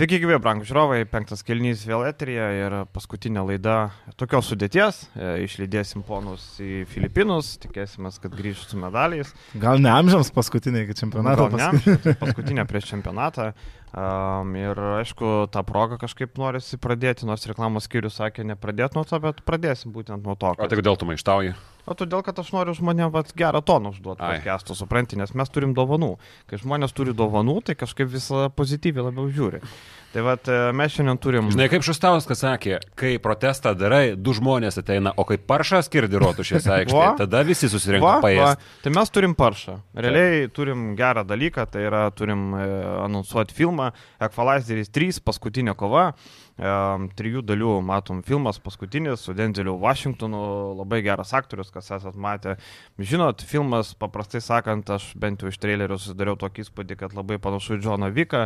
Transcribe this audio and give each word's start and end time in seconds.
Sveiki, 0.00 0.16
gyvi, 0.16 0.38
brangų 0.40 0.64
žiūrovai, 0.64 1.02
penktas 1.12 1.42
kelnys 1.44 1.82
vėl 1.84 2.06
eterija 2.08 2.46
ir 2.56 2.74
paskutinė 2.88 3.42
laida 3.44 3.74
tokios 4.16 4.46
sudėties. 4.48 5.02
E, 5.12 5.42
Išlydėsim 5.44 6.00
ponus 6.08 6.46
į 6.56 6.86
Filipinus, 6.88 7.50
tikėsime, 7.60 8.08
kad 8.22 8.32
grįžtų 8.32 8.70
su 8.70 8.80
medaliais. 8.80 9.34
Gal 9.60 9.76
ne 9.84 9.92
amžiams 9.92 10.32
paskutinė 10.32 10.86
iki 10.86 10.96
čempionato? 11.02 11.50
Gal 11.52 11.76
ne 11.76 12.14
paskutinė 12.16 12.64
prieš 12.70 12.88
čempionatą. 12.94 13.50
Um, 13.90 14.52
ir 14.54 14.78
aišku, 15.00 15.50
tą 15.50 15.64
progą 15.66 15.96
kažkaip 15.98 16.36
norisi 16.38 16.78
pradėti, 16.78 17.26
nors 17.26 17.42
reklamos 17.50 17.88
skyrius 17.88 18.20
sakė 18.20 18.44
nepradėti 18.46 18.94
nuo 18.94 19.02
to, 19.02 19.18
bet 19.18 19.42
pradėsim 19.42 19.90
būtent 19.90 20.22
nuo 20.22 20.36
to. 20.38 20.54
O 20.54 20.70
tai 20.70 20.78
kodėl 20.78 20.98
tu 21.00 21.08
maištauji? 21.10 21.56
O 21.90 21.96
todėl, 21.98 22.20
kad 22.22 22.38
aš 22.38 22.52
noriu 22.54 22.74
žmonėms 22.76 23.10
vat, 23.10 23.32
gerą 23.34 23.62
toną 23.66 23.90
užduoti 23.94 24.22
podcast'o, 24.22 24.76
supranti, 24.78 25.18
nes 25.18 25.32
mes 25.34 25.50
turim 25.50 25.72
dovanų. 25.74 26.12
Kai 26.46 26.60
žmonės 26.60 26.94
turi 26.94 27.16
dovanų, 27.16 27.56
tai 27.66 27.74
kažkaip 27.80 28.12
visą 28.12 28.46
pozityviai 28.54 29.08
labiau 29.08 29.26
žiūri. 29.32 29.62
Tai 30.10 30.24
vat, 30.26 30.48
e, 30.50 30.72
mes 30.74 30.90
šiandien 30.90 31.18
turim... 31.22 31.48
Žinai, 31.54 31.68
kaip 31.70 31.84
Šustauskas 31.86 32.40
sakė, 32.42 32.80
kai 32.98 33.12
protestą 33.22 33.72
darai, 33.78 34.16
du 34.18 34.34
žmonės 34.34 34.80
ateina, 34.82 35.12
o 35.14 35.24
kai 35.26 35.38
paršas 35.38 35.86
kirdiruotų 35.92 36.46
šią 36.48 36.62
Va. 36.64 36.78
aikštę, 36.80 37.04
tada 37.22 37.42
visi 37.46 37.70
susirinka 37.70 38.16
paėsti. 38.24 38.70
Tai 38.84 38.92
mes 38.96 39.14
turim 39.14 39.36
paršą. 39.38 39.76
Realiai 39.94 40.48
turim 40.54 40.90
gerą 40.98 41.22
dalyką, 41.26 41.66
tai 41.70 41.86
yra 41.86 42.02
turim 42.14 42.50
e, 42.58 42.66
anonsuoti 43.06 43.54
filmą 43.54 43.79
Ekvalizeris 44.22 44.92
3, 44.94 45.22
paskutinė 45.26 45.74
kova. 45.78 46.10
Trijų 46.60 47.40
dalių 47.48 47.78
matom 47.80 48.18
filmas 48.26 48.58
paskutinis 48.60 49.22
su 49.24 49.32
Denzeliu 49.32 49.78
Washingtonu, 49.80 50.40
labai 50.76 50.98
geras 51.06 51.32
aktorius, 51.32 51.70
kas 51.72 51.88
esat 51.96 52.18
matę. 52.20 52.58
Žinot, 53.00 53.40
filmas, 53.48 53.94
paprastai 53.96 54.42
sakant, 54.44 54.90
aš 54.92 55.14
bent 55.20 55.40
jau 55.40 55.48
iš 55.48 55.56
trailerių 55.62 55.96
susidariau 55.96 56.36
tokį 56.40 56.66
įspūdį, 56.66 56.98
kad 57.00 57.16
labai 57.16 57.38
panašu 57.40 57.78
į 57.78 57.80
Džoną 57.80 58.10
Viką. 58.12 58.42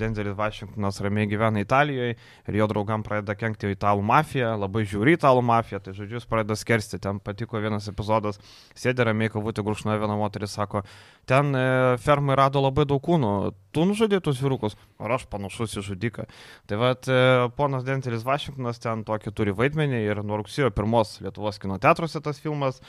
Denzelis 0.00 0.34
Washingtonas 0.38 0.98
ramiai 1.04 1.30
gyvena 1.30 1.62
Italijoje 1.62 2.16
ir 2.16 2.58
jo 2.58 2.66
draugam 2.72 3.06
pradeda 3.06 3.36
kenkti 3.38 3.70
italų 3.76 4.02
mafiją, 4.10 4.56
labai 4.58 4.82
žiūri 4.82 5.14
italų 5.14 5.44
mafiją, 5.46 5.80
tai 5.84 5.94
žodžiu, 5.94 6.18
jis 6.18 6.26
pradeda 6.26 6.58
skersti. 6.58 6.98
Ten 7.02 7.22
patiko 7.22 7.62
vienas 7.62 7.86
epizodas, 7.92 8.42
sėdė 8.74 9.06
ramiai 9.12 9.30
kavutė 9.30 9.62
gurkšnoja 9.62 10.02
viena 10.02 10.18
moteris, 10.18 10.56
sako, 10.58 10.82
ten 11.30 11.54
fermai 12.02 12.34
rado 12.42 12.64
labai 12.64 12.88
daug 12.90 13.02
kūnų, 13.06 13.32
tu 13.76 13.84
nužudai 13.84 14.22
tuos 14.24 14.40
vyrukus, 14.40 14.74
ar 14.98 15.18
aš 15.18 15.26
panašus 15.30 15.76
į 15.76 15.82
žudiką. 15.90 16.24
Tai 16.66 16.78
vad, 16.80 17.08
e, 17.12 17.35
ponas 17.56 17.84
Dentelis 17.86 18.24
Vašingtonas 18.26 18.80
ten 18.82 19.04
tokį 19.06 19.32
turi 19.36 19.54
vaidmenį 19.56 20.02
ir 20.04 20.22
nuo 20.26 20.40
rugsėjo 20.40 20.70
pirmos 20.74 21.18
Lietuvos 21.24 21.60
kino 21.62 21.78
teatruose 21.82 22.22
tas 22.24 22.40
filmas. 22.42 22.80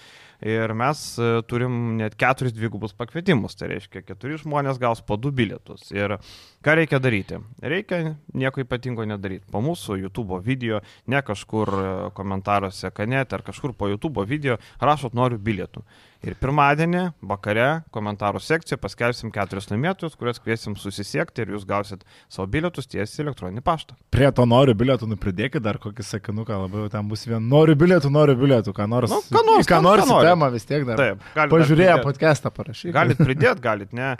Ir 0.46 0.74
mes 0.78 1.00
e, 1.18 1.30
turim 1.50 1.96
net 1.98 2.14
keturis 2.20 2.54
dvigubus 2.54 2.94
pakvietimus, 2.94 3.56
tai 3.58 3.72
reiškia, 3.72 4.04
keturi 4.06 4.38
žmonės 4.38 4.78
gaus 4.82 5.02
po 5.02 5.18
du 5.18 5.32
bilietus. 5.34 5.88
Ir 5.96 6.18
ką 6.66 6.76
reikia 6.78 7.00
daryti? 7.02 7.40
Reikia 7.64 8.16
nieko 8.38 8.62
ypatingo 8.62 9.06
nedaryti. 9.10 9.48
Po 9.50 9.64
mūsų 9.66 9.98
YouTube 10.04 10.38
video, 10.46 10.84
ne 11.10 11.24
kažkur 11.26 11.74
e, 11.74 11.88
komentaruose 12.18 12.92
kanete 12.94 13.34
ar 13.40 13.46
kažkur 13.48 13.74
po 13.74 13.90
YouTube 13.90 14.22
video 14.30 14.60
rašot 14.82 15.18
noriu 15.18 15.40
bilietų. 15.42 15.82
Ir 16.26 16.34
pirmadienį 16.42 17.02
vakare 17.30 17.84
komentarų 17.94 18.40
sekcijoje 18.42 18.80
paskelbsim 18.82 19.30
keturis 19.34 19.68
laimėtojus, 19.70 20.16
kuriuos 20.18 20.40
kviesim 20.42 20.74
susisiekti 20.78 21.44
ir 21.44 21.52
jūs 21.54 21.66
gausit 21.70 22.02
savo 22.26 22.48
bilietus 22.50 22.90
tiesiai 22.90 23.28
elektroninį 23.28 23.62
paštą. 23.66 23.94
Prie 24.14 24.30
to 24.34 24.48
noriu 24.50 24.74
bilietų 24.78 25.06
nupridėkit 25.12 25.62
dar 25.62 25.78
kokį 25.82 26.06
sakinuką, 26.08 26.58
labai 26.66 26.82
jau 26.88 26.90
ten 26.96 27.06
bus 27.12 27.28
vien. 27.30 27.46
Noriu 27.52 27.76
bilietų, 27.78 28.10
noriu 28.10 28.34
bilietų, 28.42 28.74
ką 28.74 28.88
nors. 28.90 29.14
Nu, 29.14 29.22
ką 29.30 29.44
nors, 29.46 29.70
ką 29.70 29.78
ką- 29.78 29.86
nors 29.86 30.04
ką 30.04 30.10
nori. 30.10 30.27
Temą 30.28 30.52
vis 30.54 30.68
tiek 30.68 30.86
dar. 30.88 31.00
Taip, 31.00 31.24
galit 31.36 31.56
Pažiūrėję 31.56 31.98
podcastą 32.04 32.52
parašyti. 32.54 32.94
Galit 32.96 33.24
pridėti, 33.28 33.64
galit 33.64 33.96
ne. 33.98 34.14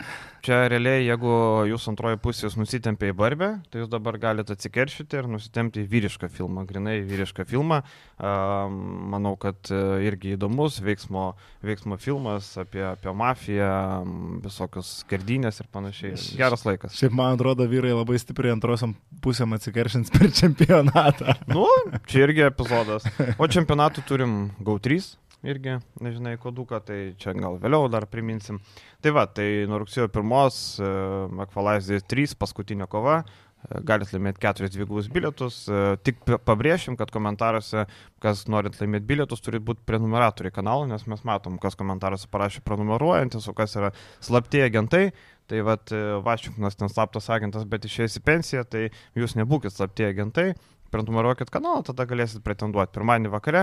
Čia 0.46 0.60
realiai, 0.70 1.02
jeigu 1.02 1.30
jūs 1.66 1.88
antroji 1.90 2.18
pusė 2.22 2.46
jūs 2.46 2.54
nusitempė 2.60 3.10
į 3.10 3.16
barbę, 3.18 3.48
tai 3.72 3.82
jūs 3.82 3.90
dabar 3.90 4.16
galite 4.22 4.54
atsikeršyti 4.54 5.18
ir 5.18 5.26
nusitempti 5.30 5.82
į 5.82 5.88
vyrišką 5.90 6.30
filmą, 6.32 6.62
grinai 6.68 7.00
vyrišką 7.06 7.44
filmą. 7.48 7.80
Manau, 8.18 9.34
kad 9.40 9.70
e, 9.74 9.80
irgi 10.06 10.34
įdomus 10.36 10.78
veiksmo, 10.84 11.32
veiksmo 11.66 11.98
filmas 12.00 12.50
apie, 12.60 12.82
apie 12.86 13.12
mafiją, 13.14 13.68
m, 14.04 14.38
visokius 14.44 14.92
skerdynės 15.02 15.60
ir 15.62 15.68
panašiai. 15.74 16.14
Geras 16.38 16.64
laikas. 16.68 16.96
Šiaip 16.98 17.14
man 17.18 17.36
atrodo, 17.36 17.66
vyrai 17.70 17.92
labai 17.94 18.18
stipriai 18.22 18.54
antrosiam 18.56 18.94
pusėm 19.24 19.54
atsikeršins 19.58 20.14
per 20.14 20.30
čempionatą. 20.34 21.34
Nu, 21.50 21.66
čia 22.10 22.26
irgi 22.26 22.46
epizodas. 22.48 23.06
O 23.38 23.50
čempionatų 23.50 24.06
turim 24.08 24.36
GAU3, 24.62 25.02
irgi, 25.46 25.78
nežinai, 26.02 26.36
koduką, 26.40 26.80
tai 26.84 26.98
čia 27.20 27.34
gal 27.38 27.58
vėliau 27.62 27.88
dar 27.92 28.08
priminsim. 28.10 28.58
Tai 29.04 29.12
va, 29.14 29.26
tai 29.30 29.66
nuo 29.70 29.82
rugsėjo 29.84 30.08
1 30.10 31.42
Akvalazės 31.44 32.06
3 32.10 32.34
paskutinė 32.38 32.88
kova. 32.90 33.22
e, 33.22 33.80
Galit 33.86 34.12
laimėti 34.12 34.42
keturis 34.42 34.72
dvigubus 34.74 35.08
bilietus. 35.10 35.68
e, 35.68 35.96
Tik 36.02 36.20
pabrėšim, 36.46 36.96
kad 36.98 37.10
komentaruose, 37.14 37.86
kas 38.22 38.46
norit 38.48 38.78
laimėti 38.80 39.06
bilietus, 39.06 39.40
turi 39.40 39.58
būti 39.58 39.86
prenumeratoriai 39.86 40.54
kanalo, 40.54 40.86
nes 40.86 41.06
mes 41.06 41.22
matom, 41.24 41.58
kas 41.58 41.78
komentaruose 41.78 42.28
parašė 42.30 42.62
prenumeruojantis, 42.66 43.48
o 43.48 43.54
kas 43.54 43.76
yra 43.76 43.92
slapti 44.20 44.62
agentai. 44.62 45.12
Tai 45.48 45.62
vad, 45.64 45.88
Vašingtonas 46.26 46.76
ten 46.76 46.90
slaptas 46.92 47.30
agentas, 47.32 47.64
bet 47.64 47.86
išėjęs 47.88 48.18
į 48.18 48.24
pensiją, 48.26 48.64
tai 48.68 48.90
jūs 49.16 49.32
nebūkit 49.38 49.72
slapti 49.72 50.04
agentai, 50.04 50.50
prenumeruokit 50.92 51.48
kanalą, 51.48 51.80
tada 51.86 52.04
galėsit 52.04 52.42
pretenduoti. 52.44 52.92
Pirmadienį 52.92 53.32
vakare 53.32 53.62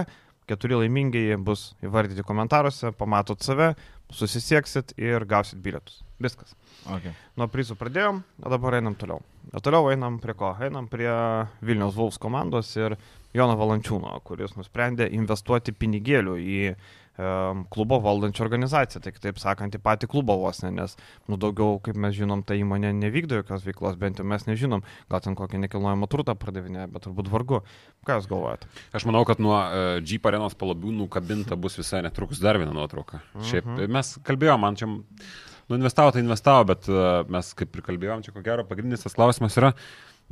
keturi 0.49 0.77
laimingieji 0.79 1.37
bus 1.41 1.71
įvardyti 1.85 2.25
komentaruose, 2.25 2.91
pamatot 2.97 3.41
save, 3.43 3.73
susisieksit 4.13 4.93
ir 5.01 5.25
gausit 5.29 5.61
bilietus. 5.63 6.01
Viskas. 6.21 6.53
Okay. 6.85 7.11
Nuo 7.35 7.47
prizų 7.51 7.75
pradėjom, 7.79 8.21
o 8.45 8.51
dabar 8.51 8.77
einam 8.77 8.95
toliau. 8.95 9.23
O 9.51 9.61
toliau 9.63 9.89
einam 9.91 10.19
prie 10.23 10.35
ko? 10.37 10.53
Einam 10.61 10.87
prie 10.91 11.09
Vilniaus 11.65 11.97
Vulfs 11.97 12.21
komandos 12.21 12.69
ir 12.77 12.95
Jono 13.35 13.57
Valančiūno, 13.59 14.13
kuris 14.23 14.55
nusprendė 14.55 15.09
investuoti 15.17 15.73
pinigėlių 15.75 16.37
į 16.39 16.59
um, 16.71 16.85
klubo 17.15 17.99
valdančią 18.03 18.43
organizaciją, 18.43 18.99
tai 19.01 19.13
kitaip 19.15 19.37
sakant, 19.39 19.75
į 19.77 19.79
patį 19.79 20.09
klubą 20.11 20.35
vos 20.41 20.59
ne, 20.65 20.71
nes, 20.75 20.97
nu, 21.31 21.37
daugiau, 21.39 21.77
kaip 21.83 21.95
mes 21.95 22.15
žinom, 22.17 22.41
ta 22.43 22.57
įmonė 22.59 22.91
nevykdo 22.97 23.39
jokios 23.39 23.63
veiklos, 23.63 23.95
bent 24.01 24.19
jau 24.19 24.25
mes 24.27 24.43
nežinom, 24.49 24.83
gal 25.11 25.23
ten 25.23 25.37
kokį 25.39 25.61
nekilnojamą 25.63 26.09
turtą 26.11 26.35
pardavinė, 26.35 26.89
bet 26.91 27.07
turbūt 27.07 27.31
vargu. 27.31 27.61
Ką 28.05 28.19
Jūs 28.19 28.27
galvojate? 28.27 28.67
Aš 28.93 29.07
manau, 29.07 29.23
kad 29.25 29.39
nuo 29.39 29.55
uh, 29.55 29.97
Jeep 30.03 30.27
arenos 30.27 30.57
palabiūnų 30.59 31.07
kabinta 31.09 31.55
bus 31.55 31.79
visai 31.79 32.03
netrukus 32.05 32.43
dar 32.43 32.59
viena 32.59 32.75
nuotrauka. 32.75 33.23
Šiaip 33.39 33.65
Mhm. 33.65 33.91
mes 33.95 34.11
kalbėjom, 34.27 34.59
man 34.59 34.75
čia, 34.75 34.85
nu 34.91 35.79
investavo, 35.79 36.11
tai 36.11 36.21
investavo, 36.21 36.67
bet 36.73 36.89
uh, 36.91 37.23
mes 37.31 37.53
kaip 37.57 37.75
ir 37.79 37.81
kalbėjom, 37.81 38.25
čia 38.27 38.35
ko 38.35 38.43
gero 38.43 38.67
pagrindinis 38.67 39.07
tas 39.07 39.15
klausimas 39.15 39.55
yra, 39.57 39.71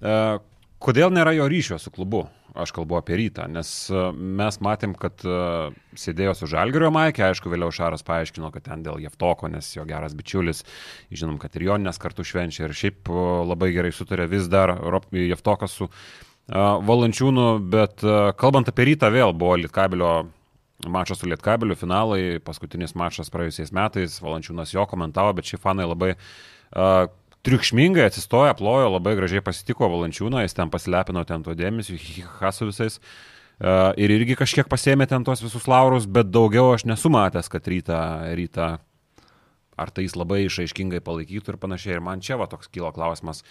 uh, 0.03 0.37
kodėl 0.83 1.13
nėra 1.13 1.33
jo 1.37 1.47
ryšio 1.51 1.79
su 1.81 1.91
klubu. 1.93 2.25
Aš 2.53 2.69
kalbu 2.75 2.99
apie 2.99 3.15
rytą, 3.17 3.47
nes 3.49 3.69
uh, 3.89 4.11
mes 4.13 4.59
matėm, 4.61 4.91
kad 4.99 5.23
uh, 5.25 5.73
sėdėjo 5.97 6.35
su 6.37 6.49
Žalgerio 6.51 6.91
Maikė, 6.93 7.23
aišku, 7.31 7.49
vėliau 7.49 7.73
Šaras 7.73 8.05
paaiškino, 8.05 8.51
kad 8.53 8.67
ten 8.67 8.83
dėl 8.85 9.01
Jeftoko, 9.01 9.49
nes 9.49 9.71
jo 9.73 9.87
geras 9.89 10.13
bičiulis, 10.13 10.61
žinom, 11.09 11.39
kad 11.41 11.57
ir 11.57 11.65
Joninės 11.71 11.97
kartu 12.03 12.21
švenčia 12.27 12.67
ir 12.67 12.75
šiaip 12.77 13.09
uh, 13.09 13.41
labai 13.49 13.71
gerai 13.73 13.89
sutarė 13.95 14.29
vis 14.29 14.45
dar 14.53 14.75
Jeftokas 15.09 15.79
su 15.79 15.89
Valančiūnu, 16.53 17.43
bet 17.71 18.03
kalbant 18.35 18.67
apie 18.67 18.89
rytą 18.89 19.07
vėl 19.15 19.31
buvo 19.31 19.55
Lietkabelio 19.61 20.09
mačas 20.91 21.21
su 21.21 21.29
Lietkabeliu, 21.31 21.77
finalai, 21.79 22.39
paskutinis 22.43 22.95
mačas 22.99 23.31
praėjusiais 23.33 23.71
metais, 23.75 24.19
Valančiūnas 24.21 24.73
jo 24.75 24.85
komentavo, 24.89 25.33
bet 25.37 25.47
šie 25.47 25.59
fanai 25.63 25.87
labai 25.87 26.13
uh, 26.13 27.07
triukšmingai 27.43 28.07
atsistojo, 28.07 28.53
plojo, 28.59 28.93
labai 28.95 29.17
gražiai 29.19 29.43
pasitiko 29.43 29.89
Valančiūną, 29.91 30.45
jis 30.45 30.55
ten 30.55 30.71
pasilepino 30.73 31.23
ten 31.27 31.43
to 31.43 31.55
dėmesio, 31.57 31.97
hiha 31.99 32.51
su 32.55 32.69
visais. 32.69 32.99
Uh, 33.63 33.91
ir 33.99 34.11
irgi 34.15 34.35
kažkiek 34.39 34.67
pasėmė 34.67 35.05
ten 35.07 35.23
tuos 35.27 35.43
visus 35.43 35.67
laurus, 35.69 36.07
bet 36.09 36.31
daugiau 36.33 36.71
aš 36.73 36.87
nesu 36.89 37.11
matęs, 37.13 37.51
kad 37.51 37.67
rytą, 37.69 37.99
rytą 38.39 38.71
ar 39.77 39.91
tai 39.93 40.07
jis 40.07 40.17
labai 40.17 40.43
išaiškingai 40.47 41.03
palaikytų 41.05 41.53
ir 41.53 41.59
panašiai. 41.61 41.97
Ir 41.97 42.03
man 42.05 42.23
čia 42.23 42.37
va 42.39 42.47
toks 42.49 42.71
kilo 42.73 42.91
klausimas, 42.95 43.43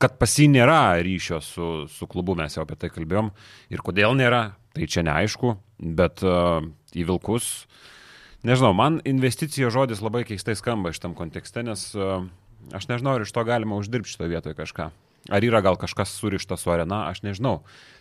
kad 0.00 0.16
pas 0.20 0.34
jį 0.36 0.48
nėra 0.54 0.80
ryšio 1.04 1.40
su, 1.44 1.70
su 1.92 2.08
klubu, 2.10 2.36
mes 2.38 2.56
jau 2.56 2.64
apie 2.64 2.78
tai 2.80 2.92
kalbėjom. 2.92 3.30
Ir 3.72 3.84
kodėl 3.84 4.16
nėra, 4.18 4.42
tai 4.76 4.88
čia 4.90 5.04
neaišku, 5.06 5.54
bet 6.00 6.24
uh, 6.24 6.62
į 6.96 7.06
Vilkus, 7.10 7.50
nežinau, 8.46 8.72
man 8.76 9.00
investicija 9.08 9.72
žodis 9.72 10.02
labai 10.04 10.24
keistai 10.28 10.56
skamba 10.58 10.94
šitam 10.96 11.16
kontekste, 11.18 11.64
nes 11.66 11.90
uh, 11.98 12.24
aš 12.76 12.88
nežinau, 12.90 13.16
ar 13.18 13.24
iš 13.26 13.32
to 13.34 13.44
galima 13.48 13.78
uždirbti 13.80 14.12
šitoje 14.12 14.32
vietoje 14.32 14.58
kažką. 14.58 14.90
Ar 15.30 15.44
yra 15.44 15.60
gal 15.64 15.76
kažkas 15.80 16.12
surišta 16.16 16.56
su 16.56 16.72
arena, 16.72 17.04
aš 17.10 17.22
nežinau. 17.26 17.60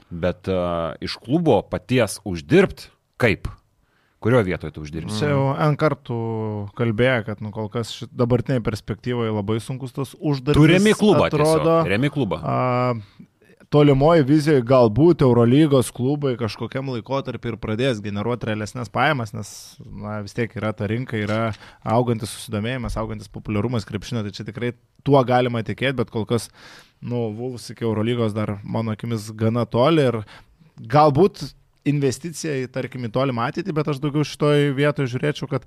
Bet 0.09 0.47
uh, 0.49 0.95
iš 1.03 1.19
klubo 1.21 1.61
paties 1.67 2.19
uždirbti 2.25 2.89
kaip? 3.19 3.49
Kurioje 4.19 4.49
vietoje 4.49 4.73
tu 4.75 4.83
uždirbsi? 4.83 5.15
Čia 5.21 5.31
jau 5.31 5.43
N 5.55 5.77
kartų 5.79 6.19
kalbėjo, 6.75 7.21
kad 7.29 7.43
nu, 7.43 7.53
kol 7.55 7.69
kas 7.71 8.01
dabartiniai 8.11 8.63
perspektyvoje 8.63 9.31
labai 9.31 9.61
sunkus 9.63 9.95
tas 9.95 10.11
uždarbis. 10.19 10.59
Tu 10.59 10.67
remi 10.67 10.91
klubą, 10.91 11.29
atrodo. 11.29 11.53
atrodo. 11.53 11.75
Remi 11.87 12.11
klubą. 12.11 12.41
A, 12.43 12.97
tolimoji 13.73 14.25
vizijoje 14.25 14.63
galbūt 14.65 15.21
Eurolygos 15.25 15.91
klubai 15.93 16.33
kažkokiam 16.39 16.89
laikotarpiu 16.93 17.53
ir 17.53 17.59
pradės 17.61 18.01
generuoti 18.01 18.49
realesnės 18.49 18.89
pajamas, 18.93 19.33
nes 19.35 19.51
na, 19.85 20.19
vis 20.25 20.33
tiek 20.37 20.55
yra 20.57 20.71
ta 20.73 20.89
rinka, 20.89 21.19
yra 21.19 21.51
augantis 21.85 22.33
susidomėjimas, 22.33 22.97
augantis 22.99 23.29
populiarumas 23.31 23.85
krepšinio, 23.89 24.25
tai 24.25 24.33
čia 24.33 24.47
tikrai 24.47 24.73
tuo 25.05 25.21
galima 25.27 25.61
tikėti, 25.65 25.99
bet 26.01 26.09
kol 26.13 26.25
kas, 26.29 26.49
nu, 27.01 27.29
Vulfs 27.37 27.69
iki 27.73 27.85
Eurolygos 27.85 28.33
dar 28.37 28.57
mano 28.63 28.97
akimis 28.97 29.29
gana 29.37 29.67
toli 29.69 30.09
ir 30.09 30.21
galbūt 30.79 31.51
investicija 31.89 32.57
į, 32.59 32.67
tarkim, 32.73 33.05
į 33.07 33.13
tolimą 33.13 33.47
ateitį, 33.49 33.73
bet 33.73 33.87
aš 33.93 34.01
daugiau 34.01 34.25
šitoje 34.27 34.73
vietoje 34.77 35.13
žiūrėčiau, 35.13 35.47
kad 35.49 35.65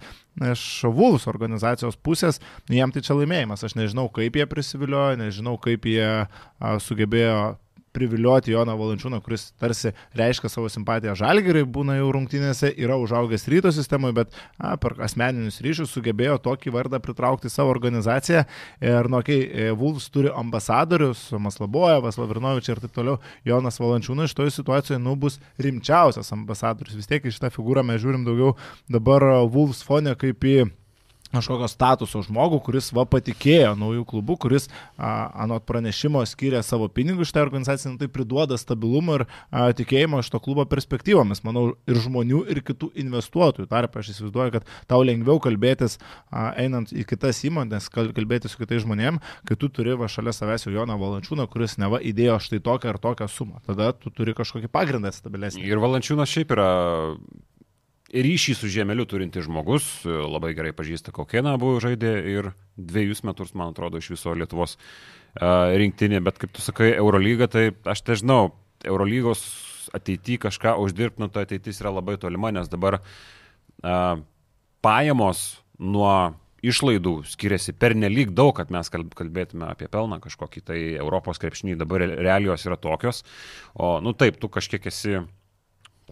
iš 0.52 0.62
Vulfs 0.90 1.30
organizacijos 1.30 1.96
pusės, 1.96 2.42
jiem 2.70 2.92
tai 2.92 3.02
čia 3.06 3.16
laimėjimas. 3.16 3.64
Aš 3.64 3.78
nežinau, 3.78 4.08
kaip 4.12 4.36
jie 4.38 4.46
prisiviliojo, 4.50 5.16
nežinau, 5.22 5.56
kaip 5.62 5.88
jie 5.88 6.06
a, 6.12 6.26
sugebėjo 6.84 7.56
privilioti 7.92 8.52
Joną 8.52 8.74
Valančiūną, 8.78 9.20
kuris 9.24 9.50
tarsi 9.60 9.92
reiškia 10.18 10.50
savo 10.52 10.70
simpatiją 10.72 11.14
žalgeriai, 11.18 11.66
būna 11.68 11.98
jau 11.98 12.10
rungtynėse, 12.16 12.72
yra 12.80 12.96
užaugęs 13.00 13.46
ryto 13.52 13.72
sistemoje, 13.74 14.16
bet 14.16 14.36
a, 14.58 14.74
per 14.80 14.96
asmeninius 15.04 15.60
ryšius 15.64 15.92
sugebėjo 15.92 16.38
tokį 16.44 16.72
vardą 16.74 17.00
pritraukti 17.04 17.52
savo 17.52 17.72
organizaciją. 17.74 18.44
Ir, 18.82 19.10
nu, 19.12 19.22
kai 19.26 19.38
okay, 19.44 19.70
Vulfs 19.78 20.08
turi 20.12 20.32
ambasadorius, 20.32 21.28
Maslabojevas, 21.42 22.18
Lavrinovičius 22.20 22.76
ir 22.76 22.84
taip 22.84 22.96
toliau, 22.96 23.18
Jonas 23.48 23.80
Valančiūnas 23.82 24.32
šitoje 24.32 24.56
situacijoje, 24.58 25.00
nu, 25.02 25.16
bus 25.16 25.40
rimčiausias 25.62 26.32
ambasadorius. 26.34 26.98
Vis 26.98 27.10
tiek 27.10 27.24
į 27.24 27.34
šitą 27.36 27.52
figūrą 27.54 27.84
mes 27.86 28.02
žiūrim 28.02 28.26
daugiau 28.28 28.54
dabar 28.92 29.28
Vulfs 29.52 29.84
fone 29.86 30.16
kaip 30.18 30.48
į 30.48 30.56
kažkokio 31.32 31.68
statuso 31.70 32.22
žmogų, 32.26 32.60
kuris 32.66 32.90
va 32.94 33.04
patikėjo 33.08 33.72
naujų 33.78 34.04
klubų, 34.08 34.36
kuris 34.44 34.68
a, 34.96 35.30
anot 35.44 35.66
pranešimo 35.68 36.22
skiria 36.28 36.62
savo 36.66 36.88
pinigus 36.92 37.30
šitą 37.30 37.44
organizaciją, 37.46 37.94
nu, 37.94 38.00
tai 38.00 38.10
priduoda 38.12 38.58
stabilumo 38.60 39.20
ir 39.20 39.26
a, 39.26 39.68
tikėjimo 39.76 40.20
iš 40.22 40.32
to 40.32 40.40
klubo 40.42 40.66
perspektyvomis, 40.68 41.42
manau, 41.46 41.72
ir 41.88 42.00
žmonių, 42.04 42.44
ir 42.52 42.62
kitų 42.66 42.92
investuotojų. 43.04 43.68
Tarp 43.70 43.98
aš 44.00 44.12
įsivaizduoju, 44.14 44.56
kad 44.58 44.68
tau 44.90 45.02
lengviau 45.06 45.40
kalbėtis 45.42 45.98
a, 45.98 46.52
einant 46.60 46.92
į 46.92 47.06
kitas 47.08 47.42
įmonės, 47.48 47.88
kalbėti 47.92 48.50
su 48.52 48.60
kitais 48.60 48.84
žmonėmis, 48.86 49.22
kai 49.48 49.58
tu 49.58 49.70
turi 49.72 49.96
va 49.98 50.10
šalia 50.10 50.34
savęs 50.36 50.66
jau 50.66 50.74
Joną 50.74 50.98
Valančiūną, 51.00 51.48
kuris 51.52 51.78
neva 51.80 52.00
įdėjo 52.02 52.38
štai 52.42 52.62
tokią 52.64 52.92
ar 52.92 53.00
tokią 53.02 53.28
sumą. 53.30 53.62
Tada 53.66 53.92
tu 53.96 54.12
turi 54.14 54.36
kažkokį 54.36 54.70
pagrindą 54.72 55.12
stabilesnį. 55.14 55.64
Ir 55.68 55.82
Valančiūnas 55.82 56.30
šiaip 56.32 56.54
yra 56.56 56.70
ryšį 58.12 58.54
su 58.56 58.68
žemeliu 58.72 59.06
turintis 59.08 59.46
žmogus, 59.46 59.86
labai 60.04 60.52
gerai 60.56 60.74
pažįsta 60.76 61.14
Kokieną 61.16 61.54
buvo 61.60 61.80
žaidė 61.82 62.12
ir 62.32 62.50
dviejus 62.76 63.22
metus, 63.24 63.54
man 63.56 63.72
atrodo, 63.72 64.00
iš 64.00 64.12
viso 64.12 64.34
Lietuvos 64.36 64.76
uh, 64.76 65.72
rinktinė, 65.80 66.20
bet 66.24 66.40
kaip 66.42 66.52
tu 66.52 66.64
sakai, 66.64 66.92
Eurolyga, 66.98 67.48
tai 67.48 67.70
aš 67.88 68.04
nežinau, 68.10 68.52
Eurolygos 68.84 69.42
ateityje 69.96 70.44
kažką 70.46 70.76
uždirbti, 70.82 71.22
nu 71.22 71.30
tai 71.32 71.46
ateitis 71.46 71.80
yra 71.82 71.94
labai 71.94 72.18
tolima, 72.20 72.52
nes 72.54 72.68
dabar 72.72 73.00
uh, 73.00 74.20
pajamos 74.84 75.44
nuo 75.80 76.14
išlaidų 76.62 77.16
skiriasi 77.26 77.74
per 77.74 77.96
nelik 77.98 78.30
daug, 78.36 78.52
kad 78.54 78.70
mes 78.70 78.90
kalbėtume 78.92 79.66
apie 79.72 79.88
pelną 79.90 80.20
kažkokį, 80.22 80.62
tai 80.68 80.78
Europos 80.94 81.40
krepšinį 81.42 81.74
dabar 81.80 82.04
realijos 82.06 82.66
yra 82.68 82.78
tokios, 82.78 83.24
o, 83.74 83.96
nu 84.04 84.14
taip, 84.14 84.38
tu 84.38 84.50
kažkiek 84.52 84.86
esi 84.86 85.18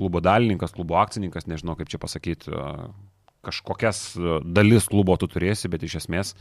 klubo 0.01 0.25
dalininkas, 0.25 0.73
klubo 0.77 0.97
akcininkas, 1.01 1.47
nežinau 1.51 1.77
kaip 1.79 1.93
čia 1.93 2.01
pasakyti, 2.01 2.51
kažkokias 3.45 4.03
dalis 4.45 4.89
klubo 4.89 5.17
tu 5.21 5.29
turėsi, 5.31 5.69
bet 5.73 5.85
iš 5.85 6.01
esmės 6.03 6.35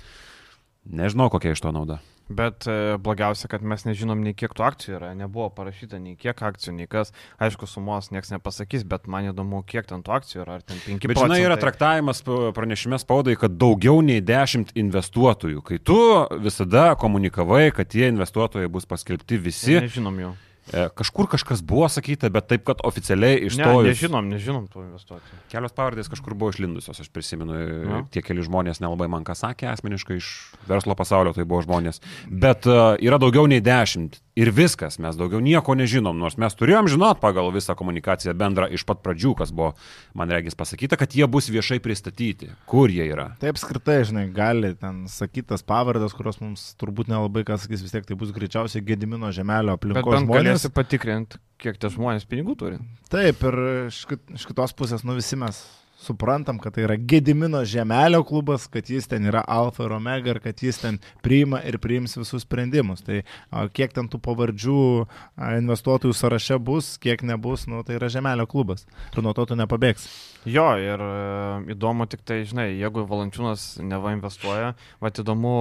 nežinau, 0.86 1.30
kokia 1.30 1.54
iš 1.54 1.62
to 1.64 1.72
nauda. 1.76 2.00
Bet 2.30 2.68
e, 2.70 2.98
blogiausia, 3.02 3.48
kad 3.50 3.64
mes 3.66 3.88
nežinom 3.88 4.20
nei 4.22 4.36
kiek 4.38 4.52
tų 4.54 4.66
akcijų 4.68 4.96
yra, 5.00 5.08
nebuvo 5.18 5.48
parašyta 5.54 5.98
nei 5.98 6.14
kiek 6.20 6.38
akcijų, 6.46 6.76
nei 6.78 6.86
kas. 6.90 7.10
Aišku, 7.42 7.66
sumos 7.66 8.12
niekas 8.14 8.30
nepasakys, 8.36 8.86
bet 8.90 9.10
man 9.10 9.32
įdomu, 9.32 9.64
kiek 9.66 9.90
ten 9.90 10.04
tų 10.06 10.14
akcijų 10.20 10.44
yra, 10.44 10.60
ar 10.60 10.66
ten 10.66 10.78
5 10.78 10.86
procentai. 10.86 11.10
Bet 11.10 11.24
žinai, 11.24 11.40
yra 11.48 11.58
traktavimas 11.58 12.22
pranešime 12.54 13.02
spaudai, 13.02 13.34
kad 13.40 13.58
daugiau 13.58 14.04
nei 14.06 14.22
10 14.22 14.76
investuotojų. 14.78 15.66
Kai 15.66 15.82
tu 15.82 15.98
visada 16.46 16.92
komunikavai, 17.02 17.72
kad 17.74 17.90
tie 17.90 18.12
investuotojai 18.14 18.70
bus 18.70 18.86
paskelbti 18.90 19.42
visi. 19.50 19.80
Nežinom 19.82 20.22
jau. 20.22 20.36
E, 20.74 20.86
kažkur 20.96 21.30
kažkas 21.32 21.64
buvo 21.66 21.88
sakyta, 21.90 22.30
bet 22.34 22.50
taip, 22.52 22.64
kad 22.68 22.84
oficialiai 22.86 23.40
iš 23.48 23.58
ne, 23.58 23.66
to... 23.66 23.82
Nežinom, 23.88 24.30
nežinom 24.30 24.68
tų 24.70 24.84
investuotojų. 24.86 25.42
Kelios 25.50 25.74
pavardės 25.78 26.12
kažkur 26.12 26.36
buvo 26.38 26.54
išlindusios, 26.54 27.02
aš 27.02 27.10
prisimenu, 27.14 27.58
ja. 27.58 28.02
tie 28.14 28.24
keli 28.26 28.46
žmonės 28.46 28.82
nelabai 28.84 29.10
man 29.12 29.26
ką 29.28 29.34
sakė 29.38 29.72
asmeniškai 29.74 30.20
iš 30.22 30.30
verslo 30.70 30.98
pasaulio, 31.00 31.34
tai 31.34 31.48
buvo 31.50 31.64
žmonės. 31.66 32.04
Bet 32.30 32.70
uh, 32.70 32.94
yra 33.02 33.18
daugiau 33.22 33.50
nei 33.50 33.64
dešimt 33.66 34.20
ir 34.40 34.52
viskas, 34.56 34.98
mes 35.02 35.18
daugiau 35.20 35.42
nieko 35.44 35.76
nežinom, 35.78 36.16
nors 36.18 36.38
mes 36.40 36.56
turėjom 36.56 36.90
žinot 36.92 37.20
pagal 37.24 37.52
visą 37.56 37.76
komunikaciją 37.80 38.34
bendrą 38.40 38.70
iš 38.74 38.86
pat 38.88 39.02
pradžių, 39.06 39.34
kas 39.42 39.52
buvo, 39.56 39.74
man 40.18 40.32
regis, 40.34 40.58
pasakyta, 40.60 41.00
kad 41.00 41.16
jie 41.16 41.28
bus 41.32 41.50
viešai 41.52 41.80
pristatyti, 41.84 42.52
kur 42.70 42.92
jie 42.94 43.08
yra. 43.10 43.30
Taip, 43.42 43.58
apskritai, 43.58 44.00
žinai, 44.08 44.28
gali 44.36 44.74
ten 44.80 45.04
sakytas 45.12 45.66
pavardės, 45.68 46.16
kurios 46.18 46.40
mums 46.44 46.70
turbūt 46.80 47.12
nelabai 47.12 47.46
kas 47.48 47.66
sakys, 47.66 47.84
vis 47.86 47.96
tiek 47.96 48.08
tai 48.08 48.18
bus 48.20 48.34
greičiausiai 48.36 48.86
Gedimino 48.86 49.34
žemelio 49.36 49.76
aplinkos 49.78 50.24
žmonės 50.24 50.46
galėsi 50.46 50.74
patikrinti, 50.74 51.42
kiek 51.62 51.82
tie 51.82 51.92
žmonės 51.92 52.28
pinigų 52.30 52.56
turi. 52.60 52.80
Taip, 53.12 53.44
ir 53.50 53.62
iš 53.90 54.48
kitos 54.50 54.76
pusės, 54.78 55.06
nu 55.08 55.18
visi 55.18 55.40
mes 55.40 55.62
suprantam, 56.00 56.60
kad 56.60 56.74
tai 56.74 56.86
yra 56.88 56.96
Gedimino 56.96 57.64
žemelio 57.66 58.24
klubas, 58.24 58.68
kad 58.72 58.90
jis 58.90 59.08
ten 59.12 59.28
yra 59.28 59.44
alfa 59.48 59.84
ir 59.86 59.96
omega 59.98 60.32
ir 60.34 60.40
kad 60.44 60.64
jis 60.64 60.80
ten 60.80 61.00
priima 61.26 61.60
ir 61.68 61.80
priims 61.84 62.16
visus 62.18 62.46
sprendimus. 62.48 63.04
Tai 63.04 63.22
kiek 63.76 63.94
ten 63.96 64.08
tų 64.12 64.22
pavardžių 64.24 64.80
investuotojų 65.60 66.16
sąraše 66.16 66.60
bus, 66.64 66.96
kiek 67.04 67.24
nebus, 67.28 67.68
nu, 67.68 67.84
tai 67.84 68.00
yra 68.00 68.12
žemelio 68.12 68.48
klubas. 68.48 68.88
Ir 69.12 69.24
nuo 69.26 69.36
to 69.36 69.46
tu 69.50 69.60
nepabėgs. 69.60 70.08
Jo, 70.48 70.70
ir 70.80 71.04
e, 71.04 71.74
įdomu 71.76 72.08
tik 72.08 72.24
tai, 72.24 72.42
žinai, 72.48 72.70
jeigu 72.80 73.04
Valančiūnas 73.10 73.82
neva 73.84 74.14
investuoja, 74.16 74.72
va 75.04 75.12
įdomu, 75.12 75.54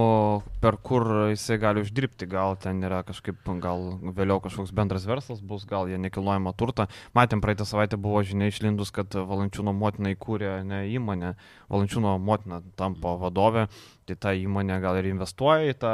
per 0.63 0.79
kur 0.79 1.05
jisai 1.33 1.59
gali 1.59 1.83
uždirbti, 1.83 2.29
gal 2.31 2.55
ten 2.61 2.79
yra 2.87 3.01
kažkaip, 3.03 3.43
gal 3.59 3.99
vėliau 4.15 4.39
kažkoks 4.43 4.71
bendras 4.75 5.03
verslas 5.09 5.43
bus, 5.43 5.67
gal 5.67 5.91
jie 5.91 5.99
nekilnojama 5.99 6.55
turtą. 6.55 6.87
Matėm, 7.17 7.43
praeitą 7.43 7.67
savaitę 7.67 7.99
buvo 7.99 8.23
žinia 8.23 8.47
išlindus, 8.47 8.93
kad 8.95 9.19
Valančiūno 9.19 9.75
motina 9.75 10.15
įkūrė 10.15 10.29
įkūrė 10.29 10.63
ne 10.63 10.83
įmonę, 10.93 11.33
Valančiūno 11.69 12.17
motina 12.19 12.61
tampa 12.77 13.15
vadovė, 13.19 13.67
tai 14.05 14.15
ta 14.15 14.33
įmonė 14.33 14.79
gal 14.81 14.97
ir 14.97 15.09
investuoja 15.09 15.69
į 15.69 15.77
tą 15.79 15.93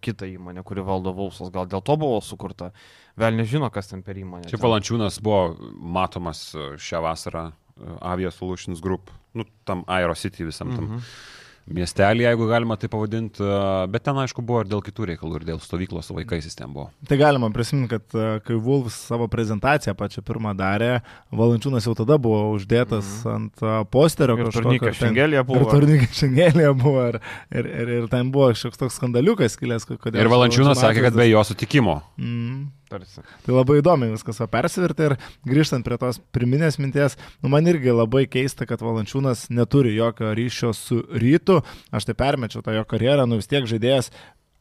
kitą 0.00 0.26
įmonę, 0.26 0.64
kuri 0.64 0.82
valdo 0.82 1.12
Vulsas, 1.12 1.50
gal 1.50 1.66
dėl 1.66 1.82
to 1.82 1.96
buvo 1.96 2.20
sukurta. 2.20 2.72
Vėl 3.18 3.34
nežino, 3.34 3.70
kas 3.70 3.88
ten 3.88 4.02
per 4.02 4.16
įmonę. 4.16 4.48
Čia 4.48 4.60
Valančiūnas 4.62 5.20
buvo 5.22 5.56
matomas 5.78 6.52
šią 6.78 7.02
vasarą 7.02 7.48
Avia 8.00 8.30
Solutions 8.34 8.80
Group, 8.84 9.12
nu, 9.32 9.46
tam 9.68 9.84
Aero 9.86 10.16
City 10.18 10.46
visam 10.48 10.74
tam. 10.74 10.84
Mhm 10.84 11.04
miestelį, 11.74 12.24
jeigu 12.24 12.46
galima 12.48 12.76
tai 12.80 12.88
pavadinti, 12.90 13.44
bet 13.92 14.04
ten 14.06 14.18
aišku 14.22 14.42
buvo 14.46 14.62
ir 14.64 14.70
dėl 14.70 14.82
kitų 14.84 15.08
reikalų, 15.12 15.40
ir 15.40 15.46
dėl 15.50 15.60
stovyklos 15.62 16.08
su 16.08 16.16
vaikais 16.16 16.46
jis 16.48 16.56
ten 16.56 16.72
buvo. 16.72 16.88
Tai 17.08 17.18
galima 17.20 17.50
prisiminti, 17.54 17.90
kad 17.96 18.44
kai 18.46 18.56
Vulfs 18.62 18.96
savo 19.10 19.28
prezentaciją 19.30 19.94
pačią 19.98 20.24
pirmą 20.26 20.54
darė, 20.58 20.98
Valančiūnas 21.34 21.88
jau 21.88 21.94
tada 21.98 22.18
buvo 22.22 22.54
uždėtas 22.54 23.10
mm. 23.24 23.34
ant 23.34 23.92
posterio 23.92 24.38
kažkokio. 24.38 24.62
Turnykai 24.62 24.94
šengelėje 24.96 25.44
buvo. 25.50 25.68
Turnykai 25.72 26.10
šengelėje 26.22 26.72
buvo 26.78 27.04
ir, 27.12 27.20
ir, 27.52 27.70
ir, 27.82 27.94
ir 28.00 28.10
ten 28.12 28.32
buvo 28.34 28.50
šioks 28.56 28.80
toks 28.80 28.98
skandaliukas 29.00 29.58
kilęs, 29.60 29.88
kodėl. 29.92 30.22
Ir 30.22 30.32
Valančiūnas 30.32 30.80
sakė, 30.80 31.04
kad 31.08 31.18
be 31.18 31.28
jo 31.28 31.44
sutikimo. 31.46 32.00
Mm. 32.16 32.66
Tarsi. 32.88 33.20
Tai 33.44 33.52
labai 33.52 33.82
įdomi 33.82 34.08
viskas 34.14 34.40
persvirti 34.48 35.10
ir 35.10 35.14
grįžtant 35.48 35.84
prie 35.84 35.98
tos 36.00 36.20
priminės 36.32 36.78
minties, 36.80 37.18
nu 37.44 37.52
man 37.52 37.68
irgi 37.68 37.92
labai 37.92 38.24
keista, 38.30 38.64
kad 38.68 38.80
Valančiūnas 38.84 39.48
neturi 39.52 39.92
jokio 39.96 40.32
ryšio 40.36 40.72
su 40.76 41.02
rytu, 41.12 41.60
aš 41.92 42.08
tai 42.08 42.16
permečiau 42.16 42.64
tą 42.64 42.72
jo 42.78 42.86
karjerą, 42.88 43.28
nu 43.28 43.40
vis 43.42 43.50
tiek 43.50 43.68
žaidėjas 43.68 44.08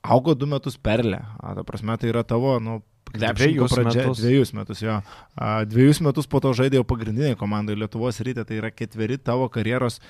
augo 0.04 0.36
du 0.36 0.48
metus 0.50 0.78
perlę, 0.78 1.24
a, 1.40 1.56
ta 1.56 1.64
prasme 1.68 1.96
tai 2.00 2.12
yra 2.12 2.28
tavo, 2.28 2.58
nu, 2.64 2.82
Dviejus 3.08 3.72
pradžia, 3.72 4.04
metus. 4.04 4.20
Dviejus 4.20 4.50
metus, 4.54 4.82
jo. 4.84 4.98
A, 5.40 5.52
dviejus 5.64 6.02
metus 6.04 6.28
po 6.28 6.42
to 6.44 6.52
žaidėjau 6.58 6.84
pagrindiniai 6.88 7.38
komandai 7.40 7.78
Lietuvos 7.80 8.20
rytė, 8.20 8.44
tai 8.44 8.60
yra 8.60 8.72
ketveri 8.74 9.16
tavo 9.16 9.48
karjeros 9.52 10.02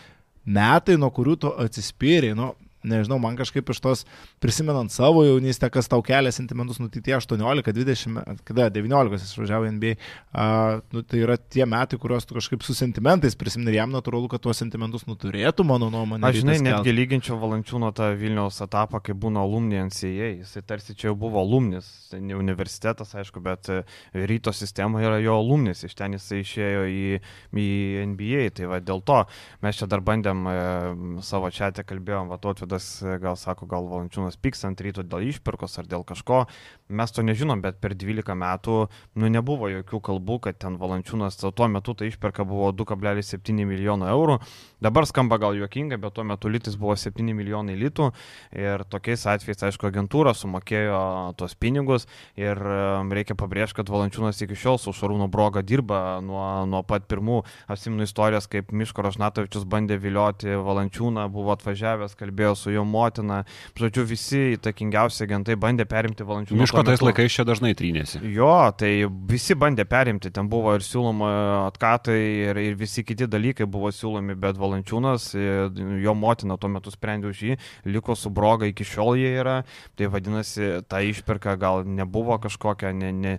metai, 0.48 0.98
nuo 0.98 1.12
kurių 1.14 1.36
tu 1.44 1.52
atsispyriai. 1.62 2.34
Nu, 2.38 2.56
nežinau, 2.86 3.18
man 3.22 3.38
kažkaip 3.40 3.70
iš 3.74 3.82
tos, 3.84 4.04
prisimenant 4.44 4.92
savo 4.94 5.24
jaunystę, 5.26 5.70
kas 5.74 5.90
tau 5.90 6.04
kelia 6.06 6.32
sentimentus, 6.36 6.80
nu 6.82 6.90
tai 6.94 7.02
tie 7.06 7.16
18, 7.18 7.74
20, 7.74 8.44
kada 8.48 8.70
19 8.74 9.18
išvažiavo 9.18 9.72
NBA, 9.78 9.96
uh, 9.98 10.84
nu, 10.94 11.04
tai 11.06 11.24
yra 11.24 11.38
tie 11.38 11.66
metai, 11.70 12.00
kuriuos 12.02 12.28
tu 12.28 12.38
kažkaip 12.38 12.66
su 12.66 12.76
sentimentais 12.78 13.38
prisimeni 13.40 13.74
ir 13.74 13.80
jam 13.82 13.94
natūralu, 13.96 14.30
kad 14.32 14.44
tuos 14.44 14.62
sentimentus 14.62 15.08
nuturėtų, 15.10 15.66
mano 15.68 15.90
nuomonė. 15.94 16.28
Aš 16.30 16.42
žinai, 16.42 16.58
netgi 16.66 16.94
lyginčiau 16.94 17.40
Valančiūno 17.42 17.92
tą 17.98 18.12
Vilniaus 18.20 18.62
etapą, 18.64 19.02
kai 19.04 19.16
būna 19.18 19.44
alumni 19.46 19.82
NCA, 19.88 20.32
jisai 20.42 20.64
tarsi 20.68 20.96
čia 20.98 21.12
jau 21.12 21.18
buvo 21.20 21.42
alumnis, 21.42 21.90
universitetas, 22.14 23.14
aišku, 23.18 23.42
bet 23.44 23.70
e, 23.74 23.82
ryto 24.28 24.54
sistema 24.56 25.02
yra 25.04 25.20
jo 25.24 25.38
alumnis, 25.40 25.84
iš 25.88 25.96
ten 25.98 26.16
jisai 26.18 26.42
išėjo 26.44 26.86
į, 26.92 27.04
į 27.58 27.68
NBA, 28.14 28.48
tai 28.58 28.70
va 28.72 28.82
dėl 28.84 29.04
to 29.08 29.24
mes 29.66 29.80
čia 29.80 29.90
dar 29.90 30.04
bandėm 30.06 30.46
e, 30.50 30.58
savo 31.26 31.52
čia 31.54 31.72
te 31.76 31.86
kalbėjom, 31.88 32.32
va, 32.32 32.40
Mažvidas 32.68 33.04
gal 33.22 33.36
sako, 33.40 33.66
gal 33.66 33.88
Valančiūnas 33.88 34.36
pyks 34.44 34.66
ant 34.68 34.82
ryto 34.84 35.04
dėl 35.04 35.30
išpirkos 35.32 35.80
ar 35.80 35.88
dėl 35.88 36.04
kažko. 36.04 36.48
Mes 36.90 37.12
to 37.12 37.24
nežinom, 37.24 37.62
bet 37.64 37.80
per 37.80 37.96
12 37.96 38.36
metų 38.36 38.90
nu, 39.16 39.30
nebuvo 39.32 39.70
jokių 39.72 40.02
kalbų, 40.04 40.40
kad 40.44 40.60
ten 40.60 40.76
Valančiūnas 40.78 41.40
tuo 41.40 41.68
metu 41.72 41.96
ta 41.96 42.06
išpirka 42.06 42.44
buvo 42.44 42.74
2,7 42.76 43.64
milijono 43.64 44.08
eurų. 44.12 44.40
Dabar 44.84 45.08
skamba 45.10 45.40
gal 45.42 45.58
juokingai, 45.58 45.98
bet 45.98 46.14
tuo 46.14 46.24
metu 46.28 46.52
litis 46.54 46.76
buvo 46.78 46.94
7 46.98 47.34
milijonai 47.34 47.74
litų 47.80 48.12
ir 48.54 48.84
tokiais 48.92 49.24
atvejais, 49.26 49.64
aišku, 49.66 49.88
agentūra 49.90 50.36
sumokėjo 50.38 51.00
tos 51.40 51.56
pinigus 51.58 52.06
ir 52.38 52.62
um, 52.62 53.10
reikia 53.10 53.34
pabrėžti, 53.38 53.80
kad 53.80 53.90
Valančiūnas 53.90 54.44
iki 54.46 54.58
šiol 54.58 54.78
su 54.82 54.94
Šarūno 54.94 55.26
Broga 55.34 55.64
dirba 55.66 56.20
nuo, 56.22 56.44
nuo 56.70 56.84
pat 56.86 57.08
pirmų 57.10 57.40
atsimnų 57.74 58.06
istorijos, 58.06 58.46
kaip 58.52 58.70
Miško 58.70 59.06
Rašnatovičius 59.08 59.66
bandė 59.66 59.98
vilioti 60.04 60.54
Valančiūną, 60.54 61.26
buvo 61.34 61.56
atvažiavęs, 61.56 62.14
kalbėjo 62.20 62.54
su 62.62 62.76
jo 62.76 62.86
motina. 62.86 63.42
Žodžiu, 63.78 64.06
visi 64.10 64.44
įtakingiausi 64.60 65.26
agentai 65.26 65.58
bandė 65.58 65.88
perimti 65.90 66.28
Valančiūną. 66.28 66.62
Miško 66.62 66.86
tais 66.86 67.02
laikais 67.02 67.34
čia 67.34 67.48
dažnai 67.50 67.74
trynėsi. 67.78 68.22
Jo, 68.36 68.54
tai 68.78 68.94
visi 69.30 69.58
bandė 69.58 69.88
perimti, 69.90 70.30
ten 70.34 70.50
buvo 70.52 70.78
ir 70.78 70.86
siūloma 70.86 71.34
atkatai 71.66 72.22
ir, 72.52 72.62
ir 72.62 72.78
visi 72.78 73.02
kiti 73.08 73.26
dalykai 73.26 73.66
buvo 73.66 73.90
siūlomi, 73.94 74.38
bet 74.38 74.58
Valančiūnas, 74.58 74.67
jo 76.04 76.14
motina 76.18 76.58
tuo 76.58 76.72
metu 76.72 76.94
sprendė 76.94 77.32
už 77.32 77.44
jį, 77.48 77.58
liko 77.90 78.16
su 78.16 78.32
broga 78.34 78.70
iki 78.70 78.88
šiol 78.88 79.18
jie 79.20 79.32
yra, 79.42 79.62
tai 79.96 80.10
vadinasi, 80.12 80.84
ta 80.90 81.02
išpirka 81.06 81.56
gal 81.60 81.88
nebuvo 81.88 82.38
kažkokia, 82.44 82.94
ne, 82.96 83.12
ne, 83.14 83.38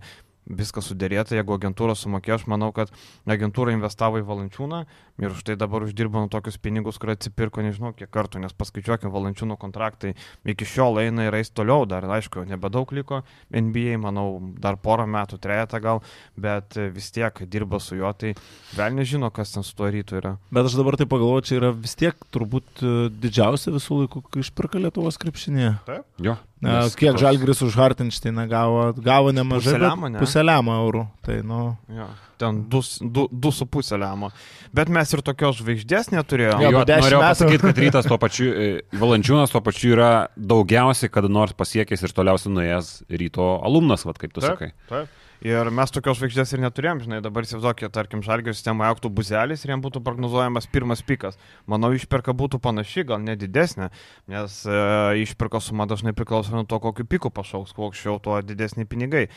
viskas 0.49 0.89
sudėrėta, 0.91 1.37
jeigu 1.37 1.55
agentūra 1.57 1.95
sumokėjo, 1.99 2.41
aš 2.41 2.47
manau, 2.51 2.71
kad 2.77 2.93
agentūra 3.29 3.75
investavo 3.75 4.21
į 4.21 4.27
valančiūną 4.29 4.83
ir 5.19 5.35
už 5.35 5.43
tai 5.45 5.57
dabar 5.59 5.85
uždirba 5.85 6.23
nu 6.25 6.31
tokius 6.33 6.59
pinigus, 6.63 6.99
kurie 7.01 7.17
atsipirko 7.17 7.63
nežinau 7.65 7.93
kiek 7.97 8.11
kartų, 8.15 8.41
nes 8.43 8.55
paskaičiuokime, 8.57 9.11
valančiūno 9.13 9.59
kontraktai 9.61 10.15
iki 10.49 10.69
šiol 10.69 11.03
eina 11.03 11.29
ir 11.29 11.37
eis 11.39 11.51
toliau, 11.51 11.85
dar 11.91 12.07
aišku, 12.07 12.47
nebedaug 12.49 12.93
liko 12.97 13.23
NBA, 13.53 13.99
manau, 14.03 14.39
dar 14.63 14.79
porą 14.81 15.09
metų, 15.11 15.41
trejata 15.43 15.83
gal, 15.85 16.03
bet 16.39 16.79
vis 16.95 17.11
tiek 17.15 17.43
dirba 17.51 17.83
su 17.83 17.99
juo, 17.99 18.13
tai 18.17 18.35
vėl 18.77 19.01
nežino, 19.01 19.33
kas 19.35 19.57
ten 19.57 19.67
su 19.67 19.77
tuo 19.79 19.91
rytu 19.93 20.21
yra. 20.23 20.37
Bet 20.55 20.71
aš 20.71 20.79
dabar 20.79 20.97
tai 20.99 21.09
pagalvoju, 21.11 21.49
čia 21.51 21.59
yra 21.61 21.73
vis 21.75 21.99
tiek 21.99 22.17
turbūt 22.35 22.85
e, 22.85 22.95
didžiausia 23.13 23.75
visų 23.75 24.05
laikų 24.05 24.25
išpirka 24.45 24.81
Lietuvos 24.81 25.21
krepšinėje. 25.21 25.75
Taip. 25.89 26.07
Jo. 26.23 26.39
Nes 26.65 26.97
kiek 26.99 27.15
tos... 27.15 27.23
Žalgris 27.23 27.61
už 27.63 27.77
Hartensteiną 27.79 28.49
gavo, 28.51 28.89
gavo 28.99 29.31
nemažai. 29.35 29.77
Puseliamo, 29.77 30.09
ne? 30.11 30.23
Puseliamo 30.23 30.79
eurų. 30.83 31.05
Tai, 31.23 31.37
nu... 31.47 31.61
Jo, 31.95 32.09
ten 32.41 32.65
2,5 32.71 34.01
lemo. 34.03 34.33
Bet 34.75 34.91
mes 34.93 35.15
ir 35.15 35.23
tokios 35.27 35.61
žvaigždės 35.61 36.11
neturėjome. 36.15 36.67
Jo, 36.67 36.83
norėjau 36.83 37.21
metų... 37.23 37.23
pasakyti, 37.23 37.63
kad 37.63 37.81
rytas 37.85 38.11
tuo 38.11 38.19
pačiu, 38.21 38.49
e, 38.51 38.69
Valančiūnas 38.99 39.55
tuo 39.55 39.63
pačiu 39.65 39.95
yra 39.95 40.11
daugiausiai 40.35 41.13
kada 41.15 41.31
nors 41.31 41.55
pasiekęs 41.59 42.03
ir 42.03 42.17
toliausiai 42.17 42.55
nuėjęs 42.57 42.93
ryto 43.23 43.55
alumnas, 43.63 44.07
vad 44.09 44.19
kaip 44.19 44.35
tu 44.35 44.43
taip, 44.43 44.55
sakai. 44.55 44.75
Taip. 44.91 45.15
Ir 45.39 45.69
mes 45.71 45.93
tokios 45.95 46.19
žvaigždės 46.19 46.51
ir 46.57 46.63
neturėjom, 46.65 47.01
žinai, 47.05 47.19
dabar 47.23 47.45
įsivaizduokit, 47.47 47.93
tarkim, 47.95 48.25
žalgio 48.27 48.51
sistemoje 48.51 48.91
auktų 48.91 49.11
buzelis 49.15 49.63
ir 49.63 49.71
jam 49.71 49.85
būtų 49.85 50.03
prognozuojamas 50.03 50.67
pirmas 50.73 51.05
pikas. 51.07 51.39
Manau, 51.71 51.93
išperka 51.95 52.35
būtų 52.35 52.59
panaši, 52.65 53.05
gal 53.07 53.23
net 53.23 53.39
didesnė, 53.39 53.93
nes 54.35 54.57
e, 54.67 54.81
išperka 55.23 55.61
suma 55.63 55.87
dažnai 55.87 56.11
priklauso 56.19 56.57
nuo 56.57 56.65
to, 56.67 56.81
kokiu 56.83 57.07
piku 57.07 57.31
pašauks, 57.31 57.71
kuo 57.77 57.87
aukščiau, 57.87 58.19
tuo 58.25 58.41
didesni 58.43 58.83
pinigai. 58.91 59.29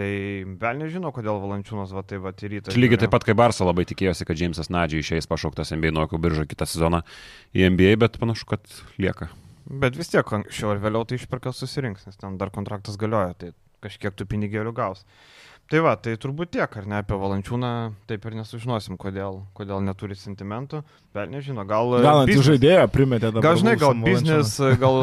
Tai 0.00 0.08
vėl 0.48 0.80
nežinau, 0.80 1.12
kodėl 1.12 1.42
Valančiūnas 1.44 1.92
va 1.92 2.06
tai 2.08 2.22
va 2.24 2.32
ir 2.32 2.56
rytas. 2.56 2.80
Lygiai 2.80 3.04
taip 3.04 3.12
pat 3.12 3.28
kaip 3.28 3.36
Barsa 3.36 3.68
labai 3.68 3.84
tikėjosi, 3.90 4.24
kad 4.24 4.40
Džeimsas 4.40 4.72
Nadžiai 4.72 5.04
išeis 5.04 5.28
pašauktas 5.28 5.74
NBA 5.76 5.92
nuo 5.92 6.08
biržo 6.16 6.48
kitą 6.48 6.64
sezoną 6.64 7.04
į 7.52 7.68
NBA, 7.74 7.98
bet 8.00 8.16
panašu, 8.22 8.48
kad 8.54 8.64
lieka. 8.96 9.28
Bet 9.68 9.98
vis 9.98 10.08
tiek 10.08 10.24
anksčiau 10.24 10.72
ar 10.72 10.80
vėliau 10.80 11.04
tai 11.04 11.20
išperka 11.20 11.52
susirinks, 11.52 12.08
nes 12.08 12.16
ten 12.16 12.40
dar 12.40 12.48
kontraktas 12.54 12.96
galioja, 12.98 13.36
tai 13.36 13.52
kažkiek 13.84 14.16
tų 14.16 14.26
pinigėlių 14.30 14.72
gaus. 14.76 15.04
Tai 15.70 15.78
va, 15.84 15.92
tai 16.02 16.16
turbūt 16.18 16.50
tiek, 16.56 16.72
ar 16.80 16.86
ne, 16.90 16.98
apie 16.98 17.14
Valančiūną 17.14 17.68
taip 18.10 18.24
ir 18.26 18.34
nesužinosim, 18.40 18.96
kodėl, 18.98 19.36
kodėl 19.54 19.84
neturi 19.86 20.16
sentimentų, 20.18 20.80
bet 21.14 21.30
nežinau, 21.30 21.62
gal... 21.68 21.94
Gal 22.02 22.24
ant 22.24 22.42
žaidėjo 22.48 22.88
primetė 22.90 23.28
dabar. 23.28 23.44
Gal, 23.44 23.58
žinai, 23.60 23.76
gal 23.78 23.94
biznis, 24.02 24.56
gal 24.82 24.98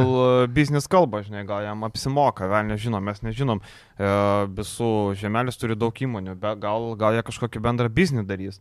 biznis 0.51 0.89
kalba, 0.91 1.21
žinai, 1.23 1.45
gal 1.47 1.63
jam 1.63 1.87
apsimoka, 1.87 2.49
gal 2.51 2.67
nežinom, 2.67 2.99
mes 3.07 3.23
nežinom, 3.23 3.63
e, 3.63 4.11
visų 4.59 4.91
žemelis 5.21 5.55
turi 5.61 5.79
daug 5.79 6.03
įmonių, 6.03 6.35
bet 6.43 6.59
gal, 6.67 6.91
gal 6.99 7.15
jie 7.15 7.23
kažkokį 7.31 7.63
bendrą 7.63 7.87
biznį 7.87 8.27
darys. 8.27 8.59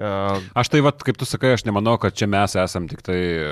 Aš 0.00 0.70
tai, 0.70 0.78
vat, 0.86 1.02
kaip 1.04 1.18
tu 1.18 1.26
sakai, 1.28 1.56
aš 1.58 1.66
nemanau, 1.66 1.98
kad 2.00 2.14
čia 2.16 2.30
mes 2.30 2.54
esam 2.56 2.86
tik 2.88 3.02
tai 3.04 3.18
e, 3.18 3.50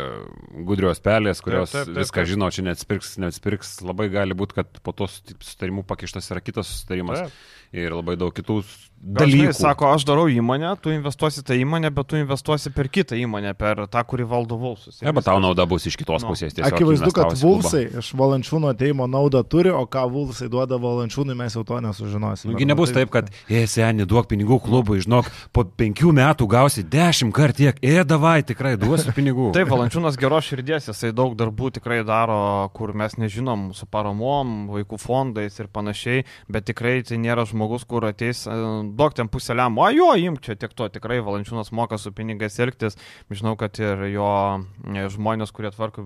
gudrios 0.64 1.02
pelės, 1.04 1.42
kurios 1.44 1.74
taip, 1.74 1.82
taip, 1.82 1.90
taip, 1.90 1.98
viską 2.06 2.24
žino, 2.30 2.48
čia 2.54 2.62
neatspirks, 2.70 3.16
neatspirks. 3.20 3.74
Labai 3.84 4.06
gali 4.14 4.38
būti, 4.38 4.62
kad 4.62 4.80
po 4.86 4.94
to 4.96 5.10
sutarimų 5.10 5.82
pakištas 5.90 6.30
yra 6.30 6.40
kitas 6.46 6.70
sutarimas. 6.78 7.26
Taip 7.26 7.56
ir 7.72 7.92
labai 7.92 8.16
daug 8.20 8.32
kitų 8.34 8.62
dalykų. 8.98 9.48
Jis 9.48 9.60
sako, 9.62 9.88
aš 9.94 10.04
darau 10.08 10.26
įmonę, 10.30 10.72
tu 10.82 10.90
investuosi 10.92 11.42
tą 11.46 11.56
įmonę, 11.58 11.90
bet 11.94 12.08
tu 12.10 12.18
investuosi 12.18 12.72
per 12.74 12.88
kitą 12.92 13.16
įmonę, 13.18 13.52
per 13.58 13.84
tą, 13.90 14.02
kuri 14.08 14.26
valdo 14.28 14.58
Vulsus. 14.58 15.00
Ne, 15.04 15.12
bet 15.14 15.26
tau 15.28 15.38
nauda 15.42 15.66
bus 15.70 15.86
iš 15.86 15.96
kitos 16.00 16.24
no. 16.24 16.32
pusės. 16.32 16.56
Akivaizdu, 16.66 17.12
kad 17.14 17.36
Vulsai 17.38 17.84
iš 18.00 18.10
Valančiūno 18.18 18.72
ateimo 18.72 19.06
naudą 19.10 19.44
turi, 19.46 19.70
o 19.74 19.84
ką 19.86 20.04
Vulsai 20.12 20.48
duoda 20.52 20.80
Valančiūnui, 20.82 21.36
mes 21.38 21.54
jau 21.54 21.64
to 21.68 21.78
nesužinosime. 21.84 22.54
Nugi 22.54 22.68
nebus 22.68 22.92
taip, 22.94 23.12
kad, 23.14 23.30
e, 23.46 23.64
seniai, 23.70 24.08
duok 24.08 24.30
pinigų 24.32 24.58
klubui, 24.64 24.98
žinok, 25.04 25.30
po 25.54 25.64
penkių 25.78 26.12
metų 26.18 26.48
gausi 26.50 26.82
dešimt 26.82 27.34
kart 27.36 27.58
tiek, 27.58 27.78
e, 27.82 28.00
davai, 28.08 28.40
tikrai 28.46 28.74
duosiu 28.80 29.14
pinigų. 29.14 29.52
Taip, 29.58 29.70
Valančiūnas 29.70 30.18
geros 30.20 30.48
širdies, 30.50 30.90
jisai 30.90 31.12
daug 31.16 31.36
darbų 31.38 31.70
tikrai 31.78 32.00
daro, 32.06 32.40
kur 32.74 32.92
mes 32.98 33.14
nežinom, 33.20 33.70
su 33.76 33.86
paramom, 33.90 34.68
vaikų 34.74 34.98
fondais 35.02 35.58
ir 35.60 35.70
panašiai, 35.72 36.26
bet 36.50 36.66
tikrai 36.68 36.98
tai 37.06 37.20
nėra 37.22 37.46
žmogus, 37.48 37.57
kur 37.88 38.06
ateis, 38.08 38.44
e, 38.46 38.56
duok 38.98 39.16
ten 39.18 39.28
pusę 39.28 39.56
lem 39.56 39.78
o 39.78 39.88
jo, 39.90 40.10
imk 40.16 40.42
čia 40.44 40.56
tiek 40.58 40.74
to, 40.76 40.88
tikrai 40.92 41.18
Valančiūnas 41.24 41.72
moka 41.74 41.98
su 41.98 42.12
pinigais 42.14 42.58
elgtis, 42.62 42.98
žinau, 43.30 43.56
kad 43.58 43.78
ir 43.82 44.04
jo 44.12 44.28
e, 44.58 45.06
žmonės, 45.12 45.52
kurie 45.54 45.72
tvarko 45.74 46.04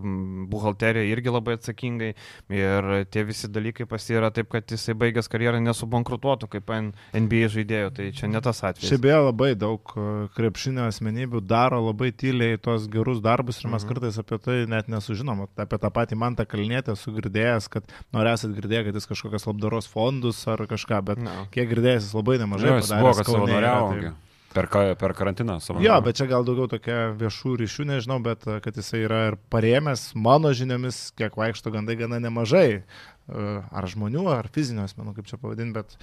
buhalteriją, 0.53 1.05
irgi 1.13 1.35
labai 1.35 1.57
atsakingai 1.59 2.13
ir 2.53 2.91
tie 3.13 3.25
visi 3.29 3.51
dalykai 3.53 3.87
pasira 3.91 4.33
taip, 4.35 4.51
kad 4.53 4.71
jisai 4.73 4.97
baigęs 4.99 5.31
karjerą 5.33 5.61
nesubankrutuotų 5.65 6.51
kaip 6.57 6.73
NBA 6.73 7.51
žaidėjų, 7.53 7.93
tai 7.97 8.09
čia 8.17 8.31
ne 8.31 8.43
tas 8.45 8.63
atvejis. 8.65 8.91
Šiaip 8.91 9.05
beje 9.07 9.21
labai 9.27 9.53
daug 9.59 9.95
e, 9.97 10.09
krepšinio 10.37 10.87
asmenybių 10.89 11.43
daro 11.45 11.83
labai 11.89 12.13
tyliai 12.17 12.61
tos 12.63 12.89
gerus 12.93 13.23
darbus 13.25 13.61
ir 13.63 13.71
mes 13.73 13.85
mhm. 13.85 13.93
kartais 13.93 14.21
apie 14.23 14.39
tai 14.43 14.59
net 14.71 14.91
nesužinom, 14.93 15.47
apie 15.51 15.81
tą 15.83 15.93
patį 15.93 16.19
Mantą 16.21 16.47
Kalnėtę 16.49 16.97
esu 16.97 17.15
girdėjęs, 17.17 17.69
kad 17.73 17.89
norėsit 18.15 18.55
girdėti, 18.57 18.89
kad 18.89 18.99
jis 18.99 19.09
kažkokias 19.11 19.47
labdaros 19.49 19.89
fondus 19.91 20.43
ar 20.51 20.65
kažką, 20.71 21.01
bet 21.13 21.23
no. 21.23 21.42
Kiek 21.53 21.71
girdėjęs, 21.71 22.09
jis 22.09 22.17
labai 22.17 22.39
nemažai 22.43 22.71
jo. 22.71 22.77
Jis 22.81 22.93
buvo, 22.93 23.15
kad 23.19 23.31
savanoriavo. 23.31 23.89
Tai... 23.95 24.13
Per, 24.53 24.69
per 25.01 25.15
karantiną 25.17 25.57
savo. 25.65 25.81
Jo, 25.81 25.95
bet 26.05 26.19
čia 26.19 26.27
gal 26.29 26.45
daugiau 26.45 26.69
tokia 26.69 27.15
viešų 27.17 27.55
ryšių, 27.63 27.87
nežinau, 27.89 28.19
bet 28.25 28.45
e, 28.45 28.59
kad 28.61 28.77
jisai 28.77 29.01
yra 29.07 29.21
ir 29.31 29.39
parėmęs, 29.53 30.11
mano 30.13 30.53
žiniomis, 30.53 31.07
kiek 31.17 31.39
vaikšto 31.41 31.73
gandai 31.73 31.97
gana 31.97 32.19
nemažai. 32.21 32.83
E, 32.83 33.47
ar 33.65 33.89
žmonių, 33.89 34.27
ar 34.35 34.51
fizinių 34.53 34.85
asmenų, 34.85 35.15
kaip 35.17 35.31
čia 35.31 35.41
pavadinti, 35.41 35.81
bet 35.81 35.97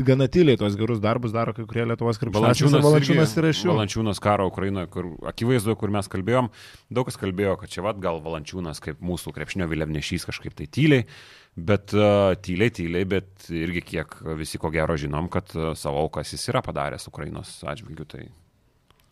gana 0.00 0.28
tyliai 0.28 0.56
tos 0.56 0.76
gerus 0.78 1.00
darbus 1.02 1.34
daro 1.34 1.52
kai 1.56 1.66
kurie 1.68 1.84
Lietuvos 1.88 2.20
krepšininkai. 2.20 2.80
Valančiūnas 2.84 3.34
yra 3.40 3.52
iš 3.52 3.62
jų. 3.64 3.70
Valančiūnas 3.74 4.22
karo 4.24 4.48
Ukrainoje, 4.48 4.88
kur 4.92 5.10
akivaizdu, 5.28 5.76
kur 5.80 5.92
mes 5.92 6.08
kalbėjom, 6.12 6.50
daug 6.92 7.08
kas 7.08 7.20
kalbėjo, 7.20 7.58
kad 7.60 7.72
čia 7.72 7.84
vad 7.84 8.00
gal 8.02 8.22
Valančiūnas 8.24 8.80
kaip 8.84 9.02
mūsų 9.04 9.34
krepšinio 9.36 9.68
vėliavnešys 9.70 10.28
kažkaip 10.28 10.56
tai 10.58 10.68
tyliai. 10.72 11.06
Bet 11.52 11.92
uh, 11.92 12.32
tyliai, 12.40 12.72
tyliai, 12.72 13.04
bet 13.04 13.50
irgi 13.52 13.82
kiek 13.84 14.14
visi 14.38 14.60
ko 14.60 14.70
gero 14.72 14.96
žinom, 14.96 15.28
kad 15.32 15.52
uh, 15.58 15.74
savo 15.76 16.06
aukas 16.06 16.32
jis 16.32 16.48
yra 16.48 16.64
padaręs 16.64 17.10
Ukrainos 17.12 17.58
atžvilgių. 17.68 18.08
Tai... 18.08 18.22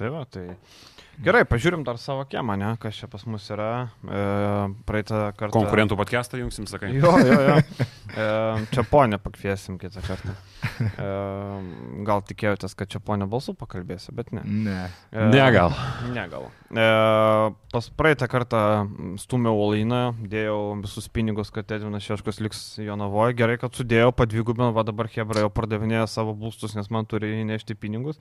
tai 0.00 0.08
va, 0.14 0.24
tai 0.24 0.46
Gerai, 1.20 1.42
pažiūrim 1.44 1.82
dar 1.84 1.98
savo 2.00 2.22
kiemą, 2.24 2.54
ne, 2.56 2.70
kas 2.80 2.96
čia 2.96 3.06
pas 3.10 3.26
mus 3.28 3.44
yra. 3.52 3.90
E, 4.00 4.20
praeitą 4.88 5.26
kartą. 5.36 5.52
Konkurentų 5.52 5.98
podcastą 6.00 6.40
jungsim, 6.40 6.64
sakai. 6.70 6.94
Jo, 6.96 7.12
jo, 7.20 7.40
jo. 7.48 7.58
E, 8.10 8.24
čia 8.74 8.82
ponę 8.90 9.20
pakviesim 9.22 9.76
kitą 9.78 10.00
kartą. 10.02 10.32
E, 10.82 11.10
gal 12.02 12.24
tikėjotės, 12.26 12.72
kad 12.74 12.90
čia 12.90 12.98
ponę 13.06 13.28
balsų 13.30 13.54
pakalbėsiu, 13.60 14.10
bet 14.18 14.32
ne. 14.34 14.42
Ne. 14.64 14.78
E, 15.12 15.28
ne 15.30 15.44
gal. 15.54 15.76
Ne 16.10 16.24
gal. 16.32 16.48
E, 16.74 16.86
pas 17.70 17.90
praeitą 17.94 18.26
kartą 18.32 18.62
stumiau 19.22 19.60
Olainą, 19.62 20.00
dėjau 20.26 20.58
visus 20.82 21.06
pinigus, 21.06 21.52
kad 21.54 21.70
Edvinas 21.70 22.02
Šeškus 22.02 22.42
liks 22.42 22.64
Jonavoje. 22.82 23.36
Gerai, 23.38 23.60
kad 23.62 23.78
sudėjau, 23.78 24.10
padvigubinau, 24.18 24.72
va 24.74 24.82
dabar 24.88 25.06
Hebra 25.14 25.46
jau 25.46 25.52
pardavinėja 25.54 26.08
savo 26.10 26.34
būstus, 26.34 26.74
nes 26.74 26.90
man 26.90 27.06
turi 27.06 27.30
įnešti 27.44 27.78
pinigus. 27.78 28.18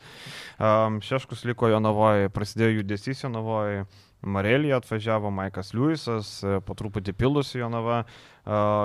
E, 0.62 0.70
Šeškus 1.10 1.48
liko 1.50 1.69
Jonavoje, 1.74 2.30
prasidėjo 2.34 2.80
judesys 2.80 3.24
Jonavoje. 3.24 3.86
Marelija 4.20 4.82
atvažiavo, 4.82 5.30
Maikas 5.32 5.72
Liujisas, 5.72 6.34
e, 6.44 6.60
po 6.66 6.76
truputį 6.76 7.14
pilusi 7.16 7.62
Jonava, 7.62 8.02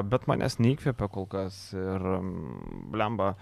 bet 0.07 0.29
manęs 0.31 0.61
neįkvėpė 0.61 1.09
kol 1.11 1.27
kas 1.31 1.57
ir 1.75 2.03
blemba 2.93 3.33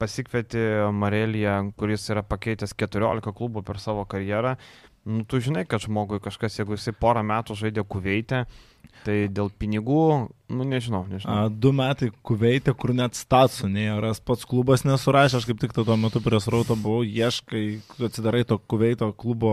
pasikvietė 0.00 0.90
Mareliją, 0.96 1.56
kuris 1.78 2.08
yra 2.12 2.24
pakeitęs 2.26 2.72
14 2.78 3.34
klubų 3.36 3.62
per 3.66 3.80
savo 3.82 4.06
karjerą. 4.08 4.56
Nu, 5.04 5.24
tu 5.24 5.40
žinai, 5.40 5.64
kad 5.68 5.84
žmogui 5.84 6.20
kažkas, 6.20 6.58
jeigu 6.58 6.76
jisai 6.76 6.92
porą 6.96 7.22
metų 7.24 7.56
žaidė 7.56 7.84
kuveitę, 7.88 8.44
tai 9.04 9.16
dėl 9.32 9.50
pinigų, 9.60 10.30
nu 10.50 10.64
nežinau, 10.66 11.04
nežinau. 11.08 11.46
A, 11.46 11.48
du 11.48 11.70
metai 11.74 12.10
kuveitė, 12.26 12.74
kur 12.76 12.92
net 12.96 13.16
statsų 13.18 13.70
nėra, 13.70 14.10
pats 14.26 14.46
klubas 14.48 14.82
nesurašė, 14.86 15.38
aš 15.38 15.46
kaip 15.48 15.60
tik 15.62 15.74
tuo 15.76 15.96
metu 16.00 16.22
prie 16.24 16.40
srauto 16.42 16.76
buvau, 16.78 17.04
ieškai, 17.06 17.64
atsidarai 18.08 18.42
to 18.48 18.58
kuveito 18.70 19.10
klubo, 19.18 19.52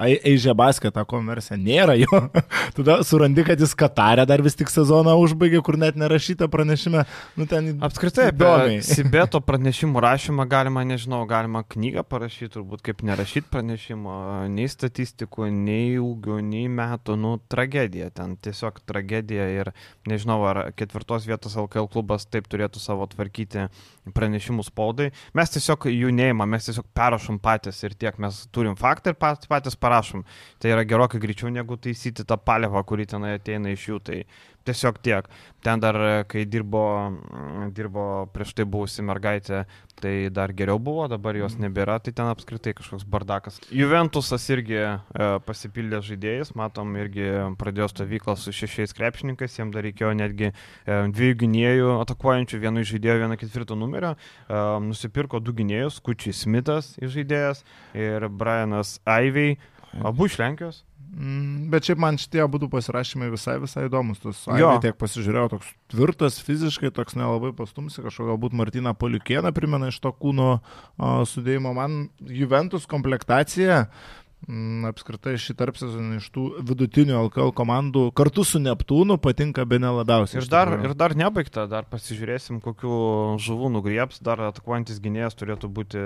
Eižė 0.00 0.54
Baskė, 0.56 0.92
tą 0.94 1.04
konversiją, 1.08 1.58
nėra 1.60 1.96
jo. 2.00 2.22
Tada 2.76 2.98
surandi, 3.06 3.44
kad 3.46 3.60
jis 3.60 3.76
Katarė 3.78 4.24
dar 4.28 4.42
vis 4.44 4.56
tik 4.58 4.72
sezoną 4.72 5.16
užbaigė, 5.20 5.60
kur 5.64 5.78
net 5.80 5.98
nerašyta 6.00 6.48
pranešime. 6.52 7.04
Nu, 7.38 7.48
ten 7.50 7.74
Apskritai, 7.84 8.30
apie 8.32 8.80
Sibeto 8.94 9.42
pranešimų 9.44 10.02
rašymą 10.04 10.48
galima, 10.50 10.86
nežinau, 10.88 11.24
galima 11.28 11.64
knygą 11.68 12.06
parašyti, 12.08 12.52
turbūt 12.56 12.84
kaip 12.86 13.04
nerašyti 13.06 13.50
pranešimo, 13.52 14.16
nei 14.52 14.70
statistikų, 14.70 15.50
nei 15.52 15.98
ūgių, 16.00 16.40
nei 16.44 16.66
metų, 16.72 17.18
nu, 17.20 17.36
tragedija 17.50 18.10
ten, 18.14 18.38
tiesiog 18.40 18.63
tragedija 18.88 19.46
ir 19.52 19.70
nežinau, 20.08 20.38
ar 20.48 20.72
ketvirtos 20.76 21.26
vietos 21.28 21.56
LKL 21.60 21.88
klubas 21.92 22.26
taip 22.26 22.48
turėtų 22.50 22.80
savo 22.82 23.06
tvarkyti 23.10 23.68
pranešimų 24.14 24.64
spaudai. 24.66 25.10
Mes 25.34 25.52
tiesiog 25.54 25.88
jų 25.90 26.12
neįmam, 26.14 26.48
mes 26.50 26.68
tiesiog 26.68 26.86
parašom 26.96 27.38
patys 27.44 27.82
ir 27.84 27.94
tiek, 27.98 28.18
mes 28.18 28.44
turim 28.54 28.76
faktą 28.80 29.12
ir 29.12 29.18
pat- 29.20 29.48
patys 29.50 29.76
parašom. 29.76 30.24
Tai 30.58 30.74
yra 30.74 30.84
gerokai 30.88 31.20
greičiau 31.20 31.52
negu 31.52 31.76
taisyti 31.76 32.24
tą 32.24 32.38
palevą, 32.40 32.84
kuri 32.84 33.06
tenai 33.06 33.36
ateina 33.38 33.72
iš 33.74 33.88
jų. 33.90 34.00
Tai 34.04 34.24
tiesiog 34.64 35.00
tiek. 35.04 35.28
Ten 35.64 35.80
dar, 35.80 35.96
e, 35.96 36.24
kai 36.28 36.44
dirbo, 36.44 36.84
mm, 37.10 37.72
dirbo 37.76 38.04
prieš 38.34 38.52
tai 38.58 38.66
buvusi 38.68 39.04
mergaitė, 39.04 39.64
tai 40.00 40.28
dar 40.34 40.52
geriau 40.52 40.78
buvo, 40.82 41.06
dabar 41.08 41.36
jos 41.38 41.56
nebėra, 41.60 41.98
tai 42.02 42.12
ten 42.12 42.28
apskritai 42.28 42.74
kažkoks 42.76 43.06
bardakas. 43.08 43.60
Juventusas 43.72 44.44
irgi 44.52 44.76
e, 44.76 44.94
pasipildė 45.46 46.02
žaidėjais, 46.04 46.54
matom, 46.58 46.92
irgi 47.00 47.28
pradėjo 47.60 47.88
stovyklą 47.92 48.36
su 48.40 48.52
šešiais 48.52 48.92
krepšininkais, 48.96 49.58
jiems 49.58 49.74
dar 49.74 49.86
reikėjo 49.86 50.12
netgi 50.18 50.50
e, 50.50 50.54
dviejų 51.14 51.38
gynėjų 51.44 51.92
atakuojančių, 52.02 52.62
vieno 52.66 52.84
iš 52.84 52.94
žaidėjo, 52.96 53.20
vieno 53.24 53.38
ketvirto 53.40 53.78
numerio, 53.78 54.14
e, 54.14 54.64
nusipirko 54.88 55.40
du 55.40 55.56
gynėjus, 55.56 56.00
Kučiai 56.04 56.36
Smithas 56.36 56.94
iš 57.00 57.14
žaidėjas. 57.18 57.64
Ir 57.96 58.28
Brianas 58.28 58.98
Aivey, 59.08 59.56
abu 60.02 60.28
iš 60.28 60.38
Lenkijos. 60.42 60.82
Mm, 61.14 61.68
Bet 61.70 61.86
šiaip 61.86 62.00
man 62.02 62.18
šitie 62.18 62.42
būtų 62.50 62.68
pasirašymai 62.72 63.28
visai, 63.32 63.56
visai 63.62 63.86
įdomus. 63.88 64.18
Tas 64.22 64.40
Jo. 64.58 64.72
Tiek 64.82 64.96
pasižiūrėjau, 64.98 65.52
toks 65.54 65.70
tvirtas, 65.92 66.40
fiziškai 66.42 66.90
toks 66.94 67.14
nelabai 67.18 67.52
pastumsi, 67.56 68.02
kažko 68.02 68.32
galbūt 68.32 68.56
Martina 68.58 68.94
Poliukieną 68.98 69.54
primena 69.54 69.92
iš 69.92 70.00
to 70.02 70.10
kūno 70.10 70.58
sudėjimo. 70.98 71.74
Man 71.76 72.08
Juventus 72.26 72.88
komplektacija, 72.90 73.84
mm, 74.48 74.88
apskritai 74.90 75.36
šį 75.38 75.54
tarpsezonį 75.60 76.18
iš 76.18 76.26
tų 76.34 76.48
vidutinių 76.66 77.20
LKL 77.28 77.54
komandų 77.62 78.08
kartu 78.18 78.42
su 78.48 78.58
Neptūnu 78.62 79.20
patinka 79.22 79.66
be 79.68 79.78
nelabiausiai. 79.82 80.42
Ir 80.42 80.50
dar, 80.50 80.72
ir 80.82 80.96
dar 80.98 81.14
nebaigta, 81.18 81.68
dar 81.70 81.86
pasižiūrėsim, 81.90 82.58
kokiu 82.64 83.38
žuvų 83.44 83.70
nugrieps, 83.78 84.18
dar 84.24 84.42
atakuojantis 84.50 84.98
gynėjas 85.04 85.38
turėtų 85.38 85.70
būti 85.78 86.02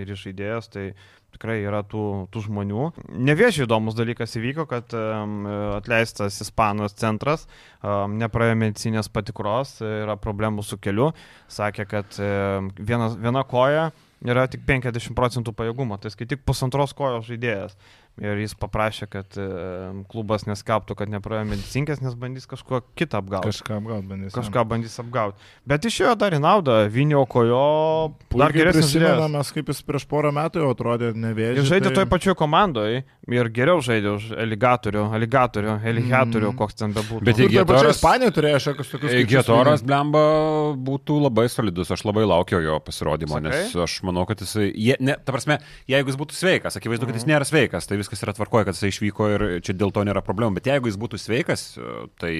ir 0.00 0.16
iš 0.16 0.28
žaidėjas, 0.30 0.72
tai 0.72 0.88
tikrai 1.36 1.60
yra 1.62 1.84
tų, 1.86 2.26
tų 2.32 2.46
žmonių. 2.48 2.88
Neviežiai 3.28 3.68
įdomus 3.68 3.96
dalykas 3.98 4.34
įvyko, 4.40 4.66
kad 4.70 4.96
atleistas 5.76 6.40
Ispanos 6.42 6.96
centras 6.98 7.46
nepraėjo 7.84 8.58
medicinės 8.58 9.12
patikros, 9.12 9.78
yra 9.84 10.18
problemų 10.18 10.64
su 10.66 10.80
keliu, 10.82 11.12
sakė, 11.52 11.86
kad 11.92 12.18
vienas, 12.80 13.14
viena 13.20 13.44
koja 13.46 13.90
yra 14.24 14.46
tik 14.50 14.64
50 14.66 15.14
procentų 15.16 15.52
pajėgumo, 15.56 15.98
tai 16.00 16.10
kai 16.16 16.28
tik 16.30 16.44
pusantros 16.48 16.94
kojos 16.96 17.28
žaidėjas. 17.28 17.76
Ir 18.16 18.38
jis 18.40 18.54
paprašė, 18.56 19.06
kad 19.12 19.34
e, 19.36 19.44
klubas 20.08 20.46
neskelbtų, 20.48 20.94
kad 20.96 21.10
nepraėjo 21.12 21.44
medicinkės, 21.50 21.98
nes 22.00 22.14
bandys 22.16 22.46
kažko 22.48 22.78
kitą 22.96 23.18
apgauti. 23.20 23.50
Kažką 23.50 23.76
apgaut 23.76 24.06
bandys. 24.08 24.32
Kažką 24.32 24.62
bandys 24.70 24.94
apgauti. 25.02 25.36
Bet 25.68 25.84
išėjo 25.84 26.14
dar 26.16 26.32
į 26.32 26.40
naudą, 26.40 26.78
Vinio 26.88 27.26
kojo, 27.28 28.14
dar 28.32 28.54
žaidėjas. 28.56 28.78
prisimenamės, 28.78 29.52
kaip 29.52 29.68
jis 29.68 29.82
prieš 29.84 30.06
porą 30.08 30.32
metų 30.32 30.62
jau 30.64 30.70
atrodė 30.72 31.10
nevėžė. 31.12 31.60
Jis 31.60 31.68
žaidė 31.68 31.90
tai... 31.90 31.94
toj 32.00 32.06
pačioj 32.14 32.34
komandoje 32.40 33.02
ir 33.36 33.50
geriau 33.52 33.82
žaidė 33.84 34.14
už 34.16 34.30
aligatorių, 34.32 35.04
aligatorių, 35.20 35.76
eligatorių, 35.92 36.48
Mm. 36.54 36.56
koks 36.56 36.74
ten 36.80 36.94
bebūtų. 36.96 37.20
Bet 37.26 37.36
jeigu- 37.36 37.52
Getoras- 37.66 37.96
Ispanija 38.00 38.30
turėjo 38.32 38.62
šiokius 38.64 38.90
tokius 38.96 39.12
lygint. 39.12 39.84
blemba, 39.84 40.24
būtų 40.88 41.20
labai 41.20 41.48
solidus, 41.52 41.90
aš 41.92 42.04
labai 42.08 42.24
laukiu 42.24 42.62
jo 42.64 42.78
pasirodymo, 42.80 43.36
Sakai? 43.36 43.50
nes 43.50 43.76
aš 43.76 44.00
manau, 44.02 44.24
kad 44.26 44.38
jisai, 44.40 44.72
je, 44.74 44.96
ne, 45.00 45.16
ta 45.24 45.32
prasme, 45.32 45.58
jeigu 45.90 46.06
jis 46.08 46.16
būtų 46.16 46.32
sveikas, 46.32 46.76
akivaizdu, 46.80 47.04
kad 47.06 47.14
Mhm. 47.14 47.20
jis 47.20 47.28
nėra 47.28 47.44
sveikas, 47.44 47.86
tai 47.86 47.96
viskas 48.06 48.22
yra 48.22 48.36
tvarkoje, 48.36 48.68
kad 48.68 48.78
jisai 48.78 48.92
išvyko 48.94 49.32
ir 49.34 49.44
čia 49.66 49.74
dėl 49.74 49.90
to 49.94 50.06
nėra 50.06 50.22
problemų, 50.24 50.60
bet 50.60 50.70
jeigu 50.70 50.90
jis 50.90 50.98
būtų 51.00 51.18
sveikas, 51.20 51.64
tai, 52.20 52.32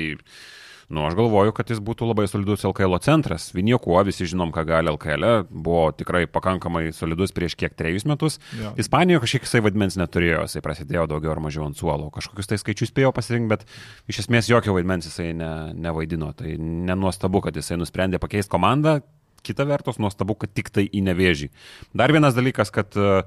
nu, 0.89 1.03
aš 1.09 1.17
galvoju, 1.19 1.55
kad 1.57 1.71
jis 1.73 1.81
būtų 1.83 2.07
labai 2.07 2.29
solidus 2.31 2.63
LKL 2.69 3.01
centras. 3.03 3.49
Viniokuo, 3.57 3.99
visi 4.07 4.29
žinom, 4.31 4.53
ką 4.55 4.63
gali 4.69 4.93
LKL, 4.93 5.49
buvo 5.51 5.89
tikrai 5.99 6.25
pakankamai 6.31 6.93
solidus 6.95 7.35
prieš 7.35 7.59
kiek 7.59 7.75
trejus 7.75 8.07
metus. 8.07 8.39
Jo. 8.55 8.73
Ispanijoje 8.79 9.25
kažkiek 9.25 9.49
jisai 9.49 9.65
vaidmens 9.67 9.99
neturėjo, 9.99 10.45
jisai 10.47 10.63
prasidėjo 10.65 11.09
daugiau 11.11 11.35
ar 11.35 11.43
mažiau 11.49 11.67
ant 11.67 11.81
suolo. 11.81 12.13
Kažkokius 12.15 12.53
tai 12.53 12.61
skaičius 12.63 12.95
spėjo 12.95 13.11
pasirinkti, 13.17 13.51
bet 13.57 13.67
iš 14.13 14.23
esmės 14.25 14.53
jokio 14.53 14.77
vaidmens 14.79 15.11
jisai 15.11 15.33
ne, 15.37 15.53
nevaidino. 15.75 16.31
Tai 16.39 16.55
nenuostabu, 16.63 17.43
kad 17.49 17.59
jisai 17.59 17.81
nusprendė 17.83 18.23
pakeisti 18.23 18.55
komandą. 18.55 19.01
Kita 19.47 19.63
vertus, 19.67 20.01
nuostabu, 20.03 20.35
kad 20.39 20.51
tik 20.55 20.73
tai 20.75 20.89
į 20.91 21.05
nevėžį. 21.07 21.53
Dar 21.95 22.11
vienas 22.11 22.35
dalykas, 22.35 22.73
kad 22.75 22.97
uh, 22.99 23.23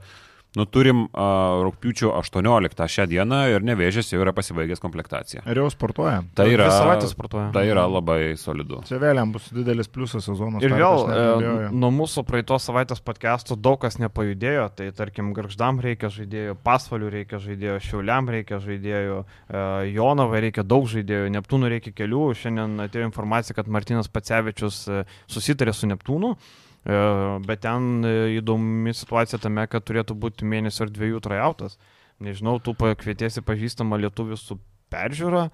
Nu, 0.57 0.65
turim 0.65 1.03
uh, 1.05 1.59
rūpiučio 1.61 2.09
18 2.17 2.85
šią 2.89 3.03
dieną 3.11 3.37
ir 3.51 3.65
nevėžės 3.67 4.07
jau 4.09 4.21
yra 4.23 4.31
pasibaigęs 4.33 4.79
komplektacija. 4.81 5.43
Ir 5.45 5.59
jau 5.61 5.67
sportuoja. 5.69 6.23
Tai 6.33 6.47
yra, 6.49 6.71
savaitės 6.73 7.11
sportuoja. 7.13 7.51
tai 7.53 7.67
yra 7.69 7.83
labai 7.85 8.33
solidu. 8.39 8.79
Čia 8.87 8.97
vėl 9.03 9.21
jam 9.21 9.35
bus 9.35 9.45
didelis 9.53 9.91
pliusas 9.93 10.25
sezono. 10.25 10.57
Ir 10.65 10.73
vėl 10.73 11.03
e, 11.05 11.51
nuo 11.69 11.91
mūsų 11.93 12.23
praeitos 12.25 12.65
savaitės 12.65 13.03
podcastų 13.05 13.59
daug 13.61 13.77
kas 13.83 13.99
nepajudėjo, 14.01 14.63
tai 14.79 14.87
tarkim, 14.97 15.29
Garždam 15.37 15.83
reikia 15.85 16.09
žaidėjų, 16.15 16.55
Pasvalių 16.65 17.11
reikia 17.13 17.41
žaidėjų, 17.43 17.75
Šiauliam 17.85 18.31
reikia 18.33 18.57
žaidėjų, 18.63 19.19
e, 19.21 19.61
Jonovai 19.93 20.41
reikia 20.47 20.65
daug 20.65 20.89
žaidėjų, 20.89 21.29
Neptūnų 21.37 21.69
reikia 21.75 21.93
kelių. 21.93 22.23
Šiandien 22.41 22.87
atėjo 22.87 23.11
informacija, 23.11 23.53
kad 23.53 23.69
Martinas 23.69 24.09
Pacevičius 24.09 24.81
e, 24.89 25.03
susitarė 25.29 25.77
su 25.77 25.91
Neptūnu. 25.93 26.33
E, 26.33 26.68
Bet 26.85 27.63
ten 27.65 28.05
e, 28.07 28.13
įdomi 28.39 28.93
situacija 28.95 29.39
tame, 29.43 29.65
kad 29.67 29.83
turėtų 29.87 30.15
būti 30.15 30.47
mėnesio 30.47 30.85
ar 30.87 30.93
dviejų 30.95 31.19
trajautas. 31.25 31.79
Nežinau, 32.23 32.57
tu 32.63 32.73
pakvietėsi 32.75 33.43
pažįstamą 33.47 33.99
lietuvių 33.99 34.37
su 34.39 34.57
peržiūra, 34.91 35.49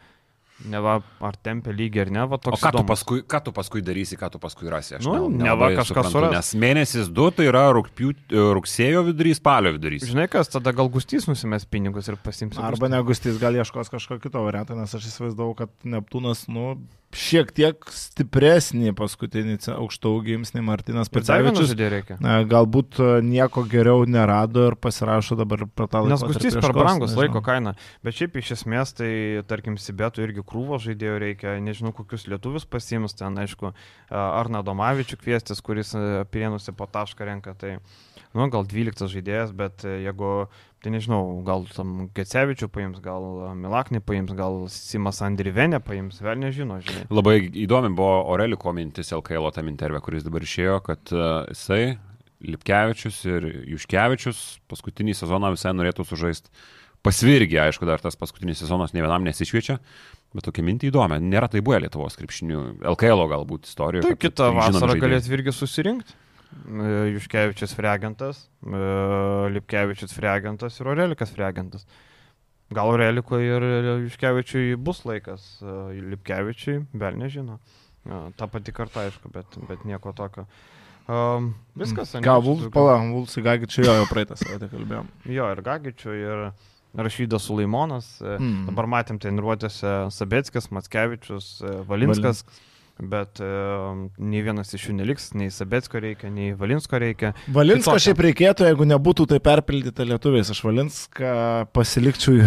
neva 0.71 0.95
ar 1.19 1.35
tempia 1.43 1.73
lygiai 1.75 2.05
ar 2.05 2.11
ne, 2.15 2.23
va 2.31 2.37
O 2.37 2.41
toks 2.41 2.61
ką 2.63 2.71
tu, 2.71 2.79
įdomus. 2.79 2.87
paskui, 2.87 3.23
ką 3.27 3.41
tu 3.43 3.51
paskui 3.53 3.81
darysi, 3.85 4.15
ką 4.17 4.29
tu 4.31 4.39
paskui 4.39 4.69
rasi? 4.71 4.95
Aš 4.97 5.03
Nu, 5.03 5.27
neva 5.27 5.49
nelabai 5.49 5.75
kažką 5.75 5.91
suprantu, 5.91 6.13
suras. 6.13 6.35
Nes 6.37 6.51
mėnesis 6.63 7.09
2 7.11 7.33
tai 7.35 7.47
yra 7.49 7.65
rugpių, 7.75 8.13
rugsėjo 8.55 9.03
vidurys, 9.09 9.41
spalio 9.41 9.75
vidurys. 9.75 10.07
Žinai 10.07 10.29
kas, 10.31 10.49
tada 10.53 10.71
gal 10.77 10.89
gustys 10.93 11.27
nusimės 11.27 11.67
pinigus 11.67 12.07
ir 12.07 12.17
pasims. 12.23 12.57
Arba 12.57 12.89
negustys 12.93 13.41
gal 13.41 13.57
ieškos 13.59 13.91
kažko 13.93 14.17
kito 14.23 14.45
varianto, 14.47 14.77
nes 14.79 14.95
aš 14.95 15.09
įsivaizdavau, 15.11 15.57
kad 15.59 15.73
Neptūnas, 15.83 16.47
nu, 16.47 16.77
šiek 17.15 17.51
tiek 17.55 17.85
stipresnį 17.95 18.91
paskutinį 18.97 19.55
ce- 19.63 19.73
aukštaūgį 19.75 20.35
ims 20.39 20.51
nei 20.55 20.63
Martinas 20.67 21.09
Pacevičius. 21.11 21.71
Na, 22.19 22.41
Galbūt 22.49 22.99
e, 22.99 23.07
nieko 23.25 23.63
geriau 23.71 24.03
nerado 24.09 24.67
ir 24.69 24.75
pasirašo 24.75 25.37
dabar 25.39 25.63
laiką. 25.65 26.03
Nes 26.11 26.25
gustys 26.27 26.57
per 26.59 26.75
brangus 26.75 27.15
laiko 27.15 27.41
kaina. 27.45 27.75
Bet 28.03 28.17
šiaip 28.19 28.35
iš 28.41 28.51
esmės, 28.59 28.93
tai 28.99 29.11
tarkim, 29.47 29.79
Sibetų 29.79 30.25
irgi 30.27 30.43
krūvo 30.47 30.79
žaidėjų 30.83 31.17
reikia, 31.23 31.55
nežinau, 31.63 31.93
kokius 31.95 32.27
lietuvius 32.31 32.67
pasiims, 32.67 33.15
ten 33.17 33.37
aišku, 33.41 33.71
Arna 34.11 34.61
Domavičių 34.65 35.19
kviestis, 35.21 35.61
kuris 35.65 35.95
pirienusi 36.31 36.75
po 36.75 36.87
tašką 36.91 37.27
renka, 37.31 37.55
tai, 37.59 37.77
nu, 38.35 38.47
gal 38.53 38.65
12 38.67 39.07
žaidėjas, 39.11 39.53
bet 39.57 39.85
e, 39.87 39.97
jeigu, 40.03 40.31
tai 40.83 40.93
nežinau, 40.93 41.21
gal 41.47 41.65
tam 41.71 42.09
Gecevičių 42.15 42.69
paims, 42.73 42.99
gal 43.03 43.55
Milaknį 43.57 44.01
paims, 44.05 44.33
gal 44.37 44.65
Simas 44.71 45.21
Andrivenė 45.25 45.79
paims, 45.83 46.19
vėl 46.23 46.41
nežino, 46.43 46.81
žinai. 46.83 47.07
Labai 47.13 47.37
įdomi 47.65 47.93
buvo 47.95 48.19
Oreliko 48.35 48.75
mintis 48.75 49.13
LKL 49.15 49.53
tam 49.55 49.71
intervė, 49.71 50.03
kuris 50.05 50.27
dabar 50.27 50.45
išėjo, 50.45 50.81
kad 50.85 51.15
uh, 51.15 51.45
jisai, 51.51 51.95
Lipkevičius 52.45 53.21
ir 53.29 53.45
Juškevičius 53.71 54.41
paskutinį 54.69 55.15
sezoną 55.17 55.53
visai 55.55 55.73
norėtų 55.75 56.05
sužaisti. 56.05 56.51
Pasvirgė, 57.05 57.59
aišku, 57.67 57.85
dar 57.85 58.01
tas 58.01 58.17
paskutinis 58.17 58.59
sezonas 58.63 58.95
ne 58.95 59.03
vienam 59.03 59.25
nesišviečia, 59.27 59.77
bet 60.33 60.47
tokia 60.47 60.63
mintį 60.65 60.89
įdomi. 60.89 61.19
Nėra 61.21 61.49
tai 61.53 61.61
buvę 61.65 61.83
Lietuvos 61.83 62.17
krepšinių, 62.17 62.61
LKL 62.95 63.27
galbūt 63.29 63.69
istorijoje. 63.69 64.07
Tai 64.07 64.17
kitą 64.17 64.47
žinomi 64.55 64.81
vasarą 64.81 64.95
galės 65.03 65.29
irgi 65.29 65.53
susirinkti. 65.53 66.17
Juškevičius 67.15 67.73
Fregentas, 67.75 68.45
e, 68.65 68.81
Lipkevičius 69.53 70.13
Fregentas 70.15 70.79
ir 70.79 70.87
Orelikas 70.87 71.31
Fregentas. 71.35 71.85
Gal 72.73 72.89
Oreliko 72.89 73.37
ir 73.39 73.61
Juškevičiui 74.07 74.75
bus 74.81 75.03
laikas, 75.05 75.43
e, 75.61 75.99
Lipkevičiui, 76.13 76.85
vėl 76.97 77.19
nežino. 77.21 77.59
E, 78.05 78.21
Ta 78.37 78.47
pati 78.47 78.71
karta, 78.73 79.05
aišku, 79.05 79.29
bet, 79.33 79.57
bet 79.69 79.85
nieko 79.85 80.13
tokio. 80.17 80.47
Um, 81.05 81.51
viskas, 81.77 82.15
ane? 82.17 82.25
Ką, 82.25 82.39
Iš 82.39 82.45
Vuls, 82.47 82.61
tikrųjų. 82.63 82.73
pala, 82.73 82.95
Vulsai 83.13 83.43
Gagičiu 83.45 83.83
jo 83.85 83.93
jau 83.93 84.05
praeitą 84.09 84.33
savaitę 84.41 84.71
kalbėjom. 84.71 85.11
Jo, 85.37 85.51
ir 85.53 85.61
Gagičių, 85.61 86.15
ir 86.17 86.41
Rašydas 86.97 87.45
Sulaimonas, 87.45 88.07
e, 88.25 88.37
Mm. 88.41 88.65
dabar 88.71 88.87
matėm 88.89 89.19
treniruotėse 89.21 90.09
Sabetskis, 90.15 90.71
Matskevičius, 90.73 91.61
e, 91.61 91.75
Valinskas. 91.85 92.41
Bet 92.95 93.41
e, 93.43 93.47
nei 94.23 94.39
vienas 94.39 94.69
iš 94.71 94.85
jų 94.87 94.93
neliks, 94.95 95.33
nei 95.35 95.49
Sabetsko 95.51 95.99
reikia, 95.99 96.29
nei 96.31 96.53
Valinsko 96.55 96.95
reikia. 97.01 97.33
Valinską 97.51 97.91
Kitokia. 97.91 98.03
šiaip 98.05 98.21
reikėtų, 98.23 98.67
jeigu 98.69 98.87
nebūtų 98.87 99.25
tai 99.33 99.39
perpildyta 99.43 100.05
lietuviais. 100.07 100.51
Aš 100.53 100.61
Valinską 100.63 101.33
pasilikčiau 101.75 102.39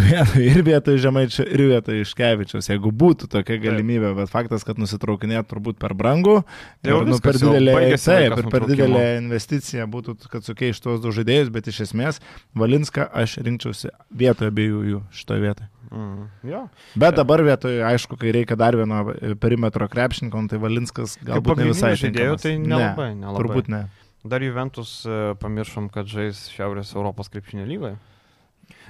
ir 0.48 0.62
vietoj 0.64 0.96
Žemaičio, 1.04 1.44
ir 1.44 1.64
vietoj 1.74 2.00
Iškevičius, 2.06 2.70
jeigu 2.72 2.94
būtų 3.04 3.28
tokia 3.36 3.60
galimybė, 3.60 4.14
bet 4.16 4.32
faktas, 4.32 4.64
kad 4.64 4.80
nusitraukinėt 4.80 5.50
turbūt 5.52 5.76
per 5.84 5.92
brangu. 5.98 6.40
Jau 6.80 7.02
ir, 7.02 7.12
nu, 7.12 7.20
per 7.20 7.36
jau 7.36 7.52
didelė, 7.52 7.76
baigėsi 7.76 8.08
taip, 8.08 8.40
ir 8.40 8.52
per 8.56 8.68
didelė 8.72 9.06
investicija 9.20 9.84
būtų, 9.84 10.16
kad 10.32 10.48
sukeiš 10.48 10.80
tuos 10.80 11.04
du 11.04 11.12
žaidėjus, 11.12 11.52
bet 11.52 11.68
iš 11.68 11.84
esmės 11.90 12.24
Valinską 12.56 13.04
aš 13.12 13.36
rinkčiausi 13.44 13.92
vietoje 14.08 14.54
abiejų 14.54 14.86
jų 14.94 15.08
šitoje 15.12 15.44
vietoje. 15.44 15.74
Mm, 15.88 16.26
jo. 16.50 16.64
Bet 17.00 17.16
dabar 17.16 17.40
vietoje, 17.44 17.80
aišku, 17.84 18.18
kai 18.20 18.32
reikia 18.36 18.58
dar 18.60 18.76
vieno 18.76 19.00
perimetro 19.40 19.88
krepšininko, 19.88 20.44
nu, 20.44 20.50
tai 20.52 20.60
Valinskas 20.60 21.16
galbūt 21.24 21.62
ne 21.62 21.70
visai 21.70 21.94
tinkamas. 21.96 22.44
tai 22.44 22.58
nelabai, 22.60 23.12
nelabai. 23.16 23.40
Turbūt 23.40 23.72
ne. 23.72 23.82
Dar 24.28 24.42
Juventus 24.44 25.00
e, 25.06 25.18
pamiršom, 25.40 25.88
kad 25.94 26.10
žais 26.10 26.48
Šiaurės 26.52 26.90
Europos 26.96 27.30
krepšinio 27.32 27.64
lygoje. 27.68 27.96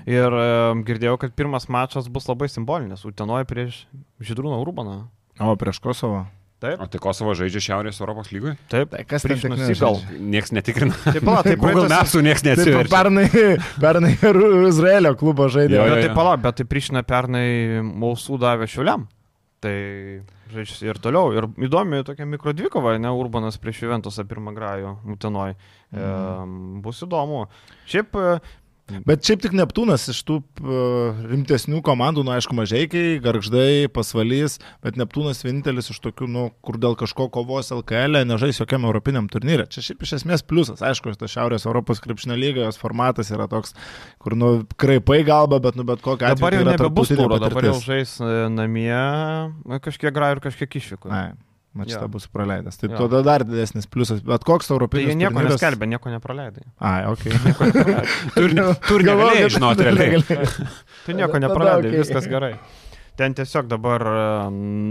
Ir 0.08 0.34
e, 0.34 0.48
girdėjau, 0.88 1.18
kad 1.22 1.36
pirmas 1.38 1.68
mačas 1.70 2.08
bus 2.10 2.26
labai 2.30 2.48
simbolinis. 2.50 3.04
Utenoje 3.06 3.46
prieš 3.46 3.84
Židrūną 4.24 4.58
Urbaną. 4.64 5.02
O 5.38 5.54
prieš 5.60 5.78
Kosovo. 5.84 6.24
Taip, 6.58 6.80
O 6.82 6.86
tai 6.90 6.98
Kosovo 6.98 7.36
žaidžia 7.38 7.60
Šiaurės 7.62 8.00
Europos 8.02 8.32
lygoj? 8.34 8.56
taip. 8.72 8.90
Tai 8.90 9.04
kas 9.06 9.22
ten 9.22 9.30
prieš 9.36 9.44
Nusigal. 9.52 9.98
nežaidžia? 10.00 10.22
Niekas 10.32 10.50
netikrina. 10.56 10.96
Taip, 11.04 11.20
pala, 11.22 11.42
tai 11.46 11.54
Google 11.62 11.84
Mapsų 11.92 12.22
niekas 12.26 12.42
Taip, 12.42 12.58
neatsiveria. 12.58 12.90
pernai, 12.90 13.28
pernai 13.84 14.10
ir 14.18 14.40
Izraelio 14.66 15.12
klubo 15.20 15.46
žaidė. 15.54 15.76
Jo, 15.78 15.84
jo. 15.86 15.94
Bet 15.94 16.08
tai 16.08 16.16
pala, 16.18 16.32
bet 16.42 16.58
tai 16.58 16.66
priešina 16.66 17.04
pernai 17.06 17.46
Mausų 17.86 18.40
davė 18.42 18.66
Šiuliam. 18.70 19.06
Tai 19.62 19.74
žais 20.54 20.74
ir 20.86 20.98
toliau. 21.02 21.30
Ir 21.34 21.46
įdomi 21.66 22.02
tokia 22.06 22.26
mikrodvikova, 22.30 22.96
ne 23.02 23.10
Urbanas 23.10 23.58
prieš 23.58 23.80
Juventusą 23.86 24.22
pirmą 24.30 24.52
grajų 24.54 24.92
Utenoj. 25.14 25.54
E, 25.54 26.10
bus 26.84 27.02
įdomu. 27.06 27.44
Šiaip 27.90 28.14
Bet 28.88 29.26
šiaip 29.26 29.42
tik 29.44 29.54
Neptūnas 29.56 30.06
iš 30.12 30.20
tų 30.28 30.38
rimtesnių 31.28 31.80
komandų, 31.84 32.24
nu 32.24 32.32
aišku, 32.32 32.56
mažiekiai, 32.56 33.18
garždai, 33.24 33.88
pasvalys, 33.92 34.58
bet 34.84 34.96
Neptūnas 35.00 35.42
vienintelis 35.44 35.90
iš 35.92 36.00
tokių, 36.06 36.28
nu, 36.32 36.44
kur 36.64 36.78
dėl 36.80 36.96
kažko 36.98 37.28
kovos 37.34 37.68
LKL 37.74 38.22
e 38.22 38.24
nežais 38.28 38.60
jokiam 38.62 38.86
europiniam 38.88 39.28
turnyrė. 39.28 39.68
Čia 39.72 39.84
šiaip 39.90 40.06
iš 40.06 40.14
esmės 40.20 40.44
pliusas. 40.46 40.80
Aišku, 40.84 41.12
ta 41.20 41.28
Šiaurės 41.28 41.68
Europos 41.68 42.00
krepšinio 42.04 42.38
lyga, 42.40 42.64
jos 42.64 42.80
formatas 42.80 43.32
yra 43.34 43.48
toks, 43.50 43.76
kur, 44.22 44.38
nu, 44.38 44.54
kraipai 44.80 45.20
galba, 45.28 45.60
bet, 45.64 45.76
nu, 45.76 45.84
bet 45.88 46.00
kokia 46.04 46.32
atveju. 46.32 46.40
dabar 46.40 46.56
jau 46.56 46.64
tai 46.64 46.70
yra 46.70 46.78
nebebus 46.78 47.12
turo, 47.12 47.42
dabar 47.42 47.68
jau 47.68 47.76
žais 47.84 48.16
e, 48.22 48.32
namie 48.54 49.82
kažkiek 49.84 50.16
grajų 50.16 50.38
ir 50.38 50.44
kažkiek 50.48 50.80
išvykų. 50.80 51.12
Šitą 51.86 52.06
Jo. 52.06 52.08
bus 52.08 52.26
praleidęs. 52.26 52.76
Tai 52.80 52.88
Jo. 52.90 52.96
tada 53.04 53.20
dar 53.22 53.44
didesnis 53.46 53.86
pliusas. 53.86 54.20
Bet 54.26 54.42
koks 54.44 54.66
Tai 54.68 54.74
europinis 54.76 55.12
jie 55.12 55.14
nieko 55.20 55.34
turnyras- 55.36 55.54
neskelbė, 55.60 55.86
nieko 55.94 56.10
nepraleidai. 56.10 56.64
Ai, 56.80 57.04
ok. 57.06 57.24
Tur, 58.34 59.02
negalėjai 59.04 59.48
žinoti 59.54 59.86
realiai. 59.86 60.22
Tai 61.06 61.14
nieko 61.16 61.32
Tada 61.36 61.44
nepraleidai, 61.46 61.90
okei. 61.92 62.02
viskas 62.02 62.26
gerai. 62.30 62.54
Ten 63.18 63.34
tiesiog 63.34 63.66
dabar 63.66 64.02
e, 64.06 64.18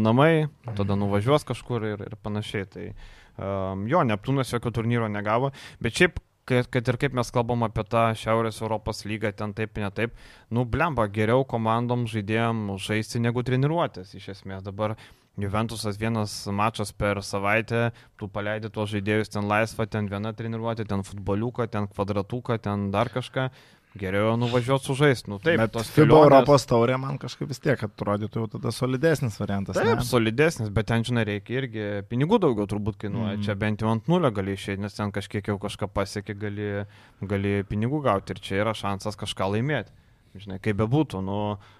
namai, 0.04 0.32
tada 0.76 0.98
nuvažiuos 1.00 1.46
kažkur 1.48 1.86
ir, 1.94 2.02
ir 2.10 2.16
panašiai. 2.24 2.66
Tai 2.74 2.88
um, 2.92 3.86
jo, 3.88 4.02
Neptūnas 4.04 4.52
jokio 4.52 4.72
turnyro 4.76 5.08
negavo, 5.08 5.54
bet 5.80 5.96
šiaip, 5.96 6.20
kad, 6.48 6.68
kad 6.72 6.88
ir 6.92 6.98
kaip 7.00 7.16
mes 7.16 7.32
kalbam 7.32 7.64
apie 7.68 7.86
tą 7.88 8.10
Šiaurės 8.20 8.60
Europos 8.64 9.06
lygą, 9.08 9.32
ten 9.36 9.54
taip, 9.56 9.80
ne 9.80 9.88
taip, 9.96 10.14
nu, 10.52 10.66
blemba, 10.68 11.08
geriau 11.12 11.46
komandom 11.48 12.04
žaidėjom 12.12 12.66
žaisti 12.84 13.20
negu 13.24 13.44
treniruotės, 13.48 14.12
iš 14.20 14.30
esmės. 14.36 14.64
Dabar 14.68 14.98
Juventusas 15.38 16.00
vienas 16.02 16.32
mačas 16.50 16.92
per 16.92 17.22
savaitę, 17.22 17.92
tu 18.18 18.26
paleidi 18.28 18.72
tuos 18.74 18.90
žaidėjus 18.90 19.30
ten 19.36 19.46
laisvą, 19.46 19.86
ten 19.86 20.08
viena 20.10 20.32
treniruotė, 20.34 20.88
ten 20.90 21.04
futboliuką, 21.06 21.68
ten 21.70 21.86
kvadratuką, 21.92 22.58
ten 22.62 22.90
dar 22.92 23.10
kažką. 23.14 23.50
Geriau 23.98 24.36
nuvažiuoti 24.38 24.86
sužaisti. 24.86 25.30
Nu, 25.32 25.38
taip, 25.42 25.58
Bet 25.58 25.72
tos 25.74 25.88
FIBA 25.90 26.06
kelionės- 26.06 26.26
Europos 26.28 26.66
taurė 26.70 26.98
man 27.02 27.18
kažkaip 27.18 27.48
vis 27.50 27.60
tiek 27.60 27.80
atrodytų 27.82 28.42
jau 28.44 28.48
tada 28.58 28.70
solidesnis 28.76 29.40
variantas. 29.40 29.76
Taip, 29.80 30.02
ne? 30.02 30.06
solidesnis, 30.06 30.70
bet 30.70 30.86
ten, 30.92 31.06
žinai, 31.08 31.24
reikia 31.26 31.62
irgi 31.62 31.86
pinigų 32.10 32.38
daugiau 32.44 32.68
turbūt 32.70 32.98
kainuoja. 33.02 33.38
Mm. 33.38 33.46
Čia 33.48 33.56
bent 33.56 33.82
jau 33.82 33.90
ant 33.90 34.06
nulio 34.08 34.30
gali 34.32 34.54
išėti, 34.54 34.82
nes 34.84 34.94
ten 34.94 35.12
kažkiek 35.12 35.48
jau 35.48 35.58
kažką 35.58 35.90
pasiekė, 35.90 36.38
gali, 36.38 36.86
gali 37.22 37.64
pinigų 37.64 38.04
gauti 38.04 38.36
ir 38.36 38.40
čia 38.44 38.62
yra 38.62 38.74
šansas 38.78 39.18
kažką 39.18 39.50
laimėti. 39.56 39.90
Žinai, 40.38 40.60
kaip 40.62 40.78
bebūtų, 40.78 41.24
nu, 41.26 41.58
mm, 41.58 41.77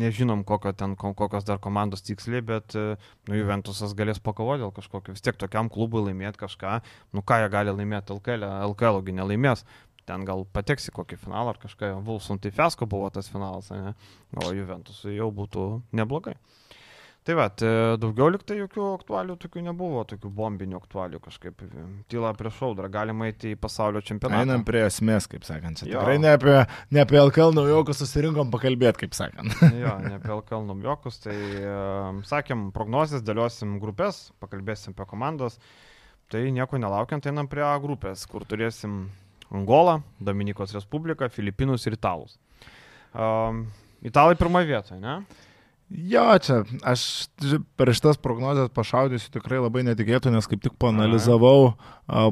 nežinom, 0.00 0.44
kokio 0.44 0.72
ten, 0.76 0.96
ko- 1.00 1.14
kokios 1.16 1.46
dar 1.48 1.58
komandos 1.62 2.02
tiksliai, 2.06 2.42
bet, 2.44 2.74
e, 2.76 2.96
nu, 3.28 3.38
Juventusas 3.38 3.94
galės 3.98 4.20
pakovoti 4.22 4.64
dėl 4.64 4.72
kažkokio, 4.76 5.14
vis 5.16 5.24
tiek 5.24 5.38
tokiam 5.40 5.70
klubui 5.72 6.02
laimėti 6.08 6.42
kažką, 6.44 6.78
nu, 7.14 7.22
ką 7.22 7.40
jie 7.42 7.50
gali 7.54 7.74
laimėti 7.76 8.14
LKL, 8.16 8.48
LKL 8.72 9.02
gi 9.06 9.16
nelaimės. 9.20 9.64
Ten 10.04 10.26
gal 10.28 10.42
pateks 10.52 10.90
į 10.90 10.92
kokį 10.98 11.16
finalą 11.16 11.54
ar 11.54 11.58
kažką, 11.62 11.94
Vulsun 12.04 12.36
tai 12.38 12.50
Fesko 12.52 12.84
buvo 12.84 13.08
tas 13.10 13.30
finalas, 13.32 13.70
ne? 13.72 13.94
o 14.36 14.50
Juventusui 14.52 15.14
jau 15.16 15.30
būtų 15.32 15.62
neblogai. 15.96 16.34
Tai 17.24 17.34
va, 17.38 17.46
daugiau 17.96 18.26
liktai 18.34 18.58
jokių 18.58 18.82
aktualių 18.98 19.34
tokių 19.40 19.62
nebuvo, 19.64 20.02
tokių 20.10 20.28
bombinių 20.36 20.76
aktualių 20.76 21.20
kažkaip. 21.24 21.62
Tyla 22.12 22.34
prieš 22.36 22.58
audrą, 22.66 22.90
galima 22.92 23.30
eiti 23.30 23.54
į 23.54 23.60
pasaulio 23.62 24.02
čempionatą. 24.04 24.42
Einam 24.44 24.64
prie 24.68 24.82
esmės, 24.84 25.24
kaip 25.32 25.46
sakant. 25.48 25.80
Čia 25.80 25.88
Jo. 25.88 26.02
tikrai 26.02 26.18
ne 26.20 26.34
apie, 26.36 26.56
ne 26.92 27.00
apie 27.00 27.16
LKL 27.22 27.56
naujokus 27.56 28.02
susirinkom 28.02 28.52
pakalbėti, 28.52 29.06
kaip 29.06 29.16
sakant. 29.16 29.56
jo, 29.84 29.94
ne 30.04 30.18
apie 30.18 30.36
Kalnum 30.50 30.82
jokus, 30.84 31.16
tai 31.24 31.38
sakėm, 32.28 32.66
prognozijas, 32.76 33.24
dėliosim 33.24 33.78
grupės, 33.80 34.26
pakalbėsim 34.44 34.92
apie 34.92 35.08
komandas. 35.08 35.56
Tai 36.28 36.44
nieko 36.52 36.76
nelaukiant, 36.80 37.24
einam 37.30 37.48
prie 37.48 37.64
A 37.64 37.72
grupės, 37.80 38.26
kur 38.28 38.44
turėsim 38.48 39.06
Angolą, 39.54 40.02
Dominikos 40.20 40.76
Respubliką, 40.76 41.30
Filipinus 41.32 41.88
ir 41.88 41.96
Italus. 41.96 42.36
Um, 43.16 43.64
Italai 44.04 44.36
pirmoje 44.36 44.68
vietoje, 44.68 45.00
ne? 45.00 45.22
Jo, 45.94 46.24
čia 46.42 46.56
aš 46.82 47.02
per 47.78 47.92
šitas 47.94 48.18
prognozes 48.18 48.66
pašaudysiu 48.74 49.30
tikrai 49.36 49.60
labai 49.62 49.84
netikėtų, 49.86 50.32
nes 50.34 50.48
kaip 50.50 50.62
tik 50.64 50.74
panalizavau 50.82 51.74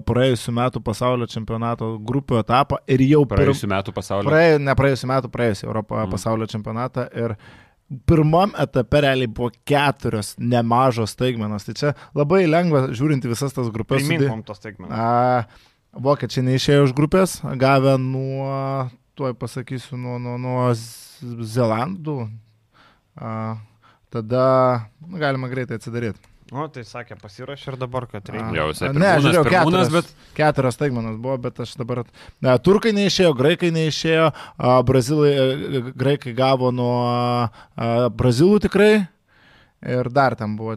praėjusiu 0.09 0.55
metu 0.57 0.83
pasaulio 0.83 1.29
čempionato 1.31 1.93
grupių 2.03 2.41
etapą 2.41 2.81
ir 2.91 3.05
jau 3.07 3.23
Praėjusiu 3.31 3.71
metu 3.71 3.95
pasaulio. 3.95 4.33
Praėjus, 4.33 4.65
ne 4.67 4.75
praėjusiu 4.79 5.11
metu, 5.13 5.31
praėjusiu 5.31 5.69
Europą 5.71 6.03
Mm. 6.03 6.11
pasaulio 6.17 6.49
čempionatą 6.51 7.07
ir 7.15 7.37
pirmam 8.09 8.51
etape 8.59 9.01
realiai 9.05 9.29
buvo 9.31 9.51
keturios 9.69 10.35
nemažos 10.39 11.15
staigmenos. 11.15 11.65
Tai 11.69 11.75
čia 11.79 11.95
labai 12.19 12.47
lengva 12.51 12.89
žiūrinti 12.91 13.31
visas 13.31 13.53
tas 13.55 13.69
grupės. 13.71 14.03
Priminkom 14.03 14.43
tos 14.43 14.59
teigmenos. 14.59 14.91
A, 14.97 15.45
Vokiečiai 15.93 16.41
neišėjo 16.47 16.87
iš 16.89 16.93
grupės, 16.97 17.35
gavę 17.61 17.99
nuo, 18.01 18.89
tuoj 19.15 19.35
pasakysiu, 19.37 19.99
nuo, 20.01 20.17
nuo, 20.19 20.39
nuo 20.41 20.71
Zelandų. 20.73 22.31
A, 23.17 23.57
tada 24.13 24.89
nu, 25.07 25.19
galima 25.21 25.49
greitai 25.53 25.77
atsidaryti. 25.81 26.21
Nu, 26.53 26.67
tai 26.69 26.83
sakė, 26.85 27.17
pasirašė 27.17 27.71
ir 27.73 27.77
dabar, 27.81 28.05
kad 28.13 28.27
A, 28.29 28.33
reikia. 28.35 28.57
Jau 28.59 28.67
visai 28.69 28.89
ne, 28.93 28.93
pirmūnas, 29.01 29.23
žiūrėjau, 29.25 29.45
keturios, 29.49 29.91
bet- 29.95 30.11
keturios 30.37 30.77
staigmenos 30.77 31.17
buvo, 31.25 31.37
bet 31.41 31.61
aš 31.65 31.75
dabar... 31.81 32.03
Ne, 32.45 32.53
turkai 32.61 32.93
neišėjo, 32.93 33.31
graikai 33.39 33.71
neišėjo, 33.73 34.27
a, 34.61 34.75
brazilai, 34.85 35.31
e, 35.33 35.83
graikai 35.97 36.35
gavo 36.37 36.69
nuo 36.77 36.93
a, 37.09 38.09
brazilų 38.13 38.61
tikrai 38.67 38.91
ir 39.97 40.11
dar 40.13 40.37
ten 40.37 40.57
buvo 40.61 40.77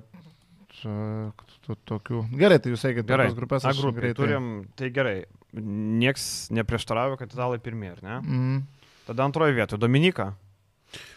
to- 0.82 1.76
tokių. 1.90 2.24
Gerai, 2.40 2.60
tai 2.62 2.72
jūs 2.72 2.84
sakėte, 2.86 3.08
Gerai, 3.10 3.28
grupės 3.36 3.66
A 3.66 3.72
aš 3.74 3.80
grupė. 3.82 4.00
greitai- 4.02 4.16
Turim, 4.22 4.50
tai 4.78 4.90
gerai. 4.94 5.26
Nieks 5.56 6.50
neprieštaravo, 6.52 7.18
kad 7.18 7.32
italai 7.32 7.58
pirmieji, 7.60 7.98
ar 7.98 8.04
ne? 8.04 8.16
Mm. 8.22 8.64
Tada 9.08 9.24
antroji 9.28 9.56
vietoje. 9.56 9.80
Dominika. 9.80 10.34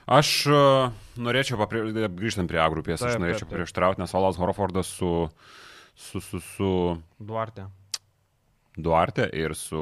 Aš 0.09 0.29
uh, 0.49 0.93
norėčiau, 1.21 1.59
paprie... 1.61 1.83
grįžtant 2.09 2.49
prie 2.49 2.61
A 2.63 2.69
grupės, 2.73 3.01
Taip, 3.03 3.11
aš 3.11 3.17
taip, 3.19 3.25
norėčiau 3.27 3.47
taip. 3.49 3.57
prieštrauti, 3.59 4.01
nes 4.01 4.15
Olas 4.17 4.39
Horfordas 4.41 4.87
su, 4.99 5.29
su, 5.95 6.21
su, 6.25 6.41
su 6.55 6.71
Duarte. 7.21 7.67
Duarte 8.79 9.25
ir 9.35 9.57
su 9.59 9.79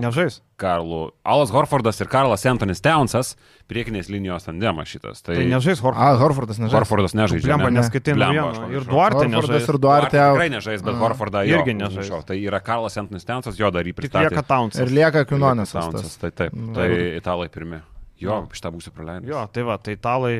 Nežais. 0.00 0.38
Karlu. 0.56 1.10
Alas 1.22 1.50
Horfordas 1.52 2.00
ir 2.00 2.08
Karlas 2.08 2.46
Antonis 2.48 2.80
Townsas, 2.80 3.34
priekinės 3.68 4.08
linijos 4.08 4.46
tandemas 4.48 4.88
šitas. 4.88 5.20
Tai, 5.20 5.36
Tai 5.36 5.44
nežais 5.50 5.82
Horfordas. 5.84 6.16
A, 6.16 6.22
Horfordas 6.22 6.60
nežaidžia. 6.62 6.78
Horfordas 6.78 7.14
nežaidžia. 7.18 7.50
Blemba, 7.52 7.68
ne? 7.68 7.82
naujienų. 8.16 8.48
aš 8.48 8.72
Ir. 8.72 8.88
Duarte 8.88 9.20
Horfordas 9.20 9.52
nežais. 9.52 9.68
ir 9.68 9.80
Duarte. 9.84 10.16
tikrai 10.16 10.48
nežais, 10.56 10.86
bet 10.88 10.94
A. 10.96 10.98
Horfordą 11.04 11.44
jo 11.44 11.60
Irgi 11.60 11.76
nežais. 11.76 11.92
užmiršau. 12.00 12.22
Tai 12.32 12.38
yra 12.40 12.62
Karlas 12.64 12.96
Antonis 13.04 13.28
Townsas, 13.28 13.60
jo 13.60 13.70
dar 13.76 13.92
pristatė. 14.00 14.32
lieka 14.32 14.46
Townsas. 14.48 14.80
Ir 14.80 14.96
lieka 14.96 15.26
Kinonas. 15.28 15.76
Townsas, 15.76 16.16
tai 16.24 16.32
taip. 16.32 16.56
Tai 16.74 16.88
italai 17.20 17.50
pirmi. 17.52 17.84
Jo, 18.18 18.40
šitą 18.50 18.72
būsiu 18.74 18.92
praleidęs. 18.94 19.28
Jo, 19.30 19.44
tai 19.54 19.62
va, 19.66 19.76
tai 19.78 19.94
italai, 19.94 20.32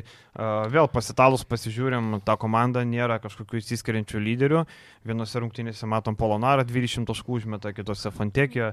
vėl 0.72 0.88
pasitalus 0.90 1.44
pasižiūrim, 1.46 2.16
ta 2.26 2.34
komanda 2.40 2.82
nėra 2.82 3.20
kažkokių 3.22 3.60
įsiskiriančių 3.60 4.22
lyderių. 4.24 4.64
Vienose 5.06 5.42
rungtynėse 5.44 5.86
matom 5.86 6.18
Polonarą 6.18 6.66
20 6.66 7.06
taškų 7.08 7.38
užmeta, 7.38 7.74
kitose 7.76 8.10
Fantekė. 8.14 8.72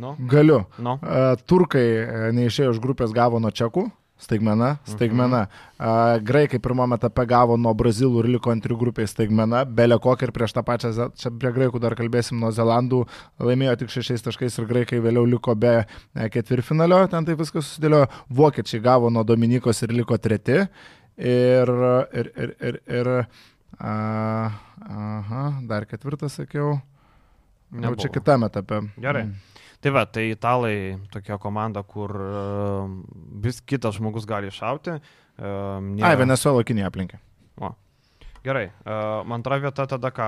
Nu, 0.00 0.14
Galiu. 0.30 0.64
nu. 0.78 0.98
Turkai 1.48 1.86
e, 1.86 2.04
neišėjo 2.36 2.74
iš 2.74 2.82
grupės 2.82 3.14
gavo 3.16 3.40
nuo 3.42 3.50
čekų. 3.54 3.88
Staigmena, 4.20 4.74
staigmena. 4.84 5.46
Mhm. 5.78 6.24
Graikai 6.28 6.58
pirmame 6.60 6.98
etape 7.00 7.24
gavo 7.28 7.56
nuo 7.56 7.72
Brazilų 7.76 8.24
ir 8.24 8.28
liko 8.34 8.52
antrių 8.52 8.76
grupėje 8.82 9.08
staigmena. 9.14 9.62
Belė 9.64 9.96
kokį 10.02 10.28
ir 10.28 10.32
prieš 10.36 10.54
tą 10.56 10.64
pačią, 10.66 10.92
čia 11.16 11.32
prie 11.32 11.52
graikų 11.56 11.80
dar 11.80 11.96
kalbėsim, 11.96 12.36
nuo 12.42 12.50
Zelandų 12.52 13.06
laimėjo 13.40 13.78
tik 13.80 13.94
šešiais 13.94 14.26
taškais 14.26 14.60
ir 14.60 14.68
graikai 14.68 15.00
vėliau 15.00 15.24
liko 15.24 15.56
be 15.56 15.72
e, 15.80 16.28
ketvirfinalio, 16.34 17.00
ten 17.12 17.24
tai 17.24 17.38
viskas 17.40 17.64
susidėliojo. 17.70 18.10
Vokiečiai 18.40 18.84
gavo 18.84 19.08
nuo 19.14 19.24
Dominikos 19.24 19.80
ir 19.86 19.96
liko 19.96 20.20
treti. 20.20 20.66
Ir, 21.20 21.72
ir, 22.16 22.32
ir, 22.36 22.54
ir, 22.60 22.80
ir 23.00 23.10
a, 23.80 23.94
aha, 24.84 25.44
dar 25.68 25.88
ketvirtas 25.88 26.36
sakiau. 26.40 26.76
Jau 27.70 27.80
Nebuvo. 27.86 28.02
čia 28.02 28.12
kitame 28.12 28.48
etape. 28.50 28.82
Gerai. 29.00 29.28
Mm. 29.30 29.66
Tai 29.80 29.90
va, 29.96 30.04
tai 30.04 30.26
italai 30.34 30.98
tokia 31.12 31.38
komanda, 31.40 31.80
kur 31.88 32.12
e, 32.12 32.30
vis 33.40 33.62
kitas 33.64 33.96
žmogus 33.96 34.26
gali 34.28 34.50
iššauti. 34.52 34.98
e, 35.00 35.00
Ai, 35.40 35.80
nėra- 35.96 36.18
Venezuela 36.20 36.64
Kinija 36.64 36.90
aplinkė. 36.90 37.20
Gerai, 38.40 38.70
e, 38.72 38.92
antra 39.36 39.58
vieta 39.60 39.84
tada 39.84 40.08
ką? 40.16 40.26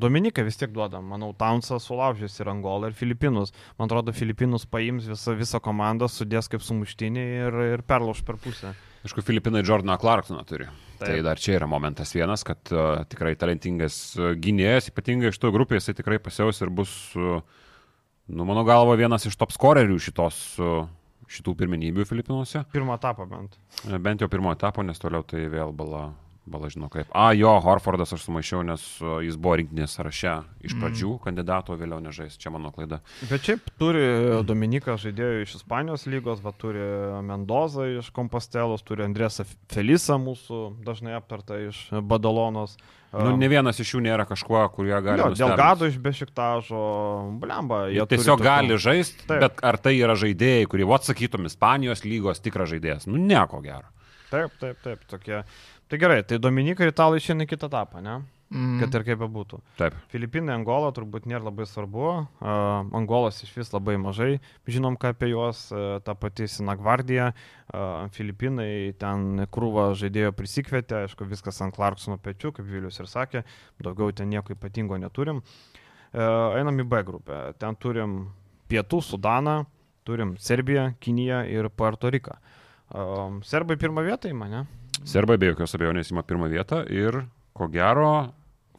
Dominikai 0.00 0.44
vis 0.46 0.56
tiek 0.56 0.70
duoda. 0.72 0.96
Manau, 1.04 1.34
Townsas 1.36 1.84
sulaužys 1.84 2.38
ir 2.40 2.48
Angolą, 2.48 2.88
ir 2.88 2.94
Filipinus. 2.96 3.52
Man 3.78 3.84
atrodo, 3.90 4.14
Filipinus 4.16 4.64
paims 4.64 5.04
visą, 5.10 5.34
visą 5.36 5.60
komandą, 5.60 6.08
sudės 6.08 6.48
kaip 6.48 6.64
sumuštinį 6.64 7.24
ir, 7.42 7.58
ir 7.74 7.82
perlauž 7.84 8.22
per 8.24 8.36
pusę. 8.40 8.72
Aišku, 9.04 9.20
Filipinai 9.28 9.60
Jordaną 9.60 9.98
Clarksoną 10.00 10.40
turi. 10.48 10.64
Taip. 10.64 11.02
Taip. 11.02 11.08
Tai 11.10 11.20
dar 11.28 11.36
čia 11.36 11.58
yra 11.58 11.68
momentas 11.68 12.14
vienas, 12.16 12.44
kad 12.48 12.72
uh, 12.72 13.02
tikrai 13.04 13.34
talentingas 13.36 14.14
gynėjas, 14.40 14.88
ypatingai 14.92 15.32
iš 15.34 15.40
to 15.42 15.52
grupės, 15.52 15.84
jisai 15.84 15.98
tikrai 16.00 16.16
pasiaus 16.22 16.62
ir 16.64 16.70
bus, 16.72 16.94
uh, 17.20 17.42
nu, 18.26 18.44
mano 18.48 18.64
galva, 18.68 18.96
vienas 18.98 19.26
iš 19.28 19.36
top 19.40 19.54
scorerių 19.54 19.98
šitos, 20.02 20.40
šitų 21.32 21.54
pirmenybių 21.62 22.06
Filipinuose. 22.08 22.66
Pirmą 22.72 22.98
etapą 22.98 23.28
bent. 23.30 23.56
E, 23.88 23.98
Bent 24.02 24.22
jau 24.22 24.28
pirmo 24.32 24.52
etapo, 24.52 24.84
nes 24.86 25.00
toliau 25.00 25.24
tai 25.26 25.46
vėl 25.52 25.74
bala. 25.76 26.10
Bala 26.42 26.66
žinau 26.66 26.88
kaip. 26.90 27.06
A, 27.14 27.28
jo, 27.38 27.52
Horfordas 27.62 28.10
aš 28.16 28.24
sumaišiau, 28.26 28.64
nes 28.66 28.82
uh, 28.98 29.20
jis 29.22 29.36
buvo 29.38 29.60
rinktinės 29.60 29.92
sąraše 29.94 30.32
iš 30.66 30.72
pradžių 30.74 31.12
mm. 31.12 31.20
kandidato, 31.22 31.76
vėliau 31.78 32.00
nežais. 32.02 32.34
Čia 32.34 32.50
mano 32.50 32.72
klaida. 32.74 32.98
Bet 33.30 33.46
šiaip 33.46 33.68
turi 33.78 34.02
Dominikas 34.42 35.04
žaidėjų 35.04 35.44
iš 35.44 35.54
Ispanijos 35.60 36.08
lygos, 36.10 36.42
va 36.42 36.50
turi 36.58 36.82
Mendoza 37.28 37.86
iš 37.92 38.10
Kompostelos, 38.16 38.82
turi 38.82 39.06
Andrėsą 39.06 39.46
Felisą 39.70 40.18
mūsų 40.18 40.64
dažnai 40.82 41.14
aptartą 41.20 41.60
iš 41.68 41.84
Badalonos. 42.10 42.74
Nu, 43.12 43.36
ne 43.36 43.48
vienas 43.48 43.76
iš 43.82 43.90
jų 43.94 44.00
nėra 44.06 44.24
kažkuo, 44.24 44.62
kurie 44.72 44.94
gali. 45.04 45.20
Jo, 45.20 45.26
dėl 45.36 45.50
gado 45.56 45.84
iš 45.86 45.98
Bešiktažo, 46.00 46.84
blemba. 47.42 47.82
Jie 47.92 48.00
turi 48.06 48.16
tiesiog 48.16 48.38
tokių- 48.40 48.44
gali 48.46 48.78
žaisti, 48.80 49.26
bet 49.28 49.60
ar 49.62 49.76
tai 49.76 49.92
yra 49.98 50.14
žaidėjai, 50.16 50.66
kurie, 50.66 50.86
vad 50.88 51.04
sakytum, 51.04 51.44
Ispanijos 51.44 52.04
lygos 52.08 52.40
tikras 52.40 52.70
žaidėjas? 52.72 53.06
Nu, 53.06 53.18
nieko 53.20 53.60
gero. 53.62 53.84
Taip, 54.30 54.50
taip, 54.60 54.78
taip, 54.82 54.98
tokie. 55.10 55.42
Tai 55.88 55.98
gerai, 56.00 56.22
tai 56.24 56.38
Dominikai 56.38 56.86
ir 56.88 56.92
Italai 56.94 57.20
šiandien 57.20 57.46
kitą 57.50 57.68
etapą, 57.68 58.00
ne? 58.02 58.22
Mm. 58.52 58.82
Kad 58.82 58.96
ir 58.98 59.04
kaip 59.06 59.20
bebūtų. 59.22 59.58
Taip. 59.78 59.94
Filipinai, 60.12 60.52
Angola 60.58 60.90
turbūt 60.92 61.24
nėra 61.30 61.46
labai 61.46 61.64
svarbu. 61.68 62.08
Uh, 62.20 62.90
Angolas 62.98 63.38
iš 63.46 63.52
vis 63.56 63.70
labai 63.72 63.94
mažai 64.00 64.42
žinom, 64.68 64.98
ką 65.00 65.14
apie 65.14 65.30
juos. 65.30 65.64
Uh, 65.72 65.96
ta 66.04 66.12
pati 66.18 66.44
Sinagvardija, 66.52 67.30
uh, 67.32 68.10
Filipinai 68.12 68.92
ten 69.00 69.46
krūvą 69.52 69.86
žaidėjo 69.96 70.34
prisikvietė, 70.36 71.06
aišku, 71.06 71.24
viskas 71.30 71.62
ant 71.64 71.72
Clarksono 71.78 72.18
pečių, 72.20 72.52
kaip 72.58 72.68
Vilius 72.68 73.00
ir 73.00 73.08
sakė, 73.08 73.42
daugiau 73.80 74.12
ten 74.12 74.28
nieko 74.32 74.52
ypatingo 74.52 75.00
neturim. 75.00 75.40
Uh, 76.12 76.52
einam 76.60 76.82
į 76.84 76.86
B 76.92 77.00
grupę. 77.08 77.40
Ten 77.56 77.78
turim 77.80 78.18
Pietų 78.68 79.00
Sudaną, 79.06 79.62
turim 80.04 80.36
Serbiją, 80.36 80.90
Kiniją 81.00 81.40
ir 81.48 81.70
Puerto 81.72 82.12
Riką. 82.12 82.36
Uh, 82.92 83.40
Serbai 83.48 83.80
pirmą 83.80 84.04
vietą 84.04 84.28
į 84.28 84.36
mane. 84.36 84.66
Serbai 85.08 85.38
be 85.40 85.48
jokios 85.54 85.72
abejonės 85.78 86.12
ima 86.12 86.20
pirmą 86.26 86.52
vietą 86.52 86.84
ir, 86.92 87.22
ko 87.56 87.72
gero, 87.72 88.12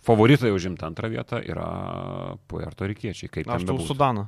favoritai 0.06 0.52
užimti 0.54 0.86
antrą 0.88 1.10
vietą 1.14 1.42
yra 1.44 2.38
Puerto 2.48 2.88
Rikiečiai. 2.90 3.32
Kaip 3.32 3.50
Aš 3.50 3.68
bebūtų. 3.68 3.90
Sudaną. 3.94 4.28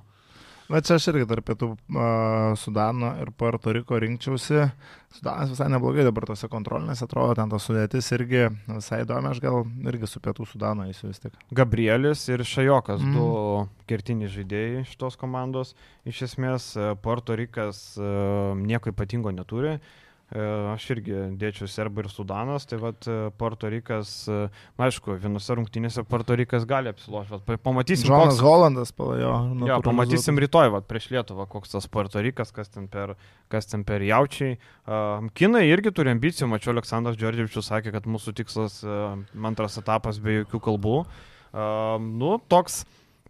Na 0.65 0.79
čia 0.81 0.95
aš 0.97 1.11
irgi 1.11 1.27
tarp 1.29 1.45
pietų 1.45 1.67
uh, 1.77 2.55
Sudano 2.57 3.11
ir 3.21 3.29
Puerto 3.37 3.69
Riko 3.75 3.99
rinkčiausi. 4.01 4.63
Sudanas 5.13 5.51
visai 5.51 5.67
neblogai 5.69 6.01
dabar 6.07 6.25
tose 6.25 6.49
kontrolinėse 6.49 7.05
atrodo, 7.05 7.35
ten 7.37 7.51
tos 7.53 7.67
sudėtis 7.69 8.07
irgi 8.17 8.47
visai 8.71 9.03
įdomi, 9.03 9.29
aš 9.29 9.43
gal 9.43 9.61
irgi 9.85 10.09
su 10.09 10.21
pietų 10.25 10.47
Sudano 10.49 10.87
eisiu 10.89 11.11
vis 11.11 11.21
tik. 11.21 11.37
Gabrielis 11.53 12.25
ir 12.33 12.41
Šajokas, 12.41 13.03
Mm. 13.05 13.13
du 13.13 13.27
kertiniai 13.85 14.31
žaidėjai 14.33 14.87
šitos 14.89 15.19
komandos. 15.21 15.75
Iš 16.09 16.23
esmės, 16.31 16.71
e, 16.81 16.95
Puerto 16.97 17.37
Rikas 17.37 17.99
e, 18.01 18.09
nieko 18.65 18.89
ypatingo 18.89 19.29
neturi. 19.37 19.77
E, 19.77 20.04
Aš 20.33 20.87
irgi 20.89 21.13
dėčiau 21.37 21.67
Serbą 21.69 22.01
ir 22.01 22.07
Sudanas, 22.09 22.63
tai 22.65 22.79
vad 22.81 22.97
e, 23.05 23.29
Puerto 23.37 23.69
Rikas, 23.69 24.25
e, 24.25 24.47
na, 24.73 24.87
aišku, 24.87 25.13
vienose 25.21 25.53
rungtynėse 25.53 26.01
Puerto 26.09 26.33
Rikas 26.35 26.65
gali 26.65 26.89
apsilošti. 26.89 27.43
pa- 27.45 27.59
Pamatysim, 27.61 28.07
Džonas 28.09 28.33
koks, 28.33 28.41
Holandas 28.41 28.91
palajo. 28.91 29.35
jo, 29.69 29.77
pamatysim 29.85 30.41
rytoj, 30.41 30.71
vat, 30.73 30.87
prieš 30.89 31.11
Lietuvą, 31.13 31.45
koks 31.47 31.75
tas 31.77 31.85
Puerto 31.87 32.17
Rikas, 32.25 32.49
kas 32.51 32.73
ten 32.73 32.87
per, 32.89 33.13
kas 33.53 33.69
ten 33.69 33.83
per 33.85 34.01
jaučiai. 34.01 34.57
Kinai 35.37 35.63
irgi 35.69 35.93
turi 35.93 36.09
ambicijų, 36.15 36.49
mačiau, 36.49 36.73
Aleksandras 36.73 37.21
Džordževičius 37.21 37.69
sakė, 37.69 37.93
kad 37.93 38.09
mūsų 38.09 38.33
tikslas 38.41 38.81
antras 39.37 39.77
etapas 39.77 40.17
be 40.19 40.41
jokių 40.41 40.59
kalbų. 40.71 40.97
Nu, 42.01 42.39
toks 42.49 42.81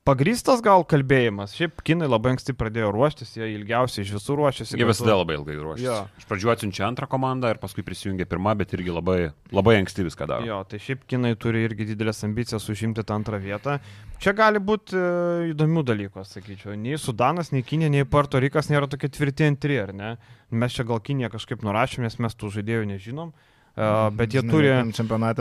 pagrystas 0.05 0.61
gal 0.63 0.83
kalbėjimas. 0.87 1.55
Šiaip 1.57 1.81
kinai 1.85 2.07
labai 2.07 2.35
anksti 2.35 2.53
pradėjo 2.57 2.91
ruoštis, 2.93 3.31
jie 3.39 3.47
ilgiausiai 3.55 4.05
iš 4.05 4.11
visų 4.15 4.37
ruošėsi. 4.39 4.77
Jie 4.77 4.87
visada 4.87 5.15
labai 5.17 5.37
ilgai 5.39 5.55
ruošiasi. 5.57 5.87
Jo. 5.87 5.97
Iš 6.21 6.27
pradžių 6.29 6.51
atsiunčia 6.53 6.85
antrą 6.87 7.09
komandą 7.09 7.49
ir 7.53 7.59
paskui 7.61 7.83
prisijungia 7.85 8.27
pirmą, 8.29 8.53
bet 8.59 8.75
irgi 8.77 8.93
labai, 8.93 9.17
labai 9.55 9.79
anksti 9.81 10.05
viską 10.05 10.27
daro. 10.29 10.45
Jo, 10.45 10.59
tai 10.69 10.79
šiaip 10.83 11.07
kinai 11.09 11.33
turi 11.41 11.65
irgi 11.65 11.89
didelės 11.91 12.21
ambicijas 12.27 12.69
užimti 12.71 13.05
tą 13.05 13.17
antrą 13.17 13.41
vietą. 13.41 13.79
Čia 14.21 14.35
gali 14.37 14.61
būti 14.63 14.95
e, 14.95 15.49
įdomių 15.55 15.83
dalykų, 15.89 16.23
sakyčiau. 16.29 16.77
Nei 16.79 17.01
Sudanas, 17.01 17.51
nei 17.51 17.65
Kinė, 17.65 17.89
nei 17.91 18.05
Puerto 18.07 18.39
Rikas 18.39 18.69
nėra 18.71 18.87
tokie 18.91 19.09
tvirti 19.11 19.49
antri, 19.49 19.81
ar 19.81 19.91
ne? 19.93 20.13
Mes 20.53 20.77
čia 20.77 20.85
gal 20.87 21.01
Kiniją 21.03 21.33
kažkaip 21.33 21.65
nurašėm, 21.65 22.05
nes 22.05 22.15
mes 22.21 22.37
tų 22.37 22.53
žaidėjų 22.59 22.87
nežinom. 22.93 23.33
Bet 23.75 24.31
jie 24.31 24.41
turi, 24.47 24.69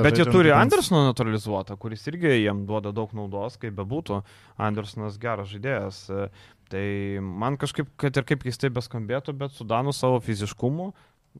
bet 0.02 0.18
jie 0.18 0.24
turi 0.26 0.50
Andersoną 0.50 1.04
naturalizuotą, 1.12 1.76
kuris 1.78 2.02
irgi 2.10 2.32
jiem 2.42 2.64
duoda 2.66 2.90
daug 2.92 3.12
naudos, 3.14 3.56
kaip 3.62 3.74
bebūtų. 3.78 4.22
Andersonas 4.58 5.18
geras 5.22 5.48
žaidėjas. 5.52 6.00
Tai 6.72 6.84
man 7.22 7.56
kažkaip, 7.60 7.86
kad 8.00 8.16
ir 8.16 8.24
kaip 8.24 8.42
keistai 8.42 8.70
beskambėtų, 8.74 9.36
bet 9.38 9.52
Sudanų 9.54 9.92
savo 9.94 10.18
fiziškumu, 10.24 10.92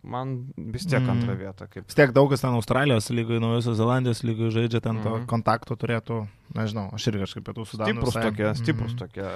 man 0.03 0.53
vis 0.59 0.85
tiek 0.87 1.01
Mm. 1.03 1.11
antrą 1.11 1.35
vietą. 1.39 1.67
Kaip. 1.71 1.87
Vis 1.87 1.95
tiek 1.95 2.13
daug 2.13 2.29
kas 2.31 2.41
ten 2.43 2.51
Australijos 2.55 3.11
lygoje, 3.11 3.41
Naujosios 3.41 3.77
Zelandijos 3.79 4.23
lygoje 4.23 4.51
žaidžia, 4.53 4.81
ten 4.83 5.03
to 5.03 5.11
Mhm. 5.19 5.27
kontakto 5.27 5.75
turėtų, 5.77 6.29
nežinau, 6.55 6.93
aš 6.95 7.07
irgi 7.11 7.25
kažkaip 7.27 7.43
pietų 7.45 7.67
Sudaną. 7.67 8.03
Stiprus 8.03 8.15
tokie, 8.15 8.55
stiprus 8.55 8.93
Mhm. 8.95 8.99
tokie. 8.99 9.29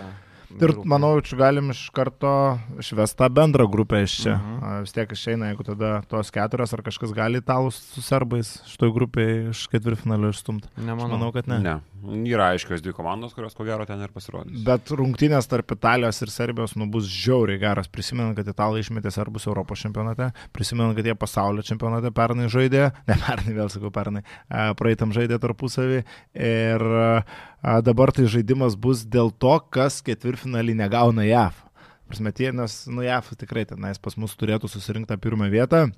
Ir 0.48 0.72
vyrukai. 0.72 0.88
manau, 0.88 1.10
čia 1.20 1.36
galim 1.36 1.70
iš 1.74 1.90
karto 1.92 2.58
išvestą 2.80 3.28
bendrą 3.28 3.66
grupę 3.68 4.00
iš 4.06 4.14
čia. 4.22 4.36
Mhm. 4.38 4.54
Mhm. 4.58 4.80
Vis 4.86 4.94
tiek 4.96 5.12
išeina, 5.12 5.50
jeigu 5.52 5.66
tada 5.66 5.90
tos 6.08 6.30
keturios 6.32 6.72
ar 6.72 6.82
kažkas 6.86 7.12
gali 7.12 7.42
italus 7.42 7.76
su 7.92 8.02
serbais 8.02 8.54
šitoj 8.70 8.94
grupėje 8.96 9.50
iš 9.50 9.66
ketvirtfinalio 9.72 10.32
išstumti. 10.32 10.70
Nemanau. 10.76 11.18
manau, 11.18 11.32
kad 11.36 11.48
ne. 11.48 11.60
Ne. 11.60 11.76
Yra 12.06 12.52
aiškios 12.52 12.82
dvi 12.82 12.92
komandos, 12.94 13.32
kurios 13.34 13.56
ko 13.58 13.64
gero 13.66 13.82
ten 13.88 14.00
ir 14.04 14.12
pasirodys. 14.14 14.60
Bet 14.66 14.90
rungtynės 14.94 15.48
tarp 15.50 15.72
Italijos 15.74 16.20
ir 16.22 16.30
Serbijos 16.30 16.76
nu, 16.78 16.86
bus 16.90 17.08
žiauriai 17.10 17.58
geras. 17.58 17.90
Prisimenant, 17.90 18.36
kad 18.38 18.46
italai 18.48 18.84
išmetė 18.84 19.10
serbus 19.14 19.48
Europos 19.50 19.82
čempionate, 19.82 20.30
prisimenant, 20.54 20.94
kad 20.98 21.08
jie 21.08 21.16
pasaulio 21.18 21.64
čempionate 21.66 22.12
pernai 22.14 22.46
žaidė, 22.52 22.84
ne 23.10 23.18
pernai, 23.24 23.54
vėl 23.56 23.72
sakau 23.74 23.90
pernai, 23.94 24.22
a, 24.46 24.70
praeitam 24.78 25.14
žaidė 25.16 25.40
tarpusavį. 25.42 26.04
Ir 26.38 26.86
a, 26.86 27.78
dabar 27.84 28.14
tai 28.14 28.28
žaidimas 28.30 28.78
bus 28.78 29.02
dėl 29.02 29.34
to, 29.34 29.56
kas 29.74 29.98
ketvirtfinalį 30.06 30.78
negauna 30.78 31.26
JAV. 31.26 31.64
Prasme, 32.08 32.32
tie, 32.32 32.52
nes, 32.56 32.84
nu, 32.88 33.02
JAV 33.04 33.34
tikrai 33.42 33.66
tenais 33.68 33.98
pas 34.00 34.14
mus 34.16 34.38
turėtų 34.38 34.70
susirinkti 34.70 35.10
tą 35.12 35.18
pirmą 35.20 35.50
vietą. 35.52 35.88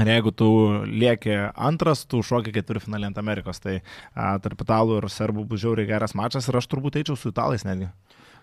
Ir 0.00 0.10
jeigu 0.10 0.32
tu 0.34 0.48
lieki 0.90 1.36
antras, 1.54 2.02
tu 2.10 2.22
šoki 2.26 2.54
ketvirtfinalį 2.56 3.12
ant 3.12 3.20
Amerikos, 3.20 3.62
tai 3.62 3.76
a, 3.78 4.34
tarp 4.42 4.64
italų 4.64 4.98
ir 4.98 5.06
serbų 5.12 5.46
bus 5.52 5.62
žiauriai 5.62 5.90
geras 5.92 6.16
mačas 6.18 6.50
ir 6.50 6.58
aš 6.58 6.66
turbūt 6.72 6.98
eičiau 6.98 7.18
su 7.18 7.30
italais 7.30 7.62
netgi. 7.66 7.92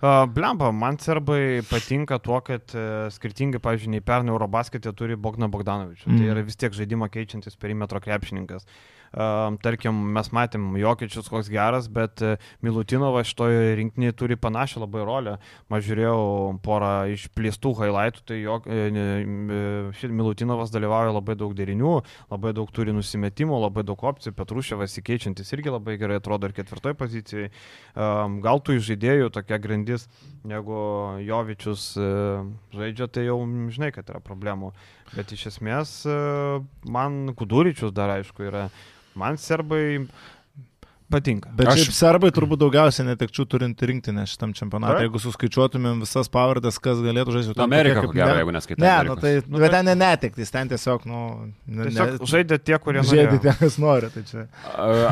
Blemba, 0.02 0.72
man 0.74 0.96
serbai 0.98 1.62
patinka 1.70 2.18
tuo, 2.26 2.40
kad 2.42 2.72
uh, 2.74 3.06
skirtingai, 3.14 3.60
pavyzdžiui, 3.62 3.92
nei 3.94 4.02
pernai 4.02 4.34
Eurobasketė 4.34 4.96
turi 4.98 5.14
Bogna 5.14 5.46
Bogdanovičių. 5.52 6.08
Mm. 6.08 6.16
Mm. 6.16 6.24
Tai 6.24 6.32
yra 6.34 6.46
vis 6.48 6.58
tiek 6.58 6.74
žaidimą 6.74 7.12
keičiantis 7.14 7.60
perimetro 7.62 8.02
krepšininkas. 8.02 8.66
Uh, 8.66 9.01
tarkim, 9.12 9.98
mes 10.16 10.30
matėm 10.32 10.70
Jokiečius 10.80 11.28
koks 11.32 11.50
geras, 11.52 11.90
bet 11.92 12.24
uh, 12.24 12.38
Milutinovas 12.64 13.30
šitoje 13.32 13.76
rinktinėje 13.80 14.16
turi 14.18 14.38
panašią 14.40 14.84
labai 14.86 15.04
rolę. 15.08 15.36
Aš 15.72 15.86
žiūrėjau 15.90 16.22
porą 16.64 16.92
išplėstų 17.12 17.74
highlightų, 17.80 18.24
tai 18.30 18.40
jok, 18.42 18.68
e, 18.72 18.88
e, 18.92 20.12
Milutinovas 20.12 20.74
dalyvauja 20.74 21.14
labai 21.16 21.36
daug 21.40 21.56
derinių, 21.58 21.96
labai 22.32 22.54
daug 22.58 22.72
turi 22.76 22.96
nusimetimų, 22.96 23.60
labai 23.66 23.86
daug 23.88 24.04
opcijų. 24.12 24.36
Petrušėvas 24.38 25.00
įkeičiantis 25.02 25.52
irgi 25.58 25.74
labai 25.74 25.98
gerai 26.02 26.20
atrodo 26.22 26.50
ir 26.50 26.56
ketvirtoje 26.58 26.98
pozicijoje. 27.00 27.52
Gal 27.96 28.64
tų 28.64 28.78
žaidėjų 28.82 29.32
tokia 29.36 29.60
grandis 29.62 30.08
jeigu 30.48 30.78
Jovičius 31.26 31.92
e, 31.98 32.08
žaidžia, 32.74 33.08
tai 33.12 33.28
jau 33.28 33.38
žinai, 33.74 33.92
kad 33.94 34.10
yra 34.10 34.22
problemų. 34.24 34.72
Bet 35.14 35.34
iš 35.36 35.52
esmės 35.54 36.02
e, 36.10 36.16
man 36.90 37.36
Kuduričius 37.38 37.94
dar 37.96 38.18
aišku 38.18 38.50
yra. 38.50 38.70
Man 39.16 39.38
serbai 39.38 40.08
patinka. 41.12 41.50
Bet 41.52 41.68
Aš- 41.68 41.90
serbai 41.92 42.30
turbūt 42.32 42.62
daugiausiai 42.62 43.04
netekčių 43.10 43.44
turint 43.52 43.82
rinktinę 43.84 44.24
šitam 44.32 44.54
čempionatui. 44.56 44.96
Taip. 44.96 45.08
Jeigu 45.10 45.20
suskaičiuotumėm 45.20 46.00
visas 46.06 46.30
pavardės, 46.32 46.78
kas 46.80 47.02
galėtų 47.04 47.34
žaisti. 47.36 47.56
Nu, 47.60 47.66
Amerika, 47.66 48.06
ko 48.06 48.14
gero, 48.16 48.38
jeigu 48.40 48.54
neskaitai 48.56 48.80
Ne, 48.80 48.92
Amerikos. 48.94 49.16
nu, 49.18 49.22
tai, 49.22 49.34
Nu, 49.52 49.58
bet 49.60 49.72
tai- 49.72 49.84
ten 49.84 49.86
ne 49.92 49.96
netektis, 50.06 50.52
ten 50.56 50.70
tiesiog, 50.72 51.06
nu, 51.06 51.52
ne, 51.68 51.84
Tiesiog 51.90 52.14
ne, 52.16 52.30
žaidė 52.32 52.60
tie, 52.64 52.80
kurie 52.80 53.02
žaidė 53.04 53.28
norėjo. 53.28 53.42
tie, 53.42 53.54
kas 53.60 53.78
nori. 53.78 54.10
Tai 54.14 54.24
čia. 54.24 54.48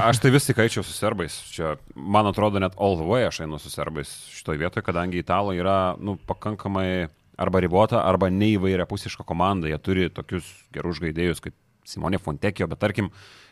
Aš 0.08 0.20
tai 0.24 0.32
vis 0.32 0.46
tik 0.48 0.56
eičiau 0.56 0.84
su 0.88 0.94
serbais. 0.96 1.36
Čia, 1.52 1.76
man 1.96 2.26
atrodo, 2.32 2.60
net 2.64 2.74
all 2.80 2.96
the 2.96 3.04
way 3.04 3.28
aš 3.28 3.42
einu 3.44 3.60
su 3.60 3.68
serbais 3.70 4.08
šitoje 4.32 4.58
vietoje, 4.64 4.84
kadangi 4.88 5.20
italai 5.20 5.58
yra 5.60 5.98
nu, 6.00 6.16
pakankamai 6.28 7.10
arba 7.38 7.60
ribota, 7.60 8.00
arba 8.08 8.30
neįvairia 8.32 8.88
pusiška 8.88 9.26
komanda. 9.28 9.68
Jie 9.68 9.78
turi 9.84 10.08
tokius 10.10 10.48
gerus 10.72 11.00
žaidėjus 11.04 11.42
kaip 11.44 11.54
Simonė 11.90 12.22
Fontekio, 12.22 12.68
bet 12.72 12.82
tarkim, 12.82 13.10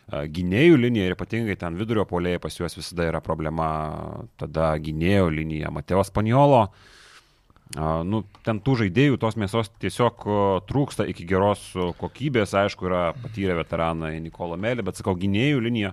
a, 0.08 0.26
gynėjų 0.26 0.78
linija 0.84 1.10
ir 1.10 1.18
ypatingai 1.18 1.58
ten 1.60 1.80
vidurio 1.80 2.06
polėjai 2.10 2.44
pas 2.44 2.60
juos 2.60 2.78
visada 2.78 3.10
yra 3.10 3.24
problema. 3.24 3.72
Tada 4.40 4.76
gynėjo 4.82 5.32
linija 5.34 5.74
Mateo 5.74 6.06
Spaniolo. 6.08 6.68
A, 6.68 6.96
Nu, 7.76 8.22
ten 8.48 8.62
tų 8.64 8.78
žaidėjų, 8.84 9.18
tos 9.20 9.36
mėsos 9.36 9.68
tiesiog 9.82 10.24
o, 10.24 10.38
trūksta 10.70 11.04
iki 11.12 11.26
geros 11.28 11.66
kokybės, 12.00 12.54
aišku, 12.56 12.88
yra 12.88 13.02
patyrę 13.20 13.58
veteranai 13.60 14.14
Nikola 14.24 14.56
Melė, 14.60 14.86
bet 14.88 15.00
sakau, 15.00 15.18
gynėjų 15.20 15.66
linija 15.66 15.92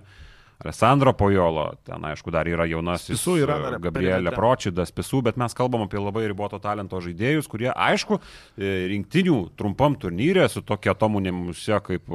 Alessandro 0.63 1.11
Pojolo, 1.17 1.65
ten 1.83 2.05
aišku 2.07 2.31
dar 2.31 2.47
yra 2.47 2.67
jaunasis 2.69 3.11
Spisų 3.11 3.37
yra 3.43 3.57
dar 3.59 3.77
e, 3.77 3.81
Gabrielė. 3.83 4.31
Pročidas, 4.35 4.93
Pisų, 4.95 5.21
bet 5.27 5.39
mes 5.39 5.55
kalbam 5.57 5.83
apie 5.85 5.99
labai 5.99 6.25
riboto 6.31 6.59
talento 6.63 7.01
žaidėjus, 7.03 7.49
kurie, 7.51 7.71
aišku, 7.71 8.21
e, 8.55 8.75
rinktinių 8.93 9.39
trumpam 9.59 9.97
turnyrė 9.99 10.47
su 10.51 10.63
tokia 10.63 10.95
atomunėmuse 10.95 11.81
kaip 11.89 12.07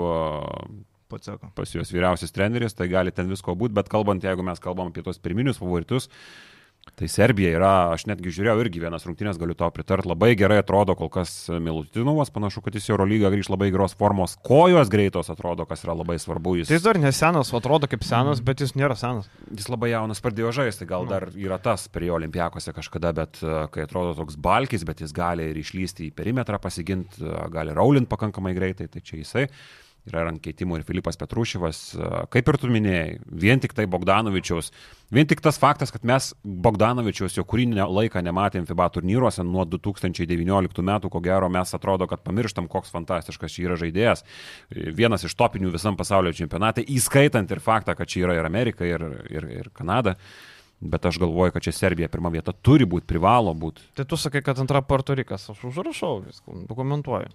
Paceko. 1.11 1.51
pas 1.59 1.75
juos 1.75 1.91
vyriausias 1.93 2.33
treneris, 2.33 2.77
tai 2.79 2.89
gali 2.89 3.13
ten 3.13 3.29
visko 3.29 3.57
būti, 3.59 3.75
bet 3.77 3.91
kalbant, 3.93 4.25
jeigu 4.25 4.47
mes 4.47 4.63
kalbam 4.63 4.93
apie 4.93 5.03
tos 5.05 5.19
pirminius 5.19 5.59
favoritus, 5.61 6.09
tai 6.99 7.09
Serbija 7.11 7.53
yra, 7.57 7.73
aš 7.95 8.07
netgi 8.11 8.33
žiūrėjau 8.35 8.63
irgi 8.65 8.83
vienas 8.83 9.05
rungtynės, 9.07 9.39
galiu 9.41 9.57
tau 9.59 9.71
pritarti, 9.75 10.09
labai 10.11 10.33
gerai 10.39 10.61
atrodo 10.63 10.97
kol 10.99 11.11
kas 11.13 11.33
Milutinovas, 11.51 12.33
panašu, 12.35 12.63
kad 12.65 12.77
jis 12.77 12.89
į 12.91 12.95
Eurolygą 12.95 13.31
grįž 13.35 13.51
labai 13.53 13.71
geros 13.75 13.97
formos, 13.99 14.37
kojos 14.47 14.91
greitos 14.93 15.31
atrodo, 15.33 15.67
kas 15.69 15.85
yra 15.87 15.97
labai 15.99 16.19
svarbu. 16.23 16.57
Jis, 16.61 16.71
Tai 16.71 16.79
jis 16.79 16.87
dar 16.87 17.01
nesenas, 17.03 17.53
atrodo 17.57 17.91
kaip 17.91 18.05
senas, 18.07 18.43
bet 18.45 18.65
jis 18.65 18.75
nėra 18.79 18.97
senas. 18.99 19.29
jis 19.51 19.69
labai 19.73 19.93
jaunas 19.93 20.23
pradėjo 20.25 20.55
žaisti, 20.61 20.89
gal 20.89 21.09
dar 21.11 21.29
yra 21.35 21.61
tas 21.63 21.89
prie 21.93 22.11
olimpiakose 22.15 22.75
kažkada, 22.77 23.15
bet 23.17 23.43
e, 23.43 23.61
kai 23.75 23.87
atrodo 23.87 24.17
toks 24.19 24.39
balkis, 24.41 24.87
bet 24.89 25.05
jis 25.05 25.15
gali 25.17 25.51
ir 25.51 25.61
išlysti 25.61 26.09
į 26.09 26.17
perimetrą, 26.17 26.61
pasiginti, 26.63 27.25
gali 27.53 27.77
raulint 27.77 28.09
pakankamai 28.11 28.55
greitai, 28.57 28.89
tai 28.91 29.05
čia 29.05 29.21
jisai. 29.23 29.47
Yra 30.09 30.23
ant 30.31 30.41
keitimų 30.41 30.79
ir 30.79 30.85
Filipas 30.89 31.19
Petrušyvas, 31.21 31.79
kaip 32.33 32.49
ir 32.49 32.57
tu 32.59 32.71
minėjai, 32.73 33.19
vien 33.43 33.61
tik 33.61 33.75
tai 33.77 33.85
Bogdanovičiaus, 33.91 34.71
vien 35.13 35.29
tik 35.29 35.43
tas 35.45 35.59
faktas, 35.61 35.93
kad 35.93 36.07
mes 36.09 36.31
Bogdanovičiaus 36.41 37.37
jau 37.37 37.45
kurį 37.45 37.67
laiką 37.77 38.23
nematėm 38.25 38.65
FIBA 38.69 38.89
turnyruose 38.95 39.45
nuo 39.45 39.67
2019 39.69 40.87
metų, 40.89 41.11
ko 41.13 41.21
gero 41.25 41.51
mes 41.53 41.77
atrodo, 41.77 42.09
kad 42.09 42.25
pamirštam, 42.25 42.71
koks 42.73 42.95
fantastiškas 42.95 43.53
čia 43.53 43.67
yra 43.69 43.77
žaidėjas. 43.81 44.25
Vienas 44.73 45.29
iš 45.29 45.37
topinių 45.37 45.75
visam 45.77 46.01
pasaulio 46.01 46.33
čempionate, 46.33 46.87
įskaitant 46.97 47.53
ir 47.53 47.61
faktą, 47.61 47.95
kad 47.99 48.09
čia 48.09 48.25
yra 48.25 48.41
ir 48.41 48.49
Amerika, 48.49 48.89
ir, 48.89 49.05
ir, 49.29 49.51
ir 49.61 49.71
Kanada. 49.77 50.17
Bet 50.81 51.05
aš 51.05 51.19
galvoju, 51.21 51.53
kad 51.53 51.67
čia 51.67 51.77
Serbija 51.77 52.09
pirmą 52.09 52.33
vietą 52.33 52.55
turi 52.57 52.87
būti, 52.89 53.05
privalo 53.05 53.53
būti. 53.53 53.85
Tai 54.01 54.09
tu 54.09 54.17
sakai, 54.17 54.41
kad 54.41 54.63
antra 54.65 54.81
Puerto 54.81 55.13
Rikas, 55.13 55.51
aš 55.53 55.67
užrašau 55.69 56.23
viską, 56.25 56.63
dokumentuoju. 56.71 57.29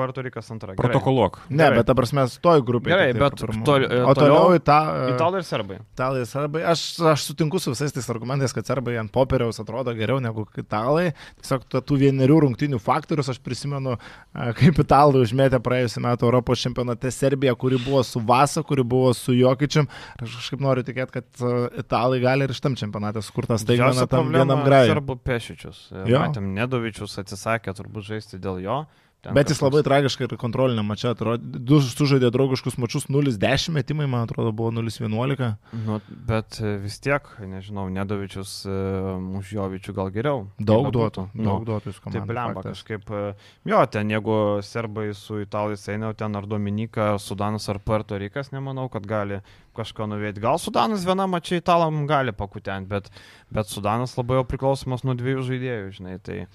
Puerto 0.00 0.24
Rikas 0.24 0.50
antra. 0.56 0.72
Gerai. 0.74 0.80
Protokoluok. 0.80 1.40
Ne, 1.52 1.62
Gerai. 1.66 1.80
bet 1.82 1.90
ta 1.92 1.96
prasme, 1.98 2.26
toj 2.42 2.64
grupėje. 2.66 2.96
Gerai, 2.96 3.08
tiktai 3.12 3.28
bet 3.28 3.66
tol- 3.68 3.84
e, 3.86 4.00
o 4.00 4.14
toliau 4.16 4.30
toliau 4.30 4.56
į 4.56 4.62
tą... 4.64 4.78
Italai 5.14 5.40
ir 5.40 5.46
serbai. 5.46 5.78
Italai, 5.94 6.22
serbai. 6.28 6.62
Aš, 6.72 6.84
aš 7.12 7.24
sutinku 7.28 7.60
su 7.62 7.72
visais 7.74 7.94
tais 7.94 8.08
argumentais, 8.12 8.54
kad 8.56 8.66
serbai 8.68 8.96
ant 9.00 9.12
popieriaus 9.12 9.60
atrodo 9.62 9.94
geriau 9.98 10.20
negu 10.22 10.46
italai. 10.60 11.10
Tiesiog 11.40 11.66
tų 11.76 11.98
vienerių 12.04 12.38
rungtinių 12.46 12.80
faktorius 12.82 13.30
aš 13.32 13.40
prisimenu, 13.44 13.96
a, 14.32 14.50
kaip 14.56 14.80
italai 14.84 15.22
užmėtė 15.24 15.60
praėjusiu 15.64 16.04
metu 16.04 16.28
Europos 16.28 16.62
čempionate 16.62 17.12
Serbiją, 17.14 17.56
kuri 17.60 17.80
buvo 17.82 18.02
su 18.06 18.22
Vasa, 18.26 18.64
kuri 18.66 18.84
buvo 18.86 19.12
su 19.16 19.34
Jokičiam. 19.36 19.88
Aš 20.20 20.38
kažkaip 20.40 20.64
noriu 20.64 20.86
tikėti, 20.86 21.18
kad 21.20 21.44
a, 21.44 21.54
italai 21.84 22.22
gali 22.22 22.48
ir 22.48 22.56
šitam 22.56 22.78
čempionate 22.80 23.22
sukurtas 23.26 23.66
problema 23.66 24.44
vienam 24.44 24.64
grajui. 24.66 24.94
Serbų 24.94 25.18
pešičius. 25.26 25.84
Matėm, 26.08 26.50
Nedovičius 26.56 27.18
atsisakė 27.22 27.74
turbūt 27.76 28.08
žaisti 28.12 28.40
dėl 28.42 28.60
jo. 28.64 28.80
Ten 29.20 29.34
Bet 29.36 29.50
jis 29.50 29.58
kažkoks- 29.58 29.66
labai 29.68 29.82
tragiškai 29.84 30.24
ir 30.30 30.36
kontrolinė 30.40 30.80
mačia 30.86 31.10
atrodė. 31.12 31.44
Du 31.60 31.76
sužaidė 31.84 32.30
draugiškus 32.32 32.78
mačius 32.80 33.04
0-10 33.12 33.68
metimai, 33.76 34.06
man 34.08 34.24
atrodo, 34.24 34.48
buvo 34.56 34.70
0-11. 34.72 35.56
Nu, 35.84 35.98
bet 36.26 36.56
e, 36.64 36.78
vis 36.80 36.96
tiek, 37.04 37.20
nežinau, 37.44 37.90
Nedovičius 37.92 38.64
uh, 38.64 39.20
už 39.36 39.52
Jovičių 39.58 39.92
gal 39.94 40.08
geriau. 40.14 40.46
Daug 40.58 40.86
Kaip 40.88 40.94
duotų. 40.96 41.26
Daug 41.36 41.66
duotų 41.68 41.92
jūs 41.92 42.00
Tai 42.00 42.04
komandai. 42.08 42.26
blemba 42.32 42.62
faktas. 42.62 42.80
kažkaip. 42.80 43.10
e, 43.12 43.34
Jo, 43.68 43.84
ten 43.92 44.08
jeigu 44.08 44.38
serbai 44.64 45.10
su 45.14 45.42
italais 45.44 45.84
eina, 45.92 46.14
ten 46.16 46.34
ar 46.40 46.46
Dominika, 46.48 47.18
Sudanas 47.20 47.68
ar 47.68 47.78
Puerto 47.78 48.16
Rikas, 48.16 48.50
nemanau, 48.56 48.88
kad 48.90 49.04
gali 49.06 49.42
kažką 49.76 50.08
nuvėti. 50.08 50.40
Gal 50.40 50.56
Sudanas 50.58 51.04
viena 51.04 51.28
mačia 51.28 51.60
italam 51.60 52.06
gali 52.08 52.32
pakutenti, 52.32 52.88
bet, 52.88 53.10
bet 53.52 53.66
Sudanas 53.68 54.16
labai 54.16 54.40
jau 54.40 54.48
priklausomas 54.48 55.04
nuo 55.04 55.12
dviejų 55.14 55.44
žaidėjų, 55.44 55.92
žinai. 56.00 56.16
Tai 56.24 56.38
e, 56.40 56.48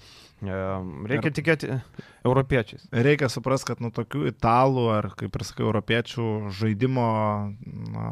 reikia 0.44 1.30
tikėti 1.32 1.68
europiečiais. 2.26 2.84
Reikia 2.92 3.28
suprasti, 3.32 3.70
kad 3.70 3.80
nuo 3.80 3.88
tokių 3.94 4.26
italų 4.28 4.84
ar, 4.92 5.08
kaip 5.16 5.36
ir 5.38 5.44
sakai, 5.46 5.64
europiečių 5.64 6.26
žaidimo 6.52 7.06
na, 7.94 8.10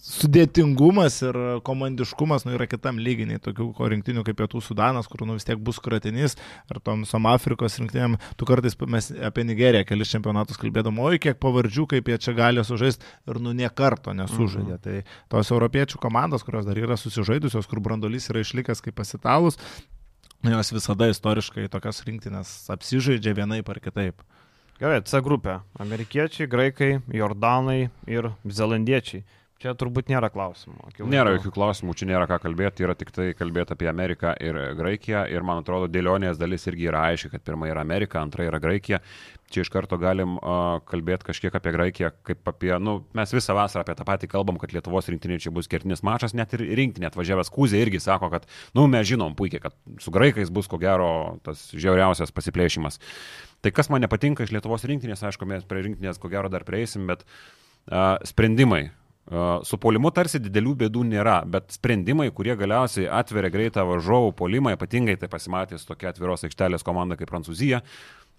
sudėtingumas 0.00 1.18
ir 1.26 1.38
komandiškumas 1.66 2.46
nu, 2.46 2.54
yra 2.56 2.68
kitam 2.70 3.00
lyginiai. 3.02 3.42
Tokių 3.44 3.68
rinktinių 3.92 4.24
kaip 4.24 4.38
Pietų 4.40 4.62
Sudanas, 4.64 5.10
kur 5.10 5.26
nu, 5.28 5.36
vis 5.36 5.44
tiek 5.48 5.60
bus 5.60 5.80
kratinys, 5.84 6.38
ar 6.72 6.80
tom 6.80 7.04
visom 7.04 7.28
Afrikos 7.28 7.76
rinktiniam. 7.82 8.16
Tu 8.40 8.48
kartais 8.48 8.78
mes 8.88 9.12
apie 9.28 9.44
Nigeriją 9.48 9.84
kelis 9.88 10.14
čempionatus 10.14 10.60
kalbėdom, 10.60 11.02
oi 11.04 11.20
kiek 11.20 11.36
pavardžių, 11.42 11.88
kaip 11.92 12.08
jie 12.08 12.18
čia 12.28 12.36
gali 12.38 12.64
sužaisti 12.64 13.04
ir 13.28 13.42
nu 13.44 13.52
nie 13.52 13.68
karto 13.68 14.16
nesužaidė. 14.16 14.78
Mhm. 14.78 14.82
Tai 14.88 15.36
tos 15.36 15.52
europiečių 15.52 16.00
komandos, 16.00 16.46
kurios 16.48 16.64
dar 16.68 16.80
yra 16.80 16.96
susižaidusios, 16.96 17.68
kur 17.68 17.84
brandolys 17.84 18.32
yra 18.32 18.40
išlikęs 18.46 18.80
kaip 18.84 18.96
pasitalus, 18.96 19.60
jos 20.46 20.72
visada 20.72 21.08
istoriškai 21.10 21.66
tokias 21.72 22.02
rinktinės 22.06 22.50
apsižaidžia 22.70 23.34
vienaip 23.34 23.68
ar 23.68 23.80
kitaip. 23.82 24.22
Gerai, 24.78 25.00
C 25.02 25.18
grupė. 25.24 25.58
Amerikiečiai, 25.82 26.46
graikai, 26.46 26.90
jordanai 27.10 27.90
ir 28.06 28.30
zelandiečiai. 28.46 29.24
Čia 29.58 29.72
turbūt 29.74 30.06
nėra 30.06 30.28
klausimų. 30.30 30.76
akivaizdu. 30.86 31.10
Nėra 31.10 31.32
jokių 31.34 31.50
klausimų, 31.56 31.94
čia 31.98 32.06
nėra 32.06 32.28
ką 32.30 32.36
kalbėti, 32.44 32.84
yra 32.86 32.94
tik 32.94 33.08
tai 33.10 33.32
kalbėti 33.34 33.74
apie 33.74 33.88
Ameriką 33.90 34.36
ir 34.38 34.54
Graikiją. 34.78 35.24
Ir 35.34 35.42
man 35.42 35.64
atrodo, 35.64 35.88
dėlionės 35.90 36.38
dalis 36.38 36.68
irgi 36.70 36.86
yra 36.86 37.00
aiški, 37.08 37.32
kad 37.32 37.42
pirma 37.42 37.66
yra 37.66 37.82
Amerika, 37.82 38.20
antra 38.22 38.46
yra 38.46 38.60
Graikija. 38.62 39.00
Čia 39.50 39.64
iš 39.64 39.70
karto 39.74 39.96
galim 39.98 40.36
uh, 40.36 40.78
kalbėti 40.86 41.26
kažkiek 41.26 41.56
apie 41.58 41.72
Graikiją, 41.74 42.12
kaip 42.28 42.46
apie, 42.52 42.70
nu, 42.78 43.00
mes 43.18 43.34
visą 43.34 43.56
vasarą 43.58 43.82
apie 43.82 43.96
tą 43.98 44.06
patį 44.06 44.28
kalbam, 44.30 44.60
kad 44.62 44.76
Lietuvos 44.76 45.10
rinktinė 45.10 45.40
čia 45.42 45.50
bus 45.56 45.66
kertinis 45.72 46.04
mačas, 46.06 46.36
net 46.38 46.54
ir 46.54 46.62
rinktinė 46.78 47.08
atvažiavęs 47.10 47.50
Kūzė 47.50 47.80
irgi 47.82 47.98
sako, 48.04 48.30
kad, 48.36 48.46
nu, 48.78 48.86
mes 48.86 49.08
žinom 49.10 49.34
puikiai, 49.34 49.64
kad 49.64 49.74
su 50.04 50.14
Graikais 50.14 50.54
bus 50.54 50.70
ko 50.70 50.78
gero 50.78 51.40
tas 51.42 51.66
žiauriausias 51.74 52.30
pasiplėšimas. 52.36 53.00
Tai 53.64 53.74
kas 53.74 53.90
man 53.90 54.06
nepatinka 54.06 54.46
iš 54.46 54.54
Lietuvos 54.54 54.86
rinktinės, 54.86 55.24
aišku, 55.32 55.50
mes 55.50 55.66
prie 55.66 55.82
rinktinės 55.88 56.22
ko 56.22 56.30
gero 56.30 56.52
dar 56.52 56.68
prieisim, 56.68 57.10
bet 57.10 57.26
uh, 57.26 58.20
sprendimai. 58.28 58.90
Uh, 59.28 59.58
su 59.60 59.76
polimu 59.76 60.08
tarsi 60.16 60.38
didelių 60.40 60.70
bėdų 60.86 61.02
nėra, 61.04 61.42
bet 61.44 61.74
sprendimai, 61.76 62.30
kurie 62.32 62.54
galiausiai 62.56 63.10
atveria 63.12 63.50
greitą 63.52 63.82
varžovų 63.84 64.30
polimą, 64.38 64.72
ypatingai 64.72 65.18
tai 65.20 65.28
pasimatė 65.28 65.76
su 65.76 65.90
tokia 65.90 66.14
atviros 66.14 66.46
aikštelės 66.48 66.86
komanda 66.86 67.18
kaip 67.20 67.28
Prancūzija, 67.28 67.82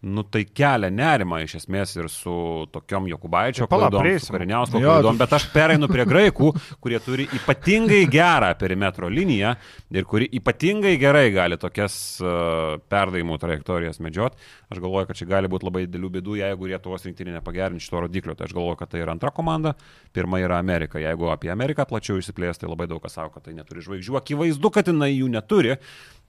nu 0.02 0.24
tai 0.24 0.46
kelia 0.46 0.88
nerimą 0.94 1.42
iš 1.44 1.58
esmės 1.60 1.92
ir 2.00 2.08
su 2.08 2.32
tokiom 2.72 3.10
Jokubaičio 3.12 3.66
Tai 3.68 3.80
klaidom, 3.82 4.06
Kariniausko 4.32 4.80
klaidom, 4.80 5.18
tu- 5.18 5.20
bet 5.20 5.34
aš 5.36 5.48
pereinu 5.52 5.90
prie 5.92 6.06
graikų, 6.08 6.52
kurie 6.80 7.00
turi 7.04 7.26
ypatingai 7.36 8.06
gerą 8.08 8.54
perimetro 8.60 9.10
liniją 9.12 9.52
ir 9.92 10.08
kuri 10.08 10.30
ypatingai 10.40 10.94
gerai 11.02 11.26
gali 11.36 11.58
tokias 11.60 11.98
uh, 12.24 12.78
perdavimų 12.88 13.38
trajektorijas 13.44 14.00
medžiot. 14.00 14.40
Aš 14.72 14.80
galvoju, 14.80 15.10
kad 15.12 15.20
čia 15.20 15.28
gali 15.34 15.52
būti 15.52 15.68
labai 15.68 15.84
didelių 15.88 16.14
bėdų, 16.16 16.40
jeigu 16.46 16.72
Lietuvos 16.72 17.04
rinktinė 17.10 17.36
nepagerinti 17.40 17.84
šito 17.84 18.06
rodiklio. 18.06 18.36
Tai 18.40 18.48
aš 18.48 18.56
galvoju, 18.56 18.80
kad 18.80 18.94
tai 18.94 19.04
yra 19.04 19.12
antra 19.18 19.32
komanda, 19.36 19.76
pirma 20.16 20.40
yra 20.40 20.60
Amerika. 20.64 21.00
Jeigu 21.02 21.28
apie 21.34 21.52
Ameriką 21.52 21.84
plačiau 21.90 22.22
išsiplės, 22.22 22.62
tai 22.62 22.70
labai 22.72 22.88
daug 22.88 23.02
kas 23.04 23.18
sako, 23.20 23.36
kad 23.36 23.50
tai 23.50 23.58
neturi 23.58 23.84
žvaigždžių. 23.84 24.16
Akivaizdu, 24.22 24.72
kad 24.72 24.88
jinai 24.94 25.12
jų 25.16 25.28
neturi, 25.34 25.76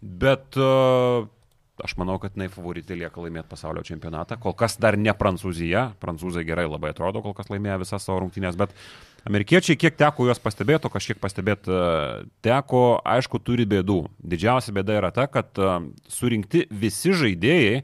bet 0.00 0.56
uh, 0.58 1.28
aš 1.84 1.96
manau, 2.00 2.16
kad 2.22 2.34
jinai 2.36 2.48
favoritė 2.52 2.96
lieka 2.98 3.22
laimėti 3.22 3.48
pasaulio 3.50 3.82
čempionatą. 3.86 4.38
Kol 4.42 4.54
kas 4.58 4.76
dar 4.80 4.98
ne 5.00 5.12
Prancūzija, 5.16 5.90
prancūzai 6.02 6.44
gerai 6.48 6.66
labai 6.68 6.92
atrodo, 6.94 7.22
kol 7.24 7.34
kas 7.36 7.50
laimėjo 7.52 7.80
visas 7.82 8.06
savo 8.06 8.20
rungtynės, 8.24 8.58
bet 8.60 8.74
amerikiečiai, 9.28 9.78
kiek 9.80 9.98
teko 10.00 10.28
juos 10.28 10.42
pastebėti, 10.42 10.90
kažkiek 10.92 11.20
pastebėti 11.22 11.72
e, 11.74 11.82
teko, 12.46 12.84
aišku, 13.16 13.42
turi 13.44 13.66
bėdų. 13.68 14.02
Didžiausia 14.32 14.74
bėda 14.76 14.98
yra 15.00 15.12
ta, 15.16 15.26
kad 15.30 15.56
e, 15.58 15.72
surinkti 16.12 16.66
visi 16.70 17.14
žaidėjai, 17.16 17.82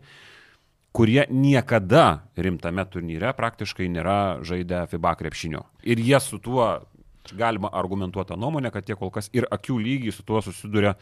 kurie 0.97 1.27
niekada 1.29 2.23
rimtame 2.41 2.87
turnyre 2.89 3.35
praktiškai 3.37 3.89
nėra 3.93 4.21
žaidę 4.47 4.87
FIBA 4.93 5.17
krepšinio. 5.21 5.67
Ir 5.85 6.01
jie 6.01 6.21
su 6.25 6.41
tuo 6.41 6.71
galima 7.37 7.69
argumentuoti 7.73 8.39
nuomonę, 8.39 8.71
kad 8.73 8.89
jie 8.89 8.97
kol 8.97 9.11
kas 9.13 9.29
ir 9.37 9.49
akių 9.51 9.77
lygiai 9.83 10.15
su 10.15 10.25
tuo 10.25 10.41
susiduria 10.45 10.95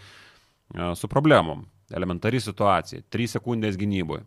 su 0.98 1.08
problemom. 1.08 1.66
Elementari 1.94 2.40
situacija. 2.42 3.04
3 3.14 3.36
sekundės 3.36 3.78
gynyboje. 3.80 4.24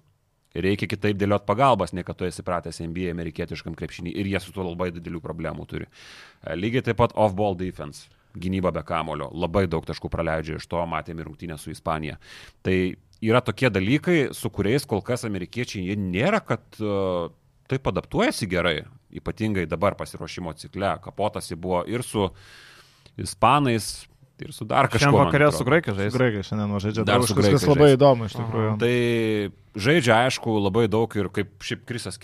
Reikia 0.58 0.88
kitaip 0.90 1.18
dėliot 1.20 1.46
pagalbas, 1.46 1.92
nei 1.94 2.06
kad 2.08 2.18
tu 2.18 2.26
esi 2.26 2.44
pratęs 2.46 2.80
NBA 2.82 3.12
amerikietiškam 3.14 3.76
krepšinį 3.78 4.14
ir 4.18 4.30
jie 4.32 4.40
su 4.42 4.54
tuo 4.56 4.66
labai 4.66 4.90
didelių 4.96 5.20
problemų 5.22 5.68
turi. 5.70 5.90
Lygiai 6.58 6.86
taip 6.88 6.98
pat 7.02 7.14
off-ball 7.14 7.58
defense. 7.60 8.08
Gynyba 8.38 8.72
be 8.74 8.82
kamulio. 8.86 9.28
Labai 9.34 9.66
daug 9.70 9.86
taškų 9.86 10.10
praleidžia 10.14 10.58
iš 10.58 10.66
to, 10.70 10.82
matėme 10.90 11.26
rungtynę 11.26 11.58
su 11.62 11.72
Ispanija. 11.74 12.18
Tai 12.66 12.78
yra 13.22 13.42
tokie 13.42 13.70
dalykai, 13.74 14.18
su 14.38 14.50
kuriais 14.54 14.86
kol 14.90 15.02
kas 15.06 15.26
amerikiečiai 15.28 15.88
jie 15.90 15.98
nėra, 16.00 16.42
kad 16.46 16.82
uh, 16.82 17.30
taip 17.70 17.90
adaptuojasi 17.92 18.50
gerai. 18.50 18.78
Ypatingai 19.18 19.66
dabar 19.70 19.96
pasiruošimo 19.98 20.54
cikle. 20.60 20.96
Kapotas 21.04 21.52
jį 21.52 21.58
buvo 21.64 21.84
ir 21.90 22.04
su 22.06 22.28
ispanais, 23.18 24.08
ir 24.46 24.54
su 24.56 24.66
dar 24.70 24.90
kažkuo. 24.92 25.08
Šiandien 25.08 25.26
vakarė 25.26 25.52
su 25.56 25.68
graikai 25.68 25.96
žaidžia. 25.98 26.18
Graikai 26.18 26.44
šiandien 26.48 26.82
žaidžia. 26.84 27.06
Dar 27.08 27.24
su 27.24 27.38
kažkas 27.38 27.48
graikais 27.48 27.70
labai 27.72 27.90
įdomu 27.96 28.28
iš 28.30 28.36
tikrųjų. 28.38 28.74
Tai 28.84 28.94
žaidžia, 29.88 30.20
aišku, 30.28 30.58
labai 30.62 30.86
daug 30.92 31.18
ir 31.18 31.32
kaip 31.34 31.56
šiaip 31.70 31.88
Krisas, 31.90 32.20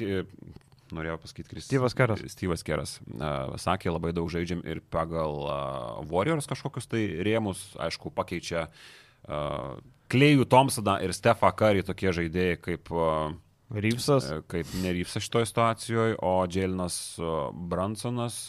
norėjau 0.93 1.20
pasakyti, 1.24 1.49
Krisas. 1.51 1.70
Steve'as 1.70 1.95
Keras. 1.97 2.24
Steve'as 2.34 2.66
Keras. 2.66 2.97
Uh, 3.09 3.55
sakė, 3.61 3.91
labai 3.93 4.14
daug 4.16 4.30
žaidžiam 4.32 4.61
ir 4.68 4.82
pagal 4.93 5.39
uh, 5.45 6.03
Warriors 6.11 6.49
kažkokius 6.49 6.89
tai 6.91 7.05
rėmus, 7.26 7.64
aišku, 7.82 8.14
pakeičia 8.16 8.68
uh, 8.68 9.80
Klejų 10.14 10.45
Thompsoną 10.49 10.99
ir 11.05 11.16
Stefą 11.16 11.49
Curry 11.57 11.86
tokie 11.86 12.14
žaidėjai 12.14 12.59
kaip, 12.61 12.91
uh, 12.93 13.34
Ryvsas. 13.74 14.30
kaip 14.51 14.70
nerypsa 14.84 15.24
šitoje 15.24 15.49
situacijoje, 15.49 16.18
o 16.22 16.36
Dželinas 16.45 17.18
Bransonas 17.53 18.43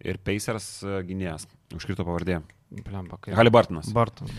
ir 0.00 0.16
Pacers 0.24 0.78
gynėjas. 1.04 1.44
Užkrito 1.76 2.06
pavardė. 2.06 2.40
Blemba, 2.82 3.18
kaip. 3.20 3.36
Halibartonas. 3.38 3.90
Barton. 3.94 4.30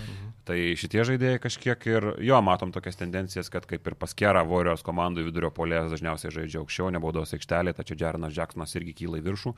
Tai 0.45 0.57
šitie 0.77 1.01
žaidėjai 1.07 1.39
kažkiek 1.41 1.85
ir 1.89 2.05
jo 2.21 2.37
matom 2.45 2.69
tokias 2.73 2.99
tendencijas, 2.99 3.49
kad 3.49 3.65
kaip 3.65 3.87
ir 3.89 3.95
paskera 3.97 4.43
Warriors 4.45 4.85
komandų 4.85 5.23
vidurio 5.25 5.49
polės 5.53 5.89
dažniausiai 5.89 6.33
žaidžia 6.35 6.59
aukščiau, 6.61 6.91
nebaudos 6.93 7.33
aikštelė, 7.33 7.73
tačiau 7.73 7.97
Jarenas 7.97 8.35
Jacksonas 8.35 8.75
irgi 8.77 8.93
kyla 8.99 9.21
į 9.21 9.25
viršų. 9.25 9.55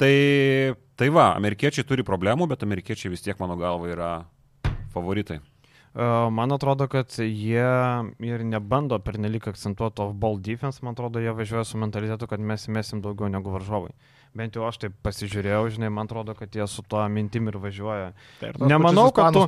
Tai, 0.00 0.14
tai 0.96 1.10
va, 1.12 1.32
amerikiečiai 1.36 1.84
turi 1.84 2.06
problemų, 2.06 2.48
bet 2.54 2.64
amerikiečiai 2.64 3.12
vis 3.12 3.24
tiek 3.26 3.42
mano 3.42 3.58
galva 3.60 3.92
yra 3.92 4.12
favoritai. 4.94 5.42
E, 5.92 6.08
Man 6.32 6.56
atrodo, 6.56 6.88
kad 6.88 7.12
jie 7.20 7.68
ir 8.24 8.44
nebando 8.48 8.98
pernelik 9.04 9.50
akcentuoti 9.52 10.06
off-ball 10.06 10.40
defense, 10.40 10.80
man 10.80 10.96
atrodo, 10.96 11.20
jie 11.20 11.36
važiuoja 11.36 11.68
su 11.68 11.80
mentalitetu, 11.82 12.28
kad 12.30 12.40
mes 12.40 12.64
įmesim 12.68 13.04
daugiau 13.04 13.28
negu 13.28 13.52
varžovai. 13.52 13.92
Bent 14.32 14.56
jau 14.56 14.64
aš 14.64 14.78
taip 14.80 14.94
pasižiūrėjau, 15.04 15.66
žinai, 15.74 15.90
man 15.92 16.08
atrodo, 16.08 16.32
kad 16.36 16.54
jie 16.56 16.64
su 16.70 16.80
tuo 16.88 17.02
mintim 17.12 17.50
ir 17.50 17.58
važiuoja. 17.60 18.12
Tai 18.40 18.48
ir 18.48 18.58
Nemanau, 18.64 19.10
kad 19.12 19.34
tu-. 19.36 19.44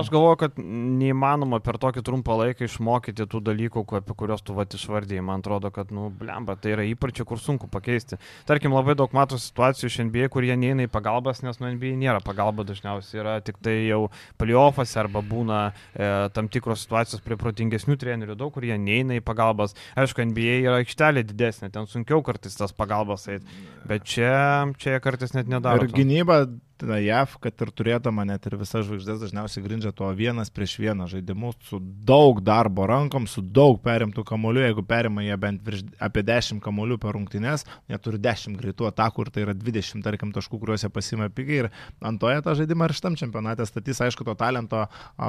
Aš 0.00 0.08
galvoju, 0.14 0.38
kad 0.40 0.56
neįmanoma 0.58 1.58
per 1.64 1.76
tokį 1.82 2.00
trumpą 2.06 2.38
laiką 2.40 2.64
išmokyti 2.64 3.26
tų 3.28 3.42
dalykų, 3.50 3.84
apie 3.98 4.16
kuriuos 4.16 4.44
tu 4.46 4.56
vat 4.56 4.72
išvardėjai. 4.72 5.24
Man 5.28 5.44
atrodo, 5.44 5.68
kad, 5.74 5.92
nu, 5.92 6.06
blemba, 6.08 6.56
tai 6.56 6.72
yra 6.76 6.86
įpročiai, 6.88 7.26
kur 7.28 7.42
sunku 7.42 7.68
pakeisti. 7.68 8.16
Tarkim, 8.48 8.72
labai 8.72 8.96
daug 8.96 9.12
matau 9.16 9.36
situacijų 9.40 9.90
iš 9.92 9.98
NBA, 10.08 10.30
kur 10.32 10.46
jie 10.46 10.56
neina 10.56 10.86
į 10.88 10.92
pagalbas, 10.92 11.42
nes 11.44 11.60
nu 11.60 11.68
NBA 11.74 11.92
nėra 12.00 12.24
pagalba 12.24 12.64
dažniausiai, 12.68 13.20
yra 13.20 13.36
tik 13.44 13.60
tai 13.64 13.76
jau 13.90 14.06
playoffas 14.40 14.94
arba 15.00 15.20
būna 15.20 15.60
e, 15.68 16.08
tam 16.32 16.48
tikros 16.48 16.86
situacijos 16.86 17.20
prie 17.24 17.36
protingesnių 17.40 17.98
trenerių, 18.00 18.38
daug 18.38 18.54
kur 18.54 18.64
jie 18.64 18.78
neina 18.80 19.18
į 19.18 19.24
pagalbas. 19.26 19.76
Aišku, 19.98 20.24
NBA 20.32 20.60
yra 20.64 20.78
aikštelė 20.82 21.26
didesnė, 21.28 21.72
ten 21.74 21.88
sunkiau 21.90 22.22
kartais 22.26 22.56
tas 22.58 22.74
pagalbas 22.76 23.28
eiti, 23.30 23.58
bet 23.88 23.97
čia, 24.04 24.68
čia 24.78 24.96
jie 24.96 25.00
kartais 25.04 25.34
net 25.36 25.50
nedaro. 25.50 25.84
Ir 25.84 25.94
gynyba, 25.94 26.46
tada 26.78 26.98
JAV, 27.02 27.36
kad 27.42 27.64
ir 27.64 27.72
turėdama 27.74 28.24
net 28.28 28.46
ir 28.48 28.56
visas 28.60 28.86
žvaigždės 28.86 29.20
dažniausiai 29.24 29.64
grindžia 29.64 29.92
tuo 29.96 30.08
vienas 30.16 30.52
prieš 30.54 30.76
vieną 30.80 31.08
žaidimu 31.10 31.52
su 31.68 31.80
daug 31.80 32.40
darbo 32.44 32.86
rankom, 32.88 33.26
su 33.30 33.42
daug 33.42 33.80
perimtų 33.84 34.24
kamolių. 34.28 34.62
Jeigu 34.68 34.84
perima 34.86 35.24
jie 35.26 35.36
bent 35.40 35.64
virš, 35.66 35.84
apie 36.02 36.22
10 36.26 36.62
kamolių 36.64 36.98
per 37.02 37.16
rungtynes, 37.16 37.66
jie 37.90 37.98
turi 38.02 38.20
10 38.22 38.58
greitų 38.60 38.88
atakų 38.92 39.26
ir 39.26 39.32
tai 39.34 39.44
yra 39.46 39.56
20, 39.58 40.04
tarkim, 40.06 40.32
taškų, 40.34 40.60
kuriuos 40.62 40.86
jie 40.86 40.92
pasima 40.94 41.28
pigiai. 41.32 41.66
Ir 41.66 41.70
antoje 42.04 42.42
tą 42.46 42.54
žaidimą 42.58 42.88
ir 42.88 42.96
šitam 42.96 43.18
čempionate 43.18 43.66
statys, 43.66 44.02
aišku, 44.04 44.26
to 44.28 44.36
talento 44.38 44.84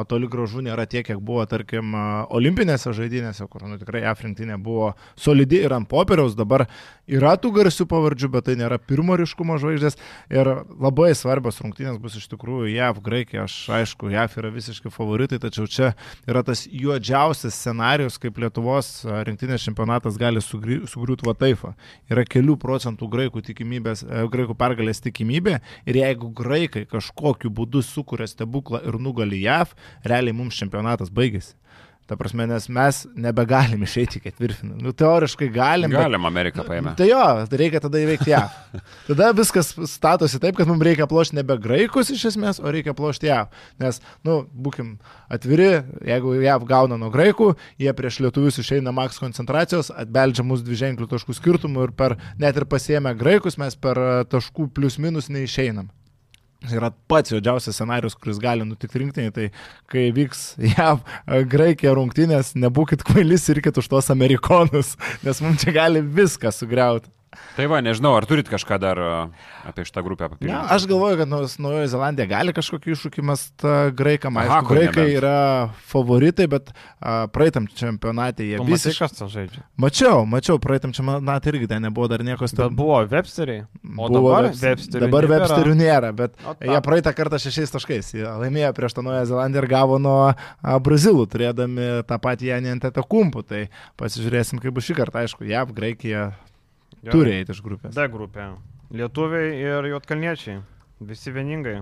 toli 0.10 0.30
gražu 0.30 0.64
nėra 0.66 0.86
tiek, 0.90 1.06
kiek 1.08 1.22
buvo, 1.24 1.46
tarkim, 1.50 1.96
olimpinėse 2.36 2.94
žaidynėse, 2.96 3.48
kur 3.50 3.66
nu, 3.66 3.80
tikrai 3.82 4.04
JAV 4.06 4.26
rinktinė 4.28 4.60
buvo 4.62 4.94
solidi 5.20 5.64
ir 5.66 5.74
ant 5.76 5.90
popieriaus. 5.90 6.38
Dabar 6.38 6.68
yra 7.10 7.36
tų 7.42 7.54
garsių 7.58 7.88
pavardžių, 7.90 8.32
bet 8.36 8.50
tai 8.50 8.58
nėra 8.60 8.78
pirmo 8.82 9.18
ryškumo 9.20 9.58
žvaigždės. 9.62 9.98
Ir 10.34 10.52
labai 10.78 11.12
svarbios 11.40 11.60
rungtynės 11.64 12.00
bus 12.02 12.16
iš 12.20 12.28
tikrųjų 12.34 12.74
JAV, 12.74 13.00
Graikija. 13.04 13.46
Aš 13.48 13.70
aišku, 13.72 14.10
JAV 14.12 14.36
yra 14.42 14.50
visiškai 14.52 14.92
favoritai, 14.92 15.40
tačiau 15.40 15.68
čia 15.68 15.94
yra 16.28 16.44
tas 16.44 16.66
juodžiausias 16.68 17.56
scenarius, 17.56 18.18
kaip 18.20 18.38
Lietuvos 18.40 19.06
rinktinės 19.06 19.64
čempionatas 19.64 20.18
gali 20.20 20.42
sugri- 20.44 20.84
sugriūti 20.84 21.26
va 21.26 21.34
taifą. 21.34 21.74
Yra 22.12 22.26
kelių 22.26 22.58
procentų 22.60 23.08
graikų, 23.08 23.40
e, 23.40 24.28
graikų 24.28 24.56
pergalės 24.56 25.00
tikimybė 25.00 25.62
ir 25.86 25.96
jeigu 25.96 26.34
graikai 26.34 26.86
kažkokiu 26.86 27.50
būdu 27.50 27.82
sukuria 27.82 28.28
stebuklą 28.28 28.84
ir 28.86 29.00
nugali 29.00 29.42
JAV, 29.42 29.74
realiai 30.04 30.34
mums 30.34 30.56
čempionatas 30.56 31.10
baigėsi. 31.10 31.56
Ta 32.10 32.16
prasme, 32.18 32.48
nes 32.50 32.66
mes 32.74 33.04
nebegalim 33.22 33.84
išeiti 33.86 34.18
į 34.18 34.24
ketvirtfinalį. 34.24 34.82
Nu, 34.82 34.94
teoriškai 34.98 35.50
galim. 35.54 35.92
bet- 35.94 36.00
Galim 36.02 36.24
Ameriką 36.26 36.64
paėmė. 36.66 36.96
Tai 36.98 37.06
jo, 37.06 37.20
tai 37.52 37.60
reikia 37.62 37.82
tada 37.84 38.02
įveikti 38.02 38.32
JAV. 38.34 38.56
Tada 39.10 39.28
viskas 39.38 39.70
statosi 39.92 40.40
taip, 40.42 40.58
kad 40.58 40.66
mums 40.70 40.82
reikia 40.86 41.06
plošti 41.10 41.38
nebe 41.38 41.54
graikus 41.62 42.10
iš 42.16 42.24
esmės, 42.32 42.58
o 42.62 42.74
reikia 42.74 42.96
plošti 42.98 43.30
JAV. 43.30 43.54
Nes, 43.84 44.02
nu, 44.26 44.40
būkim 44.50 44.96
atviri, 45.30 45.70
jeigu 46.10 46.34
JAV 46.42 46.66
gauna 46.70 46.98
nuo 46.98 47.12
graikų, 47.14 47.52
jie 47.78 47.94
prieš 47.94 48.20
lietuvius 48.26 48.58
išeina 48.64 48.90
maks 48.96 49.22
koncentracijos, 49.22 49.92
atbeldžia 49.94 50.48
mus 50.50 50.66
dviženklių 50.66 51.06
taškų 51.14 51.38
skirtumų 51.38 51.88
ir 51.90 51.94
per, 51.94 52.18
net 52.42 52.58
ir 52.58 52.66
pasiemę 52.66 53.14
graikus 53.22 53.62
mes 53.62 53.78
per 53.78 54.02
e, 54.02 54.10
taškų 54.34 54.72
plius 54.74 54.98
minus 54.98 55.30
neišeinam. 55.30 55.92
Yra 56.68 56.90
pats 57.08 57.32
juodžiausias 57.32 57.78
scenarius, 57.78 58.18
kuris 58.20 58.40
gali 58.44 58.66
nutikti 58.68 59.00
rinktinį, 59.00 59.32
tai 59.36 59.46
kai 59.92 60.10
vyks 60.16 60.42
JAV 60.74 61.00
e, 61.00 61.44
Graikija 61.48 61.94
rungtynės, 61.96 62.52
nebūkit 62.60 63.06
kvailis 63.08 63.48
ir 63.54 63.62
kit 63.64 63.80
už 63.80 63.88
tos 63.94 64.12
amerikonus, 64.12 64.98
nes 65.24 65.40
mums 65.46 65.64
čia 65.64 65.76
gali 65.78 66.04
viską 66.04 66.52
sugriauti. 66.52 67.08
Tai 67.56 67.66
va, 67.70 67.78
nežinau, 67.86 68.16
ar 68.18 68.26
turit 68.26 68.48
kažką 68.50 68.78
dar 68.82 68.98
a, 68.98 69.10
apie 69.70 69.84
šitą 69.86 70.02
grupę 70.06 70.30
papildyti? 70.32 70.50
aš 70.74 70.88
galvoju, 70.90 71.18
kad 71.20 71.30
Naujoji 71.62 71.90
Zelandija 71.92 72.26
gali 72.32 72.54
kažkokį 72.58 72.94
iššūkį 72.96 73.26
mest 73.28 73.66
graikam. 73.94 74.40
Aha, 74.42 74.60
Aišku, 74.64 74.74
graikai 74.74 75.04
nebent. 75.06 75.18
yra 75.20 75.34
favoritai, 75.92 76.48
bet 76.50 76.72
a, 76.74 77.28
praeitam 77.30 77.68
čempionate 77.70 78.48
jie 78.48 78.58
Tu 78.58 78.66
matai, 78.66 78.94
kas 78.98 79.14
tas 79.14 79.30
žaidžia. 79.30 79.62
Mačiau, 79.78 80.24
mačiau, 80.26 80.58
praeitam 80.64 80.96
čempionate 80.96 81.54
irgi 81.54 81.70
ten 81.70 81.86
nebuvo 81.86 82.10
dar 82.10 82.24
nieko 82.26 82.48
Bet 82.48 82.54
stebėti. 82.56 82.78
buvo 82.82 82.98
Websteriai. 83.14 83.66
O 83.98 84.10
dabar 84.10 84.50
Websterių 84.50 85.06
dabar. 85.06 85.30
Websterių 85.36 85.78
nėra, 85.84 86.12
bet 86.18 86.34
jie 86.66 86.82
praeitą 86.90 87.14
kartą 87.14 87.38
šešiais 87.46 87.76
taškais. 87.78 88.14
Jie 88.18 88.26
laimėjo 88.26 88.74
prieš 88.74 88.98
tą 88.98 89.06
Naują 89.06 89.26
Zelandiją 89.30 89.64
ir 89.64 89.70
gavo 89.70 90.02
nuo 90.02 90.32
a, 90.34 90.80
Brazilų, 90.82 91.28
turėdami 91.30 91.92
tą 92.10 92.18
patį 92.26 92.50
Janį 92.56 92.74
ant 92.78 92.90
etakumpų. 92.90 93.46
Tai 93.50 93.64
pasižiūrėsim, 94.02 94.58
kaip 94.64 94.74
bus 94.74 94.90
šį 94.90 94.98
kartą. 94.98 95.22
Aišku, 95.28 95.46
JAV, 95.46 95.74
Graikija 95.78 96.32
Gerai. 97.04 97.14
turi 97.14 97.38
eiti 97.38 97.56
iš 97.56 97.62
grupės. 97.64 97.94
D 97.96 98.08
grupė. 98.12 98.50
Lietuviai 98.92 99.54
ir 99.62 99.88
juotkalniečiai. 99.94 100.60
Visi 101.00 101.32
vieningai. 101.32 101.78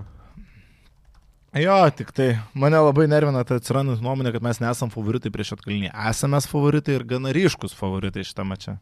Jo, 1.58 1.78
tik 1.96 2.12
tai 2.12 2.28
mane 2.54 2.76
labai 2.76 3.06
nervina 3.08 3.40
ta 3.48 3.56
atsirandus 3.56 4.02
nuomonė, 4.04 4.34
kad 4.34 4.44
mes 4.44 4.60
nesam 4.60 4.92
favoritai 4.92 5.32
prieš 5.32 5.54
atkalinį. 5.56 5.88
Esame 6.10 6.38
favoritai 6.44 6.98
ir 6.98 7.06
gana 7.08 7.32
ryškus 7.32 7.74
favoritai 7.74 8.26
šitą 8.28 8.44
mačią. 8.46 8.76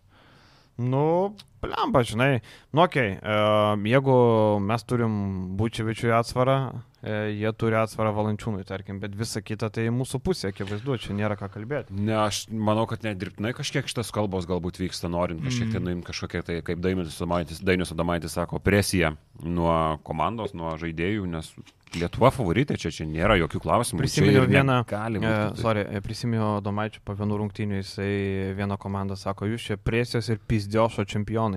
Nu, 0.76 1.37
Lemba, 1.70 2.02
žinai, 2.06 2.40
nu, 2.72 2.82
okei, 2.84 3.16
okay, 3.18 3.86
jeigu 3.90 4.16
mes 4.62 4.84
turim 4.88 5.16
Bučiavičiui 5.58 6.12
atsvarą, 6.16 6.56
e, 7.02 7.16
jie 7.36 7.52
turi 7.58 7.78
atsvarą 7.80 8.12
Valančiūnui, 8.16 8.64
tarkim, 8.68 9.00
bet 9.02 9.16
visa 9.18 9.42
kita 9.44 9.70
tai 9.74 9.86
mūsų 9.94 10.20
pusė, 10.24 10.50
akivaizdu, 10.52 10.98
čia 11.02 11.16
nėra 11.18 11.38
ką 11.40 11.50
kalbėti. 11.54 11.96
Ne, 11.96 12.16
aš 12.24 12.44
manau, 12.50 12.86
kad 12.90 13.06
net 13.06 13.20
dirbtinai 13.20 13.54
kažkiek 13.56 13.88
šitas 13.90 14.12
kalbos 14.14 14.48
galbūt 14.48 14.80
vyksta, 14.82 15.10
norint 15.12 15.44
kažkiek 15.44 15.72
tai 15.74 15.82
nuimti 15.82 16.10
kažkokią 16.10 16.44
tai, 16.46 16.60
kaip 16.66 16.82
Dainius 16.84 17.94
Adamaitis 17.94 18.36
sako, 18.36 18.62
presiją 18.62 19.16
nuo 19.44 19.98
komandos, 20.06 20.54
nuo 20.56 20.76
žaidėjų, 20.80 21.26
nes 21.30 21.52
Lietuva 21.94 22.32
favoritė, 22.34 22.76
čia, 22.80 22.90
čia 22.92 23.06
nėra 23.08 23.36
jokių 23.40 23.60
klausimų. 23.62 24.02
Prisiminiau 24.02 24.44
vieną, 24.50 24.80
galima. 24.90 25.30
e, 25.30 25.60
sorry, 25.60 25.84
e, 25.86 26.00
prisiminiau 26.04 26.58
Domaičio 26.64 27.00
po 27.06 27.14
vienų 27.16 27.38
rungtynių, 27.40 27.78
jisai 27.80 28.10
vieną 28.58 28.76
komandą 28.82 29.16
sako, 29.16 29.48
jūs 29.52 29.68
čia 29.70 29.78
presijos 29.78 30.28
ir 30.32 30.42
pizdiošo 30.50 31.06
čempionai. 31.08 31.55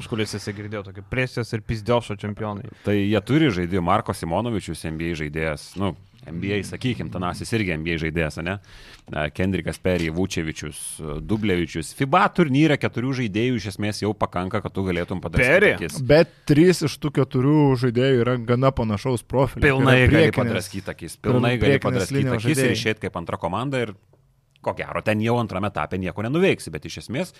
Užkulėse 0.00 0.40
girdėjau 0.56 0.84
tokį 0.90 1.06
presijos 1.10 1.50
ir 1.56 1.64
pizdiošo 1.66 2.18
čempionai. 2.20 2.68
Tai 2.84 2.94
jie 2.98 3.24
turi 3.26 3.50
žaidėjų, 3.54 3.82
Marko 3.86 4.14
Simonovičius, 4.16 4.84
NBA 4.90 5.16
žaidėjas, 5.22 5.72
nu, 5.80 5.94
NBA, 6.28 6.60
sakykim, 6.68 7.08
Tanasis 7.12 7.48
irgi 7.56 7.72
NBA 7.80 7.96
žaidėjas, 8.02 8.36
ne? 8.44 8.58
Kendrikas 9.34 9.80
Perry, 9.80 10.10
Vučevičius, 10.12 11.00
Dublevičius. 11.24 11.94
FIBA 11.96 12.26
turnyre 12.36 12.76
keturių 12.80 13.14
žaidėjų 13.22 13.56
iš 13.56 13.70
esmės 13.72 14.02
jau 14.04 14.12
pakanka, 14.14 14.60
kad 14.60 14.74
tu 14.76 14.84
galėtum 14.86 15.22
padaryti. 15.24 15.88
Bet 16.06 16.34
trys 16.50 16.84
iš 16.86 16.98
tų 17.00 17.14
keturių 17.22 17.56
žaidėjų 17.80 18.20
yra 18.26 18.36
gana 18.52 18.72
panašaus 18.76 19.24
profilio. 19.24 19.64
Pilnai 19.64 19.96
Tai 20.04 20.12
gali 20.12 20.36
padraskyti 20.36 20.92
akis, 20.92 21.16
pilnai 21.24 21.56
gali 21.62 21.80
padraskyti 21.82 22.36
akis 22.36 22.64
ir 22.66 22.76
išėti 22.76 23.06
kaip 23.08 23.16
antra 23.20 23.40
komanda 23.40 23.80
ir 23.86 23.96
ko 24.60 24.74
gero 24.76 25.00
ten 25.04 25.22
jau 25.24 25.36
antrame 25.40 25.70
etape 25.70 25.98
nieko 26.00 26.24
nenuveiksi, 26.24 26.72
bet 26.72 26.86
iš 26.88 27.00
esmės 27.04 27.32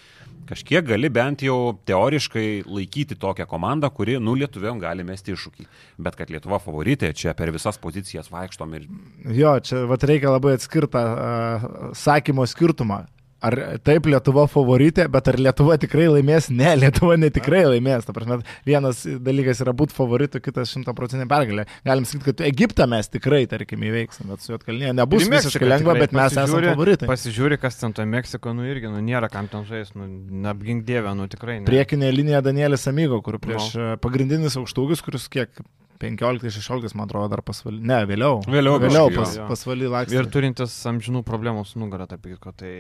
kažkiek 0.49 0.87
gali 0.87 1.11
bent 1.13 1.45
jau 1.45 1.77
teoriškai 1.89 2.65
laikyti 2.67 3.19
tokią 3.21 3.47
komandą, 3.51 3.91
kuri, 3.95 4.17
nu, 4.23 4.35
lietuviam 4.41 4.81
gali 4.81 5.05
mesti 5.07 5.35
iššūkį. 5.37 5.69
Bet 6.01 6.17
kad 6.19 6.33
Lietuva 6.33 6.61
favoritė, 6.63 7.13
čia 7.17 7.35
per 7.37 7.53
visas 7.55 7.79
pozicijas 7.81 8.31
vaikštom 8.33 8.77
ir 8.79 8.89
Jo, 9.37 9.59
čia 9.61 9.85
vat, 9.91 10.05
reikia 10.09 10.33
labai 10.33 10.57
atskirtą 10.57 11.07
uh, 11.13 11.71
sakymo 11.97 12.47
skirtumą. 12.49 13.05
Ar 13.41 13.57
taip 13.87 14.05
Lietuva 14.11 14.45
favoritė, 14.51 15.07
bet 15.13 15.29
ar 15.33 15.39
Lietuva 15.41 15.79
tikrai 15.81 16.11
laimės? 16.13 16.51
Ne, 16.53 16.75
Lietuva 16.83 17.17
netikrai 17.21 17.63
laimės. 17.71 18.05
Ta 18.05 18.15
prasme, 18.17 18.41
vienas 18.69 19.01
dalykas 19.25 19.63
yra 19.65 19.73
būti 19.77 19.97
favoritu, 19.97 20.43
kitas 20.45 20.73
šimtaprocentinė 20.75 21.29
pergalė. 21.31 21.65
Galim 21.89 22.09
sakyti, 22.09 22.27
kad 22.29 22.45
Egiptą 22.51 22.89
mes 22.91 23.09
tikrai, 23.13 23.47
tarkim, 23.51 23.87
įveiksim, 23.89 24.29
bet 24.33 24.45
su 24.45 24.53
Jotkalnyje 24.53 24.93
nebus 24.99 25.25
Ir 25.25 25.33
visiškai 25.33 25.65
Meksika 25.65 25.73
lengva, 25.73 25.97
bet 26.03 26.17
mes 26.17 26.37
esame 26.37 26.75
favoritai. 26.75 27.09
Pasižiūri, 27.11 27.61
kas 27.63 27.81
ten 27.81 27.97
to 27.97 28.05
Meksiko, 28.09 28.53
nu 28.57 28.69
irgi, 28.69 28.93
nu 28.93 29.01
nėra 29.05 29.33
kam 29.33 29.49
ten 29.51 29.65
žais, 29.69 29.95
nu 29.97 30.45
apgink 30.53 30.85
dievę, 30.89 31.17
nu 31.17 31.29
tikrai. 31.33 31.63
Ne. 31.63 31.69
Priekinė 31.71 32.13
linija 32.13 32.45
Danielis 32.45 32.89
Amigo, 32.93 33.23
kur 33.25 33.41
prieš 33.41 33.73
no. 33.79 33.93
pagrindinis 34.05 34.61
aukštūgis, 34.61 35.05
kuris 35.07 35.31
kiek 35.33 35.63
15-16, 36.01 36.95
man 36.99 37.09
atrodo, 37.09 37.29
dar 37.33 37.43
pasvalį. 37.47 37.81
Ne, 37.91 37.99
vėliau. 38.09 38.41
Vėliau 38.49 38.79
vėliau 38.83 39.11
pas, 39.15 39.35
jo. 39.37 39.47
pasvalį 39.51 39.91
lakstė. 39.93 40.19
Ir 40.19 40.29
turintis 40.33 40.77
amžinų 40.91 41.23
problemų 41.29 41.65
su 41.69 41.81
nugarą, 41.83 42.07
taip 42.11 42.25
kitko, 42.27 42.55
tai... 42.57 42.75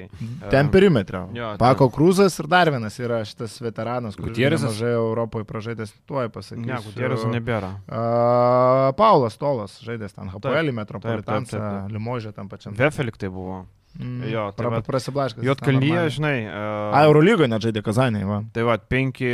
Ten 0.53 0.71
perimetrio. 0.73 1.27
Jo, 1.37 1.53
Pako 1.61 1.91
Krūzas 1.95 2.39
ir 2.41 2.49
dar 2.51 2.73
vienas 2.73 2.97
yra 3.03 3.21
šitas 3.29 3.59
veteranas, 3.61 4.17
kuris 4.17 4.33
Gutierrezas? 4.33 4.73
mažai 4.73 4.95
Europoje 4.97 5.49
pražaidęs, 5.49 5.93
tuoj 6.09 6.31
pasakysiu. 6.33 6.69
Ne, 6.71 6.81
Gutierrezų 6.87 7.35
nebėra. 7.35 7.75
Uh, 7.85 8.93
Paulas 8.99 9.37
Tolas 9.41 9.77
žaidęs 9.85 10.17
ten 10.17 10.33
taip, 10.33 10.73
Metropolitansą. 10.81 11.67
Limožė 11.93 12.33
tam 12.37 12.49
pačiam. 12.49 12.75
Vefelik 12.79 13.21
tai 13.21 13.31
buvo. 13.33 13.65
Mm, 13.99 14.23
jo, 14.31 14.45
tai 14.55 14.67
pra, 14.69 14.81
prasiblaškas. 14.87 15.43
Jotkalnyje, 15.45 16.05
žinai. 16.15 16.37
A, 16.47 17.03
Eurolygoje 17.09 17.51
net 17.51 17.65
žaidė 17.65 17.83
Kazanė, 17.83 18.23
va. 18.29 18.39
Tai 18.55 18.67
va, 18.69 18.77
penki, 18.79 19.31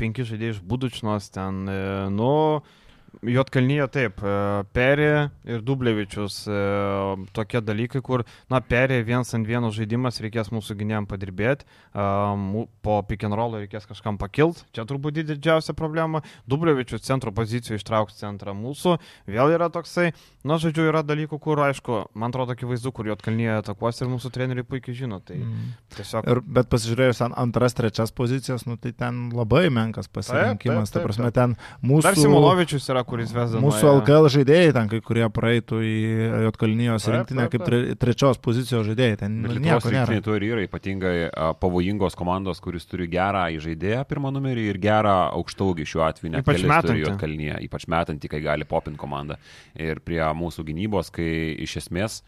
penki 0.00 0.24
žaidėjai 0.26 0.56
iš 0.56 0.62
Budučnos 0.64 1.28
ten, 1.34 1.66
e, 1.68 1.82
nu, 2.14 2.30
Jotkalnyje 3.22 3.86
taip, 3.90 4.20
e, 4.22 4.32
Peri 4.76 5.06
ir 5.48 5.62
Dublevičius, 5.64 6.36
e, 6.46 6.58
tokie 7.34 7.60
dalykai, 7.64 8.02
kur, 8.04 8.22
na, 8.52 8.60
Peri 8.60 9.00
viens 9.02 9.32
ant 9.34 9.46
vieno 9.48 9.70
žaidimas, 9.74 10.20
reikės 10.22 10.52
mūsų 10.54 10.76
gynėjim 10.78 11.08
padirbėti, 11.10 11.66
e, 11.66 12.04
po 12.84 12.98
pick 13.08 13.24
and 13.26 13.34
roll 13.34 13.56
reikės 13.58 13.88
kažkam 13.90 14.18
pakilt, 14.20 14.62
čia 14.76 14.84
turbūt 14.88 15.18
didžiausia 15.24 15.74
problema, 15.74 16.22
Dublevičius 16.46 17.02
centro 17.08 17.32
pozicijų 17.34 17.80
ištrauks 17.80 18.20
centrą 18.20 18.54
mūsų, 18.54 18.98
vėl 19.26 19.54
yra 19.56 19.70
toksai, 19.72 20.12
na, 20.44 20.60
žodžiu, 20.62 20.86
yra 20.92 21.02
dalykų, 21.02 21.40
kur, 21.42 21.58
aišku, 21.66 22.04
man 22.14 22.30
atrodo, 22.30 22.54
akivaizdu, 22.54 22.92
kur 22.94 23.08
Jotkalnyje 23.10 23.58
atakuos 23.64 23.98
ir 24.04 24.12
mūsų 24.12 24.30
treneriai 24.34 24.66
puikiai 24.68 24.94
žino, 24.94 25.18
tai 25.24 25.38
Mm. 25.38 25.72
tiesiog... 25.96 26.26
Ir, 26.28 26.40
bet 26.44 26.68
pasižiūrėjus 26.68 27.20
ant 27.24 27.36
antras, 27.38 27.72
trečias 27.78 28.10
pozicijas, 28.12 28.66
nu, 28.66 28.76
tai 28.76 28.90
ten 28.92 29.30
labai 29.32 29.68
menkas 29.72 30.08
pasirinkimas. 30.12 30.90
taip, 30.90 30.98
Ta 30.98 30.98
taip, 30.98 31.06
prasme, 31.06 31.30
taip. 31.30 31.34
ten 31.34 31.54
mūsų... 31.88 32.02
Dar 32.02 32.18
Simonovičius 32.18 32.88
yra, 32.90 32.97
kuris 33.06 33.32
vesda. 33.34 33.60
Mūsų 33.62 33.90
LKL 34.00 34.28
žaidėjai, 34.34 34.72
ten 34.76 34.90
kai 34.90 35.00
kurie 35.04 35.26
praeitų 35.34 35.80
į 35.84 35.94
Jotkalnyjos 36.46 37.08
rinktinę 37.12 37.48
kaip 37.52 37.64
tre, 37.66 37.80
trečios 38.00 38.40
pozicijos 38.42 38.86
žaidėjai. 38.88 39.18
Ten 39.22 39.36
nu, 39.42 39.52
Lietuvos 39.52 39.66
nieko 39.66 39.92
nėra. 39.92 40.06
rinktinė 40.08 40.24
to 40.26 40.38
ir 40.38 40.46
yra 40.48 40.64
ypatingai 40.66 41.14
pavojingos 41.62 42.18
komandos, 42.18 42.62
kuris 42.64 42.88
turi 42.88 43.08
gerą 43.12 43.46
žaidėją 43.62 44.02
pirmą 44.08 44.32
numerį 44.34 44.68
ir 44.72 44.80
gerą 44.82 45.16
aukštaugį 45.38 45.86
šiuo 45.88 46.06
atveju. 46.08 46.32
net 46.34 46.46
Ypač 46.46 46.64
metantį. 46.64 47.04
Juodkalnyje, 47.04 47.60
Ypač 47.68 47.86
metantį, 47.90 48.32
kai 48.32 48.42
gali 48.44 48.66
popinti 48.68 48.98
komandą. 49.00 49.38
Ir 49.78 50.00
prie 50.04 50.20
mūsų 50.20 50.66
gynybos, 50.68 51.12
kai 51.14 51.54
iš 51.64 51.78
esmės 51.84 52.22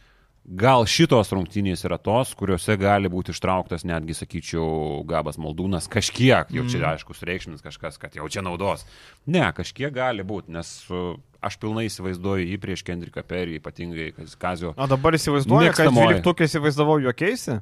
gal 0.45 0.87
šitos 0.89 1.31
rungtynės 1.35 1.85
yra 1.87 1.99
tos, 2.01 2.33
kuriuose 2.39 2.77
gali 2.81 3.11
būti 3.13 3.35
ištrauktas 3.35 3.85
netgi, 3.89 4.17
sakyčiau, 4.19 5.03
Gabas 5.09 5.39
Maldūnas 5.41 5.89
kažkiek, 5.93 6.51
jau 6.51 6.67
čia 6.71 6.83
aišku, 6.93 7.17
sureikšmins 7.17 7.65
kažkas, 7.65 7.99
kad 8.01 8.17
jau 8.19 8.29
čia 8.33 8.45
naudos. 8.47 8.87
Ne, 9.27 9.45
kažkiek 9.57 9.93
gali 9.95 10.27
būti, 10.27 10.55
nes 10.57 10.73
uh, 10.91 11.19
aš 11.45 11.59
pilnai 11.63 11.87
įsivaizduoju 11.89 12.49
jį 12.49 12.61
prieš 12.63 12.85
Kendriką 12.87 13.25
Perį, 13.27 13.61
ypatingai 13.61 14.13
Kazio. 14.41 14.75
O 14.77 14.89
dabar 14.91 15.19
įsivaizduoju, 15.19 15.75
kad 15.75 15.91
Mėgstamoji. 15.91 16.23
12 16.25 16.49
įsivaizdavau 16.49 16.99
juokėsi. 17.07 17.61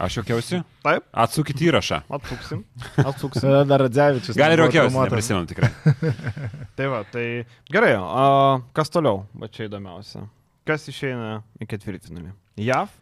Aš 0.00 0.14
jokiausi? 0.22 0.62
Taip, 0.80 1.04
Atsukit 1.12 1.58
įrašą. 1.60 1.98
atsuksim. 2.08 2.62
Atsuksim. 3.10 3.50
Dar 3.68 3.82
Radzevičius. 3.84 4.36
Gal 4.38 4.54
ir 4.54 4.62
traumuotas. 4.62 5.10
neprisimenu 5.10 5.50
tikrai. 5.50 5.68
tai 6.78 6.86
va, 6.88 7.02
tai 7.04 7.24
gerai, 7.68 7.98
o 8.00 8.62
kas 8.72 8.88
toliau, 8.94 9.26
va 9.36 9.50
čia 9.52 9.68
įdomiausia. 9.68 10.24
Kas 10.70 10.86
išeina 10.92 11.40
į 11.58 11.66
ketvirtfinalį? 11.74 12.32
JAV 12.62 12.92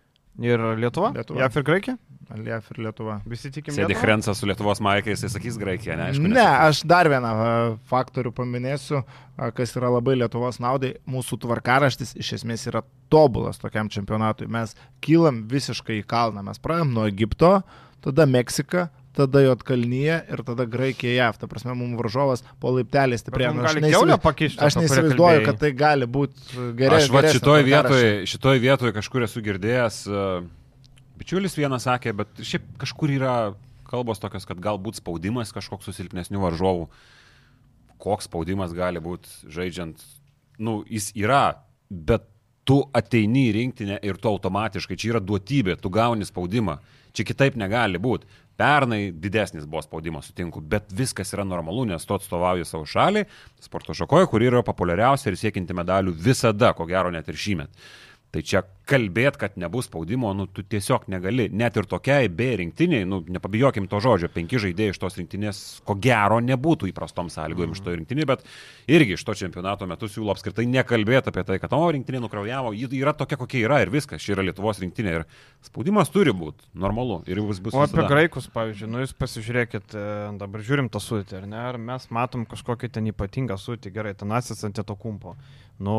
ir 0.49 0.63
Lietuva? 0.81 1.13
Lietuva. 1.17 1.43
JAV 1.45 1.59
ir 1.61 1.67
Graikija? 1.73 1.99
Alief 2.29 2.67
ir 2.75 2.83
Lietuva. 2.85 3.15
Visi 3.25 3.49
tikim. 3.49 3.73
Sėdi? 3.73 3.95
Hrensas 3.97 4.37
su 4.41 4.45
Lietuvos 4.49 4.83
Maikai, 4.85 5.15
jisai 5.15 5.31
sakys 5.33 5.57
Graikija, 5.61 5.95
ne? 5.97 6.11
Aišku, 6.11 6.29
Ne, 6.29 6.45
aš 6.45 6.83
dar 6.85 7.09
vieną 7.09 7.31
faktorių 7.89 8.35
paminėsiu, 8.37 9.01
kas 9.57 9.73
yra 9.81 9.89
labai 9.95 10.19
Lietuvos 10.19 10.61
naudai. 10.61 10.95
Mūsų 11.09 11.39
tvarkaraštis 11.47 12.13
iš 12.21 12.35
esmės 12.41 12.67
yra 12.69 12.83
tobulas 13.09 13.57
tokiam 13.63 13.89
čempionatui. 13.89 14.49
Mes 14.53 14.77
kylam 15.05 15.47
visiškai 15.49 16.03
į 16.03 16.07
kalną. 16.11 16.45
Mes 16.45 16.61
pradėjom 16.61 16.93
nuo 16.99 17.07
Egipto, 17.09 17.55
tada 18.05 18.29
Meksika, 18.29 18.91
tada 19.19 19.43
Jotkalnyje 19.43 20.19
ir 20.33 20.43
tada 20.47 20.67
Graikija 20.71 21.15
JAV. 21.17 21.41
Ta 21.43 21.49
prasme, 21.51 21.75
mums 21.79 21.99
varžovas 21.99 22.45
po 22.63 22.73
laiptelį 22.77 23.19
mum 23.57 23.67
Aš 23.67 23.79
pakišti. 24.23 24.63
Aš 24.65 24.79
neįsivaizduoju, 24.81 25.45
kad 25.49 25.61
tai 25.63 25.73
gali 25.77 26.09
būti 26.09 26.69
gerai. 26.79 27.03
Aš 27.03 27.11
va 27.15 27.25
šitoj 27.27 27.67
vietoj, 27.67 28.07
šitoj 28.31 28.63
vietoj 28.63 28.95
kažkur 28.97 29.27
esu 29.27 29.43
girdėjęs, 29.45 30.01
uh, 30.13 30.47
bičiulis 31.19 31.59
vienas 31.59 31.87
sakė, 31.89 32.15
bet 32.17 32.43
šiaip 32.47 32.67
kažkur 32.81 33.13
yra 33.19 33.35
kalbos 33.89 34.21
tokios, 34.23 34.47
kad 34.49 34.61
galbūt 34.63 35.01
spaudimas 35.01 35.53
kažkoks 35.57 35.89
su 35.89 35.97
silpnesniu 35.97 36.43
varžovu. 36.45 36.89
Koks 37.99 38.29
spaudimas 38.29 38.75
gali 38.77 39.01
būti 39.03 39.51
žaidžiant, 39.51 40.03
nu, 40.63 40.83
jis 40.87 41.11
yra, 41.19 41.65
bet 41.91 42.29
tu 42.69 42.83
ateini 42.95 43.49
į 43.49 43.55
rinktinę 43.57 43.97
ir 44.05 44.21
tu 44.21 44.31
automatiškai, 44.31 44.99
čia 45.01 45.15
yra 45.15 45.23
duotybė, 45.25 45.79
tu 45.81 45.91
gauni 45.93 46.29
spaudimą. 46.29 46.79
Čia 47.17 47.25
kitaip 47.31 47.57
negali 47.59 47.99
būti. 47.99 48.29
Pernai 48.59 49.13
didesnis 49.15 49.69
buvo 49.71 49.85
spaudimas, 49.85 50.27
sutinku, 50.27 50.61
bet 50.61 50.91
viskas 50.91 51.31
yra 51.37 51.45
normalu, 51.47 51.85
nes 51.93 52.03
tu 52.07 52.17
atstovauji 52.17 52.67
savo 52.67 52.89
šalį, 52.91 53.23
sporto 53.63 53.95
šakoje, 53.95 54.27
kuri 54.33 54.49
yra 54.51 54.65
populiariausia 54.67 55.31
ir 55.31 55.39
siekinti 55.39 55.77
medalių 55.79 56.17
visada, 56.27 56.73
ko 56.75 56.89
gero 56.91 57.13
net 57.15 57.31
ir 57.31 57.39
šįmet. 57.39 57.87
Tai 58.35 58.43
čia 58.43 58.65
kalbėt, 58.89 59.37
kad 59.41 59.57
nebus 59.61 59.89
spaudimo, 59.89 60.31
nu, 60.37 60.47
tu 60.51 60.63
tiesiog 60.65 61.07
negali. 61.13 61.49
Net 61.53 61.77
ir 61.77 61.87
tokiai 61.89 62.31
B 62.33 62.49
rinktiniai, 62.61 63.07
nu, 63.09 63.21
nepabijokim 63.29 63.89
to 63.91 64.01
žodžio, 64.03 64.31
penki 64.33 64.61
žaidėjai 64.63 64.95
iš 64.95 65.01
tos 65.03 65.19
rinktinės, 65.21 65.61
ko 65.87 65.97
gero, 66.01 66.41
nebūtų 66.45 66.89
įprastom 66.93 67.31
sąlygom 67.33 67.75
iš 67.77 67.83
to 67.85 67.95
rinktinį, 67.95 68.27
bet 68.29 68.47
irgi 68.91 69.17
iš 69.19 69.27
to 69.29 69.37
čempionato 69.39 69.89
metu 69.91 70.09
siūlo 70.11 70.33
apskritai 70.35 70.67
nekalbėti 70.71 71.33
apie 71.33 71.45
tai, 71.49 71.61
kad 71.63 71.77
o 71.77 71.83
rinktinė 71.95 72.23
nukraujavo, 72.25 72.73
ji 72.77 72.89
yra 73.01 73.15
tokia, 73.17 73.39
kokia 73.41 73.63
yra 73.67 73.83
ir 73.85 73.93
viskas, 73.93 74.23
ši 74.25 74.37
yra 74.37 74.47
Lietuvos 74.49 74.81
rinktinė 74.83 75.15
ir 75.21 75.29
spaudimas 75.67 76.13
turi 76.15 76.33
būti 76.37 76.71
normalu 76.79 77.21
ir 77.29 77.43
jis 77.43 77.63
bus. 77.63 77.77
O 77.77 77.85
apie 77.85 78.01
visada. 78.01 78.09
graikus, 78.15 78.49
pavyzdžiui, 78.55 78.91
nu 78.95 79.05
jūs 79.05 79.15
pasižiūrėkit, 79.21 79.95
e, 79.95 80.09
dabar 80.41 80.65
žiūrim 80.65 80.89
tą 80.93 81.03
sudėtį, 81.03 81.43
ar 81.43 81.49
ne, 81.51 81.63
ar 81.73 81.81
mes 81.83 82.09
matom 82.15 82.49
kažkokį 82.49 82.93
ten 82.97 83.13
ypatingą 83.13 83.59
sudėtį, 83.61 83.95
gerai, 83.99 84.17
tenasis 84.19 84.65
ant 84.65 84.79
to 84.79 84.97
kumpo. 84.97 85.37
Nu, 85.79 85.99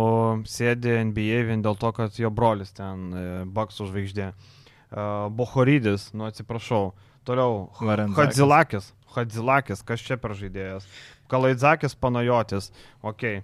sėdi 0.50 0.92
NBA 1.08 1.46
vien 1.48 1.62
dėl 1.64 1.78
to, 1.80 1.94
kad 1.96 2.18
jo 2.20 2.32
brolis 2.36 2.74
ten 2.80 3.12
e, 3.12 3.28
Bakso 3.52 3.90
žvaigždė. 3.92 4.32
E, 4.32 5.06
Bohorydis, 5.36 6.10
nu 6.16 6.30
atsiprašau, 6.32 6.94
Toliau. 7.30 7.70
Hadzilakis. 8.18 8.94
Hadzilakis, 9.14 9.84
kas 9.86 10.02
čia 10.02 10.18
per 10.18 10.34
žaidėjas. 10.38 10.86
Kalaidzakis, 11.30 11.94
Panajotis. 11.94 12.72
Ok. 13.06 13.42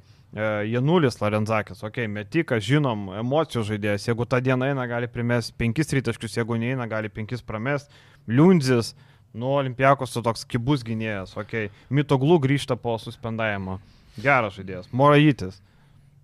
Janulis 0.68 1.16
Larenzakis, 1.22 1.80
ok, 1.88 2.02
metikas, 2.12 2.60
žinom, 2.66 3.06
emocijų 3.22 3.62
žaidėjas, 3.70 4.08
jeigu 4.10 4.26
tą 4.28 4.42
dieną 4.44 4.68
eina, 4.74 4.84
gali 4.90 5.08
primest 5.08 5.54
5 5.56 5.94
rytaškius, 5.96 6.36
jeigu 6.36 6.58
neina, 6.60 6.90
gali 6.92 7.08
5 7.08 7.46
pramest. 7.48 7.94
Liundzis, 8.28 8.90
nu, 9.32 9.54
Olimpiakos 9.62 10.12
su 10.12 10.20
toks 10.26 10.44
kibus 10.44 10.84
gynėjas, 10.84 11.38
ok. 11.40 11.70
Mitoglų 11.88 12.42
grįžta 12.50 12.76
po 12.76 12.98
suspendavimo. 13.00 13.78
Geras 14.20 14.58
žaidėjas. 14.60 14.92
Moraitis. 14.92 15.62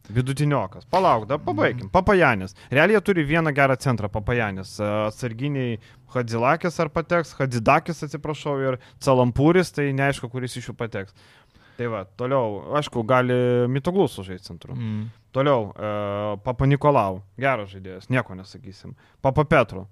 Vidutiniokas. 0.10 0.86
Palauk, 0.89 1.28
dar 1.30 1.39
pabaigim. 1.39 1.89
Papajanis. 1.93 2.56
Realiai 2.72 2.97
jie 2.97 3.02
turi 3.06 3.26
vieną 3.28 3.54
gerą 3.56 3.78
centrą, 3.80 4.10
Papajanis. 4.10 4.80
Atsarginiai 4.82 5.78
Hadzilakis 6.12 6.80
ar 6.80 6.89
pateks, 6.91 7.36
Hadzidakis 7.39 8.04
atsiprašau 8.08 8.58
ir 8.60 8.80
Calampūris, 9.04 9.72
tai 9.76 9.91
neaišku, 9.95 10.30
kuris 10.34 10.58
iš 10.60 10.72
jų 10.72 10.76
pateks. 10.80 11.16
Tai 11.78 11.88
va, 11.93 12.04
toliau, 12.20 12.60
aišku, 12.78 13.04
gali 13.08 13.38
Mitoglus 13.72 14.18
sužaisti 14.18 14.52
centru. 14.52 14.76
Mm. 14.76 15.08
Toliau, 15.34 15.72
e, 15.72 15.93
Papa 16.43 16.68
Nikolau, 16.68 17.22
geras 17.39 17.72
žaidėjas, 17.72 18.10
nieko 18.12 18.36
nesakysim. 18.38 18.93
Papa 19.24 19.47
Petru. 19.47 19.88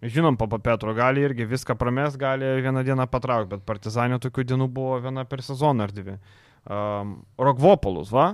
Žinom, 0.00 0.36
Papa 0.40 0.58
Petru 0.58 0.94
gali 0.96 1.22
irgi 1.22 1.46
viską 1.46 1.76
prames, 1.78 2.16
gali 2.20 2.48
vieną 2.64 2.82
dieną 2.84 3.06
patraukti, 3.12 3.54
bet 3.54 3.64
Partizanė 3.68 4.18
tokių 4.20 4.46
dienų 4.52 4.68
buvo 4.72 4.98
viena 5.04 5.26
per 5.28 5.44
sezoną 5.44 5.86
ar 5.86 5.92
dvi. 5.92 6.16
Um, 6.64 7.18
Rogvopolus, 7.40 8.10
va, 8.12 8.32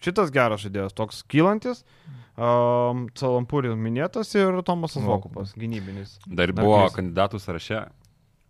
šitas 0.00 0.30
geras 0.34 0.60
žaidėjas, 0.64 0.94
toks 0.96 1.22
kylantis. 1.28 1.84
Um, 2.40 3.08
Calampūris 3.12 3.74
minėtas 3.76 4.30
ir 4.38 4.62
Tomasas 4.64 5.02
Vokupas, 5.04 5.52
gynybinis. 5.60 6.18
Dar 6.26 6.48
Dar 6.52 6.64
buvo 6.64 6.78
klystu. 6.86 6.96
kandidatų 7.02 7.40
sąraše 7.42 7.80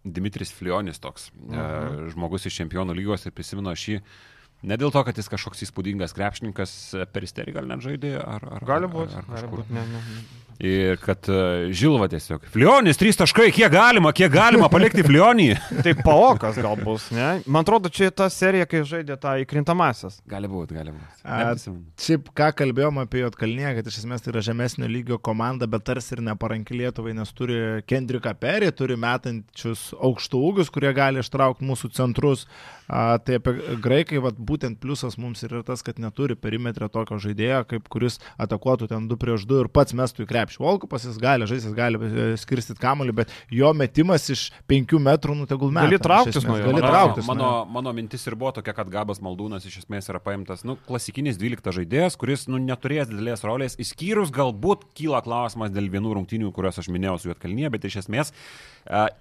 Dimitris 0.04 0.52
Flionis 0.52 0.98
toks, 1.00 1.30
uh 1.34 1.50
Mhm. 1.50 1.58
-huh. 1.58 2.10
žmogus 2.12 2.46
iš 2.46 2.56
čempionų 2.60 2.94
lygos 2.94 3.26
ir 3.26 3.32
prisimenu 3.32 3.70
aš 3.70 3.88
jį. 3.88 4.00
Ne 4.62 4.76
dėl 4.76 4.92
to, 4.92 5.02
kad 5.04 5.16
jis 5.16 5.28
kažkoks 5.28 5.62
įspūdingas 5.64 6.12
krepšininkas, 6.14 6.94
peristerį 7.12 7.52
gal 7.52 7.66
net 7.66 7.80
žaidė, 7.80 8.16
ar, 8.20 8.44
ar 8.52 8.64
Gali 8.64 8.84
ar- 8.84 8.90
būti, 8.92 9.16
ar 9.16 9.24
gali 9.24 9.40
kažkur. 9.40 9.58
būti, 9.58 9.70
ne, 9.72 9.80
ne. 9.86 10.00
Ir 10.60 10.98
kad 11.00 11.24
uh, 11.32 11.70
Žilva 11.72 12.04
tiesiog. 12.12 12.42
Flionis, 12.52 12.98
trys 13.00 13.16
taškai, 13.16 13.46
kiek 13.54 13.72
galima, 13.72 14.10
kiek 14.12 14.28
galima 14.32 14.68
palikti 14.68 15.00
Flionį. 15.06 15.54
Tai 15.86 15.94
paokas 16.04 16.58
gal 16.60 16.76
bus, 16.84 17.06
ne? 17.16 17.28
Man 17.48 17.64
atrodo, 17.64 17.88
čia 17.88 18.10
ta 18.12 18.26
serija, 18.32 18.66
kai 18.68 18.82
žaidė 18.84 19.16
tą 19.22 19.38
įkrintamasis. 19.40 20.18
Gali 20.28 20.50
būti, 20.52 20.76
gali 20.76 20.92
būti. 20.92 21.72
Šiaip 22.04 22.28
ką 22.36 22.50
kalbėjom 22.58 23.00
apie 23.00 23.22
Jotkalnyje, 23.22 23.72
kad 23.78 23.88
iš 23.88 24.02
esmės 24.02 24.24
tai 24.24 24.34
yra 24.34 24.42
žemesnio 24.44 24.90
lygio 24.90 25.16
komanda, 25.16 25.68
bet 25.70 25.86
tarsi 25.88 26.18
ir 26.18 26.24
neparanki 26.28 26.76
Lietuvai, 26.76 27.16
nes 27.16 27.32
turi 27.36 27.80
Kendriką 27.88 28.34
Perį, 28.40 28.68
turi 28.76 29.00
metančius 29.00 29.94
aukštų 29.96 30.44
ūgius, 30.50 30.72
kurie 30.74 30.92
gali 30.96 31.24
ištraukti 31.24 31.64
mūsų 31.72 31.92
centrus. 31.96 32.44
A, 32.90 33.20
tai 33.22 33.36
apie 33.38 33.54
graikai, 33.78 34.18
vat, 34.18 34.34
būtent 34.34 34.80
pliusas 34.82 35.14
mums 35.20 35.44
ir 35.46 35.52
yra 35.54 35.62
tas, 35.66 35.84
kad 35.86 36.00
neturi 36.02 36.34
perimetrę 36.34 36.88
tokio 36.90 37.20
žaidėjo, 37.22 37.62
kaip 37.70 37.86
kuris 37.92 38.18
atakuotų 38.42 38.88
ten 38.90 39.06
2 39.06 39.18
prieš 39.20 39.44
2 39.46 39.60
ir 39.62 39.68
pats 39.70 39.94
mestų 39.94 40.24
į 40.24 40.30
krepšį. 40.32 40.49
Volkupas 40.58 41.04
jis 41.06 41.18
gali 41.20 41.46
žaisti, 41.46 41.68
jis 41.70 41.76
gali 41.76 42.00
e, 42.00 42.24
skirstyti 42.40 42.80
kamuolį, 42.82 43.14
bet 43.20 43.34
jo 43.54 43.70
metimas 43.76 44.26
iš 44.32 44.48
5 44.70 44.96
metrų, 45.06 45.36
nu 45.38 45.46
tegul 45.50 45.70
metų. 45.70 45.90
Gali 45.92 46.00
trauktis 46.02 46.46
nuo 46.48 46.56
jo. 46.58 46.64
Gali 46.66 46.80
Mano- 46.80 46.90
trauktis. 46.90 47.26
Mano, 47.30 47.50
mano 47.70 47.92
mintis 47.96 48.26
ir 48.26 48.34
buvo 48.40 48.52
tokia, 48.58 48.74
kad 48.74 48.90
Gabas 48.90 49.20
Maldūnas 49.22 49.66
iš 49.68 49.82
esmės 49.84 50.10
yra 50.10 50.18
paimtas, 50.24 50.64
nu, 50.66 50.76
klasikinis 50.88 51.38
12 51.38 51.76
žaidėjas, 51.78 52.18
kuris, 52.20 52.48
nu, 52.50 52.58
neturės 52.58 53.10
didelės 53.12 53.44
rolės, 53.46 53.78
išskyrus 53.80 54.32
galbūt 54.34 54.88
kyla 54.98 55.22
klausimas 55.22 55.70
dėl 55.70 55.90
vienų 55.92 56.16
rungtynių, 56.18 56.50
kurias 56.56 56.80
aš 56.82 56.88
minėjau 56.90 57.18
su 57.20 57.30
Juotkalnyje, 57.30 57.70
bet 57.76 57.84
iš 57.90 58.00
esmės 58.04 58.32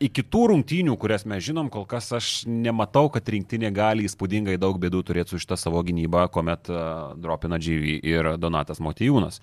iki 0.01 0.24
tų 0.24 0.45
rungtynių, 0.53 0.95
kurias 0.99 1.26
mes 1.30 1.43
žinom, 1.45 1.70
kol 1.72 1.86
kas 1.89 2.10
aš 2.16 2.30
nematau, 2.47 3.10
kad 3.14 3.28
rinktinė 3.30 3.72
gali 3.76 4.07
įspūdingai 4.07 4.57
daug 4.62 4.80
bėdų 4.82 5.03
turėti 5.05 5.36
su 5.36 5.41
šitą 5.43 5.57
savo 5.60 5.84
gynybą, 5.86 6.26
kuomet 6.34 6.72
a, 6.72 6.84
dropina 7.20 7.60
Džyvį 7.62 7.95
ir 8.07 8.32
Donatas 8.41 8.82
Motijūnas. 8.84 9.41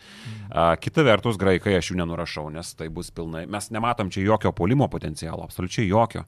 A, 0.50 0.74
kita 0.80 1.04
vertus, 1.06 1.38
graikai 1.40 1.76
aš 1.78 1.92
jų 1.92 2.00
nenurašau, 2.00 2.48
nes 2.54 2.72
tai 2.78 2.88
bus 2.88 3.12
pilnai. 3.14 3.46
Mes 3.50 3.70
nematom 3.74 4.10
čia 4.10 4.24
jokio 4.24 4.54
polimo 4.56 4.88
potencialo, 4.92 5.44
absoliučiai 5.46 5.90
jokio. 5.90 6.24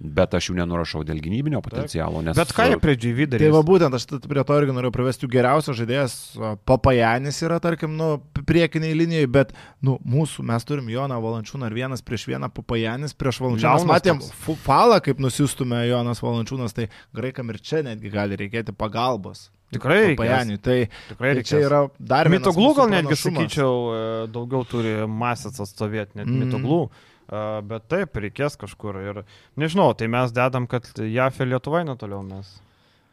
Bet 0.00 0.32
aš 0.32 0.46
jų 0.48 0.54
nenurašau 0.56 1.02
dėl 1.04 1.18
gynybinio 1.20 1.60
potencialo. 1.60 2.22
Nes, 2.24 2.38
Bet 2.38 2.54
ką 2.56 2.70
jie 2.70 2.78
prie 2.80 2.94
GV 2.96 3.26
Tai 3.26 3.34
darė? 3.34 3.50
va 3.52 3.60
būtent, 3.68 3.96
aš 3.96 4.06
prie 4.24 4.44
to 4.48 4.56
irgi 4.56 4.72
noriu 4.72 4.88
privesti, 4.94 5.26
jų 5.26 5.34
geriausias 5.34 5.76
žaidėjas 5.76 6.14
o, 6.40 6.54
Papajanis 6.64 7.42
yra, 7.44 7.58
tarkim, 7.60 7.98
nu, 7.98 8.08
priekiniai 8.48 8.96
linijai, 8.96 9.28
bet, 9.28 9.52
nu, 9.84 9.98
mūsų, 10.08 10.46
mes 10.48 10.64
turim 10.64 10.88
Joną 10.88 11.20
Valančiūną 11.20 11.68
ir 11.68 11.76
vienas 11.82 12.04
prieš 12.06 12.24
vieną 12.32 12.48
Papajanis 12.56 13.12
prieš 13.12 13.42
Valančiūną. 13.44 13.76
Mes 13.76 13.88
matėm 13.92 14.24
toks. 14.24 14.64
falą, 14.64 15.02
kaip 15.04 15.20
nusistumė 15.20 15.84
Jonas 15.90 16.24
Valančiūnas, 16.24 16.76
tai 16.76 16.88
graikam 17.16 17.52
ir 17.52 17.60
čia 17.60 17.84
netgi 17.84 18.14
gali 18.14 18.40
reikėti 18.40 18.72
pagalbos. 18.72 19.50
Tikrai 19.70 20.00
reikės. 20.00 20.16
Papajaniui. 20.18 20.58
Tai, 20.64 20.78
Tikrai 21.12 21.36
tai 21.36 21.44
čia 21.46 21.60
yra 21.68 21.84
dar 21.98 22.26
vienas. 22.30 22.48
Mitoglų 22.48 22.72
gal 22.80 22.90
netgi 22.96 23.20
sakyčiau, 23.20 23.76
e, 23.94 24.02
daugiau 24.34 24.64
turi 24.66 24.96
masės 25.06 25.60
atstovėti, 25.62 26.18
net 26.18 26.26
mm. 26.26 26.46
mitoglų. 26.46 26.82
Bet 27.30 27.84
taip, 27.92 28.16
reikės 28.18 28.56
kažkur. 28.58 28.96
Ir 29.06 29.22
nežinau, 29.60 29.92
tai 29.94 30.08
mes 30.10 30.32
dedam, 30.34 30.66
kad 30.70 30.88
JAF 30.98 31.38
ir 31.44 31.52
Lietuvai 31.52 31.84
netoliau 31.86 32.24
mes. 32.26 32.48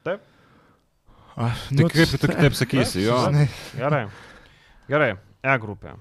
Taip, 0.07 0.23
Aš, 1.37 1.67
Tai 1.69 1.85
kaip 1.93 2.09
tu 2.17 2.27
kitaip 2.31 2.55
sakysi, 2.61 3.03
jo. 3.05 3.17
gerai. 3.77 4.07
Gerai, 4.89 5.11
E 5.45 5.53
grupė. 5.61 5.91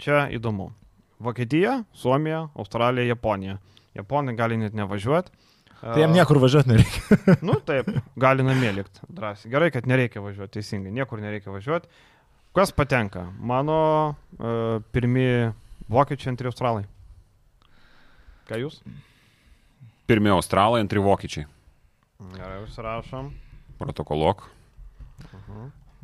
Čia 0.00 0.22
įdomu. 0.32 0.70
Vokietija, 1.20 1.82
Suomija, 1.92 2.46
Australija, 2.56 3.04
Japonija. 3.10 3.58
Japonai 3.96 4.32
gali 4.36 4.56
net 4.60 4.72
nevažiuoti. 4.76 5.32
Tai 5.82 6.00
jam 6.00 6.12
niekur 6.16 6.40
važiuoti 6.40 6.72
nereikia. 6.72 7.18
Nu 7.46 7.58
taip, 7.64 7.88
gali 8.16 8.44
namie 8.44 8.72
likti 8.72 9.04
drąsiai. 9.12 9.52
Gerai, 9.52 9.68
kad 9.74 9.86
nereikia 9.88 10.24
važiuoti, 10.24 10.54
teisingai, 10.56 10.92
niekur 10.96 11.20
nereikia 11.20 11.52
važiuoti. 11.52 11.92
Kas 12.56 12.72
patenka? 12.72 13.26
Mano 13.36 13.76
uh, 14.08 14.80
pirmieji 14.96 15.50
vokiečiai, 15.92 16.32
antri 16.32 16.48
australai. 16.48 16.86
Ką 18.46 18.60
jūs? 18.60 18.78
Pirmie 20.06 20.30
australai, 20.30 20.84
antri 20.84 21.02
vokiečiai. 21.02 21.48
Gerai, 22.36 22.60
užsirašom. 22.62 23.32
Protokoluok. 23.80 24.44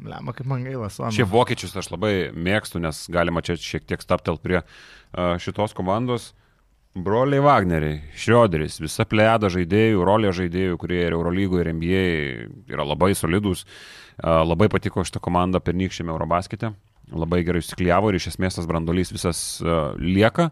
Lema, 0.03 0.35
kaip 0.35 0.49
man 0.51 0.65
gaila, 0.67 0.89
Suomija. 0.91 1.21
Šiaip 1.21 1.31
vokiečius 1.31 1.77
aš 1.79 1.93
labai 1.93 2.33
mėgstu, 2.35 2.81
nes 2.83 3.05
galima 3.13 3.45
čia 3.47 3.55
šiek 3.61 3.87
tiek 3.87 4.03
staptelt 4.03 4.43
prie 4.43 4.59
uh, 4.59 5.37
šitos 5.43 5.77
komandos. 5.79 6.33
Broliai 6.93 7.41
Wagneriai, 7.41 8.03
Šrioderis, 8.19 8.81
visa 8.83 9.07
plejada 9.09 9.49
žaidėjų, 9.53 10.03
rolė 10.05 10.33
žaidėjų, 10.37 10.77
kurie 10.83 10.99
ir 11.07 11.15
Eurolygoje, 11.17 11.63
ir 11.65 11.73
NBA 11.79 12.03
yra 12.75 12.85
labai 12.85 13.15
solidus. 13.17 13.63
Uh, 14.19 14.43
labai 14.43 14.67
patiko 14.73 15.07
šitą 15.07 15.23
komandą 15.23 15.63
pernykščiame 15.63 16.13
Eurobaskete. 16.13 16.75
Labai 17.13 17.45
gerai 17.47 17.63
įsiklijavo 17.63 18.11
ir 18.11 18.19
iš 18.19 18.33
esmės 18.35 18.59
tas 18.59 18.67
brandolys 18.69 19.15
visas 19.15 19.45
uh, 19.63 19.95
lieka. 20.03 20.51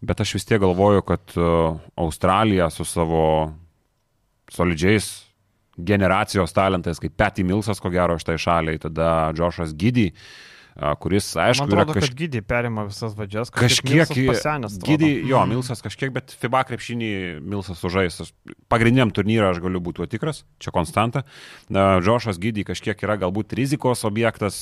Bet 0.00 0.20
aš 0.20 0.34
vis 0.38 0.46
tiek 0.48 0.60
galvoju, 0.62 1.02
kad 1.04 1.34
uh, 1.36 1.76
Australija 2.00 2.70
su 2.70 2.84
savo 2.88 3.52
solidžiais 4.50 5.10
generacijos 5.76 6.52
talentais, 6.52 7.00
kaip 7.00 7.16
Petty 7.16 7.44
Milsas, 7.46 7.80
ko 7.80 7.92
gero, 7.92 8.18
štai 8.20 8.38
šaliai, 8.40 8.80
tada 8.80 9.30
Džošas 9.36 9.74
Gydy, 9.76 10.10
kuris, 11.00 11.26
aišku, 11.36 11.66
Man 11.66 11.72
yra 11.74 11.82
atrodo, 11.84 11.96
kaž... 11.98 12.08
kad 12.08 12.16
gydį 12.18 12.40
perima 12.48 12.84
visas 12.88 13.12
vadžias. 13.18 13.50
kažkiek 13.52 14.08
pasenęs. 14.30 14.78
Gydy, 14.84 15.10
jo, 15.28 15.42
Milsas 15.50 15.82
kažkiek, 15.84 16.12
bet 16.14 16.32
FIBA 16.40 16.62
krepšinį 16.70 17.10
Milsas 17.44 17.82
sužais. 17.82 18.16
Pagrindiniam 18.72 19.12
turnyrą 19.12 19.50
aš 19.52 19.60
galiu 19.64 19.82
būti 19.84 20.08
tikras, 20.10 20.42
čia 20.62 20.72
konstanta. 20.74 21.24
Džošas 21.70 22.40
Gydy 22.40 22.64
kažkiek 22.68 23.00
yra 23.04 23.18
galbūt 23.20 23.52
rizikos 23.58 24.06
objektas, 24.08 24.58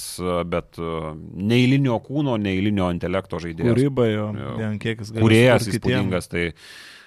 bet 0.50 0.78
neįlinio 0.78 2.00
kūno, 2.02 2.34
neįlinio 2.42 2.90
intelekto 2.94 3.38
žaidėjas. 3.42 3.74
Kūryba 3.76 4.08
jo, 4.10 4.28
Jo. 4.58 4.70
kiek 4.82 5.02
jis 5.04 5.12
gali. 5.14 5.24
Kūrėjas 5.26 5.68
įspūdingas, 5.72 6.28
tai 6.32 6.48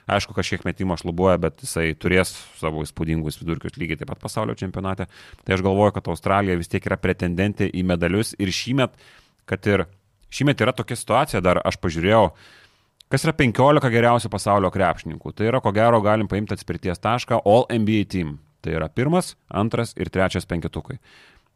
aišku, 0.10 0.34
kažkiek 0.38 0.64
metimo 0.66 0.98
šlubuoja, 1.00 1.38
bet 1.42 1.62
jisai 1.64 1.92
turės 2.00 2.34
savo 2.60 2.84
įspūdingus 2.86 3.40
vidurkius 3.42 3.78
lygiai 3.80 4.00
taip 4.02 4.12
pat 4.12 4.22
pasaulio 4.24 4.56
čempionate. 4.58 5.08
Tai 5.46 5.56
aš 5.56 5.64
galvoju, 5.66 5.96
kad 5.98 6.10
Australija 6.12 6.58
vis 6.60 6.72
tiek 6.72 6.86
yra 6.88 6.98
pretendentė 7.02 7.70
į 7.70 7.84
medalius 7.88 8.34
ir 8.40 8.54
šįmet, 8.56 8.96
kad 9.50 9.68
ir 9.70 9.86
šįmet 10.34 10.64
yra 10.64 10.76
tokia 10.76 10.98
situacija, 11.00 11.44
dar 11.44 11.62
aš 11.66 11.80
pažiūrėjau, 11.84 12.24
kas 13.12 13.28
yra 13.28 13.36
15 13.38 13.92
geriausių 13.94 14.32
pasaulio 14.32 14.72
krepšininkų. 14.74 15.36
Tai 15.36 15.50
yra, 15.50 15.62
ko 15.64 15.74
gero, 15.76 16.02
galim 16.04 16.32
paimti 16.32 16.56
atspirties 16.56 17.02
tašką 17.04 17.44
All 17.46 17.68
NBA 17.72 18.08
Team. 18.12 18.40
Tai 18.62 18.76
yra 18.78 18.88
pirmas, 18.94 19.36
antras 19.50 19.96
ir 19.98 20.12
trečias 20.14 20.46
penketukai. 20.46 21.00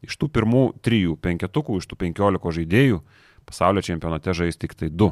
Iš 0.05 0.17
tų 0.21 0.29
pirmų 0.33 0.65
trijų 0.85 1.15
penketukų, 1.21 1.79
iš 1.79 1.87
tų 1.89 1.97
15 2.01 2.57
žaidėjų, 2.59 2.99
pasaulio 3.45 3.83
čempionate 3.85 4.33
žais 4.37 4.57
tik 4.57 4.73
tai 4.77 4.89
du. 4.89 5.11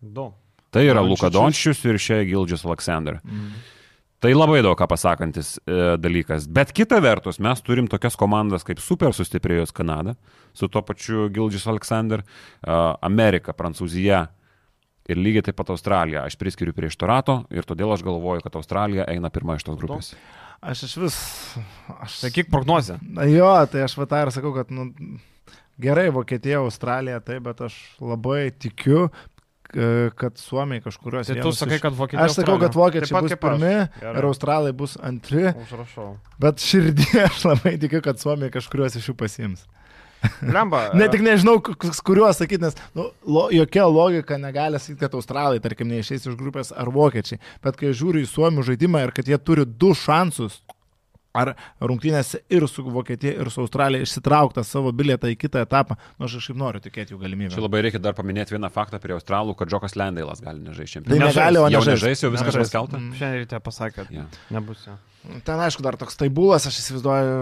Du. 0.00 0.30
Tai 0.74 0.84
yra. 0.84 1.02
Luka 1.04 1.30
Dončius 1.32 1.80
ir 1.88 1.98
šia 2.00 2.22
Gildžius 2.28 2.66
Alexander. 2.68 3.20
Mhm. 3.24 3.74
Tai 4.18 4.32
labai 4.34 4.64
daug 4.66 4.74
ką 4.74 4.88
pasakantis 4.90 5.60
e, 5.62 5.94
dalykas. 6.02 6.48
Bet 6.50 6.72
kita 6.74 6.98
vertus, 6.98 7.36
mes 7.38 7.60
turim 7.62 7.86
tokias 7.86 8.18
komandas 8.18 8.66
kaip 8.66 8.80
super 8.82 9.14
sustiprėjus 9.14 9.70
Kanada, 9.70 10.16
su 10.58 10.66
tuo 10.66 10.82
pačiu 10.82 11.28
Gildžius 11.30 11.68
Alexander, 11.70 12.24
e, 12.24 12.78
Amerika, 13.06 13.54
Prancūzija 13.54 14.24
ir 15.08 15.22
lygiai 15.22 15.46
taip 15.46 15.56
pat 15.60 15.70
Australija. 15.70 16.26
Aš 16.26 16.34
priskiriu 16.40 16.74
prie 16.74 16.90
Štorato 16.90 17.44
ir 17.54 17.66
todėl 17.68 17.94
aš 17.94 18.02
galvoju, 18.06 18.42
kad 18.42 18.58
Australija 18.58 19.06
eina 19.08 19.30
pirma 19.30 19.54
iš 19.54 19.68
tos 19.68 19.78
grupės. 19.78 20.12
Aš 20.66 20.84
iš 20.88 20.98
vis. 20.98 21.16
Aš 22.02 22.18
Sakyk 22.24 22.50
prognozę. 22.50 22.98
Na 23.14 23.26
jo, 23.30 23.48
tai 23.70 23.86
aš 23.86 23.94
va 24.00 24.08
tą 24.10 24.24
ir 24.26 24.34
sakau, 24.34 24.50
kad 24.56 24.74
nu, 24.74 24.90
gerai, 25.78 26.08
Vokietija, 26.14 26.58
Australija, 26.64 27.22
taip, 27.22 27.44
bet 27.46 27.62
aš 27.70 27.78
labai 28.02 28.48
tikiu, 28.50 29.06
kad 29.68 30.38
Suomiai 30.40 30.80
kažkurios. 30.84 31.26
Tai 31.28 31.40
tu 31.42 31.52
sakai, 31.52 31.76
iš- 31.76 31.82
kad 31.82 31.96
Vokietija. 31.98 32.24
Aš 32.24 32.38
sakau, 32.40 32.58
kad 32.60 32.74
vokiečiai 32.74 33.20
bus 33.22 33.34
pirmi 33.40 33.72
ir 34.16 34.24
australai 34.28 34.72
bus 34.72 34.96
antri, 35.02 35.50
Užrašau. 35.52 36.14
bet 36.40 36.56
širdį 36.64 37.08
aš 37.28 37.44
labai 37.44 37.74
tikiu, 37.82 38.00
kad 38.04 38.18
Suomiai 38.22 38.50
kažkuriuos 38.54 38.96
iš 38.96 39.10
jų 39.12 39.16
pasiims. 39.20 39.66
Lemba. 40.42 40.88
Ne 40.98 41.06
tik 41.12 41.22
nežinau, 41.22 41.60
kuriuos 41.62 42.40
sakyti, 42.40 42.62
nes 42.64 42.74
nu, 42.96 43.04
lo, 43.22 43.44
jokia 43.54 43.84
logika 43.86 44.38
negali 44.40 44.80
sakyti, 44.82 45.04
kad 45.04 45.14
australai, 45.14 45.60
tarkim, 45.62 45.86
neišeis 45.92 46.26
iš 46.26 46.34
grupės 46.40 46.72
ar 46.74 46.90
vokiečiai. 46.90 47.38
Bet 47.62 47.78
kai 47.78 47.92
žiūriu 47.94 48.24
į 48.24 48.30
suomių 48.32 48.64
žaidimą 48.66 49.04
ir 49.06 49.12
kad 49.14 49.28
jie 49.30 49.38
turi 49.38 49.62
du 49.68 49.92
šansus, 49.94 50.58
ar 51.38 51.52
rungtynėse 51.80 52.40
ir 52.50 52.66
su 52.70 52.84
Vokietija, 52.88 53.34
ir 53.40 53.50
su 53.54 53.62
Australija 53.64 54.04
išsitraukta 54.06 54.64
savo 54.66 54.92
bilietą 54.92 55.30
į 55.32 55.36
kitą 55.44 55.62
etapą, 55.66 55.96
nu 56.18 56.26
aš 56.28 56.38
kažkaip 56.40 56.58
noriu 56.60 56.80
tikėti 56.84 57.14
jų 57.14 57.18
Čia 57.18 57.24
galimybę. 57.26 57.60
labai 57.64 57.82
reikia 57.86 58.00
dar 58.02 58.16
paminėti 58.18 58.56
vieną 58.56 58.70
faktą 58.74 59.00
prie 59.02 59.14
Australų, 59.16 59.56
kad 59.58 59.68
Džokas 59.72 59.96
Lendailas 59.96 60.40
gali 60.44 60.60
nežaisti 60.66 61.04
Tai 61.08 61.18
negali, 61.22 61.58
o 61.62 61.68
Jau 61.68 61.80
nežais. 61.80 61.94
nežais, 62.02 62.22
jau 62.26 62.30
viskas 62.34 62.56
paskelbta. 62.62 62.98
Mm. 62.98 63.14
Šiandien 63.18 63.44
ryte 63.46 63.60
pasakė, 63.68 64.06
Ja. 64.10 64.26
nebus 64.50 64.86
jo. 64.86 64.96
Ten 65.44 65.60
aišku 65.60 65.82
dar 65.84 65.96
toks 65.98 66.16
taibulas, 66.16 66.64
aš 66.68 66.78
įsivaizduoju, 66.80 67.32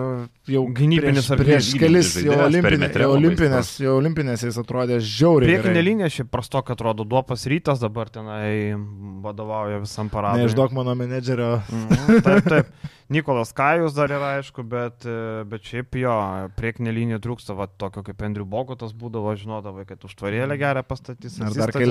jau 0.50 0.62
Gynybinis 0.74 1.28
prieš, 1.28 1.30
ar 1.30 1.40
prieš 1.42 1.68
kelis 1.78 2.08
jau, 2.18 2.38
olimpinė, 2.46 2.88
jau, 2.90 3.10
olimpinės, 3.14 3.72
jau 3.84 3.92
olimpinės 4.00 4.42
jis 4.46 4.58
atrodė 4.62 4.96
žiauriai. 4.98 5.52
Priekinė 5.52 5.84
linija 5.84 6.08
šiaip 6.16 6.30
prastoka 6.32 6.74
atrodo, 6.74 7.06
duopas 7.06 7.46
rytas 7.50 7.82
dabar 7.82 8.10
tenai 8.10 8.74
vadovauja 9.22 9.78
visam 9.84 10.10
paradui. 10.10 10.46
Neišduok 10.46 10.74
mano 10.74 10.96
menedžerio. 10.98 11.52
Mhm, 11.68 12.22
Taip, 12.26 12.48
taip. 12.54 12.92
Nikolas 13.12 13.52
Kajus 13.54 13.94
dar 13.94 14.10
yra 14.10 14.32
aišku, 14.40 14.64
bet, 14.66 15.04
e, 15.06 15.44
bet 15.46 15.68
šiaip 15.68 15.94
jo, 16.00 16.14
priekinė 16.58 16.90
linija 16.96 17.20
trūksta, 17.22 17.54
va, 17.54 17.68
tokio 17.70 18.02
kaip 18.08 18.24
Andriu 18.26 18.48
Bogotas 18.50 18.96
būdavo, 18.98 19.36
žinodavai, 19.38 19.84
kad 19.86 20.02
užtvarėlę 20.08 20.58
gerą 20.58 20.82
pastatys. 20.82 21.38
Ar 21.38 21.54
dar 21.54 21.70
asistą 21.70 21.84
kai 21.84 21.86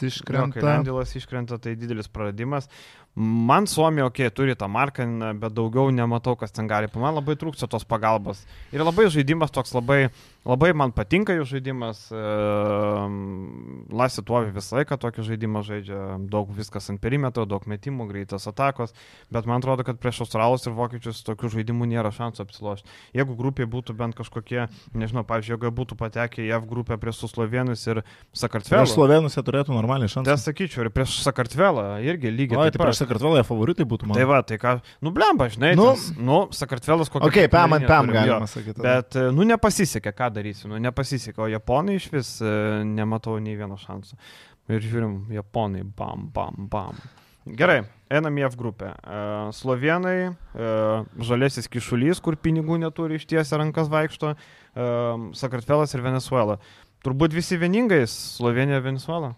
Lendėlas 0.00 0.48
Jo, 0.48 0.48
kai 0.54 0.60
iškrenta. 0.60 0.66
Lendilas 0.68 1.14
iškrenta, 1.18 1.58
tai 1.62 1.74
didelis 1.78 2.08
praradimas. 2.12 2.68
Man 3.14 3.68
Suomija, 3.68 4.06
okei, 4.08 4.30
okay, 4.30 4.34
turi 4.34 4.56
tą 4.56 4.68
marką, 4.72 5.04
bet 5.40 5.52
daugiau 5.52 5.92
nematau, 5.92 6.32
kas 6.40 6.54
ten 6.54 6.70
gali. 6.70 6.88
Man 6.96 7.18
labai 7.18 7.36
trūksta 7.36 7.68
tos 7.68 7.84
pagalbos. 7.84 8.40
Ir 8.72 8.84
labai 8.86 9.10
žaidimas 9.12 9.52
toks 9.52 9.74
labai, 9.76 10.06
labai 10.48 10.72
man 10.74 10.92
patinka 10.94 11.34
jų 11.36 11.44
žaidimas. 11.54 12.06
E, 12.12 12.22
Lasė 13.92 14.22
tuo 14.26 14.40
visą 14.52 14.78
laiką 14.80 14.96
tokį 15.00 15.24
žaidimą 15.26 15.62
žaidžia. 15.66 15.98
Daug 16.32 16.50
viskas 16.56 16.88
ant 16.92 17.00
perimetro, 17.02 17.44
daug 17.48 17.64
metimų, 17.68 18.06
greitas 18.10 18.46
atakos. 18.50 18.94
Bet 19.32 19.46
man 19.48 19.60
atrodo, 19.62 19.84
kad 19.86 20.00
prieš 20.02 20.22
Australus 20.24 20.66
ir 20.66 20.74
Vokiečius 20.76 21.22
tokių 21.26 21.50
žaidimų 21.56 21.88
nėra 21.92 22.12
šansų 22.14 22.44
apsilošti. 22.46 22.88
Jeigu 23.16 23.36
grupėje 23.38 23.68
būtų 23.72 23.96
bent 23.98 24.16
kažkokie, 24.18 24.66
nežinau, 24.96 25.24
pavyzdžiui, 25.28 25.54
jeigu 25.56 25.72
būtų 25.82 25.98
patekę 26.00 26.42
į 26.46 26.50
F 26.58 26.66
grupę 26.70 26.98
prieš 27.02 27.22
Suslovenus 27.24 27.84
ir 27.90 28.02
Sakartvelą. 28.32 28.82
Prieš 28.84 28.96
Slovenus 28.96 29.36
jie 29.38 29.44
turėtų 29.46 29.76
normaliai 29.76 30.08
Tai 30.08 30.14
šansą. 30.16 30.36
aš 30.38 30.46
sakyčiau, 30.48 30.86
ir 30.86 30.92
prieš 30.94 31.18
Sakartvelą 31.26 31.86
irgi 32.06 32.32
lygiai. 32.32 32.58
Taip 32.70 32.78
tai 32.78 32.84
prieš. 32.86 33.02
Sakartvelą 33.04 33.40
jie 33.42 33.46
favoritai 33.48 33.86
būtų 33.92 34.08
man. 34.10 34.18
Tai 34.18 34.26
va, 34.32 34.40
tai 34.46 34.58
ką, 34.62 34.76
nu 35.04 35.12
blemba, 35.14 35.48
žinai, 35.52 35.74
Nu, 35.78 35.92
nu, 35.92 36.24
nu 36.26 36.40
Sakartvelas 36.54 37.10
kokia. 37.12 37.28
Ok, 37.28 37.38
pam 37.52 37.76
ant 37.76 37.82
liniją 37.84 37.92
pam 37.92 38.08
jo. 38.10 38.16
galima 38.16 38.48
sakyti. 38.50 38.80
Bet, 38.82 39.16
e, 39.18 39.28
nu, 39.34 39.46
nepasisekė, 39.52 40.12
ką 40.16 40.31
darysi, 40.34 40.68
nu, 40.70 40.78
nepasisekė, 40.82 41.40
o 41.44 41.50
japonai 41.52 41.98
iš 41.98 42.08
vis 42.12 42.30
e, 42.42 42.52
nematau 42.88 43.38
nei 43.42 43.56
vieno 43.58 43.78
šanso. 43.80 44.18
Ir 44.70 44.82
žiūrim, 44.84 45.32
japonai, 45.34 45.82
bam, 45.84 46.28
bam, 46.34 46.66
bam. 46.72 46.98
Gerai, 47.58 47.80
einam 48.12 48.36
į 48.38 48.46
F 48.48 48.56
grupę. 48.60 48.92
E, 48.94 49.20
Slovenai, 49.58 50.16
e, 50.30 50.72
žalėsis 51.28 51.70
kišulys, 51.70 52.22
kur 52.22 52.38
pinigų 52.38 52.78
neturi 52.82 53.20
ištiesia 53.20 53.60
rankas 53.62 53.92
vaikšto, 53.92 54.36
Sakartvelas 55.36 55.92
ir 55.92 56.00
Venezuela. 56.00 56.54
Turbūt 57.04 57.34
visi 57.36 57.58
vieningai, 57.60 58.06
Slovenija, 58.08 58.78
Venezuela. 58.80 59.34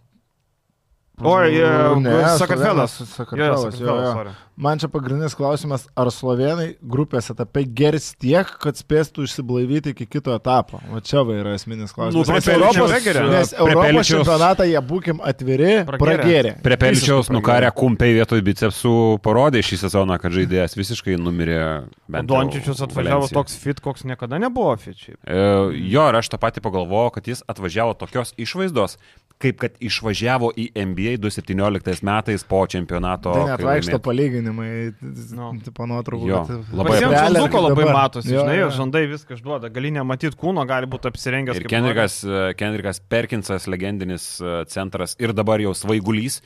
Oi, 1.22 1.60
e, 1.60 2.38
Sakartvelas. 2.38 3.02
Sakartvelas, 3.14 3.78
jo, 3.80 3.86
jo. 3.86 4.12
sorry. 4.12 4.34
Man 4.56 4.78
čia 4.78 4.86
pagrindinis 4.86 5.32
klausimas, 5.34 5.88
ar 5.98 6.06
slovenai 6.14 6.76
grupės 6.78 7.26
etape 7.32 7.64
gers 7.74 8.12
tiek, 8.22 8.46
kad 8.62 8.78
spėstų 8.78 9.24
išsiblaivyti 9.26 9.90
iki 9.90 10.06
kito 10.06 10.30
etapo? 10.30 10.78
O 10.94 11.00
čia 11.02 11.24
va 11.26 11.34
yra 11.40 11.54
esminis 11.58 11.90
klausimas. 11.94 12.30
Nu, 12.30 12.36
nes 12.36 12.46
Europos, 12.54 12.94
nes 13.34 13.54
Europos 13.58 14.10
čempionatą 14.12 14.66
jie 14.70 14.78
būkim 14.78 15.18
atviri, 15.26 15.72
Pragėrė. 15.88 15.98
pragėrė. 16.04 16.52
Prie 16.62 16.78
Pelčiaus 16.84 17.32
nukarę 17.34 17.72
kumpiai 17.74 18.14
vietoj 18.14 18.44
bicepsų 18.46 18.94
parodė 19.26 19.62
šį 19.66 19.80
sezoną, 19.82 20.20
kad 20.22 20.34
žaidėjas 20.38 20.78
visiškai 20.78 21.18
numirė. 21.18 21.58
Dončičius 22.06 22.84
atvažiavo 22.86 23.24
Valencijai. 23.26 23.38
toks 23.40 23.58
fit, 23.58 23.82
koks 23.82 24.06
niekada 24.06 24.38
nebuvo 24.38 24.76
fit. 24.78 25.02
E, 25.02 25.42
jo, 25.82 26.06
ir 26.06 26.20
aš 26.22 26.30
tą 26.30 26.38
patį 26.38 26.62
pagalvojau, 26.62 27.10
kad 27.18 27.26
jis 27.26 27.42
atvažiavo 27.50 27.98
tokios 27.98 28.30
išvaizdos, 28.38 29.00
kaip 29.42 29.58
kad 29.60 29.74
išvažiavo 29.82 30.52
į 30.56 30.68
NBA 30.78 31.16
2017 31.20 32.04
metais 32.06 32.44
po 32.48 32.62
čempionato. 32.70 33.32
Tai 33.34 33.46
net 33.50 33.58
kai 33.60 33.66
vaikšto 33.66 33.98
palyginimai, 34.00 34.94
Nu. 35.36 35.50
tipo 35.64 35.86
nuotraukų. 35.90 36.28
Jo, 36.30 36.42
bet- 36.48 36.70
labai 36.72 37.00
žanduko 37.02 37.60
labai 37.66 37.84
dabar. 37.84 37.94
matosi, 37.98 38.30
Jo, 38.32 38.44
žinai, 38.44 38.58
jo. 38.60 38.68
žandai 38.70 39.02
viską 39.10 39.36
išduoda, 39.36 39.68
gali 39.74 39.90
nematyti 39.90 40.36
kūno, 40.38 40.64
gali 40.66 40.86
būti 40.86 41.10
apsirengęs. 41.10 41.56
Ir 41.56 41.66
kaip 41.66 41.74
Kendrikas, 41.74 42.20
Kendrikas 42.56 43.00
Perkinsas, 43.00 43.66
legendinis 43.66 44.40
e, 44.40 44.64
centras 44.70 45.16
ir 45.18 45.32
dabar 45.32 45.58
jau 45.60 45.74
svaigulys. 45.74 46.40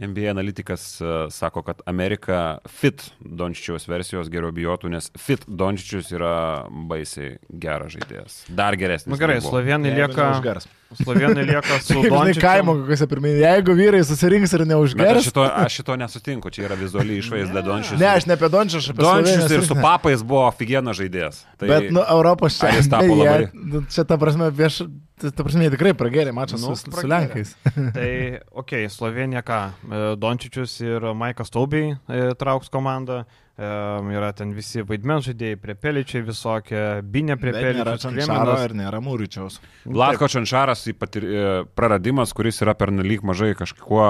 NBA 0.00 0.30
analitikas 0.30 1.00
e, 1.02 1.28
sako, 1.30 1.62
kad 1.62 1.82
Amerika 1.86 2.58
fit 2.66 3.10
Dončičiaus 3.20 3.84
versijos 3.90 4.30
geriau 4.32 4.50
bijotų, 4.54 4.88
nes 4.88 5.10
fit 5.18 5.44
Dončičius 5.46 6.10
yra 6.16 6.64
baisiai 6.88 7.36
geras 7.52 7.92
žaidėjas. 7.98 8.46
Dar 8.48 8.74
geresnis. 8.80 9.10
Na 9.12 9.18
Nu 9.18 9.20
gerai, 9.20 9.40
slovenai 9.44 9.92
lieka, 9.94 10.30
neužgers. 10.32 10.66
Slovenai 10.98 11.44
lieka 11.46 11.78
su 11.80 11.94
Kaip 12.02 12.12
žinai, 12.12 12.34
kaimo 12.40 12.72
Dončičiu. 12.74 12.82
kokiuose 12.86 13.06
pirminiai, 13.10 13.42
jeigu 13.44 13.74
vyrai 13.78 14.00
susirinks 14.04 14.52
ir 14.52 14.58
Bet 14.64 14.66
aš 14.66 14.70
neužgers. 14.72 15.24
šito, 15.28 15.42
aš 15.44 15.76
šito 15.80 15.96
nesutinku, 15.96 16.50
čia 16.50 16.64
yra 16.68 16.74
vizualiai 16.80 17.18
išvaizda 17.22 17.62
Dončičius. 17.62 18.00
Ne, 18.00 18.06
aš 18.16 18.26
ne 18.26 18.34
apie 18.34 18.48
Dončius, 18.48 18.82
aš 18.84 18.90
apie 18.94 19.04
Dončičius 19.06 19.50
ir 19.58 19.66
su 19.66 19.74
papais 19.78 20.22
buvo 20.22 20.46
aфиgenas 20.48 20.98
žaidėjas. 20.98 21.44
Tai 21.58 21.68
Bet, 21.68 21.90
nu, 21.94 22.02
Europos 22.10 22.58
ar 22.64 22.74
jis 22.74 22.88
tapo 22.90 23.14
labai- 23.14 23.46
jie- 23.46 23.50
nu, 23.54 23.84
čia 23.90 24.04
ta 24.04 24.16
prasme, 24.18 24.50
vieš, 24.50 24.80
ta 25.20 25.42
prasme, 25.44 25.66
jie 25.68 25.70
tikrai 25.76 25.92
pragerė 25.94 26.32
mačą 26.34 26.58
Nu, 26.58 26.74
su, 26.74 26.82
su 26.82 26.90
pragėrė. 26.90 27.08
Lenkais. 27.12 27.54
Tai, 27.96 28.10
okei, 28.50 28.86
okay, 28.86 28.90
Slovenija 28.90 29.42
ką, 29.46 29.60
e, 29.70 30.02
Dončičius 30.16 30.80
ir 30.82 31.00
Maikas 31.14 31.50
Taubiai 31.54 31.94
e, 32.08 32.34
trauks 32.34 32.68
komandą. 32.72 33.24
Yra 33.60 34.30
ten 34.32 34.54
visi 34.56 34.80
vaidmens 34.86 35.26
žaidėjai, 35.28 35.58
prepeličiai 35.60 36.22
visokie, 36.24 36.84
binė 37.04 37.34
Bet 37.36 37.58
nėra 37.58 37.96
prepeličiai. 37.96 37.98
Čančaro 38.06 38.54
ir 38.64 38.74
nėra 38.78 39.00
Mūryčiaus. 39.04 39.58
Vlatko 39.84 40.30
Čanšaras 40.32 40.86
į 40.88 40.94
patir, 40.96 41.26
e, 41.26 41.42
praradimas, 41.76 42.32
kuris 42.36 42.62
yra 42.64 42.72
pernelyg 42.78 43.26
mažai 43.26 43.52
kažkuo 43.58 44.06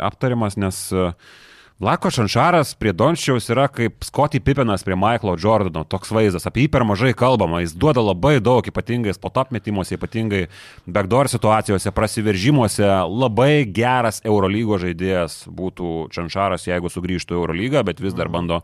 aptariamas, 0.00 0.56
nes 0.56 0.80
e, 0.96 1.10
Vlatko 1.76 2.08
Čanšaras 2.08 2.70
prie 2.80 2.94
Dončiaus 2.96 3.50
yra 3.52 3.66
kaip 3.68 4.04
Scotty 4.04 4.40
Pippenas 4.40 4.80
prie 4.84 4.96
Michaelo 4.96 5.34
Jordano, 5.36 5.82
toks 5.84 6.08
vaizdas, 6.08 6.46
apie 6.48 6.64
jį 6.64 6.70
per 6.72 6.86
mažai 6.88 7.12
kalbama, 7.12 7.60
jis 7.60 7.74
duoda 7.76 8.00
labai 8.00 8.38
daug, 8.40 8.64
ypatingai 8.64 9.12
spot-up 9.12 9.52
metimuose, 9.52 9.98
ypatingai 9.98 10.46
backdoor 10.88 11.28
situacijose, 11.28 11.92
prasiveržimuose, 11.92 12.88
labai 13.12 13.66
geras 13.68 14.22
Eurolygo 14.24 14.80
žaidėjas 14.80 15.42
būtų 15.52 16.08
Čanšaras, 16.16 16.64
jeigu 16.64 16.88
sugrįžtų 16.88 17.36
į 17.36 17.40
Eurolygą, 17.42 17.84
bet 17.84 18.00
vis 18.00 18.16
dar 18.16 18.32
bando 18.32 18.62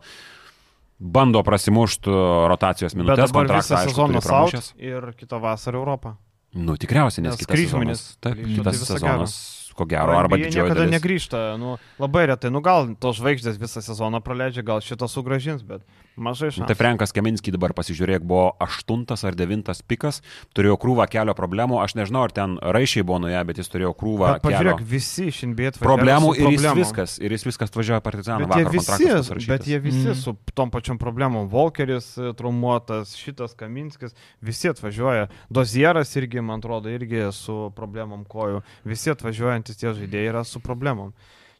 bando 0.97 1.41
prasimušti 1.45 2.09
rotacijos 2.49 2.93
Bet 2.95 3.01
minutės, 3.03 3.29
dabar 3.29 3.45
kontraktą, 3.45 3.77
visą 3.77 3.89
sezoną 3.91 4.21
saut 4.25 4.73
ir 4.81 5.11
kitą 5.19 5.37
vasarą 5.43 5.83
Europą. 5.83 6.17
Nu, 6.53 6.77
tikriausiai, 6.77 7.23
nes, 7.25 7.33
Nes 7.33 7.41
kitas 7.41 7.59
sezonas. 7.59 8.01
Taip, 8.21 8.41
kitas 8.45 8.77
sezonas, 8.85 9.33
ko 9.77 9.87
gero, 9.89 10.15
arba 10.17 10.37
didžioji 10.39 10.69
niekada 10.69 10.81
dalis. 10.83 10.95
negrįžta, 10.97 11.43
nu, 11.61 11.75
labai 12.01 12.27
retai, 12.33 12.51
nu 12.53 12.61
gal 12.65 12.93
tos 12.99 13.19
žvaigždės 13.19 13.59
visą 13.61 13.83
sezoną 13.85 14.21
praleidžia, 14.23 14.65
gal 14.65 14.83
šitą 14.85 15.09
sugražins, 15.11 15.65
bet 15.65 15.81
mažai 16.17 16.51
šansų. 16.53 16.67
Tai 16.69 16.75
Frankas 16.77 17.11
Keminski 17.15 17.51
dabar 17.53 17.73
pasižiūrėk, 17.73 18.23
buvo 18.27 18.53
aštuntas 18.61 19.23
ar 19.25 19.35
devintas 19.35 19.81
pikas, 19.81 20.21
turėjo 20.55 20.77
krūvą 20.81 21.07
kelio 21.09 21.33
problemų, 21.37 21.79
aš 21.83 21.95
nežinau, 21.99 22.23
ar 22.27 22.31
ten 22.35 22.57
raišiai 22.61 23.03
buvo 23.03 23.19
nuėję, 23.25 23.43
bet 23.49 23.57
jis 23.61 23.69
turėjo 23.73 23.93
krūvą 23.97 24.33
Bet 24.37 24.45
pažiūrėk, 24.45 24.77
kelio 24.83 24.89
visi 24.93 25.27
iš 25.31 25.41
NBA 25.49 25.71
problemų 25.81 26.35
ir 26.37 26.51
jis 26.53 26.67
viskas, 26.77 27.17
ir 27.23 27.31
jis 27.37 27.47
viskas 27.49 27.73
atvažiavo 27.73 28.01
partizaną 28.05 28.47
Bet 28.47 28.57
jie, 28.57 28.69
visi, 28.77 29.47
bet 29.47 29.67
jie 29.67 29.79
visi 29.79 30.07
Mhm. 30.07 30.19
su 30.19 30.35
tom 30.53 30.69
pačiom 30.71 30.97
problemom. 30.99 31.47
Volkeris 31.49 32.17
e, 32.17 32.33
traumuotas, 32.33 33.15
šitas 33.17 33.53
Kaminskis, 33.57 34.13
visi 34.41 34.69
atvažiuoja. 34.69 35.27
Dozieras 35.49 36.15
irgi, 36.15 36.41
man 36.41 36.59
atrodo, 36.59 36.89
irgi 36.89 37.31
su 37.33 37.71
problemom 37.75 38.25
kojų. 38.25 38.61
Visi 38.85 39.09
atvažiuojantis 39.11 39.77
tie 39.77 39.93
žaidėjai 39.93 40.29
yra 40.29 40.43
su 40.43 40.59
problemom. 40.59 41.13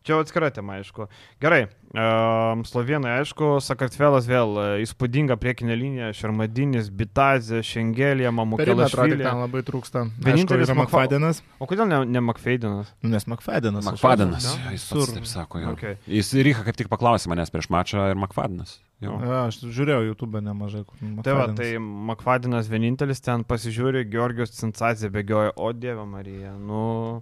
Čia 0.04 0.20
atskira 0.22 0.50
tema, 0.54 0.78
aišku. 0.82 1.08
Gerai, 1.44 1.64
um, 1.96 2.64
Slovenai, 2.68 3.18
aišku, 3.22 3.58
Sakartvelas 3.64 4.28
vėl 4.30 4.56
e, 4.60 4.66
įspūdinga 4.84 5.38
priekinė 5.42 5.78
linija, 5.80 6.12
Šarmadinis, 6.18 6.90
Bitazė, 6.94 7.62
Šengelė, 7.66 8.28
Mamukėlė. 8.36 8.88
ten 8.90 9.42
labai 9.42 9.64
trūksta. 9.66 10.06
Vienintelis 10.24 10.70
Makfa- 10.70 10.80
Makfadinas. 10.84 11.42
O 11.60 11.68
kodėl 11.70 11.88
ne, 11.90 12.02
ne 12.06 12.24
Makfeidinas? 12.24 12.94
Nu, 13.02 13.14
Nes 13.16 13.28
Makfadinas. 13.28 13.86
Makfadinas. 13.88 14.48
Ne? 14.58 14.74
Jis 14.76 14.88
Sur. 14.90 15.04
pats 15.04 15.14
taip 15.18 15.30
sako. 15.30 15.64
Jo. 15.64 15.76
Okay. 15.78 15.98
Jis 16.08 16.34
Ryha 16.34 16.66
kaip 16.68 16.80
tik 16.80 16.92
paklausė 16.92 17.32
manęs 17.32 17.54
prieš 17.54 17.70
mačą 17.74 18.10
ir 18.12 18.20
Makfadinas. 18.20 18.80
Jo. 19.04 19.18
Ja, 19.20 19.40
aš 19.50 19.58
žiūrėjau 19.68 20.06
YouTube 20.08 20.40
nemažai. 20.44 20.86
kur 20.88 20.96
Tai 21.00 21.34
va, 21.36 21.48
Makfadinas. 21.48 21.58
tai 21.60 21.72
Makfadinas 22.12 22.70
vienintelis 22.72 23.20
ten 23.24 23.44
pasižiūri, 23.44 24.06
Georgijos 24.12 24.54
Cincazė 24.56 25.10
bėgioja, 25.12 25.52
o 25.56 25.72
Dieve 25.76 26.06
Marija, 26.08 26.54
nu... 26.56 27.22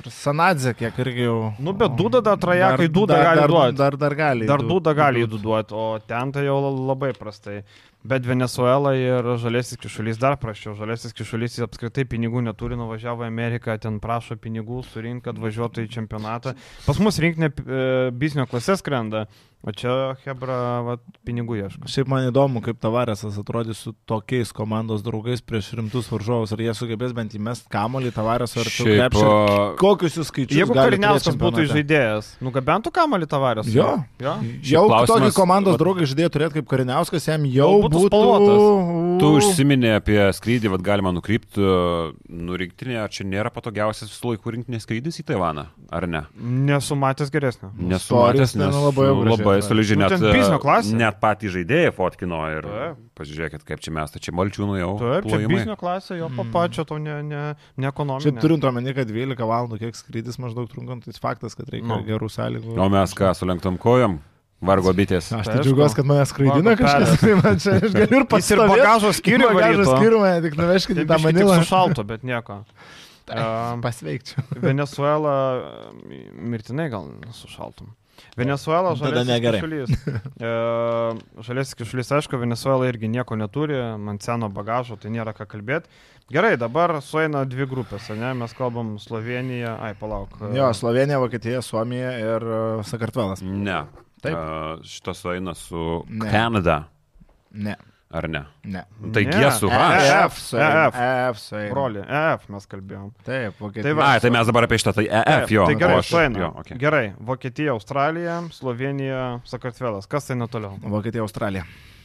Ar 0.00 0.08
Sanadze, 0.14 0.72
kiek 0.74 0.96
irgi 1.02 1.26
jau. 1.26 1.52
Nu, 1.60 1.72
bet 1.76 1.92
Duda 1.98 2.22
dar 2.24 2.38
trajekai, 2.40 2.86
Duda 2.88 3.14
dar, 3.18 3.24
gali 3.26 3.40
dar, 3.40 3.48
duot. 3.52 3.74
Dar, 3.76 3.96
dar 4.00 4.14
gali. 4.16 4.46
Dar 4.48 4.58
du- 4.62 4.68
Duda 4.68 4.94
gali 4.96 5.26
du- 5.26 5.36
įduoti, 5.38 5.72
o 5.76 5.98
ten 6.06 6.32
tai 6.32 6.44
jau 6.46 6.56
labai 6.88 7.12
prastai. 7.12 7.62
Bet 8.02 8.24
Venezuela 8.24 8.94
ir 8.96 9.22
Žalėsis 9.36 9.76
kišulys 9.76 10.16
dar 10.18 10.38
prašiau. 10.40 10.72
Žalėsis 10.78 11.12
kišulys 11.12 11.58
apskritai 11.66 12.06
pinigų 12.08 12.40
neturi, 12.46 12.72
nuvažiavo 12.80 13.26
į 13.26 13.28
Ameriką, 13.28 13.76
ten 13.78 14.00
prašo 14.00 14.36
pinigų 14.40 14.80
surinkti, 14.88 15.24
kad 15.28 15.36
važiuotų 15.36 15.84
į 15.84 15.90
čempionatą. 15.98 16.54
Pas 16.86 16.98
mus 16.98 17.18
rinkinė 17.20 17.52
e, 17.52 18.10
biznio 18.10 18.46
klasės 18.48 18.80
skrenda, 18.80 19.26
o 19.60 19.72
čia 19.76 19.94
Hebra 20.24 20.56
va, 20.86 20.94
pinigų 21.26 21.58
ieško. 21.60 21.88
Šiaip 21.90 22.08
man 22.10 22.28
įdomu, 22.30 22.62
kaip 22.64 22.78
Tavarėsas 22.80 23.36
atrodys 23.40 23.82
su 23.84 23.92
tokiais 24.08 24.52
komandos 24.56 25.04
draugais 25.04 25.42
prieš 25.44 25.72
rimtus 25.78 26.08
varžovus. 26.12 26.54
Ar 26.56 26.62
jie 26.64 26.72
sugebės 26.76 27.12
bent 27.16 27.34
įmest 27.36 27.68
kamolį 27.72 28.12
Tavarėsą 28.16 28.62
ar 28.62 28.70
Šiaip, 28.72 29.18
Kokius 29.80 30.16
jūs 30.20 30.30
skaičius? 30.32 30.56
Jeigu 30.62 30.76
Kariniauskas 30.76 31.36
būtų 31.40 31.66
žaidėjas, 31.70 32.32
nugabentų 32.44 32.92
kamalį 32.94 33.28
tavarės. 33.30 33.68
Jo. 33.74 33.90
jo? 34.22 34.34
Jau 34.66 34.84
tokį 35.10 35.30
komandos 35.36 35.76
vat- 35.76 35.82
draugą 35.84 36.08
žaidėją 36.08 36.32
turėti 36.32 36.58
kaip 36.60 36.70
Kariniauskas, 36.72 37.28
jam 37.28 37.44
jau 37.50 37.70
būtų 37.84 37.96
būtų... 37.96 38.08
spalvotas. 38.08 39.20
Tu 39.20 39.32
užsiminė 39.36 39.92
apie 39.98 40.20
skrydį, 40.36 40.72
vad 40.72 40.84
galima 40.86 41.12
nukrypti, 41.12 41.60
nu 42.32 42.56
rinktinė, 42.60 42.96
ar 43.04 43.12
čia 43.12 43.26
nėra 43.28 43.52
patogiausias 43.52 44.08
visų 44.08 44.34
laikų 44.34 44.56
rinktinės 44.56 44.86
skrydis 44.88 45.20
į 45.20 45.26
Taivaną, 45.32 45.66
ar 45.92 46.08
ne? 46.08 46.24
Nesu 46.40 46.96
matęs 46.98 47.32
geresnio. 47.34 47.72
Nesu 47.76 48.16
matęs, 48.16 48.56
ten 48.56 48.64
nes 48.64 48.80
labai 48.80 49.10
gražiai 49.10 49.49
labai 49.49 49.49
atrodė. 49.58 49.68
solidžiai, 49.68 49.96
Nu, 49.98 50.04
net, 50.06 50.60
klasė. 50.62 50.94
net 51.00 51.18
patį 51.20 51.50
žaidėją 51.56 51.92
fotkino 51.96 52.40
ir 52.54 52.62
Taip. 52.70 52.96
pažiūrėkit, 53.18 53.64
kaip 53.66 53.80
čia 53.80 53.90
mes, 53.96 54.10
tai 54.14 54.20
čia 54.20 54.32
malčiūnų 54.32 54.78
jau. 54.78 54.92
Taip, 55.00 55.24
čia 55.24 55.30
plojimai. 55.34 55.54
biznio 55.58 55.76
klasė, 55.76 56.18
jo 56.20 56.28
papačio, 56.38 56.84
to 56.86 56.98
ne, 56.98 57.22
ne, 57.22 57.42
ne 57.76 57.86
Čia 57.86 57.92
ekonominė. 57.92 58.40
turint 58.40 58.64
omeny, 58.64 58.94
kad 58.94 59.06
12 59.10 59.36
valandų 59.50 59.78
kiek 59.82 59.94
skrydis 59.98 60.38
maždaug 60.38 60.70
trunkant, 60.70 61.04
tai 61.04 61.12
faktas, 61.20 61.54
kad 61.58 61.66
reikia 61.68 61.86
Nu. 61.90 62.02
gerų 62.06 62.28
sąlygų. 62.30 62.78
O 62.78 62.88
mes 62.88 63.14
ką, 63.14 63.34
sulenktom 63.34 63.78
kojom? 63.78 64.20
Vargo 64.60 64.92
bitės. 64.92 65.32
Aš 65.32 65.46
Tai 65.48 65.54
tai 65.56 65.62
džiaugiuosi, 65.64 65.94
kad 65.96 66.04
mane 66.04 66.24
skraidina 66.28 66.74
kažkas, 66.76 67.14
tai 67.22 67.32
man 67.40 67.56
čia 67.56 67.78
aš 67.80 67.94
galiu 67.96 68.18
ir 68.20 68.26
pats. 68.28 68.50
Ir 68.52 68.58
bagažo 68.60 69.08
skyrių 69.16 69.46
Bagažo 69.56 69.84
skyrių 69.88 70.18
tik 70.44 70.58
nuveškite 70.60 71.00
į 71.00 71.08
tą 71.08 71.16
manilą. 71.24 71.54
sušalto, 71.64 72.04
bet 72.04 72.22
nieko. 72.22 72.64
Um, 73.30 73.78
Pasveikčiau. 73.80 74.42
Venezuela 74.58 75.62
mirtinai 76.34 76.88
gal 76.90 77.04
sušaltum. 77.30 77.92
Venezuela 78.36 78.94
negerai. 79.24 79.60
kišulys. 79.60 79.90
E, 80.40 80.50
Žalėsis 81.44 81.76
kišulys, 81.76 82.10
aišku, 82.16 82.38
Venezuela 82.40 82.86
irgi 82.88 83.08
nieko 83.12 83.36
neturi, 83.36 83.76
man 84.00 84.16
seno 84.24 84.48
bagažo, 84.48 84.96
tai 85.00 85.10
nėra 85.12 85.34
ką 85.36 85.44
kalbėti. 85.50 85.90
Gerai, 86.30 86.54
dabar 86.56 86.94
sueina 87.02 87.42
dvi 87.44 87.66
grupės, 87.66 88.06
ne? 88.14 88.30
Mes 88.38 88.52
kalbam 88.56 88.94
Slovenija, 89.02 89.74
ai 89.82 89.94
palauk. 89.98 90.36
e, 90.40 90.52
Jo, 90.56 90.70
Slovenija, 90.74 91.18
Vokietija, 91.18 91.60
Suomija 91.62 92.12
ir 92.22 92.46
uh, 92.46 92.84
Sakartvelas. 92.86 93.42
Ne. 93.42 93.82
Taip. 94.22 94.36
Uh, 94.36 94.82
šitas 94.84 95.24
eina 95.34 95.54
su 95.58 96.04
Ne. 96.08 96.30
Kanada, 96.30 96.84
Ne, 97.50 97.74
ar 98.10 98.26
ne? 98.28 98.40
ne. 98.64 98.82
Tai 99.14 99.22
Ne. 99.24 99.30
G 99.32 99.50
su 99.54 99.68
H. 99.70 100.24
EF, 100.24 100.38
sueina, 100.38 100.86
EF. 100.88 100.94
EF 100.98 101.38
sueina. 101.38 101.70
Broli, 101.74 102.00
EF 102.02 102.48
mes 102.50 102.66
kalbėjom. 102.66 103.12
Taip, 103.26 103.60
Vokietija. 103.62 103.82
Tai 103.86 103.92
va, 104.00 104.08
A, 104.16 104.20
tai 104.20 104.30
mes 104.34 104.46
dabar 104.50 104.66
apie 104.66 104.78
šitą, 104.82 104.94
tai 104.98 105.06
EF 105.06 105.50
jo. 105.54 105.66
Tai 105.66 105.74
gerai, 105.78 105.98
aš- 106.02 106.10
jo, 106.40 106.50
okay. 106.64 106.78
Gerai, 106.78 107.04
Vokietija, 107.20 107.70
Australija, 107.76 108.40
Slovenija, 108.50 109.40
Sakartvelas. 109.44 110.06
Kas 110.10 110.26
tai 110.26 110.36
netoliau? 110.36 110.74
Vokietija, 110.82 111.22
Australija. 111.22 111.64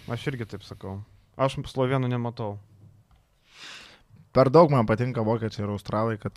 Aš 0.09 0.27
irgi 0.27 0.45
taip 0.45 0.61
sakau. 0.63 0.99
Aš 1.37 1.57
slovenų 1.73 2.07
nematau. 2.07 2.57
Per 4.35 4.49
daug 4.51 4.69
man 4.71 4.85
patinka 4.85 5.23
vokiečiai 5.23 5.63
ir 5.65 5.71
australai, 5.71 6.17
kad 6.19 6.31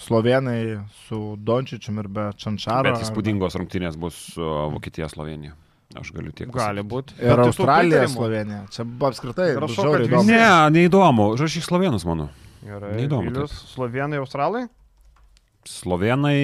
slovenai 0.00 0.80
su 1.06 1.36
Dončičium 1.36 1.98
ir 2.00 2.08
be 2.08 2.30
Čančaro. 2.36 2.82
Bet 2.88 3.02
įspūdingos 3.04 3.56
rungtynės 3.60 3.96
bus 4.00 4.16
su 4.34 4.40
Vokietija, 4.74 5.08
Slovenija. 5.12 5.52
Aš 5.98 6.12
galiu 6.14 6.30
tiek. 6.30 6.50
Gali 6.54 6.84
būti. 6.86 7.16
Ir 7.18 7.40
Australija, 7.42 8.04
Slovenija. 8.10 8.60
Čia 8.70 8.84
apskritai. 8.86 9.48
Rašau, 9.58 9.88
kad 9.90 10.04
įdomu. 10.06 10.28
Ne, 10.30 10.50
neįdomu. 10.76 11.32
Žašyk 11.40 11.66
slovenus, 11.66 12.06
manau. 12.06 12.28
Gerai. 12.62 12.92
Neįdomu 13.00 13.26
Vilius, 13.26 13.54
Slovenai, 13.72 14.20
Australai? 14.20 14.66
Slovenai 15.66 16.36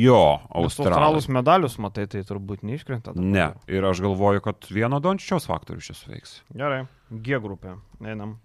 jo, 0.00 0.20
Australai. 0.48 0.92
Australus 0.92 1.26
medalius 1.32 1.76
matai, 1.82 2.06
tai 2.08 2.22
turbūt 2.24 2.62
neiškrenta. 2.64 3.12
dabar. 3.12 3.26
Ne. 3.34 3.46
Ir 3.68 3.84
aš 3.84 4.00
galvoju, 4.04 4.44
kad 4.44 4.68
vieno 4.70 5.00
Dončičiaus 5.02 5.48
faktorius 5.50 5.90
čia 5.90 5.96
suveiks. 5.98 6.36
Gerai. 6.56 6.84
G 7.10 7.40
grupė. 7.42 7.74
Einam. 8.04 8.38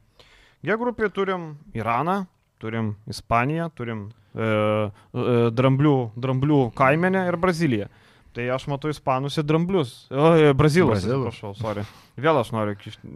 G 0.66 0.76
grupė 0.82 1.12
turim 1.14 1.54
Iraną, 1.78 2.26
turim 2.60 2.96
Ispaniją, 3.12 3.70
turim 3.78 4.08
e, 4.34 4.42
e, 4.42 5.38
dramblių, 5.54 5.96
dramblių 6.18 6.60
kaimenę 6.76 7.28
ir 7.30 7.38
Braziliją. 7.40 7.92
Tai 8.36 8.46
aš 8.52 8.66
matau 8.68 8.90
ispanus 8.92 9.38
ir 9.40 9.46
dramblius. 9.48 9.94
O, 10.12 10.32
brazilus. 10.60 11.06
Brazilus. 11.06 11.30
Prašau, 11.30 11.54
sorry. 11.56 11.86
Vėl 12.20 12.38
aš 12.40 12.50
noriu 12.56 12.76
kišti. 12.80 13.08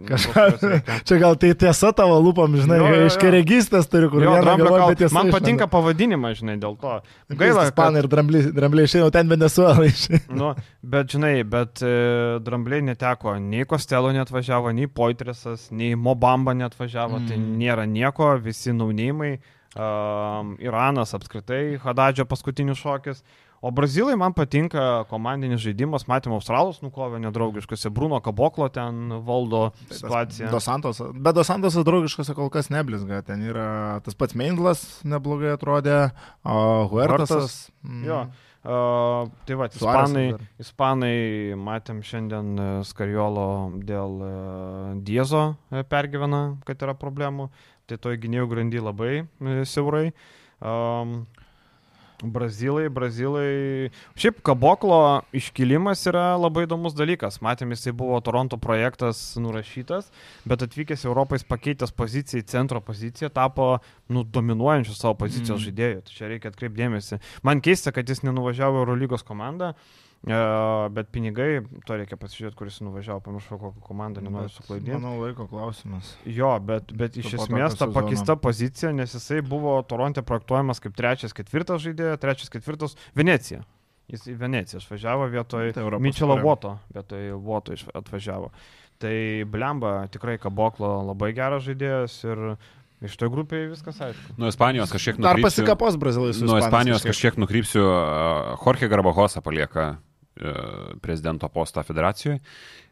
Čia 1.08 1.16
gal 1.20 1.36
tai 1.40 1.50
tiesa 1.60 1.90
tavo 1.96 2.18
lūpom, 2.24 2.56
žinai, 2.60 2.78
Jo, 2.80 2.86
jo, 2.88 2.98
jo. 3.02 3.08
iš 3.08 3.16
keregystės 3.20 3.88
turiu, 3.92 4.10
kur 4.12 4.24
Jo, 4.24 4.34
dramblio 4.40 4.72
galvoju, 4.74 4.96
tiesa 5.00 5.16
Man 5.16 5.28
išlenda. 5.28 5.36
patinka 5.38 5.68
pavadinimas, 5.72 6.38
žinai, 6.40 6.56
dėl 6.60 6.76
to. 6.80 6.94
Gaila, 7.00 7.38
Gaila, 7.42 7.66
kad 7.66 7.72
ispanai 7.72 8.02
ir 8.02 8.08
drambliai, 8.12 8.52
drambliai 8.56 8.88
išėjo 8.90 9.10
ten 9.16 9.32
Venezuelai. 9.32 9.92
Nu, 10.40 10.50
bet 10.96 11.12
žinai, 11.16 11.34
bet 11.48 11.84
e, 11.84 11.92
drambliai 12.44 12.84
neteko, 12.90 13.36
nei 13.40 13.68
Kostelo 13.68 14.12
netvažiavo, 14.16 14.72
nei 14.76 14.88
Poitresas, 14.88 15.68
nei 15.72 15.96
Mobamba 15.96 16.56
netvažiavo, 16.56 17.20
mm. 17.20 17.28
tai 17.28 17.40
nėra 17.40 17.84
nieko, 17.88 18.32
visi 18.44 18.72
naunimai, 18.76 19.34
um, 19.76 20.56
Iranas 20.60 21.16
apskritai, 21.16 21.78
Hadadžio 21.84 22.28
paskutinis 22.28 22.80
šokis. 22.80 23.24
O 23.60 23.70
brazilai 23.70 24.14
man 24.16 24.32
patinka 24.32 25.04
komandinis 25.10 25.60
žaidimas, 25.60 26.06
matėme 26.08 26.38
Australus 26.38 26.78
nukovę 26.80 27.18
nedraugiškose, 27.20 27.90
Bruno 27.92 28.16
Kaboklo 28.24 28.70
ten 28.72 29.12
valdo 29.26 29.66
situaciją. 29.90 30.48
Dos 30.48 30.64
Santos, 30.64 31.00
bet 31.12 31.36
Dos 31.36 31.50
Santosas 31.50 31.84
draugiškose 31.84 32.32
kol 32.38 32.48
kas 32.52 32.70
neblizga. 32.72 33.20
Ten 33.26 33.44
yra 33.44 34.00
tas 34.06 34.16
pats 34.16 34.36
Meindlas 34.38 34.84
neblogai 35.04 35.52
atrodė, 35.58 35.98
o 36.40 36.86
Huertasas. 36.92 37.66
mm, 37.84 38.06
Jo. 38.08 38.22
Uh, 38.60 39.28
tai 39.48 39.56
va, 39.56 39.70
ispanai, 39.72 40.24
ispanai, 40.60 41.12
matėm 41.56 42.02
šiandien 42.04 42.50
e, 42.60 42.66
Skariolo 42.84 43.46
dėl 43.88 44.18
uh, 44.20 44.90
Diezo 45.00 45.54
e, 45.72 45.80
pergyvena, 45.88 46.42
kad 46.68 46.84
yra 46.84 46.92
problemų, 46.92 47.46
tai 47.88 47.96
toj 47.96 48.18
gynėjų 48.20 48.50
grandy 48.52 48.82
labai 48.84 49.12
siaurai. 49.64 50.10
Um, 50.60 51.22
Brazilai, 52.22 52.88
brazilai. 52.92 53.90
Šiaip 54.20 54.42
Kaboklo 54.44 55.22
iškilimas 55.32 56.02
yra 56.10 56.34
labai 56.36 56.66
įdomus 56.66 56.92
dalykas. 56.96 57.38
Matėm, 57.40 57.72
jisai 57.72 57.94
buvo 57.96 58.18
Toronto 58.20 58.58
projektas 58.60 59.22
nurašytas, 59.40 60.10
bet 60.44 60.60
atvykęs 60.66 61.06
jis 61.40 61.48
pakeitęs 61.48 61.94
poziciją 61.96 62.42
į 62.42 62.46
centro 62.52 62.82
poziciją, 62.84 63.30
tapo 63.32 63.78
nu, 64.12 64.24
dominuojančiu 64.24 64.92
savo 64.98 65.14
pozicijos 65.22 65.60
Mm. 65.60 65.64
žaidėju. 65.64 66.04
Tai 66.04 66.12
čia 66.18 66.28
reikia 66.28 66.52
atkreipdėmėsi. 66.52 67.20
Man 67.42 67.60
keista, 67.64 67.92
kad 67.92 68.08
jis 68.08 68.20
nenuvažiavo 68.22 68.84
Eurolygos 68.84 69.24
komandą, 69.24 69.74
bet 70.92 71.08
pinigai, 71.14 71.62
to 71.88 71.96
reikia 71.96 72.18
pasižiūrėti, 72.20 72.56
kuris 72.58 72.80
nuvažiavo, 72.84 73.22
pamiršau 73.24 73.56
kokią 73.60 73.80
komandą, 73.86 74.20
nenoriu 74.20 74.50
suklaidinti. 74.52 74.92
Manau, 74.98 75.14
laiko 75.22 75.46
klausimas. 75.48 76.10
Jo, 76.28 76.52
bet, 76.60 76.92
bet 76.92 77.16
iš 77.16 77.32
po 77.38 77.46
esmės 77.46 77.78
ta 77.80 77.88
pakeista 77.88 78.36
pozicija, 78.36 78.92
nes 78.92 79.14
jisai 79.16 79.40
buvo 79.40 79.78
Toronte 79.88 80.20
projektuojamas 80.22 80.82
kaip 80.84 80.92
trečias, 80.98 81.32
ketvirtas 81.36 81.80
žaidėjas, 81.86 82.20
trečias, 82.20 82.52
ketvirtas 82.52 82.96
Venecija. 83.16 83.62
Jis 84.10 84.24
į 84.26 84.34
Veneciją 84.40 84.80
išvažiavo 84.82 85.28
vietoj 85.30 85.72
Tai 85.72 85.84
Europos 85.84 86.02
Mičelo. 86.02 86.36
Voto, 86.42 86.74
vietoj 86.92 87.28
Voto 87.46 87.72
iš- 87.76 87.86
atvažiavo. 87.94 88.50
Tai 88.98 89.14
Blemba 89.46 90.08
tikrai 90.10 90.34
Kaboklo 90.42 90.88
labai 91.06 91.30
geras 91.32 91.62
žaidėjas 91.64 92.18
ir 92.26 92.42
iš 93.06 93.14
to 93.16 93.30
grupėje 93.32 93.70
viskas 93.70 94.02
aišku. 94.02 94.34
Nuo 94.36 94.50
Ispanijos 94.50 94.90
kažkiek 94.92 95.16
Dar 95.22 95.38
nukrypsiu. 95.38 95.62
pasikapos 95.62 95.96
brazilai 95.96 96.34
su 96.34 96.42
Nuo 96.44 96.58
Ispanais 96.58 96.66
Ispanijos 96.68 97.06
kažkiek 97.06 97.38
nukrypsiu. 97.38 97.86
Jorge 98.66 98.88
Garbahosa 98.90 99.40
palieka 99.40 100.00
prezidento 101.02 101.48
postą 101.48 101.82
federacijoje. 101.86 102.40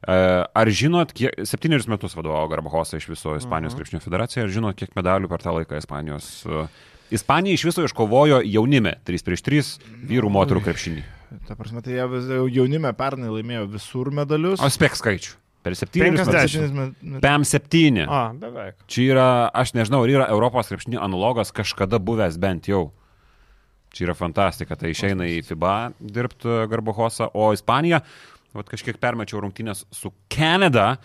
Ar 0.06 0.68
žinot, 0.70 1.12
kiek, 1.16 1.34
septynerius 1.48 1.88
metus 1.90 2.14
vadovavo 2.16 2.48
Garbahosa 2.48 2.96
iš 3.00 3.08
viso 3.08 3.34
Ispanijos 3.36 3.72
Mhm. 3.74 3.78
krepšinio 3.82 4.00
federacijoje, 4.04 4.44
ar 4.44 4.50
žinot, 4.54 4.76
kiek 4.76 4.94
medalių 4.94 5.28
per 5.28 5.38
tą 5.42 5.54
laiką 5.58 5.76
Ispanijos 5.78 6.46
uh, 6.46 6.66
Ispanija 7.10 7.54
iš 7.56 7.64
viso 7.64 7.84
iškovojo 7.88 8.42
jaunime 8.44 8.94
3 9.06 9.24
prieš 9.24 9.42
3 9.42 9.78
vyrų 10.10 10.28
moterų 10.28 10.60
krepšinį. 10.66 11.02
Ta 11.48 11.54
prasme, 11.56 11.80
tai 11.82 11.92
jie 11.96 12.04
jaunime 12.52 12.92
pernai 12.92 13.30
laimėjo 13.32 13.66
visur 13.72 14.10
medalius. 14.12 14.60
O 14.60 14.68
spek 14.68 14.92
skaičių. 14.96 15.34
Per 15.64 15.74
7 15.74 15.88
50. 16.14 16.72
metus. 16.72 17.20
PM 17.24 17.44
7. 17.44 18.04
A, 18.08 18.20
beveik. 18.36 18.74
Čia 18.86 19.02
yra, 19.12 19.26
aš 19.52 19.72
nežinau, 19.74 20.04
ar 20.04 20.08
yra 20.12 20.28
Europos 20.30 20.68
krepšinio 20.68 21.00
analogas 21.02 21.50
kažkada 21.52 21.98
buvęs 21.98 22.36
bent 22.38 22.68
jau. 22.68 22.90
Čia 23.94 24.08
yra 24.08 24.16
fantastika, 24.16 24.76
tai 24.78 24.92
išeina 24.92 25.26
į 25.28 25.40
FIBA 25.48 25.76
dirbti 25.98 26.62
Garbohosą, 26.70 27.30
o 27.32 27.50
Ispanija, 27.56 28.02
vat 28.56 28.68
kažkiek 28.70 28.98
permečiau 29.00 29.40
rungtynės 29.44 29.86
su 29.94 30.12
Kanada, 30.32 30.98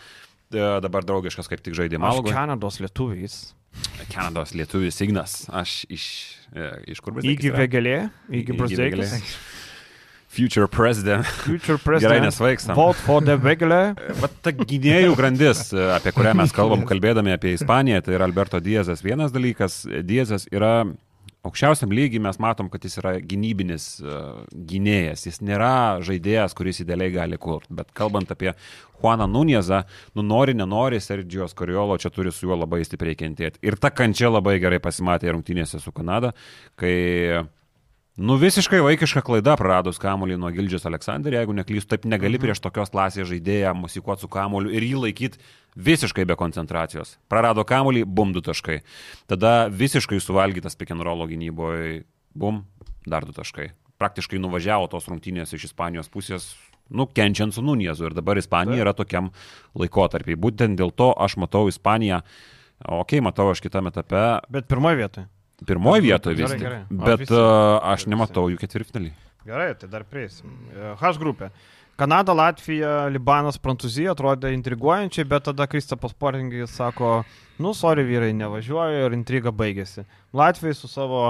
e, 0.51 0.63
dabar 0.83 1.07
draugiškas 1.07 1.49
kaip 1.51 1.63
tik 1.63 1.77
žaidė 1.79 2.01
Aš. 2.01 2.23
Kanados 2.29 2.81
lietuvis. 2.83 3.41
Kanados 4.11 4.53
lietuvis 4.53 4.99
Ignas, 5.01 5.47
aš 5.49 5.83
iš, 5.89 6.05
e, 6.53 6.69
iš 6.93 7.01
kur 7.01 7.15
bus? 7.15 7.25
Įgy 7.25 7.53
Vegelė, 7.55 7.97
Įgy 8.29 8.57
Brusdeikis. 8.59 9.15
Future 10.33 10.67
President. 10.67 11.25
Future 11.45 11.77
Gerai, 11.77 11.85
President. 11.85 12.25
nesvaikstam. 12.25 12.75
Vote 12.75 12.97
for 13.05 13.21
the 13.21 13.37
Vegelė. 13.37 13.93
Vat 14.17 14.33
ta 14.41 14.49
gynėjų 14.53 15.13
grandis, 15.17 15.67
e, 15.73 15.83
apie 15.93 16.13
kurią 16.15 16.33
mes 16.39 16.53
kalbam, 16.55 16.85
kalbėdami 16.89 17.35
apie 17.35 17.53
Ispaniją, 17.53 18.01
tai 18.05 18.17
yra 18.17 18.25
Alberto 18.29 18.61
Diezas 18.61 19.05
vienas 19.05 19.33
dalykas. 19.33 19.83
Diezas 20.05 20.47
yra 20.49 20.87
aukščiausiam 21.47 21.91
lygiai, 21.91 22.21
mes 22.23 22.39
matom, 22.41 22.69
kad 22.71 22.83
jis 22.85 22.97
yra 23.01 23.13
gynybinis 23.19 23.87
uh, 24.03 24.43
gynėjas. 24.69 25.25
Jis 25.27 25.41
nėra 25.43 25.99
žaidėjas, 26.05 26.55
kuris 26.57 26.79
idealiai 26.83 27.13
gali 27.13 27.39
kurti. 27.41 27.73
Bet 27.75 27.91
kalbant 27.97 28.31
apie 28.31 28.53
Juaną 29.01 29.27
Nunezą, 29.27 29.81
nu 30.15 30.23
nori, 30.23 30.55
nenori, 30.55 31.01
Sergijos 31.03 31.55
Koriolo 31.57 31.97
čia 31.99 32.13
turi 32.13 32.31
su 32.31 32.47
juo 32.47 32.59
labai 32.59 32.83
stipriai 32.87 33.19
kentėti. 33.19 33.59
Ir 33.65 33.75
ta 33.75 33.91
kančia 33.91 34.31
labai 34.31 34.55
gerai 34.63 34.79
pasimatė 34.83 35.35
rungtynėse 35.35 35.83
su 35.83 35.91
Kanada, 35.95 36.31
kai 36.79 36.95
Nu 38.13 38.35
visiškai 38.37 38.77
vaikiška 38.85 39.23
klaida 39.25 39.55
praradus 39.57 39.97
kamuolį 39.97 40.35
nuo 40.37 40.51
Gildžius 40.53 40.83
Aleksandrį, 40.85 41.33
jeigu 41.39 41.55
neklystu, 41.57 41.95
taip 41.95 42.03
negali 42.05 42.37
prieš 42.37 42.59
tokios 42.61 42.91
klasės 42.93 43.25
žaidėją 43.25 43.71
musikuoti 43.73 44.21
su 44.21 44.29
kamuoliu 44.29 44.69
ir 44.69 44.85
jį 44.85 44.99
laikyti 45.07 45.41
visiškai 45.75 46.25
be 46.25 46.35
koncentracijos. 46.39 47.17
Prarado 47.31 47.63
kamuolį, 47.67 48.03
bum 48.05 48.33
du 48.35 48.41
taškai. 48.45 48.81
Tada 49.29 49.67
visiškai 49.69 50.19
suvalgytas 50.21 50.77
roll 51.03 51.27
gynyboje, 51.27 52.03
bum, 52.33 52.65
dar 53.05 53.25
du 53.25 53.31
taškai. 53.31 53.71
Praktiškai 53.97 54.39
nuvažiavo 54.39 54.87
tos 54.87 55.07
rungtynės 55.07 55.53
iš 55.53 55.71
Ispanijos 55.71 56.09
pusės, 56.09 56.55
nu, 56.89 57.05
kenčiant 57.07 57.53
su 57.53 57.61
Nuniezu 57.61 58.05
ir 58.05 58.13
dabar 58.13 58.37
Ispanija 58.37 58.81
yra 58.83 58.93
tokiam 58.93 59.31
laikotarpiai. 59.75 60.35
Būtent 60.35 60.77
dėl 60.77 60.91
to 60.91 61.13
aš 61.13 61.37
matau 61.37 61.67
Ispaniją, 61.71 62.21
okei, 62.83 63.19
okay, 63.19 63.21
matau 63.21 63.49
aš 63.51 63.61
kitame 63.61 63.93
etape, 63.93 64.41
Bet 64.49 64.67
pirmoje 64.67 64.97
vietoje. 64.97 65.27
pirmoje 65.65 66.01
vietoje 66.01 66.35
vis 66.35 66.51
tik. 66.51 66.59
gerai. 66.59 66.81
O, 66.89 67.05
Bet 67.05 67.19
visi. 67.19 67.33
uh, 67.33 67.79
aš 67.93 68.07
nematau 68.07 68.49
jų 68.51 68.59
ketvirtfinalį. 68.59 69.13
Gerai, 69.43 69.73
tai 69.75 69.89
dar 69.91 70.05
prieisim. 70.07 70.51
E, 70.71 70.93
H 70.99 71.17
grupė. 71.19 71.49
Kanada, 72.03 72.33
Latvija, 72.35 72.93
Libanas, 73.15 73.55
Prancūzija 73.63 74.11
atrodė 74.11 74.49
intriguojančiai, 74.57 75.23
bet 75.29 75.45
tada 75.47 75.67
Kristapas 75.71 76.11
Poringis 76.19 76.73
sako, 76.75 77.21
nu, 77.63 77.71
sorry 77.77 78.03
vyrai, 78.03 78.33
nevažiuoju 78.35 79.05
ir 79.07 79.15
intriga 79.15 79.53
baigėsi. 79.55 80.03
Latvijai 80.35 80.75
su 80.75 80.89
savo, 80.91 81.21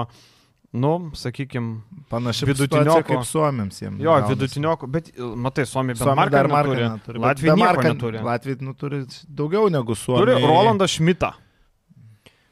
nu, 0.74 0.90
sakykime, 1.14 1.76
Panašiai 2.10 2.48
vidutinioko 2.50 3.04
kaip 3.12 3.22
suomiams 3.28 3.78
jiems. 3.84 4.02
jo, 4.02 4.16
vidutinioko, 4.32 4.88
bet 4.90 5.12
e, 5.14 5.22
matai, 5.46 5.66
Suomija 5.70 5.94
bent 5.94 6.02
Suomija 6.08 6.32
dar 6.34 6.48
marką 6.50 6.56
marką 6.56 6.74
neturi. 6.74 6.88
neturi. 6.96 7.18
bet 7.20 7.28
Latvija 7.28 7.54
be 7.54 7.60
nieko 7.62 7.70
Marką- 7.76 7.92
neturi. 7.94 8.22
Latvija 8.32 8.56
nu, 8.66 8.74
turi 8.74 9.00
daugiau 9.28 9.70
negu 9.70 9.94
Suomija. 9.94 10.26
Turi 10.34 10.46
Rolandą 10.46 10.90
Šmitą. 10.90 11.30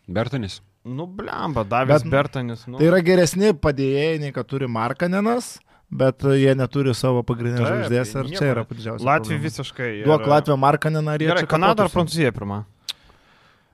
Bertanis. 0.06 0.60
Nu, 0.84 1.06
blemba, 1.06 1.62
Davis 1.64 2.02
Bet- 2.02 2.10
Bertanis. 2.10 2.66
Nu. 2.66 2.78
Tai 2.78 2.86
yra 2.86 3.02
geresni 3.02 3.52
padėjėjai, 3.54 4.18
nei 4.20 4.32
kad 4.34 4.46
turi 4.50 4.66
Markanenas, 4.70 5.56
bet 5.93 6.24
jie 6.40 6.55
neturi 6.57 6.95
savo 6.97 7.22
pagrindinės 7.28 7.68
žvaigždės 7.68 8.12
ir 8.16 8.28
nieko 8.30 8.40
čia 8.40 8.51
yra 8.55 8.64
didžiausia. 8.68 9.07
Latvija 9.07 9.43
visiškai. 9.47 9.90
Duok 10.07 10.24
ir- 10.24 10.32
Latvija 10.32 10.57
Markaneną 10.57 11.14
ir 11.18 11.26
jie 11.26 11.32
Gerai, 11.32 11.47
Kanada 11.47 11.84
ar. 11.84 11.93
Prancūzija 11.93 12.32
pirma? 12.32 12.62
A, 12.64 12.95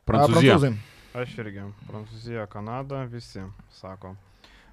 Prancūzija. 0.08 0.56
Prancūzai. 0.56 0.72
Aš 1.18 1.36
irgi. 1.38 1.66
Prancūzija, 1.90 2.46
Kanada, 2.50 3.04
visi 3.10 3.42
sako. 3.80 4.16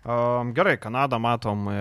Um, 0.06 0.52
gerai, 0.54 0.76
Kanada, 0.78 1.18
matom, 1.18 1.66
e, 1.66 1.78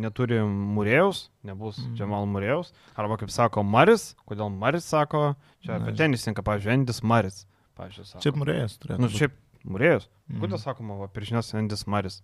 neturi 0.00 0.38
Murėjaus, 0.48 1.26
nebus 1.44 1.76
mm. 1.76 1.96
Džemal 1.98 2.24
Murėjaus. 2.24 2.70
Arba 2.96 3.18
kaip 3.20 3.28
sako 3.28 3.60
Maris, 3.68 4.14
kodėl 4.24 4.48
Maris 4.48 4.86
sako, 4.88 5.34
čia 5.60 5.74
apie 5.76 5.92
tenisininką, 5.98 6.40
pavyzdžiui, 6.46 6.72
Endis 6.78 7.02
Maris. 7.04 7.42
Pavyzdžiui, 7.76 8.06
sako. 8.08 8.22
Čia 8.24 8.32
Murėjas 8.32 8.78
turėtų. 8.80 9.04
Nu, 9.04 9.12
šiaip 9.12 9.36
Murėjus. 9.68 10.08
Mhm. 10.30 10.40
Kodėl 10.40 10.62
sakoma, 10.62 10.96
va, 11.02 11.10
prieš 11.12 11.34
nes 11.36 11.52
Endis 11.60 11.84
Maris? 11.84 12.22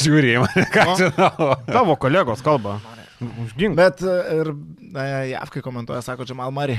Žiūrėjai 0.00 0.42
mane, 0.44 0.64
ką 0.74 0.86
žinau. 1.00 1.50
Tavo 1.68 1.96
kolegos 2.00 2.42
kalba. 2.46 2.78
Užgink. 3.20 3.76
Bet 3.76 4.00
ir 4.04 4.52
na, 4.94 5.06
JAV, 5.28 5.52
kai 5.52 5.62
komentuoja, 5.64 6.00
sako 6.04 6.24
Džemal 6.28 6.52
Mari. 6.56 6.78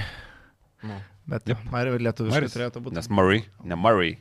Nu. 0.82 0.98
Bet 1.30 1.46
Jep. 1.46 1.60
yep. 1.60 1.72
Mari 1.74 1.94
lietuviškai 2.02 2.50
turėtų 2.50 2.82
būti. 2.88 2.98
Nes 2.98 3.10
Murray, 3.14 3.46
ne 3.64 3.78
Murray. 3.78 4.18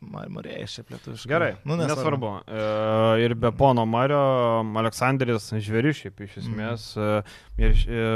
Marėjas 0.00 0.78
šiaip 0.78 0.94
lietuviškai. 0.94 1.28
Gerai, 1.28 1.50
nu, 1.68 1.76
nesvarbu. 1.76 2.30
E, 2.48 2.60
ir 3.20 3.34
be 3.36 3.50
pono 3.52 3.84
Mario, 3.84 4.20
Aleksandris 4.80 5.50
žvėris 5.60 6.00
šiaip 6.00 6.22
iš 6.24 6.38
esmės. 6.40 6.86
E, 6.96 7.08
ir, 7.60 7.82
e, 7.84 8.06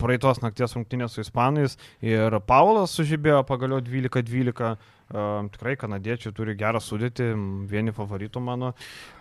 praeitos 0.00 0.42
nakties 0.44 0.76
rungtynės 0.76 1.16
su 1.16 1.24
Ispanais. 1.24 1.78
Ir 2.04 2.36
Paulas 2.44 2.92
sužibėjo 2.98 3.40
pagaliau 3.48 3.80
12-12. 3.80 4.76
E, 4.76 5.26
tikrai 5.56 5.74
kanadiečiai 5.80 6.36
turi 6.36 6.58
gerą 6.60 6.84
sudėtį, 6.84 7.32
vieni 7.72 7.96
favoritų 7.96 8.44
mano. 8.44 8.74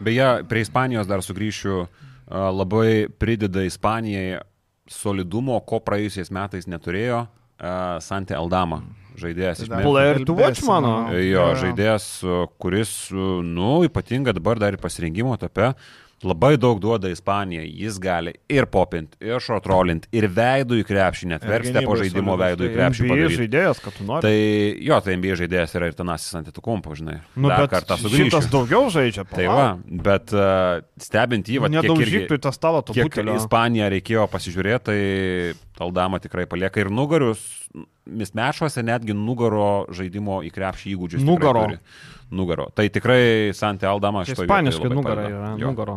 Beje, 0.03 0.29
prie 0.51 0.67
Ispanijos 0.67 1.07
dar 1.07 1.23
sugrįšiu. 1.23 1.81
a, 2.27 2.49
Labai 2.51 3.07
prideda 3.07 3.63
Ispanijai 3.63 4.41
solidumo, 4.89 5.55
ko 5.63 5.79
praėjusiais 5.79 6.27
metais 6.35 6.67
neturėjo 6.67 7.23
a, 7.23 8.01
Sante 8.03 8.35
Aldama. 8.35 8.83
Žaidėjas 9.19 9.63
iš. 9.65 9.71
Player 9.83 10.21
to 10.25 10.35
watch, 10.37 10.63
mano. 10.67 10.93
Jo, 11.13 11.21
Jo. 11.21 11.47
žaidėjas, 11.63 12.05
kuris, 12.61 12.93
nu, 13.11 13.71
ypatinga 13.87 14.33
dabar 14.37 14.59
dar 14.61 14.73
ir 14.75 14.81
pasirinkimo 14.81 15.35
etape, 15.37 15.73
labai 16.23 16.57
daug 16.59 16.79
duoda 16.83 17.09
Ispanijai. 17.13 17.67
Jis 17.79 17.99
gali 18.03 18.33
ir 18.51 18.65
popint, 18.71 19.13
ir 19.23 19.39
shortrolint, 19.43 20.07
ir 20.11 20.27
veidų 20.35 20.79
į 20.81 20.85
krepšį, 20.89 21.29
net 21.31 21.45
Ir 21.45 21.53
versti 21.53 21.83
po 21.85 21.95
žaidimo 21.99 22.35
veidų 22.39 22.67
į 22.67 22.71
krepšį. 22.75 23.05
NBA 23.05 23.13
padaryti. 23.15 23.37
žaidėjas, 23.43 23.81
kad 23.85 23.95
tu 23.99 24.07
nori. 24.09 24.25
Tai 24.27 24.33
jo, 24.89 24.99
tai 25.05 25.15
NBA 25.19 25.37
žaidėjas 25.43 25.75
yra 25.79 25.89
ir 25.91 25.97
Tanasis 25.99 26.35
Antetokumpo, 26.41 26.95
žinai. 26.99 27.19
nu, 27.35 27.47
Dar 27.51 27.67
kartą 27.71 27.97
sugrįšiu. 28.01 28.27
šitas 28.31 28.49
daugiau 28.51 28.89
žaidžia. 28.91 29.23
Tai 29.31 29.47
va, 29.47 29.67
bet 29.87 30.33
uh, 30.35 30.81
stebint 30.99 31.47
jį, 31.47 31.61
va, 31.63 31.71
Nedaužyk 31.71 32.27
tu 32.27 32.35
į 32.35 32.43
tą 32.43 32.51
stalą, 32.55 32.83
to 32.83 32.93
kiek 32.97 33.07
butelio. 33.09 33.37
Ispaniją 33.39 33.87
reikėjo 33.95 34.27
pasižiūrėti, 34.33 34.83
tai 34.91 35.79
Aldama 35.79 36.19
tikrai 36.19 36.43
palieka 36.43 36.81
ir 36.83 36.89
nugarius, 36.91 37.39
mismešuose 38.09 38.83
netgi 38.83 39.13
nugaro 39.15 39.85
žaidimo 39.95 40.41
į 40.43 40.51
krepšį 40.51 40.95
įgūdžius. 40.95 41.23
Nugaro. 41.23 41.61
turi. 41.69 41.79
Nugaro. 42.31 42.69
Tai 42.75 42.85
tikrai 42.93 43.51
Santė 43.57 43.87
Aldama 43.89 44.23
Čia 44.25 44.35
šitoj 44.35 44.45
Ispaniškai 44.49 44.91
nugara 44.93 45.25
yra. 45.29 45.53
Nugaro. 45.57 45.95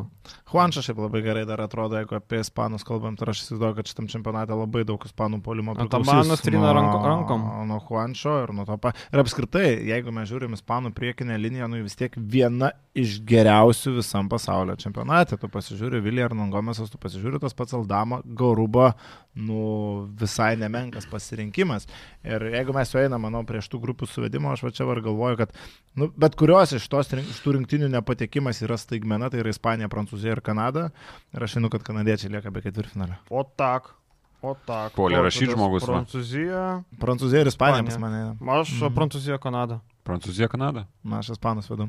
Juančas 0.53 0.85
šiaip 0.87 0.99
labai 1.03 1.23
gerai 1.25 1.45
dar 1.49 1.61
atrodo, 1.65 1.97
jeigu 2.01 2.17
apie 2.19 2.41
ispanus 2.45 2.85
kalbam, 2.87 3.17
tai 3.17 3.31
aš 3.33 3.43
įsivaizduoju, 3.47 3.77
kad 3.79 3.91
šitam 3.91 4.09
čempionate 4.13 4.57
labai 4.59 4.85
daug 4.89 5.03
ispanų 5.09 5.41
polimo 5.43 5.75
Atabanas 5.75 6.45
trina 6.45 6.73
ranko- 6.77 7.03
rankom. 7.07 7.47
Nuo 7.71 7.81
Juančio 7.89 8.37
ir 8.45 8.53
nuo 8.53 8.67
to 8.69 8.77
pa. 8.77 8.93
Ir 9.13 9.23
apskritai, 9.25 9.67
jeigu 9.89 10.13
mes 10.13 10.29
žiūrim 10.31 10.55
ispanų 10.59 10.93
priekinę 10.97 11.39
liniją, 11.41 11.69
nu 11.73 11.83
vis 11.83 11.97
tiek 11.97 12.13
viena 12.17 12.71
iš 12.95 13.23
geriausių 13.25 13.95
visam 13.97 14.29
pasaulio 14.29 14.77
čempionate. 14.77 15.39
Tu 15.41 15.49
pasižiūri 15.49 16.03
Vilija 16.05 16.29
Arnongomesas, 16.29 16.91
tu 16.93 16.99
pasižiūri 17.01 17.41
tas 17.41 17.55
pats 17.57 17.73
Aldama, 17.73 18.21
Gauruba, 18.37 18.93
nu 19.35 20.11
visai 20.21 20.57
nemenkas 20.61 21.07
pasirinkimas. 21.09 21.87
Ir 22.25 22.45
jeigu 22.53 22.75
mes 22.77 22.93
jau 22.93 23.01
einame, 23.01 23.23
manau, 23.23 23.41
prieš 23.49 23.71
tų 23.73 23.81
grupių 23.87 24.09
suvedimo, 24.11 24.53
aš 24.53 24.67
va 24.67 24.73
čia 24.77 24.85
var 24.89 25.01
galvoju, 25.01 25.39
kad 25.41 25.55
nu, 25.97 26.11
bet 26.21 26.37
kurios 26.37 26.75
iš 26.77 26.85
tos 26.93 27.09
iš 27.17 27.41
tų 27.45 27.57
rinktinių 27.57 27.89
nepatekimas 27.97 28.61
yra 28.67 28.77
staigmena, 28.81 29.31
tai 29.33 29.41
yra 29.41 29.55
Ispanija, 29.55 29.89
Prancūzija 29.93 30.37
ir 30.37 30.42
Kanada. 30.43 30.91
Ir 31.35 31.43
aš 31.47 31.57
žinau, 31.57 31.71
kad 31.73 31.83
kanadiečiai 31.87 32.31
lieka 32.35 32.51
be 32.51 32.63
ketvirtfinalio. 32.65 33.17
O 33.31 33.43
tak. 33.45 33.95
O 34.43 34.57
tak. 34.67 34.93
Puolė 34.99 35.21
O 35.21 35.23
rašyt 35.23 35.47
tada 35.49 35.57
žmogus, 35.57 35.87
va. 35.87 36.01
Prancūzija. 36.03 36.63
Prancūzija 36.99 37.41
ir 37.45 37.51
Ispanija 37.53 37.85
pas 37.87 37.99
mane. 38.03 38.23
eina. 38.25 38.61
Aš 38.61 38.73
Mhm. 38.81 38.95
Prancūzija, 38.99 39.39
Kanada. 39.39 39.81
Prancūzija, 40.05 40.49
Kanada. 40.51 40.87
Na, 41.05 41.19
aš 41.23 41.31
Ispanus 41.37 41.71
vedu. 41.71 41.89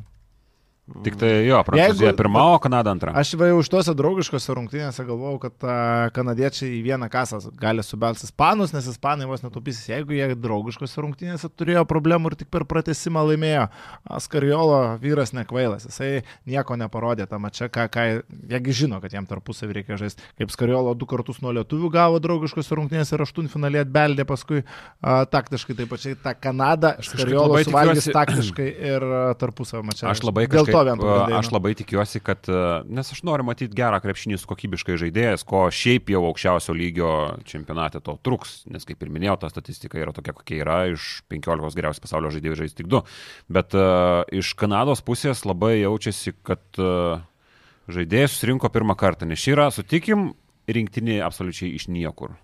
Tik 0.84 1.16
tai 1.16 1.30
jo, 1.48 1.62
Prancūzija 1.64 2.10
Jeigu- 2.12 2.18
pirma, 2.20 2.42
o 2.52 2.58
Kanada 2.60 2.92
antra. 2.92 3.14
Aš 3.16 3.30
jau 3.40 3.56
už 3.56 3.70
tuose 3.72 3.94
draugiškose 3.96 4.52
rungtynėse 4.52 5.06
galvojau, 5.08 5.38
kad 5.40 5.64
a, 5.64 6.10
kanadiečiai 6.12 6.74
į 6.76 6.82
vieną 6.84 7.08
kasą 7.10 7.40
gali 7.56 7.80
subelsti 7.88 8.28
ispanus, 8.28 8.74
nes 8.76 8.90
ispanai 8.92 9.24
vos 9.26 9.40
netupysis. 9.46 9.88
Jeigu 9.88 10.12
jie 10.12 10.36
draugiškose 10.36 11.00
rungtynėse 11.06 11.48
turėjo 11.56 11.86
problemų 11.88 12.34
ir 12.34 12.36
tik 12.42 12.50
per 12.52 12.66
pratesimą 12.68 13.24
laimėjo, 13.30 13.70
Skariolo 14.20 14.98
vyras 15.00 15.32
nekvailas, 15.32 15.88
jisai 15.88 16.24
nieko 16.52 16.76
neparodė 16.76 17.30
tam 17.32 17.48
čia, 17.50 17.70
ką, 17.72 17.88
ką 17.88 18.04
jiegi 18.52 18.76
žino, 18.84 19.00
kad 19.00 19.16
jam 19.16 19.24
tarpusavį 19.30 19.80
reikia 19.80 19.96
žaisti. 20.04 20.20
Kaip 20.38 20.52
Skariolo 20.52 20.92
du 21.00 21.08
kartus 21.08 21.40
nuo 21.42 21.56
lietuvių 21.56 21.94
gavo 21.96 22.20
draugiškose 22.20 22.76
rungtynėse 22.76 23.16
ir 23.16 23.24
aštuntfinalį 23.24 23.86
atbeldė 23.86 24.28
paskui 24.28 24.66
a, 25.00 25.24
taktiškai 25.32 25.78
taip 25.80 25.96
pačiai 25.96 26.20
tą 26.20 26.36
Kanadą. 26.44 26.98
Skariolo 27.00 27.64
suvalgys 27.64 28.04
tikiuosi- 28.04 28.18
taktiškai 28.20 28.70
ir 28.92 29.08
tarpusavį 29.40 29.88
mačiau. 29.88 30.12
Aš 30.12 30.24
labai 30.28 30.48
kažkaip, 30.52 30.73
to 30.74 30.84
vien 30.88 31.04
a, 31.06 31.16
aš 31.40 31.52
labai 31.54 31.74
tikiuosi, 31.80 32.22
kad, 32.26 32.50
nes 32.90 33.12
aš 33.16 33.22
noriu 33.28 33.46
matyti 33.48 33.78
gerą 33.78 34.00
krepšinį 34.04 34.40
su 34.42 34.50
kokybiškai 34.50 34.98
žaidėjas, 35.02 35.46
ko 35.48 35.66
šiaip 35.74 36.12
jau 36.14 36.24
aukščiausio 36.30 36.76
lygio 36.78 37.12
čempionate 37.50 38.02
to 38.04 38.18
truks, 38.26 38.62
nes 38.74 38.86
kaip 38.90 39.04
ir 39.06 39.12
minėjau, 39.14 39.38
ta 39.44 39.52
statistika 39.54 40.02
yra 40.02 40.16
tokia, 40.16 40.36
kokia 40.38 40.62
yra, 40.66 40.80
iš 40.94 41.24
15 41.34 41.80
geriausių 41.80 42.04
pasaulio 42.04 42.34
žaidėjų 42.36 42.60
žais 42.64 42.78
tik 42.78 42.90
2. 42.92 43.04
Bet 43.60 43.78
a, 43.78 43.88
iš 44.34 44.56
Kanados 44.60 45.04
pusės 45.06 45.46
labai 45.48 45.78
jaučiasi, 45.82 46.36
kad 46.46 46.64
a, 46.82 47.22
žaidėjas 47.92 48.36
susirinko 48.36 48.72
pirmą 48.74 48.98
kartą, 49.00 49.28
nes 49.30 49.42
ši 49.42 49.56
yra, 49.56 49.70
sutikim, 49.74 50.32
rinktinė 50.72 51.20
absoliučiai 51.26 51.74
iš 51.76 51.90
niekur. 51.92 52.36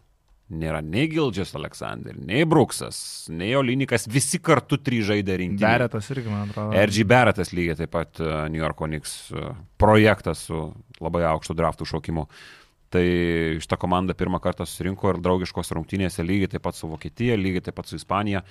Nėra 0.50 0.80
nei 0.82 1.06
Gildžias 1.12 1.52
Aleksandr, 1.60 2.16
nei 2.26 2.42
Bruksas, 2.50 3.00
nei 3.30 3.52
Olinikas, 3.54 4.08
visi 4.10 4.40
kartu 4.42 4.80
trys 4.82 5.06
žaidė 5.12 5.36
rinktinė. 5.44 5.62
Beretas 5.62 6.10
irgi, 6.10 6.32
man 6.32 6.50
atrodo. 6.50 6.74
RG 6.74 7.06
Barrettas 7.10 7.54
lygiai 7.54 7.78
taip 7.78 7.94
pat 7.94 8.22
uh, 8.24 8.48
New 8.50 8.58
York 8.58 8.82
Knicks 8.82 9.14
uh, 9.30 9.52
projektas 9.78 10.48
su 10.50 10.64
labai 10.98 11.22
aukštu 11.30 11.54
draftų 11.60 11.86
šaukimu. 11.92 12.26
Tai 12.90 13.06
šitą 13.62 13.78
komandą 13.78 14.16
pirmą 14.18 14.40
kartą 14.42 14.66
susirinko 14.66 15.14
ir 15.14 15.20
draugiškos 15.22 15.70
rungtynėse 15.78 16.26
lygiai 16.26 16.56
taip 16.56 16.66
pat 16.66 16.78
su 16.80 16.90
Vokietija, 16.90 17.38
lygiai 17.38 17.68
taip 17.68 17.78
pat 17.78 17.92
su 17.92 18.00
Ispanija. 18.00 18.42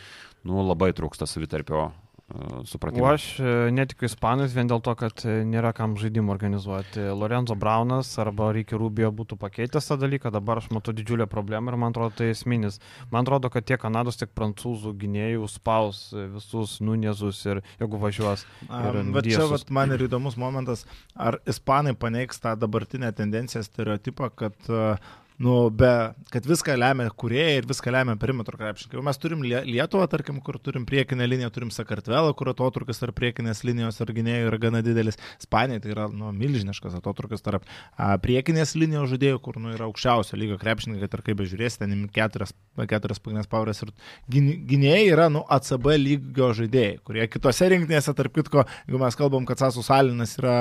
Nu, 0.47 0.63
labai 0.63 0.93
trūksta 0.95 1.27
savitarpio 1.27 1.89
uh, 2.35 2.65
supratimo. 2.65 3.05
O 3.05 3.09
aš 3.09 3.41
e, 3.41 3.53
netikiu 3.75 4.09
ispanais 4.09 4.53
vien 4.57 4.69
dėl 4.69 4.83
to, 4.85 4.95
kad 4.99 5.25
e, 5.25 5.41
nėra 5.49 5.73
kam 5.77 5.97
žaidimų 6.01 6.33
organizuoti. 6.35 7.05
Lorenzo 7.17 7.57
Braunas 7.59 8.11
arba 8.21 8.51
Reikia 8.57 8.79
Rubio 8.81 9.11
būtų 9.15 9.39
pakeitęs 9.41 9.91
tą 9.91 9.99
dalyką, 10.01 10.33
dabar 10.35 10.63
aš 10.63 10.71
matau 10.75 10.95
didžiulę 10.97 11.29
problemą 11.31 11.73
ir 11.73 11.79
man 11.81 11.95
atrodo 11.95 12.19
tai 12.21 12.31
esminis. 12.35 12.81
Man 13.13 13.27
atrodo, 13.27 13.51
kad 13.53 13.67
tiek 13.69 13.81
Kanados, 13.81 14.21
tiek 14.21 14.33
prancūzų 14.37 14.95
gynėjų 15.01 15.49
spaus 15.53 16.09
e, 16.13 16.27
visus 16.35 16.79
nuniezus 16.85 17.45
ir 17.49 17.63
jeigu 17.81 18.03
važiuos. 18.03 18.45
ir 18.69 19.01
Bet 19.15 19.31
čia 19.31 19.49
vat, 19.51 19.71
man 19.73 19.97
ir 19.97 20.09
įdomus 20.09 20.37
momentas, 20.41 20.85
ar 21.17 21.41
ispanai 21.49 21.97
paneigs 21.99 22.43
tą 22.45 22.57
dabartinę 22.59 23.13
tendenciją, 23.17 23.65
stereotipą, 23.65 24.29
kad, 24.37 24.57
uh, 24.69 25.01
nu, 25.39 25.69
be, 25.71 25.91
kad 26.35 26.47
viską 26.51 26.75
lemia 26.79 27.09
kuriejai 27.15 27.61
ir 27.61 27.67
viską 27.71 27.93
lemia 27.95 28.17
perimetro 28.19 28.59
krepšininkai. 28.59 29.03
Mes 29.07 29.21
turim 29.23 29.45
Lie- 29.47 29.63
Lietuvą, 29.69 30.09
tarkim, 30.11 30.41
kur 30.43 30.59
turim 30.59 30.83
priekinę 30.89 31.29
liniją, 31.31 31.51
turim 31.55 31.71
Sakartvelą, 31.71 32.33
kur 32.35 32.51
atotrukis 32.51 32.99
tarp 32.99 33.15
priekinės 33.21 33.63
linijos 33.63 34.01
ir 34.03 34.11
gynėjų 34.17 34.49
yra 34.51 34.59
gana 34.59 34.81
didelis. 34.83 35.19
Ispanija 35.39 35.81
tai 35.85 35.93
yra 35.95 36.09
nu, 36.11 36.33
milžiniškas 36.35 36.97
atotrukis 36.99 37.45
tarp 37.47 37.63
a, 37.95 38.17
priekinės 38.19 38.75
linijos 38.75 39.13
žaidėjų, 39.15 39.39
kur 39.47 39.61
nu, 39.63 39.71
yra 39.77 39.87
aukščiausio 39.87 40.39
lygio 40.41 40.59
krepšininkai, 40.59 41.07
kaip 41.29 41.39
bežiūrėsite, 41.39 41.87
ten 41.87 42.09
keturias, 42.11 42.51
keturias 42.91 43.23
pagrindinės 43.23 43.51
pavarės 43.53 43.85
ir 43.87 43.95
gyn- 44.35 44.67
gynėjai 44.73 45.07
yra 45.13 45.29
nu, 45.31 45.45
ACB 45.55 45.87
lygio 46.03 46.51
žaidėjai, 46.59 46.99
kurie 47.07 47.29
kitose 47.31 47.71
rinktinėse, 47.71 48.11
tarp 48.19 48.35
kitko, 48.35 48.67
jeigu 48.89 49.03
mes 49.05 49.15
kalbam, 49.23 49.47
kad 49.47 49.63
Sasų 49.63 49.87
Salinas 49.87 50.35
yra 50.43 50.59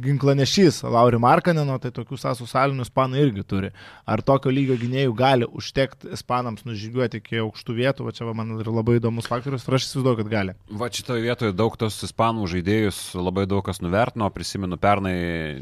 ginklanešys 0.00 0.82
Lauri 0.88 1.20
Markanino, 1.20 1.76
tai 1.82 1.92
tokių 1.94 2.18
Sasų 2.20 2.48
Salinų 2.50 2.88
ispanai 2.88 3.22
irgi 3.24 3.44
turi. 3.46 3.70
Ar 4.14 4.22
tokio 4.22 4.52
lygio 4.54 4.76
gynėjų 4.78 5.14
gali 5.18 5.46
užtekti 5.48 6.12
ispanams 6.14 6.62
nužygiuoti 6.68 7.18
iki 7.18 7.40
aukštų 7.42 7.74
vietų, 7.80 8.06
va 8.06 8.12
čia 8.14 8.28
va, 8.28 8.34
man 8.38 8.52
yra 8.62 8.70
labai 8.70 9.00
įdomus 9.00 9.26
faktorius 9.30 9.66
ir 9.66 9.74
aš 9.74 9.88
įsivaizduoju, 9.88 10.18
kad 10.20 10.30
gali. 10.30 10.54
Va 10.70 10.88
šitoje 10.94 11.24
vietoje 11.24 11.56
daug 11.56 11.74
tos 11.80 11.98
ispanų 12.06 12.46
žaidėjus 12.52 13.00
labai 13.18 13.48
daug 13.50 13.64
kas 13.66 13.82
nuvertino, 13.82 14.30
prisimenu 14.34 14.78
pernai, 14.78 15.16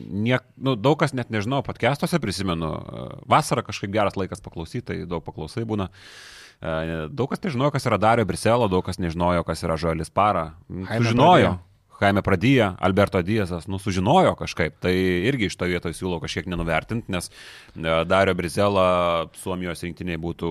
niek, 0.04 0.44
nu, 0.60 0.76
daug 0.76 1.00
kas 1.00 1.16
net 1.16 1.32
nežinau, 1.32 1.62
podcastuose 1.64 2.20
prisimenu, 2.20 2.74
e, 2.76 3.08
vasarą 3.32 3.64
kažkaip 3.64 3.94
geras 3.94 4.20
laikas 4.20 4.44
paklausyti, 4.44 4.84
tai 4.90 5.00
daug 5.08 5.24
paklausai 5.24 5.64
būna. 5.68 5.88
E, 5.88 7.08
Daug 7.10 7.32
kas 7.32 7.40
nežinojo, 7.42 7.72
kas 7.74 7.88
yra 7.88 7.96
Dario 7.98 8.28
Briselo, 8.28 8.68
daug 8.70 8.84
kas 8.86 9.00
nežinojo, 9.02 9.42
kas 9.48 9.64
yra 9.64 9.80
Žoelis 9.80 10.12
Para. 10.14 10.52
Jaime 10.68 11.00
Sužinojo. 11.00 11.56
Pradija. 12.02 12.08
Jaime 12.12 12.22
Pradyja, 12.22 12.66
Alberto 12.82 13.20
Diezas, 13.22 13.68
nu, 13.70 13.78
sužinojo 13.78 14.34
kažkaip. 14.36 14.74
Tai 14.82 14.90
irgi 14.92 15.46
iš 15.46 15.56
to 15.56 15.68
vietoje 15.70 15.94
siūlau 15.94 16.18
kažkiek 16.22 16.46
nenuvertinti, 16.50 17.12
nes 17.14 17.28
e, 17.30 18.04
Dario 18.04 18.34
Brizela 18.34 19.28
Suomijos 19.38 19.82
rinktiniai 19.86 20.18
būtų 20.18 20.50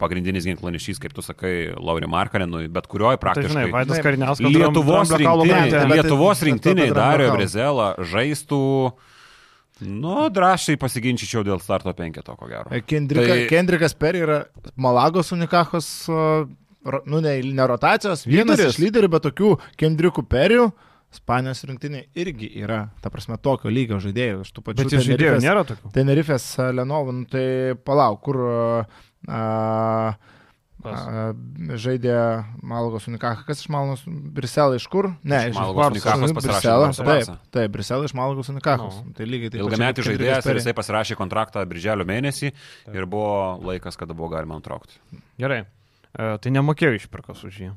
pagrindinis 0.00 0.44
ginklanešys, 0.48 0.98
kaip 1.00 1.12
tu 1.16 1.22
sakai, 1.24 1.74
Lauri 1.76 2.08
Markarinui, 2.08 2.66
bet 2.72 2.88
kurioje 2.88 3.16
Tai 3.16 3.22
praktiškai. 3.26 3.52
žinai, 3.54 3.72
Vaidas. 3.72 4.00
Kariniauskas. 4.04 4.48
Lietuvos 4.56 5.12
rinktiniai, 5.20 5.84
Lietuvos 5.92 6.42
rinktiniai 6.48 6.90
Dario 6.96 7.30
Brizela 7.36 7.92
žaistų, 8.00 8.62
nu, 9.86 10.16
drąsiai 10.32 10.78
pasiginčyčiau 10.80 11.44
dėl 11.44 11.60
starto 11.60 11.92
penketo, 11.96 12.36
ko 12.40 12.48
gero. 12.48 12.72
Kendrika, 12.88 13.26
Tai- 13.28 13.38
tai... 13.44 13.48
Kendrikas 13.52 13.94
Peri 13.94 14.24
yra 14.24 14.42
Malagos 14.76 15.32
ro- 16.86 17.02
nu 17.06 17.20
ne, 17.20 17.36
ne 17.42 17.66
rotacijos, 17.66 18.24
vienas 18.26 18.56
Lyderis. 18.58 18.76
iš 18.76 18.82
lyderių, 18.84 19.10
bet 19.12 19.24
tokių 19.28 19.50
Kendrikų 19.80 20.24
Perių. 20.30 20.68
Ispanijos 21.14 21.62
rinktinė 21.64 22.04
irgi 22.18 22.48
yra, 22.60 22.88
ta 23.00 23.08
prasme, 23.14 23.38
tokio 23.40 23.70
lygio 23.72 23.96
žaidėjų. 24.02 24.40
Iš 24.44 24.50
tų 24.52 24.62
pačių 24.66 24.82
Bet 24.82 24.92
iš 24.98 25.04
žaidėjų 25.06 25.18
Tenerifės- 25.36 25.44
nėra 25.46 25.62
tokių. 25.68 25.92
Tenerifės 25.94 26.46
a, 26.60 26.70
Lenovo, 26.76 27.12
nu, 27.14 27.24
tai 27.30 27.74
palauk, 27.86 28.20
kur 28.26 28.40
a, 29.28 30.16
Kas? 30.86 31.00
a, 31.08 31.22
žaidė 31.80 32.16
Malagos 32.62 33.06
Unikacha, 33.10 33.46
kas 33.48 33.62
iš 33.64 33.70
Malagos 33.72 34.02
Briselą 34.06 34.76
iš 34.78 34.84
kur? 34.92 35.08
Ne, 35.26 35.40
Iš 35.50 35.56
Malagos. 35.56 35.96
Unikachos 35.96 36.34
pasirašė 36.36 36.74
Taip, 37.00 37.32
taip, 37.56 37.72
Briselą 37.74 38.04
iš 38.10 38.14
Malagos 38.18 38.50
Unikachos. 38.52 39.00
Nu. 39.06 39.14
Tai 39.16 39.26
lygiai 39.26 39.50
taip 39.54 39.62
Ilgametį 39.64 40.04
žaidėjas 40.10 40.46
ir 40.52 40.60
jisai 40.60 40.76
pasirašė 40.76 41.16
kontraktą 41.18 41.64
birželio 41.70 42.06
mėnesį 42.06 42.52
ir 42.92 43.06
buvo 43.08 43.56
laikas, 43.72 43.96
kada 43.98 44.14
buvo 44.14 44.28
galima 44.36 44.58
nutraukti. 44.60 45.00
Gerai. 45.40 45.64
E, 46.16 46.38
tai 46.38 46.52
nemokėjau 46.54 46.94
išpirkos 47.00 47.42
už 47.48 47.58
jį. 47.64 47.72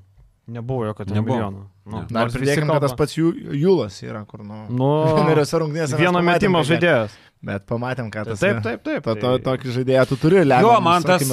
Nebuvo 0.50 0.86
jokio 0.90 1.06
ten 1.06 1.20
Nebuvo. 1.20 1.38
milijono. 1.38 1.66
Nu. 1.90 2.04
Dar 2.14 2.30
pridėkime, 2.30 2.70
kad 2.76 2.84
tas 2.86 2.94
pats 2.98 3.16
Jų- 3.18 3.34
Jūlas 3.58 3.96
yra, 4.06 4.26
kur 4.30 4.44
nu. 4.46 4.66
Nu, 4.70 4.90
Vieneriose 5.18 5.58
rungtynėse 5.64 5.98
vieno 5.98 6.22
metimo 6.26 6.62
kad 6.62 6.74
žaidėjas. 6.76 7.18
Bet 7.40 7.64
pamatėm, 7.70 8.10
ką 8.12 8.26
tas 8.28 8.42
Taip, 8.42 8.58
taip, 8.66 8.82
taip. 8.84 9.00
To, 9.06 9.14
to, 9.16 9.30
tai- 9.38 9.44
tokį 9.46 9.72
žaidėją 9.78 10.02
tu 10.10 10.18
turi, 10.20 10.42
lemiamas. 10.44 10.66
Jo, 10.68 10.82
man 10.84 11.06
tas, 11.08 11.24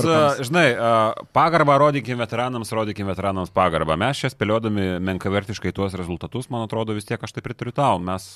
žinai, 0.47 0.69
a, 0.79 0.91
pagarbą 1.35 1.75
rodykim 1.83 2.21
veteranams, 2.23 2.71
rodykim 2.71 3.09
veteranams 3.11 3.51
pagarbą. 3.51 3.97
Mes 3.99 4.21
čia 4.23 4.31
spėliodami 4.31 5.01
menkavertiškai 5.03 5.73
tuos 5.75 5.97
rezultatus, 5.99 6.47
man 6.49 6.63
atrodo, 6.69 6.95
vis 6.95 7.09
tiek 7.11 7.19
aš 7.27 7.35
tai 7.35 7.43
pritariu 7.43 7.75
tau. 7.75 7.99
Mes, 7.99 8.29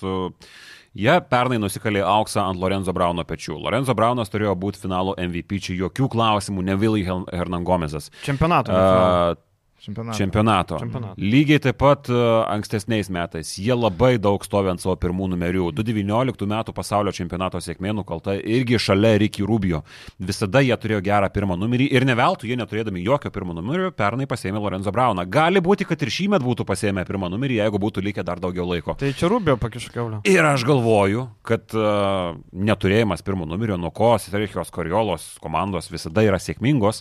jie 0.99 1.15
pernai 1.31 1.61
nusikalė 1.63 2.03
auksą 2.03 2.43
ant 2.51 2.59
Lorenzo 2.59 2.91
Brauno 2.97 3.23
pečių. 3.23 3.55
Lorenzo 3.63 3.95
Braunas 3.95 4.35
turėjo 4.35 4.57
būti 4.59 4.83
finalo 4.83 5.15
MVP, 5.15 5.61
čia 5.63 5.79
jokių 5.85 6.11
klausimų, 6.11 6.67
ne 6.67 6.75
Vilai 6.75 7.07
Hernangomezas. 7.07 8.11
Čempionato. 8.27 8.75
A, 8.75 9.37
Čempionatas. 9.81 10.19
Čempionato. 10.19 10.79
Čempionato. 10.79 11.15
Lygiai 11.17 11.61
taip 11.65 11.79
pat 11.81 12.09
uh, 12.13 12.43
ankstesniais 12.53 13.09
metais 13.09 13.55
jie 13.57 13.73
labai 13.73 14.19
daug 14.21 14.43
stovi 14.45 14.69
ant 14.69 14.83
savo 14.83 14.93
pirmų 15.01 15.31
numerių. 15.33 15.71
2019 15.79 16.49
metų 16.51 16.75
pasaulio 16.77 17.15
čempionato 17.17 17.63
sėkmė 17.65 17.95
nukalta 17.97 18.35
irgi 18.37 18.77
šalia 18.77 19.15
Ricky 19.23 19.47
Rubio. 19.49 19.81
Visada 20.21 20.61
jie 20.61 20.77
turėjo 20.77 21.01
gerą 21.07 21.31
pirmą 21.33 21.57
numerį 21.57 21.87
ir 21.97 22.05
ne 22.05 22.17
veltui 22.19 22.51
jie 22.53 22.59
neturėdami 22.61 23.05
jokio 23.07 23.33
pirmo 23.33 23.57
numerio 23.57 23.89
pernai 23.97 24.29
pasėmė 24.29 24.61
Lorenzo 24.61 24.93
Brauną. 24.93 25.25
Gali 25.25 25.65
būti, 25.65 25.89
kad 25.89 26.05
ir 26.05 26.13
šį 26.13 26.29
metą 26.35 26.45
būtų 26.45 26.69
pasėmę 26.69 27.07
pirmą 27.09 27.33
numerį, 27.33 27.63
jeigu 27.63 27.81
būtų 27.81 28.05
likę 28.05 28.27
dar 28.27 28.43
daugiau 28.43 28.69
laiko. 28.69 28.99
Tai 29.01 29.15
čia 29.17 29.33
Rubio 29.33 29.57
pakišo 29.61 29.95
keulę. 29.97 30.21
Ir 30.29 30.45
aš 30.45 30.67
galvoju, 30.69 31.25
kad 31.47 31.73
uh, 31.73 32.37
neturėjimas 32.53 33.25
pirmo 33.25 33.49
numerio, 33.49 33.81
nuo 33.81 33.95
ko 33.97 34.13
Sergijos 34.21 34.69
Koriolos 34.77 35.33
komandos 35.41 35.89
visada 35.89 36.27
yra 36.29 36.37
sėkmingos, 36.37 37.01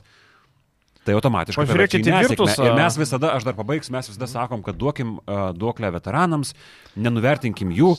tai 1.10 1.18
automatiškai 1.18 1.64
Pažiūrėkit 1.64 1.98
paverčia 1.98 2.00
į 2.00 2.06
nesėkmę. 2.06 2.36
Virtusą. 2.36 2.68
Ir 2.68 2.78
mes 2.78 2.98
visada, 3.00 3.32
aš 3.38 3.48
dar 3.48 3.58
pabaigsiu, 3.58 3.94
mes 3.96 4.10
visada 4.12 4.30
sakom, 4.30 4.62
kad 4.66 4.78
duokim 4.80 5.18
uh, 5.18 5.50
duoklę 5.58 5.90
veteranams, 5.96 6.54
nenuvertinkim 7.00 7.74
jų. 7.74 7.96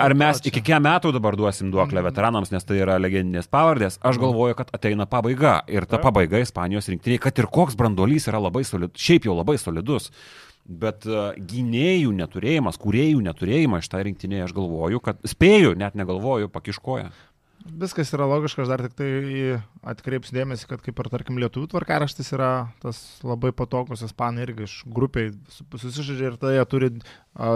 Ar 0.00 0.14
mes 0.18 0.42
iki 0.42 0.62
kiek 0.64 0.82
metų 0.82 1.14
dabar 1.16 1.38
duosim 1.38 1.70
duoklę 1.74 2.02
veteranams, 2.08 2.52
nes 2.54 2.66
tai 2.66 2.80
yra 2.82 2.98
legendinės 3.00 3.50
pavardės. 3.52 4.00
Aš 4.06 4.20
galvoju, 4.22 4.58
kad 4.58 4.74
ateina 4.76 5.06
pabaiga. 5.10 5.60
Ir 5.70 5.86
ta 5.90 6.02
pabaiga 6.02 6.42
Ispanijos 6.42 6.90
rinktinėje, 6.90 7.24
kad 7.28 7.42
ir 7.42 7.50
koks 7.50 7.78
brandolys 7.78 8.28
yra 8.30 8.42
labai 8.42 8.66
solidus, 8.66 9.00
šiaip 9.00 9.30
jau 9.30 9.38
labai 9.38 9.58
solidus. 9.60 10.10
Bet 10.70 11.06
uh, 11.08 11.32
gynėjų 11.34 12.12
neturėjimas, 12.14 12.76
kuriejų 12.78 13.22
neturėjimas 13.24 13.86
šitą 13.86 14.04
rinktinėje, 14.06 14.44
aš 14.50 14.52
galvoju, 14.54 15.00
kad 15.02 15.22
spėju, 15.26 15.72
net 15.78 15.96
negalvoju, 15.98 16.50
pakiškoja. 16.52 17.08
Viskas 17.60 18.08
yra 18.16 18.24
logiška, 18.24 18.64
aš 18.64 18.70
dar 18.70 18.82
tik 18.86 18.94
tai 18.96 19.08
atkreipsiu 19.92 20.32
dėmesį, 20.38 20.66
kad 20.70 20.80
kaip 20.84 21.00
ir 21.02 21.08
tarkim 21.12 21.40
lietuvių 21.42 21.68
tvarkaraštis 21.74 22.32
yra 22.32 22.50
tas 22.80 23.00
labai 23.26 23.52
patogus, 23.56 24.04
ispanai 24.06 24.46
irgi 24.46 24.64
iš 24.64 24.76
grupiai 24.88 25.34
susižaidžia 25.52 26.30
ir 26.32 26.38
tai 26.40 26.54
jie 26.56 26.64
turi 26.72 26.90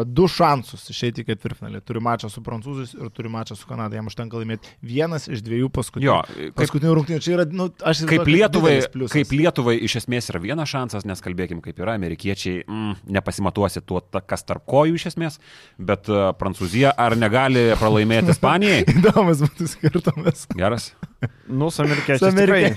du 0.07 0.29
šansus 0.31 0.87
išeiti 0.93 1.25
į 1.25 1.29
ketvirtfinalį. 1.33 1.81
Turi 1.85 2.01
mačą 2.05 2.31
su 2.31 2.41
prancūzais 2.47 2.95
ir 2.95 3.11
turi 3.15 3.31
mačą 3.33 3.57
su 3.59 3.67
Kanada, 3.69 3.99
jam 3.99 4.07
užtenka 4.09 4.39
laimėti 4.39 4.71
vienas 4.87 5.27
iš 5.27 5.43
dviejų 5.45 5.71
paskutinių. 5.75 6.07
Jo, 6.07 6.19
kaip, 6.29 6.55
Paskutinių 6.61 6.95
rungtynių 7.01 7.25
čia 7.25 7.35
yra, 7.35 7.47
nu, 7.51 7.67
aš 7.83 8.05
kaip, 8.09 8.23
Lietuvai, 8.31 8.77
kaip 9.13 9.35
Lietuvai 9.35 9.75
iš 9.85 9.99
esmės 10.05 10.31
yra 10.33 10.41
vienas 10.45 10.71
šansas, 10.71 11.07
nes 11.09 11.23
kalbėkim, 11.25 11.61
kaip 11.65 11.83
yra 11.83 11.97
amerikiečiai, 11.99 12.63
mm, 12.65 13.03
nepasimatuosi 13.19 13.83
tuo, 13.83 14.01
kas 14.23 14.47
tarp 14.47 14.63
kojų 14.71 15.01
iš 15.01 15.09
esmės, 15.13 15.41
bet 15.77 16.09
uh, 16.13 16.31
Prancūzija 16.39 16.95
ar 16.95 17.19
negali 17.19 17.73
pralaimėti 17.81 18.31
Ispanijai? 18.37 18.85
Įdomus 18.95 19.43
būtų 19.43 19.69
skirtumas. 19.75 20.47
Geras. 20.55 20.93
Nu, 21.49 21.71
su 21.71 21.83
amerikiečiais. 21.85 22.35
Tikrai 22.35 22.75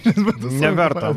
Neverta. 0.59 1.13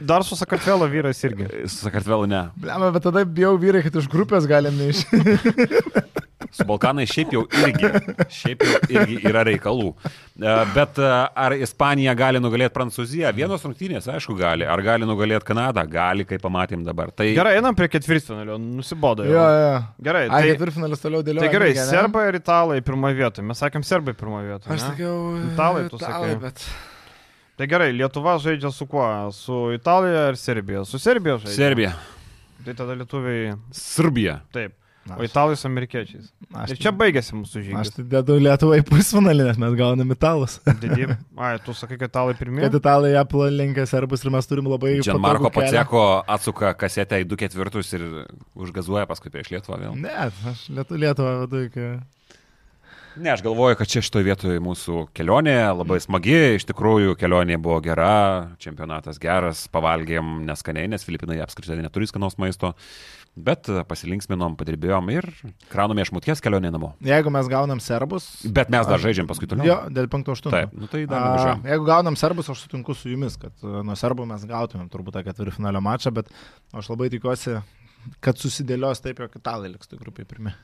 Dar 0.00 0.24
su 0.24 0.36
Sakartvelo 0.36 0.88
vyrais 0.90 1.24
irgi. 1.24 1.48
Su 1.66 1.84
Sakartvelu 1.86 2.26
ne. 2.30 2.42
Blema, 2.60 2.90
bet 2.94 3.06
tada 3.08 3.24
bijau 3.24 3.56
vyrai, 3.60 3.82
kad 3.86 3.96
iš 4.00 4.08
grupės 4.12 4.48
galim 4.50 4.76
neišėti. 4.80 5.38
Su 6.50 6.64
Balkanai 6.66 7.06
šiaip 7.06 7.30
jau 7.34 7.44
irgi, 7.62 7.88
šiaip 8.40 8.64
jau 8.66 8.80
irgi 8.90 9.18
yra 9.30 9.44
reikalų. 9.46 9.92
E, 10.40 10.54
Bet 10.74 10.98
e, 10.98 11.10
ar 11.44 11.54
Ispanija 11.54 12.14
gali 12.18 12.40
nugalėti 12.42 12.74
Prancūziją? 12.74 13.30
Vienos 13.36 13.62
rungtynės, 13.66 14.08
aišku, 14.10 14.34
gali. 14.38 14.66
Ar 14.66 14.82
gali 14.82 15.06
nugalėti 15.08 15.46
Kanadą? 15.46 15.84
Gali, 15.90 16.26
kaip 16.28 16.42
pamatėm 16.42 16.82
dabar. 16.86 17.12
Tai 17.14 17.28
Gerai, 17.36 17.56
einam 17.60 17.76
prie 17.78 17.86
ketvirtfinalio. 17.92 18.58
Nusibodo. 18.60 19.26
jo, 19.28 19.46
jo. 19.62 19.72
Gerai, 20.10 20.24
Ai, 20.28 20.30
tai, 20.34 20.54
ketvirtfinalis 20.54 21.02
toliau 21.04 21.22
dėlioja. 21.26 21.46
tai 21.46 21.54
gerai, 21.54 21.72
serbai 21.90 22.26
ir 22.32 22.40
italai 22.40 22.80
pirmoje 22.86 23.18
vietoje. 23.22 23.46
Mes 23.46 23.62
sakėm 23.62 23.86
serbai 23.86 24.16
pirmoje 24.18 24.50
vietoje. 24.50 24.74
Aš 24.74 24.82
ne? 24.82 24.88
sakiau. 24.94 25.18
Italai, 25.52 25.84
tu 25.92 26.02
sakai. 26.02 26.34
Bet... 26.42 26.64
Tai 27.60 27.66
gerai, 27.68 27.90
Lietuva 27.92 28.38
žaidžia 28.40 28.70
su 28.72 28.86
kuo? 28.88 29.04
Su 29.36 29.66
Italija 29.76 30.30
ar 30.30 30.38
Serbija? 30.40 30.80
Su 30.88 30.98
Serbija 30.98 31.36
žaidžia. 31.42 31.58
Serbija. 31.58 31.90
Tai 32.64 32.74
tada 32.76 32.96
lietuviai. 32.96 33.54
Serbija. 33.76 34.38
Taip. 34.56 34.72
O 35.18 35.24
italai 35.26 35.56
su 35.58 35.66
amerikiečiais. 35.68 36.28
Aš, 36.54 36.74
Ir 36.74 36.80
čia 36.84 36.92
baigėsi 36.94 37.34
mūsų 37.38 37.62
Aš 37.62 37.66
žygis. 37.66 37.92
tai 37.96 38.04
dedu 38.12 38.36
Lietuvą 38.42 38.78
į 38.80 38.84
pusfinalį, 38.90 39.46
nes 39.48 39.58
mes 39.62 39.74
gauname 39.78 40.14
italus. 40.14 40.58
Didį. 40.82 41.08
Ai, 41.46 41.54
tu 41.64 41.74
sakai, 41.74 41.98
kad 42.00 42.12
italai 42.12 42.36
pirmie. 42.38 42.62
Kad 42.66 42.78
italai 42.80 43.12
aplenkia 43.20 43.86
serbus 43.90 44.24
ir 44.26 44.34
mes 44.34 44.50
turim 44.50 44.70
labai... 44.70 44.98
Kelią. 45.02 45.50
Paceko 45.54 46.04
atsuka 46.30 46.74
kasetę 46.78 47.22
į 47.24 47.28
2 47.32 47.40
ketvirtus 47.46 47.92
ir 47.98 48.06
užgazuoja 48.54 49.08
paskui 49.10 49.32
prieš 49.34 49.50
Lietuvą 49.54 49.80
vėl. 49.82 49.98
Ne, 49.98 50.14
aš 50.52 50.68
Lietu, 50.70 50.98
Lietuvą 51.00 51.36
vedu 51.44 51.66
iki... 51.66 51.90
Ne, 53.18 53.32
aš 53.32 53.42
galvoju, 53.42 53.74
kad 53.74 53.90
čia 53.90 54.00
šitoje 54.06 54.22
vietoje 54.28 54.60
mūsų 54.62 55.00
kelionė 55.18 55.56
labai 55.74 55.96
smagi, 56.00 56.36
iš 56.60 56.64
tikrųjų 56.68 57.16
kelionė 57.18 57.56
buvo 57.58 57.80
gera, 57.82 58.54
čempionatas 58.62 59.18
geras, 59.20 59.64
pavalgėm 59.74 60.44
neskaniai, 60.46 60.86
nes 60.92 61.02
Filipinai 61.04 61.40
apskritai 61.42 61.80
neturi 61.82 62.06
skanaus 62.06 62.38
maisto, 62.38 62.70
bet 63.44 63.68
pasilinksminom, 63.88 64.54
padirbėjom 64.60 65.10
ir 65.14 65.26
kraunome 65.72 66.04
iš 66.04 66.12
muties 66.16 66.42
kelionė 66.44 66.70
namo. 66.74 66.92
Jeigu 67.04 67.32
mes 67.34 67.48
gaunam 67.50 67.80
serbus... 67.82 68.28
Bet 68.46 68.70
mes 68.72 68.86
dar 68.88 68.98
Aš- 68.98 69.06
žaidžiam 69.08 69.28
paskui 69.30 69.48
toliau. 69.50 69.66
Jo, 69.68 69.76
dėl 69.96 70.08
5-8. 70.12 70.52
Taip, 70.54 70.74
nu 70.76 70.88
tai 70.92 71.04
dar 71.10 71.42
A. 71.50 71.56
Jeigu 71.72 71.88
gaunam 71.88 72.16
serbus, 72.20 72.50
aš 72.52 72.64
sutinku 72.66 72.94
su 72.96 73.12
jumis, 73.12 73.36
kad 73.40 73.52
a, 73.64 73.80
nuo 73.86 73.96
serbų 73.98 74.28
mes 74.30 74.46
gautumėm 74.48 74.88
turbūt 74.92 75.18
tą 75.18 75.24
ketvirtfinalio 75.28 75.82
mačą, 75.84 76.12
bet 76.20 76.30
aš 76.76 76.92
labai 76.92 77.10
tikiuosi, 77.12 77.58
kad 78.24 78.40
susidėlios 78.40 79.02
taip, 79.04 79.20
jog 79.24 79.34
italai 79.40 79.72
liks 79.74 79.90
tai 79.90 79.98
grupiai 80.00 80.28
pirmi. 80.28 80.54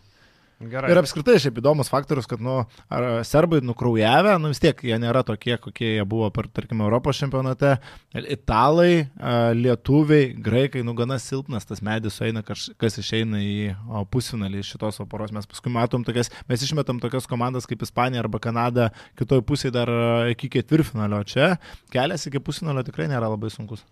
Gerai. 0.56 0.88
Ir 0.88 0.96
apskritai 0.96 1.34
šiaip 1.36 1.58
įdomus 1.60 1.90
faktorius, 1.92 2.24
kad, 2.30 2.40
nu, 2.40 2.62
ar 2.88 3.04
serbai 3.28 3.58
nukraujavę, 3.60 4.38
nu 4.40 4.48
vis 4.48 4.60
tiek 4.62 4.78
jie 4.88 4.96
nėra 4.96 5.20
tokie, 5.28 5.52
kokie 5.60 5.90
jie 5.98 6.04
buvo 6.08 6.30
per, 6.32 6.46
tarkim, 6.48 6.80
Europos 6.80 7.18
čempionate. 7.20 7.74
Italai, 8.16 9.04
lietuviai, 9.52 10.30
graikai, 10.46 10.80
nu, 10.86 10.94
gana 10.96 11.18
silpnas 11.20 11.68
tas 11.68 11.82
medis 11.84 12.16
sueina, 12.16 12.40
kaž- 12.46 12.70
kas 12.80 12.96
išeina 13.02 13.42
į 13.44 13.74
pusfinalį 14.08 14.64
šitos 14.64 15.02
poros. 15.10 15.34
Mes 15.36 15.44
paskui 15.50 15.74
matom 15.74 16.06
tokias, 16.08 16.32
mes 16.48 16.64
išmetam 16.64 17.02
tokias 17.04 17.28
komandas 17.28 17.68
kaip 17.68 17.84
Ispanija 17.84 18.24
arba 18.24 18.40
Kanada, 18.40 18.88
kitoj 19.20 19.44
pusėje 19.44 19.74
dar 19.76 19.92
iki 20.32 20.48
ketvirtfinalio. 20.56 21.20
Čia 21.28 21.50
kelias 21.92 22.24
iki 22.30 22.40
pusfinalio 22.40 22.86
tikrai 22.86 23.10
nėra 23.12 23.28
labai 23.28 23.52
sunkus. 23.52 23.84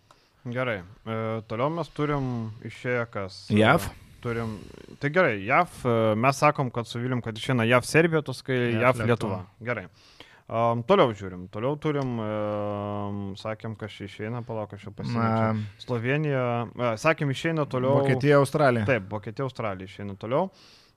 Gerai. 0.44 0.80
E, 1.08 1.14
toliau 1.48 1.70
mes 1.72 1.88
turim 1.96 2.24
išėję 2.68 3.04
kas? 3.12 3.38
JAV? 3.52 3.86
E, 3.88 4.03
Turim. 4.24 4.56
Tai 5.02 5.10
gerai, 5.12 5.36
JAV, 5.44 5.78
e, 5.84 5.94
mes 6.24 6.40
sakom, 6.40 6.72
kad 6.74 6.88
su 6.88 7.00
Vilim, 7.02 7.20
kad 7.24 7.36
išeina 7.38 7.66
JAV 7.68 7.86
Serbija, 7.88 8.24
tu 8.24 8.34
skai 8.36 8.56
JAV 8.56 8.82
JAV 8.82 9.02
Lietuva. 9.04 9.08
Lietuva. 9.12 9.40
Gerai. 9.68 9.86
Um, 10.44 10.82
toliau 10.84 11.12
žiūrim. 11.16 11.46
Toliau 11.52 11.78
turim, 11.80 12.18
um, 12.20 13.20
sakėm, 13.40 13.78
kas 13.80 13.94
išeina, 14.04 14.42
palauk, 14.44 14.74
aš 14.76 14.88
jau 14.88 14.92
pasirinksiu. 14.92 15.22
Na, 15.22 15.80
Slovenija, 15.80 16.42
uh, 16.68 16.90
sakėm, 17.00 17.32
išeina 17.32 17.64
toliau. 17.70 18.02
Vokietija, 18.02 18.42
Australija. 18.42 18.84
Taip, 18.88 19.08
Vokietija, 19.12 19.48
Australija 19.48 19.88
išeina 19.88 20.18
toliau. 20.20 20.50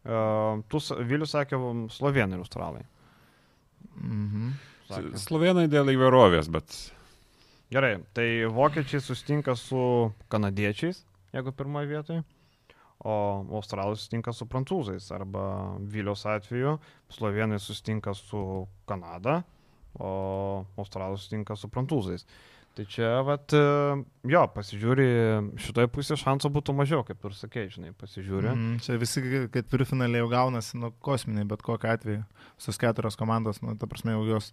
Uh, 0.07 0.65
tu, 0.71 0.83
Vilius 1.07 1.35
sakė, 1.35 1.59
Slovenai 1.95 2.39
ir 2.39 2.43
Australai. 2.43 2.83
Mhm. 4.01 4.51
Sakė. 4.87 5.17
Slovenai 5.19 5.65
dėl 5.71 5.95
įvairovės, 5.95 6.51
bet 6.51 6.75
Gerai, 7.67 7.97
tai 8.15 8.47
vokiečiai 8.47 9.01
sustinka 9.03 9.51
su 9.59 9.79
kanadiečiais, 10.31 11.01
jeigu 11.35 11.51
pirmoje 11.51 11.89
vietoje, 11.89 12.21
o 13.05 13.15
australai 13.59 13.97
sustinka 13.97 14.33
su 14.33 14.47
prancūzais, 14.49 15.11
arba 15.13 15.77
Vilios 15.79 16.25
atveju 16.25 16.77
slovenai 17.13 17.59
sustinka 17.61 18.13
su 18.17 18.67
Kanada, 18.89 19.43
o 19.99 20.65
australai 20.77 21.17
sustinka 21.17 21.55
su 21.55 21.69
prancūzais. 21.69 22.25
Tai 22.77 22.83
čia, 22.85 23.07
vat, 23.25 23.53
e, 23.57 23.61
jo, 24.29 24.41
pasižiūri, 24.53 25.05
šitoje 25.65 25.89
pusėje 25.89 26.19
šansų 26.21 26.51
būtų 26.59 26.75
mažiau, 26.77 26.99
kaip 27.07 27.23
ir 27.25 27.33
sakei, 27.33 27.71
žinai, 27.73 27.89
pasižiūri. 27.97 28.51
Mm. 28.51 28.75
Čia 28.85 28.99
visi 29.01 29.23
ketvirtfinaliai 29.55 30.21
jau 30.21 30.27
gaunasi, 30.29 30.77
nu, 30.77 30.91
kosminiai, 31.01 31.47
bet 31.49 31.65
kokiu 31.65 31.89
atveju. 31.89 32.27
Visos 32.59 32.77
keturios 32.77 33.17
komandos, 33.17 33.63
nu, 33.65 33.73
ta 33.81 33.89
prasme, 33.89 34.13
jau 34.13 34.27
jos 34.29 34.51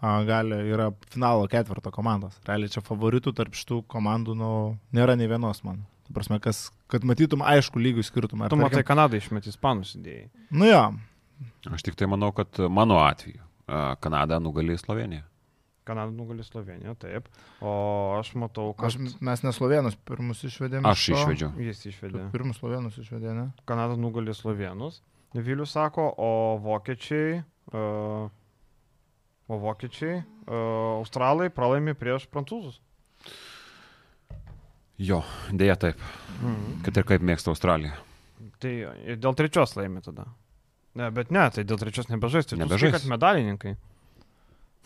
a, 0.00 0.22
gali, 0.24 0.62
yra 0.72 0.88
finalo 1.12 1.44
ketvirto 1.52 1.92
komandos. 1.92 2.40
Realiai 2.48 2.72
čia 2.72 2.80
favoritų 2.86 3.36
tarp 3.36 3.60
šitų 3.60 3.82
komandų, 3.92 4.38
nu, 4.40 4.50
nėra 4.96 5.18
nei 5.20 5.28
vienos, 5.28 5.60
man. 5.68 5.84
Ta 6.06 6.14
prasme, 6.14 6.38
kas, 6.40 6.70
kad 6.92 7.02
matytum 7.04 7.42
aišku 7.42 7.80
lygių 7.82 8.04
skirtumą. 8.06 8.48
Tu 8.48 8.56
matai, 8.56 8.78
tarkim- 8.80 8.90
Kanadai 8.94 9.18
išmet 9.22 9.46
ispanus 9.50 9.96
idėjai. 9.98 10.28
Nu 10.50 10.68
jo, 10.70 10.82
aš 11.74 11.82
tik 11.82 11.96
tai 11.98 12.06
manau, 12.06 12.30
kad 12.32 12.58
mano 12.70 13.00
atveju 13.02 13.42
a, 13.66 13.96
Kanada 14.00 14.38
nugalė 14.38 14.78
Sloveniją. 14.78 15.24
Kanada 15.86 16.10
nugali 16.10 16.42
Sloveniją, 16.42 16.96
taip. 16.98 17.28
O 17.62 18.16
aš 18.18 18.32
matau, 18.34 18.72
kad... 18.74 18.90
aš, 18.90 18.96
mes 19.22 19.42
neslovenus 19.46 19.94
pirmus 20.06 20.40
išvedėme. 20.48 20.82
Aš 20.90 21.04
išvedžiau. 21.14 21.52
Jis 21.62 21.84
išvedė. 21.92 22.24
Pirmus 22.34 22.58
slovenus 22.58 22.96
išvedė, 22.98 23.34
ne? 23.34 23.44
Kanada 23.70 23.94
nugali 23.98 24.34
Slovenus, 24.34 25.02
Vilius 25.36 25.74
sako, 25.76 26.08
o 26.16 26.30
vokiečiai, 26.64 27.42
uh, 27.70 28.26
o 29.46 29.58
vokiečiai, 29.62 30.22
uh, 30.22 30.98
australai 30.98 31.50
pralaimi 31.54 31.94
prieš 31.94 32.26
prancūzus. 32.32 32.80
Jo, 34.98 35.22
dėja 35.52 35.76
taip, 35.76 35.96
Mhm. 36.40 36.82
kad 36.84 36.96
ir 36.96 37.04
kaip 37.04 37.20
mėgsta 37.22 37.48
Australija. 37.52 37.92
Tai 38.60 38.72
dėl 39.16 39.34
trečios 39.36 39.74
laimi 39.76 40.00
tada. 40.02 40.24
Ne, 40.96 41.10
bet 41.10 41.30
ne, 41.30 41.50
tai 41.50 41.64
dėl 41.64 41.76
trečios 41.78 42.06
nebežais. 42.08 42.46
Tai 42.48 42.56
Nebežais. 42.58 42.92
nebežais. 42.92 43.02
Kad 43.02 43.10
medalininkai. 43.10 43.76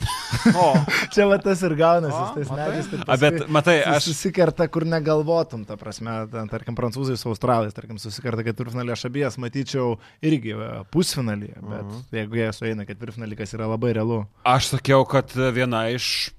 O, 0.57 0.73
Čia 1.13 1.27
va 1.29 1.37
tas 1.43 1.61
ir 1.67 1.75
gaunasi, 1.77 2.47
medžiais. 2.49 2.87
kad 2.89 3.03
A, 3.11 3.17
bet 3.21 3.49
matai, 3.53 3.81
Aš... 3.85 4.07
Susikerta, 4.09 4.65
kur 4.73 4.87
negalvotum, 4.89 5.65
ta 5.69 5.77
prasme, 5.77 6.09
ten, 6.33 6.49
tarkim, 6.49 6.77
prancūzai 6.79 7.19
su 7.21 7.29
australais, 7.29 7.75
tarkim, 7.77 7.99
susikerta 8.01 8.45
ketvirtfinalį, 8.47 8.95
aš 8.95 9.05
abiejas 9.11 9.37
matyčiau 9.43 9.99
irgi 10.25 10.55
pusfinalyje, 10.95 11.59
bet 11.61 11.85
Mhm. 11.85 12.01
jeigu 12.17 12.35
jie 12.41 12.49
sueina 12.57 12.87
ketvirtfinalį, 12.89 13.37
kas 13.37 13.53
yra 13.59 13.67
labai 13.69 13.93
realu. 13.99 14.27
Aš 14.47 14.71
sakiau, 14.79 15.05
kad 15.07 15.29
viena 15.53 15.91
iš 15.93 16.31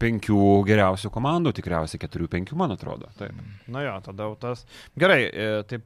penkių 0.00 0.40
geriausių 0.68 1.10
komandų, 1.12 1.52
tikriausiai 1.60 2.00
keturių, 2.00 2.28
penkių, 2.32 2.56
man 2.56 2.72
atrodo. 2.76 3.10
Taip. 3.20 3.36
na 3.68 3.82
jo, 3.84 3.94
tada 4.08 4.26
jau 4.30 4.34
tas. 4.40 4.64
Gerai, 4.98 5.22
e, 5.28 5.50
taip 5.68 5.84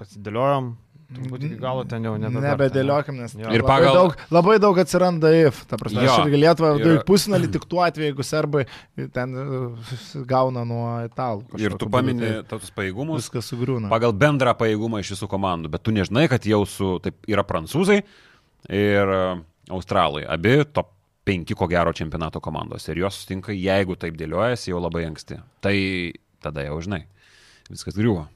pasidėliojom. 0.00 0.70
Turbūt 1.10 1.42
iki 1.42 1.56
galo 1.58 1.82
ten 1.90 2.04
jau 2.06 2.12
nebeverta, 2.22 2.52
Nebedėliokim, 2.54 3.16
nes 3.18 3.32
Jo. 3.34 3.48
Ir 3.50 3.64
labai, 3.64 3.66
pagal- 3.66 3.96
daug, 3.96 4.12
labai 4.30 4.52
daug 4.62 4.76
atsiranda 4.78 5.32
if. 5.34 5.64
Ta 5.66 5.74
prasme, 5.80 6.04
Jo. 6.04 6.12
aš 6.12 6.20
irgi 6.28 6.38
Lietuvą 6.38 6.68
Ir- 6.78 7.00
į 7.00 7.04
pusfinalį 7.08 7.48
tik 7.50 7.64
tuo 7.66 7.80
atveju, 7.82 8.12
jeigu 8.12 8.22
serbai 8.22 8.62
ten 9.10 9.34
e, 9.34 10.22
gauna 10.30 10.62
nuo 10.64 11.02
italų. 11.08 11.58
Ir 11.58 11.74
tu 11.74 11.86
būdu, 11.86 11.90
pamini 11.90 12.20
tai 12.20 12.42
tos 12.46 12.70
pajėgumus 12.70 13.24
Viskas 13.26 13.50
sugriūna. 13.50 13.88
pagal 13.90 14.12
bendrą 14.14 14.54
pajėgumą 14.54 15.00
iš 15.02 15.16
visų 15.16 15.26
komandų, 15.34 15.68
bet 15.74 15.82
tu 15.82 15.90
nežinai, 15.90 16.28
kad 16.30 16.42
jau 16.46 16.62
su, 16.64 17.00
taip, 17.02 17.16
yra 17.26 17.42
prancūzai 17.42 18.04
ir 18.70 19.02
e, 19.10 19.42
australai, 19.68 20.22
abi 20.30 20.62
top 20.72 20.92
5 21.28 21.54
ko 21.54 21.68
gero 21.70 21.92
čempionato 21.92 22.40
komandos 22.40 22.88
ir 22.88 23.02
jos 23.04 23.22
sutinka, 23.22 23.52
jeigu 23.52 23.96
taip 24.00 24.16
dėliojasi, 24.18 24.70
jau 24.72 24.80
labai 24.80 25.04
anksti. 25.10 25.40
Tai 25.60 25.76
tada 26.42 26.64
jau 26.66 26.80
žinai, 26.80 27.04
viskas 27.70 27.98
griuvo. 27.98 28.26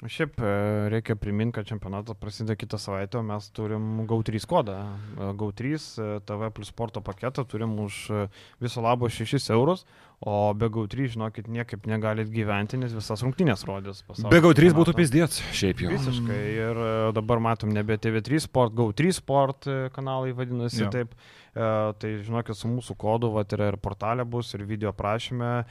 Šiaip 0.00 0.38
e, 0.40 0.50
reikia 0.88 1.12
priminti, 1.20 1.52
kad 1.58 1.66
čempionatas 1.68 2.16
prasideda 2.16 2.54
kitą 2.56 2.78
savaitę, 2.80 3.18
o 3.20 3.22
mes 3.22 3.50
turim 3.52 4.06
GAU3 4.08 4.46
kodą. 4.48 4.76
E, 5.20 5.26
GAU3 5.36 5.74
e, 5.76 6.06
TV 6.24 6.48
plus 6.56 6.70
sporto 6.72 7.02
paketą 7.04 7.44
turim 7.44 7.74
už 7.84 7.98
e, 8.08 8.22
viso 8.64 8.80
labo 8.80 9.10
6 9.12 9.50
eurus, 9.52 9.84
o 10.24 10.54
be 10.56 10.70
GAU3, 10.72 11.10
žinokit, 11.18 11.50
niekaip 11.52 11.84
negalit 11.84 12.32
gyventi, 12.32 12.80
nes 12.80 12.94
visas 12.96 13.20
rungtynės 13.26 13.66
rodys. 13.68 14.00
pasaulio 14.08 14.32
Be 14.32 14.40
GAU3 14.46 14.72
būtų 14.80 14.94
pizdėts, 14.96 15.42
šiaip 15.52 15.84
jau. 15.84 15.92
Visiškai. 15.92 16.40
Ir 16.62 16.80
e, 16.86 16.94
dabar 17.20 17.44
matom 17.44 17.68
nebe 17.76 18.00
TV3 18.00 18.40
Sport, 18.48 18.72
GAU3 18.80 19.12
Sport 19.20 19.68
e, 19.68 19.78
kanalai 19.92 20.32
vadinasi 20.32 20.86
Jo. 20.86 20.90
taip. 20.96 21.12
E, 21.50 21.68
tai 22.02 22.10
žinokit, 22.24 22.54
su 22.58 22.70
mūsų 22.70 22.94
kodu, 23.00 23.30
va, 23.34 23.44
yra 23.56 23.70
ir 23.72 23.78
portalė 23.82 24.26
bus, 24.28 24.52
ir 24.54 24.66
video 24.68 24.92
prašyme 24.96 25.50
e, 25.60 25.64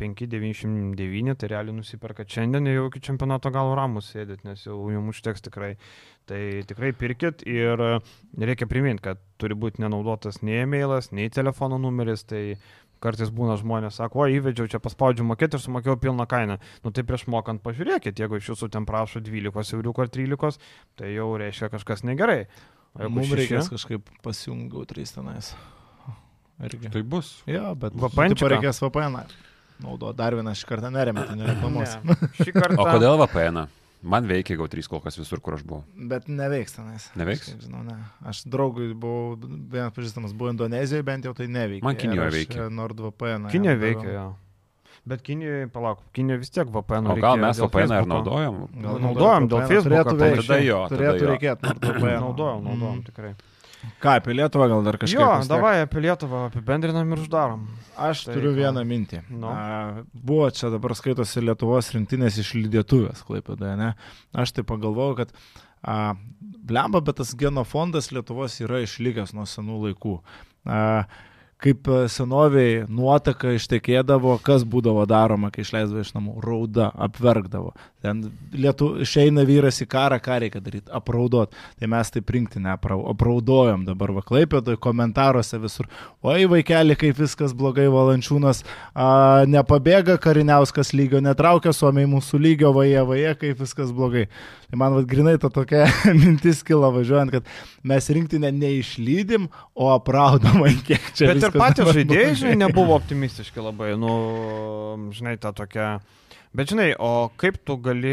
599, 0.00 1.36
tai 1.40 1.50
realiai 1.50 1.76
nusiperka 1.76 2.26
šiandien 2.28 2.70
jau 2.70 2.86
iki 2.90 3.02
čempionato 3.10 3.50
galo 3.54 3.74
ramus 3.78 4.12
sėdit, 4.14 4.44
nes 4.46 4.66
jau 4.66 4.78
jums 4.92 5.16
užteks 5.16 5.46
tikrai. 5.48 5.74
Tai 6.30 6.40
tikrai 6.68 6.92
pirkit 6.94 7.42
ir 7.48 7.86
e, 7.86 7.94
reikia 8.38 8.70
priminti, 8.70 9.02
kad 9.08 9.22
turi 9.40 9.56
būti 9.58 9.82
nenaudotas 9.82 10.44
nei 10.46 10.62
e-mailas, 10.62 11.10
nei 11.16 11.32
telefono 11.32 11.80
numeris, 11.80 12.22
tai 12.28 12.44
Kartais 13.00 13.30
būna 13.32 13.54
žmonės, 13.56 13.96
sako, 13.96 14.26
o 14.26 14.28
įvedžiau 14.28 14.68
čia 14.68 14.78
paspaudžiu 14.84 15.24
mokėti 15.24 15.56
ir 15.56 15.62
sumokėjau 15.64 15.96
pilną 16.02 16.26
kainą. 16.28 16.58
Nu 16.84 16.92
tai 16.92 17.00
prieš 17.08 17.24
mokant 17.32 17.62
pažiūrėkit, 17.64 18.20
jeigu 18.20 18.36
iš 18.36 18.50
jūsų 18.52 18.68
ten 18.74 18.84
prašo 18.88 19.22
12 19.24 19.78
eurų 19.78 19.94
ar 20.04 20.12
13, 20.12 20.60
tai 21.00 21.14
jau 21.14 21.30
reiškia 21.40 21.70
kažkas 21.72 22.04
negerai. 22.04 22.42
Mums 22.98 23.28
šeši- 23.28 23.38
reikės 23.38 23.70
kažkaip 23.70 24.08
pasijungti 24.24 24.86
trys 24.90 25.14
tenais. 25.14 25.54
Irgi. 26.60 26.90
Tai 26.92 27.02
bus. 27.02 27.42
Jo, 27.48 27.74
bet 27.74 27.94
VPN 27.94 28.34
-čiuką? 28.34 28.48
reikės 28.56 28.82
VPN. 28.82 29.24
Naudo 29.80 30.12
dar 30.12 30.34
vieną 30.36 30.52
šį 30.52 30.66
kartą 30.68 30.90
neremia, 30.92 31.24
tai 31.24 31.36
nereklamuos. 31.40 31.96
Ne. 32.04 32.16
Šį 32.36 32.52
kartą. 32.52 32.80
O 32.82 32.84
kodėl 32.84 33.16
VPN? 33.22 33.62
-ą? 33.62 33.68
Man 34.00 34.24
veikia 34.24 34.56
GAU3 34.56 34.88
kol 34.88 35.00
kas 35.04 35.18
visur, 35.20 35.40
kur 35.44 35.54
aš 35.58 35.62
buvau. 35.62 35.82
Bet 36.08 36.28
neveiks 36.28 36.72
tenais. 36.72 37.10
Neveiks? 37.20 37.50
Aš, 37.52 37.66
žinau, 37.66 37.82
ne. 37.84 37.96
Aš 38.24 38.44
draugui 38.48 38.94
buvau, 38.96 39.36
vienas 39.40 39.92
pažįstamas 39.92 40.32
buvo 40.32 40.48
Indonezijoje, 40.54 41.04
bent 41.04 41.28
jau 41.28 41.34
tai 41.36 41.48
neveikia. 41.52 41.84
Man 41.84 41.96
Kinijoje 42.00 42.30
veikia. 42.32 42.64
e, 42.64 42.70
NordVPN. 42.70 43.50
jam 43.52 43.80
veikia, 43.80 44.12
jo. 44.14 44.24
Bet 45.08 45.22
Kinė, 45.24 45.68
palauk, 45.72 46.02
Kinė 46.14 46.36
vis 46.42 46.50
tiek 46.52 46.68
VPN. 46.68 47.06
O 47.08 47.14
gal 47.16 47.38
mes 47.40 47.56
VPN 47.62 47.94
ir 48.02 48.06
naudojam? 48.10 48.58
Gal 48.74 48.98
Naudojam 49.00 49.46
dėl 49.48 49.62
Facebooko, 49.64 49.86
Turėtų 49.88 50.12
tai 50.18 50.28
veikti. 50.28 50.46
tada 50.46 50.58
jo, 50.66 50.80
tada 50.88 50.98
Turėtų 51.00 51.22
jo. 51.24 51.30
reikėti. 51.32 51.72
Naudojam, 52.26 52.66
naudojam, 52.68 52.98
Mm. 53.00 53.06
tikrai. 53.08 53.32
Ką, 54.04 54.12
apie 54.20 54.34
Lietuvą 54.36 54.66
gal 54.68 54.82
dar 54.84 54.98
kažkiek? 55.00 55.16
Jo, 55.22 55.28
davai 55.48 55.78
apie 55.86 56.02
Lietuvą 56.04 56.42
apibendrinam 56.50 57.14
ir 57.16 57.22
uždarom. 57.22 57.62
Aš 57.96 58.26
Tai 58.28 58.34
turiu 58.36 58.52
vieną 58.52 58.82
mintį. 58.84 59.22
Nu. 59.32 59.48
A, 59.48 60.02
buvo 60.12 60.50
čia 60.52 60.68
dabar 60.68 60.92
skaitosi 60.98 61.40
Lietuvos 61.40 61.88
rinktinės 61.96 62.36
iš 62.44 62.52
lydėtuvės, 62.58 63.24
klaipėdoje, 63.24 63.78
ne? 63.80 63.94
Aš 64.36 64.52
tai 64.52 64.66
pagalvojau, 64.68 65.16
kad 65.22 65.32
a, 65.80 66.12
blemba, 66.44 67.00
bet 67.00 67.16
tas 67.22 67.32
genofondas 67.40 68.12
Lietuvos 68.12 68.58
yra 68.60 68.82
išlikęs 68.84 69.32
nuo 69.32 69.48
senų 69.48 69.80
laikų. 69.86 70.18
A, 70.68 71.06
kaip 71.60 71.88
e, 71.88 72.00
senoviai 72.12 72.84
nuotaka 72.88 73.54
ištekėdavo, 73.56 74.38
kas 74.44 74.64
būdavo 74.68 75.04
daroma, 75.08 75.52
kai 75.52 75.64
išleisdavo 75.66 76.04
iš 76.04 76.14
namų. 76.16 76.36
Rauda, 76.44 76.90
apverkdavo. 77.08 77.74
Ten 78.00 78.22
lietu, 78.56 78.94
išeina 79.04 79.42
vyras 79.44 79.76
į 79.84 79.86
karą, 79.92 80.16
ką 80.24 80.38
reikia 80.40 80.60
daryti, 80.64 80.88
apraudot. 80.96 81.52
Tai 81.76 81.88
mes 81.92 82.10
taip 82.14 82.30
rinktinę 82.32 82.70
aprau- 82.72 83.02
apraudojom 83.12 83.82
dabar 83.84 84.14
vaklaipėdoj, 84.16 84.78
komentaruose 84.80 85.58
visur. 85.60 85.88
Oi, 86.24 86.46
vaikeli, 86.48 86.96
kaip 86.96 87.18
viskas 87.20 87.52
blogai, 87.56 87.84
valančiūnas, 87.92 88.62
a, 88.94 89.08
nepabėga 89.44 90.16
kariniauskas 90.22 90.94
lygio, 90.96 91.20
netraukia 91.20 91.74
suomiai 91.76 92.08
mūsų 92.08 92.40
lygio, 92.40 92.70
vaje, 92.76 93.02
vaje, 93.10 93.34
kaip 93.42 93.60
viskas 93.60 93.92
blogai. 93.92 94.24
Tai 94.70 94.80
man 94.80 94.96
vad 94.96 95.08
grinai 95.10 95.36
ta 95.42 95.50
tokia 95.52 95.84
mintis 96.22 96.62
kilo 96.64 96.88
važiuojant, 96.94 97.34
kad 97.36 97.52
mes 97.84 98.08
rinktinę 98.16 98.48
neišlydim, 98.54 99.50
o 99.76 99.90
apraudom, 99.92 100.64
ant 100.64 100.80
kiek 100.88 101.12
čia. 101.12 101.34
Bet 101.34 101.44
ir 101.50 101.52
patys 101.52 101.92
žaidėjai, 102.00 102.32
žinai, 102.46 102.56
nebuvo 102.64 102.96
optimistiški 102.96 103.60
labai, 103.60 103.92
nu, 104.00 104.16
žinai, 105.12 105.36
ta 105.42 105.52
tokia. 105.52 105.98
Bet 106.50 106.72
žinai, 106.72 106.88
o 106.98 107.30
kaip 107.38 107.60
tu 107.62 107.76
gali, 107.78 108.10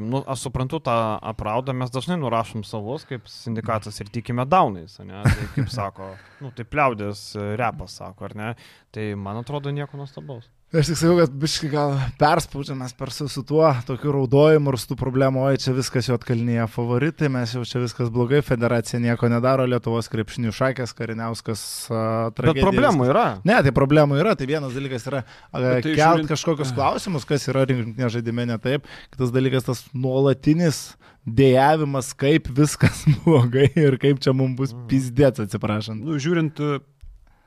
nu, 0.00 0.22
aš 0.24 0.46
suprantu 0.46 0.78
tą 0.80 0.94
apraudą, 1.20 1.74
mes 1.76 1.90
dažnai 1.92 2.16
nurašom 2.16 2.62
savus, 2.64 3.04
kaip 3.04 3.28
sindikatas 3.28 4.00
ir 4.00 4.08
tikime 4.14 4.46
daunais, 4.48 4.96
ne? 5.04 5.20
Tai 5.20 5.48
kaip 5.52 5.68
sako, 5.72 6.06
nu, 6.40 6.48
tai 6.56 6.64
pliaudės 6.64 7.26
repas 7.60 7.98
sako, 8.00 8.30
ar 8.30 8.36
ne? 8.40 8.48
Tai 8.94 9.04
man 9.20 9.42
atrodo 9.42 9.74
nieko 9.74 10.00
nuostabaus. 10.00 10.48
Aš 10.74 10.88
tik 10.90 10.96
sakau, 10.98 11.20
kad 11.20 11.34
biškai 11.38 11.68
gal 11.70 11.92
perspaudžiamas 12.18 12.96
per 12.98 13.12
su, 13.14 13.28
su 13.30 13.44
tuo 13.46 13.68
tokiu 13.86 14.10
raudojimu 14.16 14.72
ir 14.72 14.78
su 14.82 14.88
tų 14.90 14.96
problemų, 14.98 15.44
oi 15.46 15.58
čia 15.62 15.70
viskas 15.76 16.08
jo 16.08 16.16
atkalnyje 16.18 16.64
favoritai, 16.72 17.28
mes 17.30 17.52
jau 17.54 17.62
čia 17.68 17.78
viskas 17.78 18.08
blogai, 18.10 18.40
federacija 18.42 18.98
nieko 18.98 19.28
nedaro, 19.30 19.68
Lietuvos 19.70 20.10
krepšinių 20.10 20.50
šakės, 20.56 20.90
Kariniauskas. 20.98 21.62
Uh, 21.92 22.32
Bet 22.34 22.58
problemų 22.58 23.06
yra. 23.06 23.24
Ne, 23.46 23.60
tai 23.62 23.70
problemų 23.76 24.18
yra. 24.18 24.34
Tai 24.34 24.48
vienas 24.50 24.74
dalykas 24.74 25.06
yra 25.12 25.22
Bet 25.54 25.86
tai 25.86 25.94
kelt 25.94 26.00
žiūrint- 26.02 26.32
kažkokius 26.34 26.74
klausimus, 26.74 27.28
kas 27.28 27.46
yra 27.52 27.62
rinktinė 27.70 28.10
žaidime 28.16 28.48
ne 28.50 28.58
taip. 28.58 28.90
Kitas 29.14 29.30
dalykas 29.34 29.70
tas 29.70 29.84
nuolatinis 29.94 30.82
dėjavimas, 31.22 32.10
kaip 32.18 32.50
viskas 32.50 33.04
blogai 33.22 33.70
ir 33.78 33.94
kaip 34.02 34.18
čia 34.26 34.34
mums 34.34 34.58
bus 34.58 34.74
pizdėts, 34.90 35.46
atsiprašant. 35.46 36.02
Nu, 36.02 36.18
žiūrint, 36.18 36.58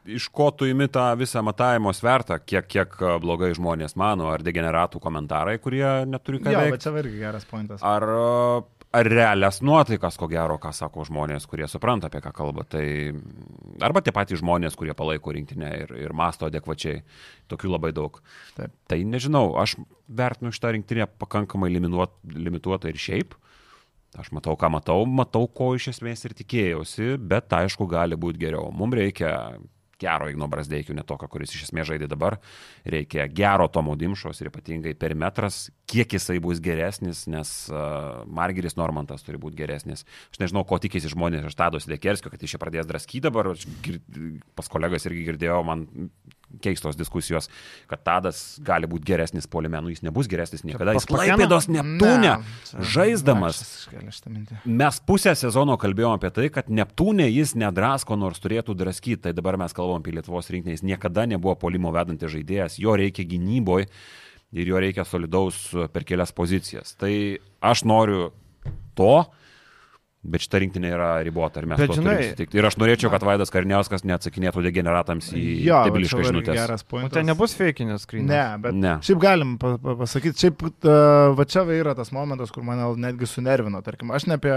iš 0.08 0.28
ko 0.34 0.50
tu 0.56 0.68
imi 0.70 0.88
tą 0.92 1.10
visą 1.20 1.44
matavimo 1.46 1.92
svertą, 1.96 2.40
kiek, 2.46 2.68
kiek 2.70 2.96
e, 3.02 3.14
blogai 3.24 3.52
žmonės 3.58 3.98
mano, 4.00 4.30
ar 4.32 4.44
degeneratų 4.46 5.02
komentarai, 5.04 5.58
kurie 5.64 5.86
neturi 6.08 6.42
ką 6.42 6.54
veikti. 6.54 6.76
bet 6.76 6.86
čia 6.86 6.94
irgi 7.04 7.22
geras 7.22 7.48
pointas. 7.50 7.84
Ar, 7.86 8.06
e, 8.08 8.88
ar 8.98 9.10
realias 9.12 9.60
nuotaikas, 9.66 10.18
ko 10.20 10.30
gero, 10.32 10.58
ką 10.62 10.72
sako 10.76 11.06
žmonės, 11.10 11.48
kurie 11.50 11.68
supranta, 11.72 12.12
apie 12.12 12.22
ką 12.24 12.34
kalba. 12.36 12.66
Tai 12.70 12.86
arba 13.84 14.04
tie 14.04 14.14
patys 14.16 14.42
žmonės, 14.44 14.78
kurie 14.80 14.96
palaiko 14.98 15.36
rinktinę 15.36 15.74
ir, 15.84 15.96
ir 16.08 16.16
masto 16.18 16.48
adekvačiai. 16.48 17.04
Tokių 17.52 17.74
labai 17.76 17.94
daug. 17.96 18.22
Taip. 18.58 18.74
Tai 18.88 19.02
nežinau, 19.08 19.52
aš 19.60 19.78
vertinu 20.08 20.54
šitą 20.56 20.74
rinktinę 20.76 21.10
pakankamai 21.20 21.72
liminuot, 21.74 22.16
limituotą 22.36 22.92
ir 22.92 23.00
šiaip. 23.02 23.38
Aš 24.18 24.32
matau, 24.34 24.56
ką 24.58 24.70
matau, 24.72 25.04
matau, 25.06 25.44
ko 25.52 25.74
iš 25.78 25.92
esmės 25.92 26.24
ir 26.26 26.34
tikėjausi, 26.34 27.18
bet 27.22 27.52
aišku, 27.54 27.86
gali 27.92 28.18
būti 28.18 28.40
geriau. 28.42 28.72
Mums 28.74 28.96
reikia 28.98 29.34
gero 30.00 30.30
Igno 30.30 30.48
Brasdeikio, 30.48 30.96
ne 30.96 31.04
tokio, 31.08 31.30
kuris 31.32 31.54
iš 31.56 31.68
esmės 31.68 31.90
žaidė 31.90 32.10
dabar. 32.12 32.38
Reikia 32.86 33.28
gero 33.32 33.68
Tomo 33.72 33.96
Dimšos 34.00 34.42
ir 34.42 34.52
ypatingai 34.52 34.94
perimetras, 35.00 35.68
kiek 35.90 36.18
jisai 36.18 36.38
bus 36.44 36.62
geresnis, 36.64 37.26
nes 37.32 37.54
uh, 37.72 38.24
Margeris 38.30 38.78
Normantas 38.80 39.26
turi 39.26 39.42
būti 39.42 39.60
geresnis. 39.60 40.06
Aš 40.34 40.42
nežinau, 40.44 40.66
ko 40.68 40.80
tikisi 40.82 41.12
žmonės 41.14 41.50
iš 41.50 41.58
Tados 41.58 41.90
Lekerskio, 41.90 42.32
kad 42.34 42.44
jis 42.44 42.56
čia 42.56 42.62
pradės 42.62 42.90
draskyti 42.90 43.26
dabar. 43.28 43.54
Aš 43.56 43.68
gir... 43.86 44.02
Pas 44.58 44.70
kolegas 44.72 45.06
irgi 45.10 45.26
girdėjau, 45.28 45.62
man 45.66 45.88
keistos 46.64 46.96
diskusijos, 46.98 47.50
kad 47.92 48.02
Tadas 48.06 48.58
gali 48.64 48.88
būti 48.90 49.06
geresnis 49.10 49.48
polimenų, 49.52 49.92
jis 49.94 50.04
nebus 50.06 50.30
geresnis 50.32 50.64
niekada. 50.68 50.96
Jis? 50.96 51.08
Klaipėdos 51.10 51.68
Neptūne, 51.72 52.38
čia 52.70 52.86
žaisdamas. 52.94 53.62
Mes 54.66 55.00
pusę 55.08 55.36
sezono 55.38 55.78
kalbėjome 55.82 56.22
apie 56.22 56.32
tai, 56.34 56.48
kad 56.54 56.72
Neptūnė 56.72 57.28
jis 57.30 57.56
nedrasko, 57.60 58.18
nors 58.20 58.42
turėtų 58.44 58.78
draskyti. 58.80 59.26
Tai 59.28 59.36
dabar 59.38 59.60
mes 59.60 59.76
kalbam 59.76 60.02
apie 60.02 60.16
Lietuvos 60.16 60.52
rinkinį. 60.54 60.78
Jis 60.78 60.86
niekada 60.88 61.28
nebuvo 61.30 61.58
polimo 61.60 61.92
vedantis 61.96 62.32
žaidėjas. 62.34 62.80
Jo 62.82 62.96
reikia 63.00 63.28
gynyboje 63.28 63.90
ir 64.56 64.72
jo 64.72 64.80
reikia 64.80 65.04
solidaus 65.08 65.66
per 65.94 66.08
kelias 66.08 66.32
pozicijas. 66.36 66.96
Tai 67.00 67.12
aš 67.66 67.84
noriu 67.90 68.32
to. 68.98 69.26
Bet 70.28 70.44
šita 70.44 70.60
rinktinė 70.60 70.90
yra 70.92 71.10
ribota 71.24 71.62
ir 71.62 71.68
mes 71.72 71.80
Bet 71.80 71.94
žinai- 71.96 72.32
sutikti. 72.34 72.58
Ir 72.60 72.66
aš 72.68 72.76
norėčiau, 72.82 73.10
kad 73.14 73.24
Vaidas 73.24 73.50
Karniauskas 73.54 74.04
neatsakinėtų 74.04 74.64
degeneratams 74.66 75.30
į 75.32 75.44
Jo, 75.64 75.78
irgi 75.88 76.10
žinutę. 76.12 76.54
Geras 76.58 76.84
O 76.84 76.90
pointas. 76.92 77.14
tai 77.16 77.24
nebus 77.24 77.56
feikinės 77.56 78.04
skrynės. 78.04 78.28
Ne, 78.28 78.58
bet 78.60 78.74
Ne. 78.76 78.98
šiaip 79.08 79.20
galim 79.24 79.58
pa, 79.58 79.78
pa, 79.78 79.96
pasakyti, 79.96 80.36
šiaip 80.44 80.64
uh, 80.68 81.34
va 81.38 81.46
čia 81.48 81.64
yra 81.64 81.96
tas 81.96 82.12
momentas, 82.12 82.52
kur 82.52 82.64
mane 82.68 82.84
netgi 83.00 83.26
sunervino. 83.26 83.82
Tarkim, 83.82 84.12
aš 84.12 84.28
ne 84.28 84.36
apie 84.36 84.54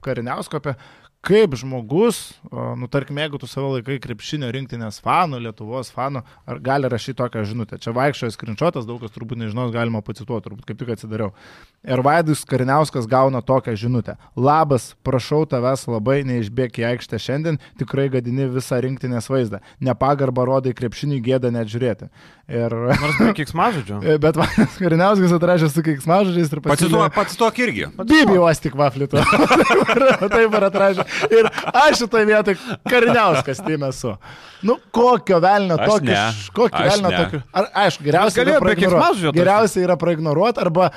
kariniausko, 0.00 0.56
apie 0.56 0.74
kaip 1.20 1.52
žmogus, 1.60 2.32
nu 2.50 2.88
tarkim, 2.88 3.18
jeigu 3.20 3.38
tu 3.40 3.48
savo 3.48 3.74
laikai 3.74 3.98
krepšinio 4.00 4.48
rinktinės 4.54 5.02
fanų, 5.04 5.42
Lietuvos 5.44 5.92
fanų, 5.92 6.22
ar 6.48 6.60
gali 6.64 6.88
rašyti 6.88 7.18
tokią 7.18 7.42
žinutę. 7.50 7.76
Čia 7.82 7.92
vaikščiojo 7.96 8.32
skrinčiotas, 8.32 8.86
daug 8.88 9.02
kas 9.04 9.12
turbūt 9.12 9.42
nežinos, 9.42 9.72
galima 9.74 10.00
pacituoti, 10.04 10.46
turbūt 10.48 10.70
kaip 10.70 10.80
tik 10.80 10.94
atsidariau. 10.96 11.34
Ir 11.84 12.00
Vaidus 12.04 12.46
Kariniauskas 12.48 13.08
gauna 13.08 13.42
tokią 13.44 13.76
žinutę. 13.76 14.16
Labas, 14.36 14.94
prašau 15.04 15.44
tavęs 15.48 15.86
labai, 15.92 16.22
neišbėk 16.28 16.80
į 16.80 16.88
aikštę 16.94 17.20
šiandien, 17.20 17.60
tikrai 17.80 18.08
gadini 18.12 18.48
visą 18.52 18.80
rinktinės 18.80 19.28
vaizdą. 19.32 19.60
Nepagarbą 19.84 20.48
rodai 20.48 20.72
krepšiniui 20.76 21.20
gėdą 21.24 21.52
net 21.52 21.68
žiūrėti. 21.72 22.10
Ir... 22.50 22.72
Nors 22.74 23.20
be 23.20 23.30
kiksmažodžio. 23.38 24.00
Bet 24.24 24.40
Vaidas 24.40 24.76
Kariniauskas 24.80 25.36
atrašė 25.36 25.68
su 25.70 25.84
keiksmažodžiais 25.86 26.50
ir 26.50 26.64
Pacituok, 26.64 27.12
pacituok 27.14 27.60
irgi. 27.62 27.86
Bibi 28.00 28.40
uostik 28.40 28.74
vaflitų. 28.76 29.22
Taip 30.34 30.56
ir 30.58 30.66
atrašė. 30.68 31.06
Ir 31.30 31.48
aš 31.72 32.02
šitoje 32.02 32.28
vietoje 32.28 32.76
karniauskas 32.90 33.62
tai 33.64 33.78
esu. 33.88 34.14
Nu, 34.66 34.76
kokio 34.92 35.40
velnio 35.40 35.78
tokio. 35.80 36.18
Kokio 36.56 36.84
velnio 36.84 37.10
tokio. 37.16 37.40
Ar, 37.56 37.70
aišku, 37.84 38.04
geriausia 38.04 38.44
yra 38.44 38.58
praignoruot. 38.60 39.24
Geriausia 39.36 39.86
yra 39.86 39.96
praignoruoti 40.00 40.64
arba 40.64 40.90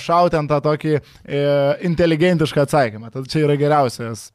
šauti 0.00 0.40
ant 0.40 0.50
tą 0.52 0.62
tokį 0.64 0.96
e, 0.96 1.00
inteligentišką 1.90 2.64
atsakymą. 2.64 3.12
Tad 3.14 3.28
čia 3.30 3.44
yra 3.44 3.58
geriausias 3.60 4.30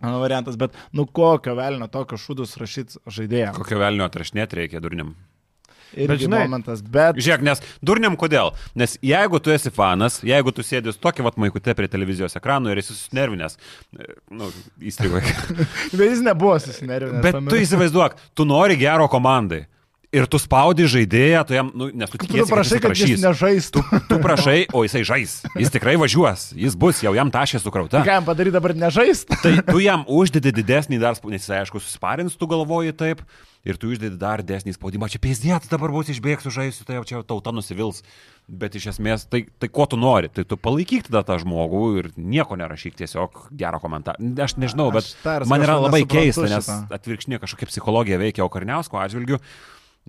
mano 0.00 0.20
variantas. 0.20 0.56
Bet, 0.56 0.76
nu, 0.96 1.06
kokio 1.06 1.54
velnio 1.58 1.88
tokio 1.92 2.18
šūdus 2.20 2.56
rašyti 2.60 3.02
žaidėjams. 3.04 3.58
Kokio 3.58 3.80
velnio 3.82 4.06
atrašinėti 4.08 4.62
reikia 4.62 4.80
durniam. 4.82 5.12
Bet 5.96 6.20
žinai- 6.22 6.44
momentas. 6.46 6.82
Bet 6.82 7.16
Žiūrėk, 7.16 7.42
nes 7.42 7.62
durniam 7.82 8.16
kodėl? 8.16 8.52
Nes 8.78 8.96
jeigu 9.02 9.40
tu 9.42 9.50
esi 9.50 9.70
fanas, 9.74 10.20
jeigu 10.22 10.52
tu 10.54 10.62
sėdės 10.62 11.00
tokį 11.02 11.26
vat 11.26 11.36
maikutę 11.36 11.74
prie 11.74 11.88
televizijos 11.90 12.36
ekrano 12.38 12.70
ir 12.70 12.78
esi 12.78 12.94
susinervinęs, 12.94 13.56
e, 13.98 14.06
nu, 14.30 14.52
įstrigoji. 14.80 15.34
Bet 15.98 16.06
jis 16.10 16.22
nebuvo 16.22 16.54
susinervinęs. 16.62 17.22
Bet 17.24 17.36
tame. 17.38 17.50
tu 17.50 17.56
įsivaizduok, 17.60 18.16
tu 18.34 18.46
nori 18.48 18.76
gero 18.80 19.08
komandai. 19.10 19.66
Ir 20.10 20.24
tu 20.26 20.40
spaudi 20.42 20.88
žaidėją, 20.90 21.44
tu 21.46 21.54
jam, 21.54 21.68
nu, 21.70 21.86
nes 21.94 22.10
tu 22.10 22.18
Tu 22.18 22.26
tikiesi, 22.26 22.50
prašai, 22.50 22.78
kad 22.82 22.96
jis 22.98 23.04
atrašys. 23.04 23.20
nežaistų. 23.22 23.82
Tu 24.10 24.16
prašai, 24.18 24.56
o 24.74 24.80
jisai 24.82 25.04
žais. 25.06 25.34
Jis 25.54 25.70
tikrai 25.70 25.94
važiuos. 26.02 26.48
Jis 26.58 26.74
bus, 26.74 26.98
jau 27.04 27.12
jam 27.14 27.30
tašė 27.30 27.60
sukrauta. 27.62 28.00
Ką 28.02 28.16
jam 28.18 28.26
padaryti 28.26 28.56
dabar 28.56 28.74
nežaist? 28.74 29.30
Tai 29.38 29.52
tu 29.70 29.78
jam 29.78 30.02
uždedi 30.10 30.50
didesnį 30.50 30.98
dar 30.98 31.14
nes 31.30 31.46
jis 31.46 31.54
aišku 31.60 31.78
susparins, 31.78 32.34
tu 32.34 32.48
galvoji 32.50 32.90
taip. 32.90 33.22
Ir 33.60 33.76
tu 33.76 33.90
uždedi 33.92 34.16
dar 34.16 34.40
didesnį 34.40 34.72
spaudimą, 34.72 35.10
čia 35.12 35.18
pėsdėt, 35.20 35.66
dabar 35.68 35.92
bus 35.92 36.08
išbėgsiu, 36.08 36.48
žaisiu, 36.54 36.86
tai 36.88 36.96
jau 36.96 37.02
čia 37.04 37.18
tauta 37.28 37.52
nusivils. 37.52 38.00
Bet 38.48 38.78
iš 38.78 38.86
esmės, 38.94 39.26
tai, 39.28 39.42
tai 39.60 39.68
ko 39.68 39.84
tu 39.90 39.98
nori, 40.00 40.30
tai 40.32 40.46
tu 40.48 40.56
palaikyk 40.56 41.10
tada 41.10 41.20
tą 41.28 41.36
žmogų 41.42 41.82
ir 42.00 42.08
nieko 42.16 42.56
nerašyk, 42.56 42.96
tiesiog 43.02 43.42
gerą 43.60 43.82
komentarą. 43.82 44.30
Aš 44.46 44.56
nežinau, 44.56 44.88
bet 44.96 45.04
Aš 45.04 45.12
dar 45.26 45.44
man 45.50 45.66
yra 45.66 45.76
labai 45.76 46.06
keista, 46.08 46.48
nes 46.48 46.72
atvirkšnė 46.88 47.42
kažkokia 47.42 47.68
psichologija 47.68 48.18
veikia 48.22 48.46
Okarniausko 48.48 48.98
atžvilgiu. 49.02 49.42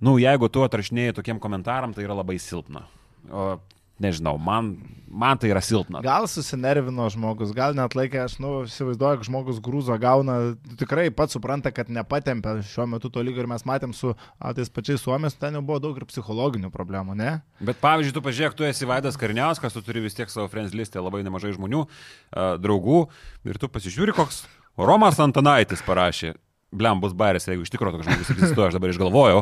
Nu, 0.02 0.16
jeigu 0.22 0.48
tu 0.48 0.64
atrašinėjai 0.64 1.20
tokiem 1.20 1.44
komentaram, 1.44 1.92
tai 1.94 2.08
yra 2.08 2.16
labai 2.18 2.40
silpna. 2.40 2.88
O, 3.28 3.60
nežinau, 4.02 4.36
man, 4.42 4.74
man 5.08 5.40
tai 5.40 5.52
yra 5.52 5.62
silpna. 5.64 6.02
Gal 6.06 6.28
susinervino 6.30 7.08
žmogus, 7.14 7.54
gal 7.56 7.76
net 7.78 7.96
laikė, 7.98 8.24
aš 8.26 8.38
nu, 8.44 8.54
įsivaizduoju, 8.68 9.22
kad 9.22 9.30
žmogus 9.30 9.62
grūzo 9.64 9.98
gauna, 10.02 10.38
tikrai 10.80 11.10
pats 11.16 11.38
supranta, 11.38 11.74
kad 11.76 11.92
nepatempia 11.94 12.58
šiuo 12.72 12.88
metu 12.94 13.12
to 13.14 13.24
lygio 13.26 13.46
ir 13.46 13.50
mes 13.52 13.66
matėm 13.68 13.96
su 13.98 14.14
a, 14.14 14.54
tais 14.58 14.72
pačiais 14.74 15.04
suomės, 15.04 15.38
ten 15.40 15.58
jau 15.60 15.64
buvo 15.66 15.82
daug 15.84 15.98
ir 16.00 16.08
psichologinių 16.10 16.72
problemų, 16.74 17.18
ne? 17.20 17.36
Bet 17.62 17.82
pavyzdžiui, 17.84 18.16
tu 18.18 18.26
pažiūrėk, 18.26 18.58
tu 18.58 18.68
esi 18.68 18.90
Vaidas 18.90 19.20
Karniauskas, 19.20 19.76
tu 19.76 19.84
turi 19.86 20.04
vis 20.06 20.18
tiek 20.18 20.32
savo 20.32 20.50
friends 20.52 20.76
listę 20.78 21.04
labai 21.04 21.24
nemažai 21.28 21.56
žmonių, 21.58 21.86
a, 21.88 22.54
draugų, 22.62 23.04
ir 23.48 23.62
tu 23.62 23.72
pasižiūri, 23.72 24.16
koks 24.18 24.46
Romas 24.80 25.20
Antonaitis 25.22 25.84
parašė. 25.86 26.36
Blem 26.72 27.02
bus 27.04 27.12
bairės, 27.18 27.50
jeigu 27.50 27.66
iš 27.66 27.72
tikrųjų 27.74 27.98
toks 27.98 28.08
žmogus 28.08 28.30
egzistuoja, 28.32 28.70
aš 28.72 28.78
dabar 28.78 28.94
išgalvojau. 28.94 29.42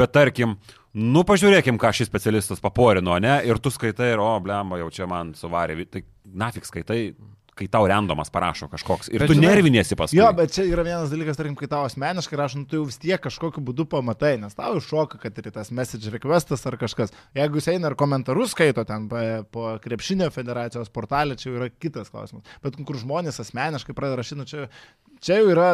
Bet 0.00 0.10
tarkim, 0.16 0.56
nu 0.98 1.22
pažiūrėkim, 1.28 1.78
ką 1.78 1.92
šis 1.94 2.10
specialistas 2.10 2.58
paporino, 2.64 3.14
ne? 3.22 3.36
Ir 3.46 3.60
tu 3.62 3.70
skaitai, 3.70 4.12
ir 4.16 4.22
o, 4.24 4.32
blemba, 4.42 4.80
jau 4.82 4.90
čia 4.90 5.06
man 5.06 5.30
suvarė. 5.38 5.78
Tai 5.86 6.02
nafik 6.42 6.66
skaitai, 6.66 7.00
kai 7.56 7.68
tau 7.72 7.86
randomas 7.88 8.28
parašo 8.34 8.66
kažkoks. 8.68 9.08
Ir 9.14 9.22
bet 9.22 9.30
tu 9.30 9.36
žinai- 9.38 9.54
nervinėsi 9.54 9.96
paskui. 9.96 10.18
Jo, 10.18 10.26
bet 10.36 10.50
čia 10.52 10.66
yra 10.68 10.82
vienas 10.84 11.08
dalykas, 11.14 11.38
tarkim, 11.38 11.54
kai 11.56 11.68
tau 11.70 11.86
asmeniškai 11.86 12.36
rašo, 12.36 12.58
nu, 12.60 12.66
tu 12.68 12.76
jau 12.80 12.84
vis 12.90 12.98
tiek 13.00 13.22
kažkokiu 13.22 13.62
būdu 13.64 13.86
pamatai, 13.88 14.34
nes 14.42 14.52
tau 14.58 14.74
iššoka, 14.76 15.20
kad 15.22 15.38
ir 15.38 15.48
tas 15.54 15.70
message 15.70 16.10
requestas 16.12 16.66
ar 16.68 16.76
kažkas. 16.82 17.14
Jeigu 17.38 17.62
jis 17.62 17.70
eina 17.72 17.88
ir 17.88 17.96
komentarus 17.96 18.52
skaito 18.52 18.84
ten 18.84 19.06
po, 19.08 19.22
po 19.54 19.78
krepšinio 19.86 20.28
federacijos 20.34 20.90
portalė, 20.92 21.38
čia 21.38 21.48
jau 21.52 21.60
yra 21.62 21.70
kitas 21.70 22.10
klausimas. 22.12 22.42
Bet 22.66 22.76
kur 22.82 22.98
žmonės 23.00 23.38
asmeniškai 23.46 23.94
pradeda 23.96 24.18
rašyti, 24.20 24.42
nu, 24.42 24.44
čia, 24.50 24.66
čia 25.24 25.38
jau 25.40 25.48
yra 25.54 25.70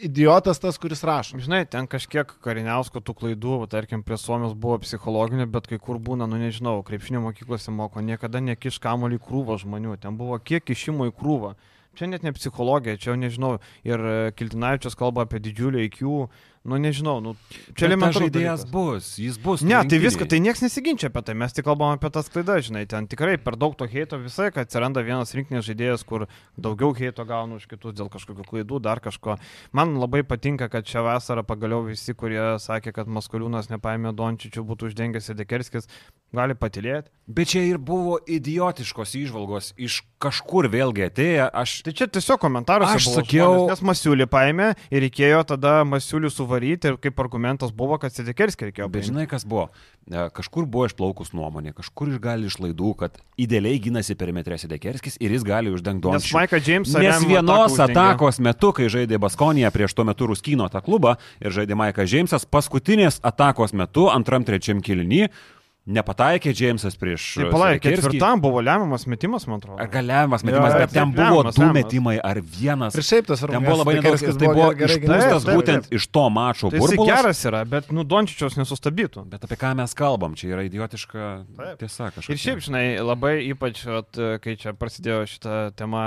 idiotas 0.00 0.58
tas, 0.58 0.78
kuris 0.78 1.02
rašo. 1.04 1.38
Žinai, 1.42 1.64
ten 1.70 1.86
kažkiek 1.90 2.30
kariniausko 2.44 3.02
tų 3.04 3.14
klaidų, 3.18 3.58
va, 3.62 3.68
tarkim, 3.70 4.04
prie 4.06 4.18
Suomijos 4.20 4.54
buvo 4.58 4.78
psichologinių, 4.82 5.46
bet 5.52 5.68
kai 5.70 5.78
kur 5.82 6.00
būna, 6.02 6.28
nu 6.30 6.40
nežinau, 6.40 6.78
krepšinio 6.86 7.22
mokyklose 7.26 7.74
moko, 7.74 8.00
niekada 8.04 8.40
nekiš 8.40 8.80
kamolį 8.82 9.20
krūvą 9.22 9.58
žmonių, 9.62 9.98
ten 10.02 10.16
buvo 10.20 10.38
kiek 10.38 10.64
kišimo 10.64 11.10
į 11.10 11.16
krūvą. 11.18 11.54
Čia 11.98 12.08
net 12.08 12.22
ne 12.24 12.32
psichologija, 12.32 12.96
čia 12.96 13.10
jau 13.10 13.18
nežinau, 13.20 13.50
ir 13.84 14.00
e, 14.00 14.14
Kiltinavičius 14.32 14.96
kalba 14.96 15.26
apie 15.26 15.42
didžiulį 15.44 15.82
IQ, 15.90 16.30
nu 16.64 16.78
nežinau, 16.78 17.16
nu 17.24 17.32
čia 17.74 17.88
elementarus 17.88 18.28
žaidėjas 18.28 18.62
dalykas. 18.62 18.70
bus, 18.72 19.06
jis 19.18 19.38
bus. 19.42 19.62
Ne, 19.66 19.80
tai 19.90 19.98
viskas, 19.98 20.28
tai 20.30 20.38
niekas 20.44 20.62
nesiginčia 20.62 21.08
apie 21.10 21.22
tai, 21.26 21.34
mes 21.34 21.52
tik 21.56 21.66
kalbam 21.66 21.96
apie 21.96 22.10
tas 22.14 22.28
klaidas, 22.30 22.68
žinai, 22.68 22.84
ten 22.86 23.08
tikrai 23.10 23.34
per 23.42 23.56
daug 23.58 23.74
to 23.74 23.88
heito 23.90 24.18
visai, 24.22 24.52
kad 24.54 24.68
atsiranda 24.68 25.02
vienas 25.02 25.34
rinkinės 25.34 25.66
žaidėjas, 25.66 26.04
kur 26.06 26.28
daugiau 26.56 26.94
heito 26.94 27.24
gauna 27.26 27.58
už 27.58 27.66
kitus 27.66 27.96
dėl 27.98 28.08
kažkokių 28.12 28.46
klaidų, 28.46 28.78
dar 28.84 29.00
kažko. 29.02 29.38
Man 29.72 29.96
labai 29.98 30.22
patinka, 30.22 30.68
kad 30.70 30.86
šią 30.86 31.02
vasarą 31.08 31.42
pagaliau 31.42 31.82
visi, 31.88 32.14
kurie 32.14 32.58
sakė, 32.62 32.92
kad 32.94 33.10
Maskoliūnas 33.10 33.70
nepaėmė 33.74 34.14
Dončičių, 34.14 34.62
būtų 34.62 34.92
uždengęs 34.92 35.32
Edekerskis, 35.34 35.88
gali 36.32 36.54
patilėti. 36.54 37.10
Bet 37.26 37.50
čia 37.52 37.60
ir 37.66 37.78
buvo 37.78 38.16
idiotiškos 38.26 39.12
išvalgos 39.18 39.72
iš 39.80 40.00
kažkur 40.22 40.66
vėlgi 40.72 41.04
atėję. 41.10 41.44
Aš 41.52 41.82
Tai 41.82 41.92
čia 41.98 42.06
tiesiog 42.06 42.38
komentaruose 42.42 42.94
Aš 42.98 43.06
sakiau- 43.10 43.66
žmonės, 43.66 43.70
nes 43.70 43.82
Masiulį 43.88 44.26
paėmė 44.30 44.68
ir 44.90 45.02
reikėjo 45.06 45.42
tada 45.54 45.82
Masiulį 45.88 46.30
suvaryti 46.52 46.88
ir 46.88 46.96
kaip 47.00 47.20
argumentas 47.20 47.72
buvo, 47.72 47.96
kad 47.98 48.12
Edekerskį 48.12 48.68
reikėjo 48.68 48.88
Bet 48.92 49.06
žinai, 49.08 49.26
kas 49.30 49.44
buvo? 49.48 49.70
E, 50.10 50.28
Kažkur 50.34 50.66
buvo 50.66 50.86
išplaukus 50.86 51.32
nuomonė, 51.32 51.72
kažkur 51.76 52.12
iš 52.12 52.20
gali 52.22 52.46
išlaidų, 52.50 52.92
kad 52.98 53.16
idealiai 53.40 53.80
gynasi 53.80 54.16
perimetrė 54.18 54.58
Sidekerskis 54.60 55.16
ir 55.20 55.32
jis 55.32 55.46
gali 55.46 55.72
uždengti 55.72 56.08
Nes 56.08 56.22
Dončičių. 56.22 56.36
Maiką 56.36 56.60
Džeimsą 56.60 57.02
Nes 57.02 57.24
vienos 57.24 57.72
uždengė. 57.72 57.92
atakos 57.92 58.40
metu, 58.40 58.72
kai 58.76 58.90
žaidė 58.92 59.18
Baskonija 59.22 59.70
prieš 59.72 59.94
tuo 59.96 60.04
metu 60.04 60.28
Ruskino 60.30 60.68
tą 60.72 60.82
klubą 60.84 61.16
ir 61.40 61.54
žaidė 61.54 61.78
Maikas 61.78 62.10
Džeimsas, 62.10 62.46
paskutinės 62.46 63.20
atakos 63.22 63.72
metu, 63.72 64.08
antram 64.12 64.44
trečiam 64.44 64.82
kilny, 64.82 65.28
nepataikė 65.86 66.52
Džeimsas 66.54 66.94
prieš... 66.98 67.24
Tai 67.40 67.48
palaik, 67.50 67.80
Sidekerskį. 67.80 68.12
ketvirtam 68.12 68.42
buvo 68.42 68.60
lemiamas 68.62 69.06
metimas, 69.10 69.46
man 69.50 69.58
atrodo. 69.58 69.78
Ar 69.82 69.88
galiavimas 69.90 70.44
metimas, 70.46 70.74
Jo, 70.76 70.80
bet 70.84 70.92
ten 70.94 71.10
buvo 71.10 71.40
lemiamas, 71.40 71.56
du 71.56 71.62
lemiamas. 71.64 71.78
metimai 71.80 72.14
ar 72.22 72.38
vienas. 72.38 72.98
Ir 72.98 73.06
šiaip 73.08 73.26
tas 73.32 73.42
Ten 73.42 73.66
buvo 73.66 73.78
labai 73.80 73.94
nedaug, 73.98 74.22
tai 74.22 74.50
buvo 74.52 74.68
gerai 74.78 74.98
išpūstas 75.00 75.46
gynęs. 75.46 75.58
būtent 75.58 75.88
iš 75.98 76.06
to 76.14 76.24
mačo 76.30 76.70
Tai 76.70 76.82
jis 76.84 76.94
geras 77.02 77.42
yra, 77.50 77.64
bet, 77.66 77.90
nu, 77.90 78.04
Dončičiaus 78.06 78.58
nesustabdytų. 78.60 79.24
Bet 79.32 79.48
apie 79.48 79.58
ką 79.58 79.72
mes 79.82 79.96
kalbam, 79.98 80.36
čia 80.38 80.52
yra 80.54 80.66
idiotiška 80.68 81.26
Taip. 81.58 81.74
tiesa 81.82 82.12
kažkokia. 82.14 82.30
Ir 82.36 82.42
šiaip, 82.46 82.62
žinai, 82.68 82.84
labai 83.02 83.34
ypač, 83.50 83.82
vat, 83.90 84.22
kai 84.44 84.54
čia 84.60 84.76
prasidėjo 84.78 85.26
šita 85.34 85.58
tema 85.74 86.04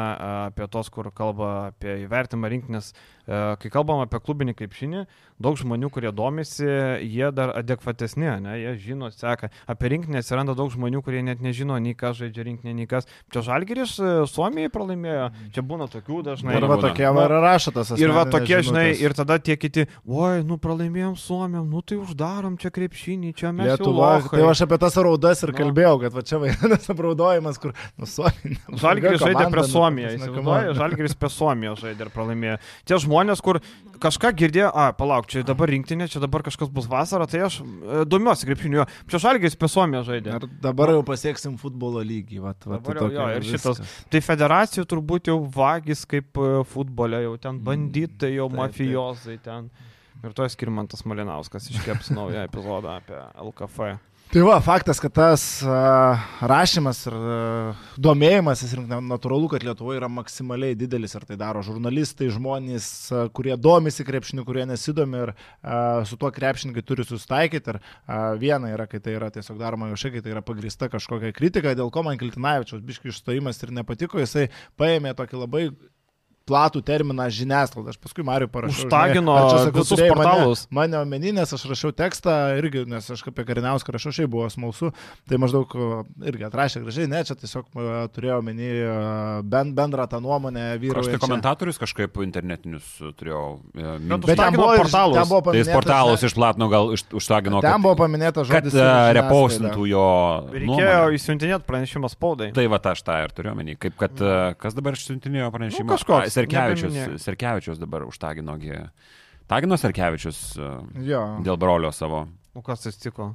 apie 0.48 0.70
tos, 0.72 0.88
kur 0.94 1.12
kalba 1.12 1.52
apie 1.74 2.00
įvertimą 2.08 2.48
rinkinės, 2.56 2.94
a, 2.96 3.15
kai 3.26 3.72
kalbam 3.74 4.04
apie 4.04 4.20
klubinį 4.22 4.54
krepšinį, 4.60 5.06
daug 5.42 5.58
žmonių, 5.60 5.90
kurie 5.92 6.12
domisi, 6.16 6.68
jie 7.02 7.32
dar 7.36 7.52
adekvatesni, 7.58 8.30
ne, 8.44 8.54
jie 8.62 8.76
žino, 8.84 9.10
seka. 9.12 9.50
Apie 9.72 9.92
rinkinį 9.96 10.22
atsiranda 10.22 10.56
daug 10.56 10.70
žmonių, 10.72 11.02
kurie 11.06 11.24
net 11.26 11.42
nežino, 11.44 11.78
nei 11.82 11.96
kas 11.98 12.20
žaidžia 12.22 12.46
rinkinį, 12.48 12.76
nei 12.78 12.88
kas. 12.92 13.10
Čia 13.34 13.44
Žalgiris 13.50 13.98
e, 14.00 14.14
Suomijai 14.30 14.72
pralaimėjo, 14.74 15.28
čia 15.56 15.66
būna 15.66 15.90
tokių 15.92 16.22
dažnai. 16.30 16.56
Ir 16.56 16.68
va 16.70 16.78
tokie 16.82 17.10
va 17.10 17.26
ir 17.26 17.36
rašo 17.44 17.74
tas 17.76 17.96
Ir 17.98 18.14
va 18.16 18.28
tokie, 18.30 18.62
žinai, 18.70 18.86
ir 19.02 19.18
tada 19.18 19.40
tie 19.42 19.58
kiti, 19.60 19.88
oi, 20.06 20.46
nu 20.46 20.60
pralaimėjom 20.62 21.18
Suomiam, 21.20 21.66
nu 21.68 21.82
tai 21.82 22.00
uždarom 22.00 22.60
čia 22.62 22.72
krepšinį, 22.76 23.34
čia 23.36 23.52
mes 23.56 23.74
Lietuva, 23.74 24.14
tai 24.30 24.46
aš 24.46 24.66
apie 24.68 24.80
tas 24.86 24.96
raudas 25.02 25.44
ir 25.44 25.56
Nu. 25.56 25.62
kalbėjau, 25.64 25.96
kad 26.04 26.16
va 26.16 26.24
čia 26.28 26.40
vienas 26.42 26.90
apraudojimas, 26.92 27.60
kur 27.62 27.74
nu, 27.98 28.08
Suomija. 28.10 28.60
Žalgiris 28.82 29.22
žaidė 29.24 29.46
prie 29.54 29.64
Suomiją, 29.70 30.10
nu, 30.12 30.20
įsivaizduoji, 30.20 30.76
Žalgiris 30.80 31.16
prie 31.20 31.30
Suomiją 31.32 31.76
žaidė 31.80 32.08
ir 32.08 32.12
pralaimėjo. 32.14 32.58
Tie 32.86 33.00
žmonės, 33.00 33.15
kur 33.46 33.60
kažką 34.04 34.32
girdėjo, 34.36 34.70
a, 34.76 34.90
palauk, 34.98 35.28
čia 35.32 35.44
dabar 35.48 35.70
rinktinė, 35.72 36.08
čia 36.12 36.20
dabar 36.24 36.44
kažkas 36.46 36.70
bus 36.74 36.88
vasara, 36.92 37.28
tai 37.32 37.42
aš 37.48 37.62
e, 37.64 38.04
domiuosi 38.12 38.48
krepšiniu. 38.50 38.84
Čia 39.12 39.22
Žalgiris 39.24 39.56
prie 39.60 39.70
Suomiją 39.72 40.04
žaidė. 40.10 40.36
Ir 40.42 40.48
dabar 40.64 40.92
jau 40.96 41.04
pasieksim 41.08 41.56
futbolo 41.62 42.04
lygį. 42.06 42.42
Va, 42.44 42.54
va, 42.66 42.80
tai 42.84 42.96
jau, 43.00 43.10
jo, 43.16 43.28
ir 43.40 43.48
šitas- 43.48 43.80
viskas. 43.82 43.96
Tai 44.12 44.22
federacijų 44.28 44.86
turbūt 44.92 45.32
jau 45.32 45.38
vagis 45.56 46.04
kaip 46.10 46.36
e, 46.42 46.50
futbole, 46.72 47.22
jau 47.24 47.36
ten 47.42 47.60
banditai, 47.64 48.34
jau 48.36 48.50
Taip, 48.50 48.58
taip. 48.58 48.64
mafijozai 48.66 49.38
ten. 49.46 49.70
Ir 50.26 50.34
to 50.34 50.48
Skirmantas 50.50 51.04
Malinauskas 51.06 51.68
iškeps 51.70 52.12
naują 52.16 52.46
epizodą 52.48 52.96
apie 52.98 53.20
LKF. 53.46 53.82
Tai 54.34 54.42
va, 54.44 54.56
faktas, 54.60 54.98
kad 55.00 55.14
tas 55.16 55.44
uh, 55.64 56.24
rašymas 56.50 56.98
ir 57.08 57.14
uh, 57.16 57.84
domėjimasis 58.02 58.74
natūralu, 58.84 59.48
kad 59.54 59.64
Lietuvoje 59.64 60.02
yra 60.02 60.10
maksimaliai 60.12 60.76
didelis 60.76 61.14
ir 61.16 61.24
tai 61.30 61.38
daro 61.40 61.62
žurnalistai, 61.64 62.28
žmonės, 62.34 62.88
uh, 63.14 63.28
kurie 63.38 63.54
domisi 63.56 64.04
krepšiniu, 64.04 64.44
kurie 64.48 64.66
nesidomi 64.68 65.22
ir 65.28 65.32
uh, 65.32 66.02
su 66.10 66.18
tuo 66.20 66.34
krepšininkai 66.36 66.84
turi 66.84 67.06
susitaikyti. 67.08 67.76
Ir 67.76 67.80
uh, 67.80 68.34
viena 68.42 68.74
yra, 68.74 68.90
kai 68.92 69.00
tai 69.00 69.16
yra 69.16 69.30
tiesiog 69.32 69.62
daroma 69.62 69.92
viešai, 69.94 70.16
kai 70.18 70.26
tai 70.26 70.34
yra 70.34 70.44
pagrista 70.44 70.90
kažkokia 70.92 71.32
kritika, 71.38 71.78
dėl 71.78 71.94
ko 71.94 72.04
man 72.04 72.20
Kiltinavičiaus 72.20 72.84
biški 72.84 73.14
išstojimas 73.14 73.62
ir 73.62 73.78
nepatiko, 73.78 74.20
jisai 74.26 74.50
paėmė 74.82 75.14
tokį 75.16 75.46
labai 75.46 75.70
platų 76.46 76.82
terminą 76.86 77.26
žiniasklaida. 77.34 77.90
Aš 77.90 77.98
paskui 77.98 78.22
Mariu 78.26 78.46
parašiau. 78.52 78.86
Užtagino 78.86 79.34
žinai, 79.34 79.42
ar 79.42 79.50
čia, 79.50 79.60
sakau, 79.66 79.82
visus 79.82 80.02
portalus. 80.14 80.60
Mane, 80.70 80.92
mane 80.94 81.02
omeny, 81.02 81.32
nes 81.34 81.54
aš 81.58 81.64
rašiau 81.72 81.90
tekstą 81.98 82.36
irgi, 82.60 82.84
nes 82.90 83.08
aš 83.10 83.24
apie 83.32 83.46
Kariniauską 83.48 83.96
rašiau, 83.96 84.14
šiaip 84.14 84.30
buvo 84.30 84.46
smalsu. 84.54 84.92
Tai 85.26 85.40
maždaug 85.42 85.74
irgi 86.22 86.46
atrašė 86.46 86.84
gražiai, 86.86 87.08
ne, 87.10 87.24
čia 87.26 87.34
tiesiog 87.42 87.66
turėjau 88.14 88.38
omeny 88.44 88.68
e, 88.78 88.92
ben, 89.42 89.74
bendrą 89.74 90.06
tą 90.12 90.20
nuomonę 90.22 90.68
Aš 90.76 90.82
vyrų. 90.84 91.06
tai 91.10 91.20
komentatorius 91.26 91.82
kažkaip 91.82 92.22
internetinius 92.22 92.86
e, 93.02 93.10
turėjau. 93.18 93.42
e, 93.74 93.98
mintis. 94.06 94.30
Bet 94.30 94.38
ten 94.44 94.54
buvo, 94.60 94.76
portalus. 94.78 95.18
ten 95.18 95.28
buvo 95.34 95.42
Tai 95.50 95.58
jis 95.58 95.66
paminėtas, 95.66 95.74
portalus 95.80 96.20
žinai, 96.22 96.30
išplatino, 96.30 96.70
gal 96.70 96.94
iš- 96.94 97.08
užtagino, 97.22 97.62
Ten 97.66 97.72
kad, 97.74 97.82
buvo 97.88 97.96
paminėtas 98.04 98.46
kad 98.54 98.64
žodis. 98.70 98.74
e, 98.74 98.78
žiniasklaida. 98.78 99.18
repostintų 99.18 99.88
jo. 99.90 100.06
Reikėjo 100.54 101.02
įsiuntinėti 101.18 101.66
pranešimą 101.66 102.14
spaudai. 102.14 102.52
Tai 102.54 102.68
va, 102.70 102.78
aš 102.94 103.02
tą 103.02 103.18
ir 103.26 103.34
turiu 103.34 103.52
omeny. 103.56 103.76
Kaip 103.82 103.98
kad, 103.98 104.14
kas 104.62 104.78
dabar 104.78 104.94
išsiuntinėjo 104.94 105.50
pranešimą? 105.58 105.90
Nu, 105.90 105.98
kažkoks, 105.98 106.35
Serkevičius. 106.36 107.00
Serkevičius 107.24 107.82
dabar 107.82 108.06
užtaginogi. 108.08 108.76
Tagino 109.50 109.78
Serkevičius 109.78 110.40
e, 110.58 110.70
Jo. 111.06 111.24
dėl 111.46 111.58
brolio 111.62 111.92
savo. 111.94 112.26
O 112.58 112.64
kas 112.66 112.88
atsitiko? 112.90 113.34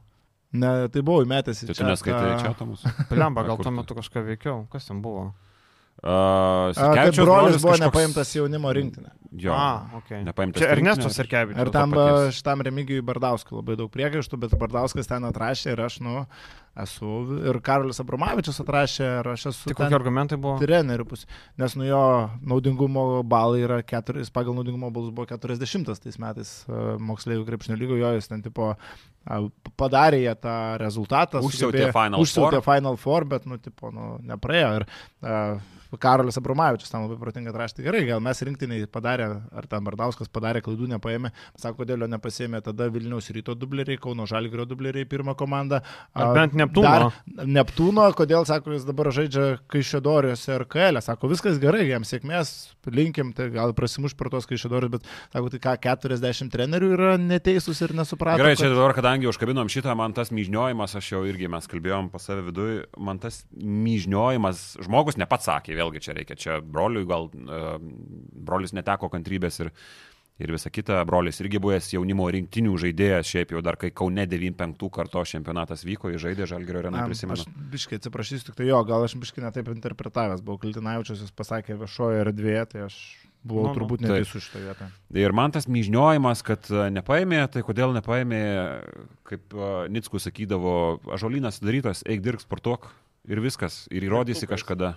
Ne, 0.50 0.88
tai 0.90 1.02
buvau 1.06 1.22
įmetęs 1.22 1.60
į 1.62 1.68
Tai 1.70 1.76
tu 1.78 1.84
neskaitai 1.86 2.32
čia 2.40 2.50
tomus. 2.58 2.82
Pliamba, 3.12 3.44
gal 3.46 3.60
tuo 3.60 3.68
tu? 3.70 3.76
metu 3.76 3.94
kažką 4.00 4.24
veikiau. 4.32 4.64
Kas 4.72 4.88
ten 4.88 4.98
buvo? 5.04 5.28
Uh, 6.00 6.72
Kad 6.96 7.12
brolis 7.20 7.60
buvo 7.60 7.74
nepaimtas 7.76 8.30
jaunimo 8.32 8.70
rinktinė. 8.72 9.10
Jo. 9.36 9.52
A, 9.52 9.66
ok. 9.98 10.14
Nepaimtas 10.24 10.62
Čia 10.62 10.70
Ernestas 10.72 11.04
rinktinę. 11.04 11.16
Serkevičius. 11.18 11.60
Ir 11.66 11.70
tam 11.74 11.92
paties. 11.92 12.38
šitam 12.40 12.64
remigijui 12.66 13.04
Bardauskui 13.04 13.58
labai 13.58 13.76
daug 13.78 13.90
priekaištų, 13.92 14.38
bet 14.40 14.56
Bardauskas 14.58 15.10
ten 15.10 15.28
atrašė 15.28 15.74
ir 15.76 15.82
aš, 15.84 15.98
nu, 16.02 16.24
esu. 16.82 17.10
Ir 17.44 17.60
Karolis 17.64 18.00
Abromavičius 18.02 18.62
atrašė 18.64 19.08
ir 19.20 19.30
aš 19.34 19.46
esu. 19.52 19.70
Tai 19.70 19.78
kokie 19.82 19.98
argumentai 19.98 20.40
buvo? 20.40 20.58
trenerių 20.60 21.06
pusė. 21.08 21.28
Nes 21.60 21.76
nu 21.78 21.86
jo 21.88 22.02
naudingumo 22.52 23.06
balai 23.26 23.64
yra 23.66 23.80
4, 23.86 24.22
jis 24.24 24.32
pagal 24.34 24.56
naudingumo 24.56 24.92
balus 24.94 25.14
buvo 25.14 25.28
40 25.30 26.00
tais 26.04 26.20
metais 26.22 26.52
e, 26.68 26.82
moksleivių 27.10 27.46
krepšinio 27.48 27.78
lygo, 27.80 27.98
jo 28.00 28.12
jis 28.16 28.30
ten 28.30 28.44
tipo 28.44 28.72
padarė 29.78 30.22
jie 30.22 30.32
tą 30.40 30.54
rezultatą. 30.80 31.42
Užsiautė 31.44 31.90
Final 31.92 32.22
Užsiautė 32.24 32.60
Four. 32.60 32.64
Final 32.66 32.96
Four, 32.96 33.26
bet, 33.28 33.46
nu, 33.46 33.60
tipo, 33.60 33.92
nu, 33.94 34.16
nepraėjo. 34.26 34.80
Ir 34.80 34.86
a, 35.20 35.36
Karolis 35.98 36.38
Abromavičius 36.38 36.92
tam 36.92 37.04
labai 37.04 37.18
protingai 37.18 37.50
atrašė. 37.50 37.78
Tai 37.78 37.86
gerai, 37.88 38.02
gal 38.06 38.22
mes 38.22 38.40
rinktiniai 38.46 38.86
padarė, 38.90 39.26
ar 39.50 39.66
ten 39.70 39.84
Bardauskas 39.86 40.30
padarė 40.30 40.62
klaidų, 40.62 40.86
nepaėmė. 40.94 41.32
Sako, 41.58 41.82
kodėl 41.82 42.04
jo 42.04 42.10
nepasėmė 42.12 42.62
tada 42.62 42.86
Vilniaus 42.94 43.30
ryto 43.34 43.56
dubleriai, 43.58 43.98
Kauno 44.00 44.26
Žalgirio 44.30 44.68
dubleriai, 44.70 45.08
pirmą 45.10 45.34
komandą. 45.38 45.82
Ar 46.14 46.32
bent 46.36 46.54
Neptūno? 46.70 47.10
Dar 47.36 47.46
Neptūno, 47.50 48.04
kodėl, 48.16 48.46
sako, 48.48 48.72
jis 48.76 48.84
dabar 48.88 49.10
žaidžia 49.14 49.58
Kaišėdoriuose 49.70 50.54
ir 50.56 50.64
KL. 50.70 51.00
Sako, 51.04 51.28
viskas 51.32 51.58
gerai, 51.62 51.82
jam 51.88 52.04
sėkmės, 52.06 52.50
linkim, 52.90 53.32
tai 53.36 53.48
gal 53.54 53.74
prasimuš 53.76 54.14
per 54.18 54.30
tos 54.32 54.46
Kaišėdorius, 54.50 54.92
bet, 54.96 55.08
sako, 55.34 55.50
tai 55.54 55.60
ką, 55.66 55.74
40 55.84 56.50
trenerių 56.52 56.90
yra 56.96 57.10
neteisūs 57.20 57.80
ir 57.86 57.94
nesuprato. 57.98 58.40
Gerai, 58.42 58.56
čia 58.56 58.68
kad- 58.68 58.76
dabar, 58.76 58.94
kadangi 58.96 59.28
užkabinom 59.30 59.70
šitą, 59.72 59.96
man 59.98 60.12
tas 60.16 60.30
myžniojimas, 60.30 60.96
aš 61.00 61.12
jau 61.14 61.22
irgi 61.28 61.48
mes 61.50 61.66
kalbėjom 61.70 62.10
pas 62.12 62.22
save 62.30 62.44
viduje, 62.48 62.84
man 62.98 63.18
tas 63.22 63.42
myžniojimas, 63.56 64.76
žmogus 64.84 65.18
ne 65.20 65.26
pats 65.30 65.48
sakė, 65.50 65.74
vėlgi 65.78 66.02
čia 66.04 66.14
reikia, 66.16 66.36
čia 66.38 66.60
broliui 66.62 67.06
gal, 67.08 67.28
uh, 67.34 67.78
brolis 67.80 68.74
neteko 68.76 69.10
kantrybės 69.12 69.60
ir, 69.64 69.72
ir 70.40 70.52
visa 70.54 70.70
kita, 70.72 70.98
brolis 71.08 71.40
irgi 71.42 71.60
buvęs 71.62 71.92
jaunimo 71.94 72.26
rinktinių 72.32 72.74
žaidėjas, 72.80 73.28
šiaip 73.28 73.54
jau 73.54 73.62
dar 73.64 73.78
kai 73.80 73.92
Kaune 73.94 74.26
95 74.28 74.90
kartos 74.94 75.34
čempionatas 75.34 75.84
vyko, 75.86 76.12
jis 76.14 76.24
žaidė 76.24 76.48
Žalgerio 76.50 76.84
arenai, 76.84 77.04
Am, 77.04 77.12
prisimenu. 77.12 77.44
Aš 77.44 77.66
biškai 77.74 78.00
atsiprašysiu, 78.00 78.46
tik 78.48 78.60
tai 78.60 78.70
jo, 78.70 78.80
gal 78.88 79.04
aš 79.06 79.16
biškai 79.20 79.44
netaip 79.44 79.68
interpretavęs, 79.74 80.44
buvau 80.46 80.60
Kaltinaičius, 80.62 81.26
jis 81.26 81.34
pasakė 81.36 81.76
viešoje 81.80 82.22
erdvėje, 82.24 82.64
tai 82.72 82.86
aš 82.88 82.96
buvau 83.44 83.68
Nu, 83.68 83.72
nu, 83.72 83.76
turbūt 83.78 84.02
taip. 84.02 84.10
neteisus 84.10 84.46
šitoje 84.48 84.68
vietoje. 84.68 84.90
Ir 85.22 85.36
man 85.36 85.54
tas 85.54 85.68
myžniojimas, 85.70 86.42
kad 86.46 86.66
e, 86.72 86.88
nepaėmė, 86.96 87.44
tai 87.52 87.64
kodėl 87.66 87.94
nepaėmė, 87.96 88.40
kaip 89.28 89.54
e, 89.56 89.70
Nickus 89.92 90.28
sakydavo, 90.28 90.74
ažolinas 91.16 91.60
darytas, 91.64 92.04
eik 92.08 92.24
dirk, 92.24 92.44
sportuok 92.44 92.90
ir 93.30 93.40
viskas, 93.44 93.86
ir 93.92 94.04
įrodysi 94.08 94.48
kažkada. 94.50 94.96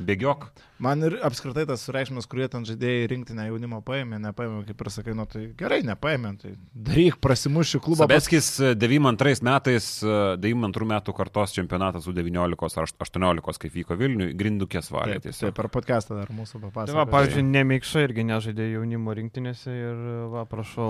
Bėgiok. 0.00 0.48
Man 0.80 1.04
ir 1.04 1.18
apskritai 1.26 1.66
tas 1.68 1.82
sureikšmės, 1.84 2.24
kurie 2.30 2.46
ten 2.48 2.64
žaidėjai 2.64 3.08
rinktinę 3.10 3.44
jaunimo 3.50 3.82
paėmė, 3.84 4.16
nepaėmė, 4.24 4.62
kaip 4.70 4.80
ir 4.80 4.88
sakai, 4.94 5.12
nu 5.16 5.26
tai 5.28 5.42
gerai, 5.60 5.82
nepaėmė, 5.84 6.30
tai 6.40 6.54
daryk, 6.72 7.18
prasimuši 7.20 7.82
klubą. 7.84 8.06
Sabetskis 8.06 8.48
92 8.80 9.44
metais, 9.44 9.88
e, 10.00 10.14
92 10.40 10.88
metų 10.94 11.14
kartos 11.18 11.52
čempionatas 11.52 12.08
U19 12.08 12.80
ar 12.80 12.88
18, 13.04 13.60
kaip 13.60 13.74
vyko 13.76 13.98
Vilniui, 14.00 14.30
grindukės 14.40 14.88
valė 14.88 15.18
Taip, 15.18 15.26
taip, 15.26 15.36
tiesiog. 15.36 15.52
per 15.58 15.68
podcastą 15.74 16.16
dar 16.16 16.32
mūsų 16.32 16.56
Tai 16.56 16.62
va, 16.64 16.70
papasakosiu. 16.70 17.10
pavyzdžiui, 17.12 17.44
Nemikša 17.50 18.06
irgi 18.06 18.24
nežaidė 18.30 18.70
jaunimo 18.72 19.14
rinktinėse 19.20 19.76
ir, 19.76 20.00
va, 20.32 20.46
prašau, 20.48 20.88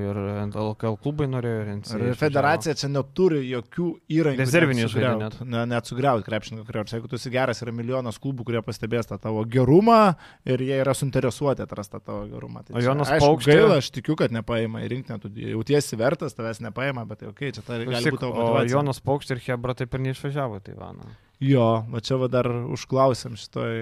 ir 0.00 0.22
LKL 0.48 0.96
klubai 1.04 1.28
norėjo 1.28 1.76
NCAA. 1.82 2.00
Ir 2.08 2.18
federacija 2.20 2.76
čia 2.78 2.88
neturi 2.88 3.42
jokių 3.50 3.90
įrankių. 4.16 4.40
Rezervinį 4.40 4.86
net 4.86 4.94
žaidė 4.94 5.12
sugriaut. 5.12 5.38
Ne, 5.44 5.66
net 5.68 5.92
sugriauti 5.92 6.26
krepšininko 6.30 6.66
krepšį. 6.70 6.96
Jeigu 6.96 7.12
tu 7.12 7.20
esi 7.20 7.32
geras, 7.34 7.60
yra 7.60 7.74
milijonas 7.76 8.16
klubų, 8.22 8.45
kurie 8.46 8.62
pastebės 8.64 9.10
tą 9.10 9.18
tavo 9.20 9.42
gerumą 9.50 10.14
ir 10.46 10.62
jie 10.62 10.78
yra 10.84 10.94
suinteresuoti 10.96 11.64
atrasti 11.66 11.98
tą 11.98 12.00
tavo 12.06 12.24
gerumą. 12.30 12.62
Tai 12.66 12.78
O 12.78 12.84
Jonas 12.84 13.10
Paukštė- 13.20 13.58
Gaila, 13.58 13.76
aš 13.82 13.90
tikiu, 13.98 14.16
kad 14.16 14.32
nepaima 14.34 14.80
į 14.86 14.90
rinkinį, 14.94 15.20
tu 15.26 15.30
jautiesi 15.34 15.98
vertas, 16.00 16.34
tavęs 16.38 16.62
nepaima, 16.64 17.04
bet 17.10 17.20
tai 17.24 17.28
ok, 17.34 17.44
čia 17.58 17.62
tai 17.66 17.82
gali 17.84 18.10
būti 18.14 18.22
tavo 18.22 18.32
O 18.32 18.42
motivacija. 18.44 18.72
Jonas 18.78 19.00
Paukštė 19.04 19.36
ir 19.36 19.44
Hebra 19.50 19.74
taip 19.76 19.94
ir 19.98 20.00
neišvažiavo 20.08 20.60
į 20.62 20.66
Taivaną. 20.70 21.10
Jo, 21.44 21.84
va 21.92 22.00
čia 22.00 22.16
va 22.16 22.30
dar 22.32 22.46
užklausėm 22.48 23.34
šitoj, 23.36 23.74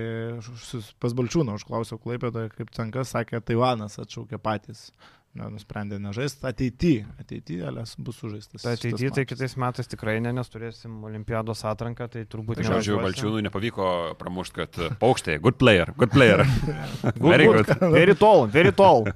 pas 0.98 1.12
Balčiūną 1.14 1.54
užklausiau 1.54 2.00
Klaipėdoje, 2.02 2.50
kaip 2.56 2.72
Cenkas 2.74 3.12
sakė, 3.14 3.38
Taivanas 3.46 3.94
atšaukė 4.02 4.40
patys. 4.42 4.88
Ne, 5.34 5.48
nusprendė 5.50 5.96
nežaisti. 5.98 6.44
Ateityje, 6.46 7.04
ateityje, 7.18 7.64
Alės 7.66 7.96
bus 7.98 8.20
sužaistas. 8.22 8.62
Tai 8.62 8.76
ateityje, 8.76 9.08
tai 9.16 9.24
kitais 9.26 9.56
metais 9.58 9.88
tikrai 9.90 10.20
ne, 10.22 10.30
nes 10.36 10.50
turėsim 10.52 11.00
Olimpiados 11.08 11.64
atranką, 11.66 12.06
tai 12.12 12.22
turbūt 12.30 12.60
Tai 12.60 12.66
žodžiu. 12.68 13.00
Balčiūnui 13.02 13.42
nepavyko 13.42 13.88
pramušti, 14.20 14.54
kad 14.60 14.78
e, 14.78 14.90
paukštė, 15.00 15.40
good 15.42 15.58
player, 15.58 15.90
good 15.98 16.14
player. 16.14 16.44
Good, 17.02 17.18
Very 17.18 17.48
good. 17.48 17.66
good. 17.66 17.90
Very 17.94 18.14
tall, 18.14 18.46
very 18.46 18.72
tall. 18.72 19.08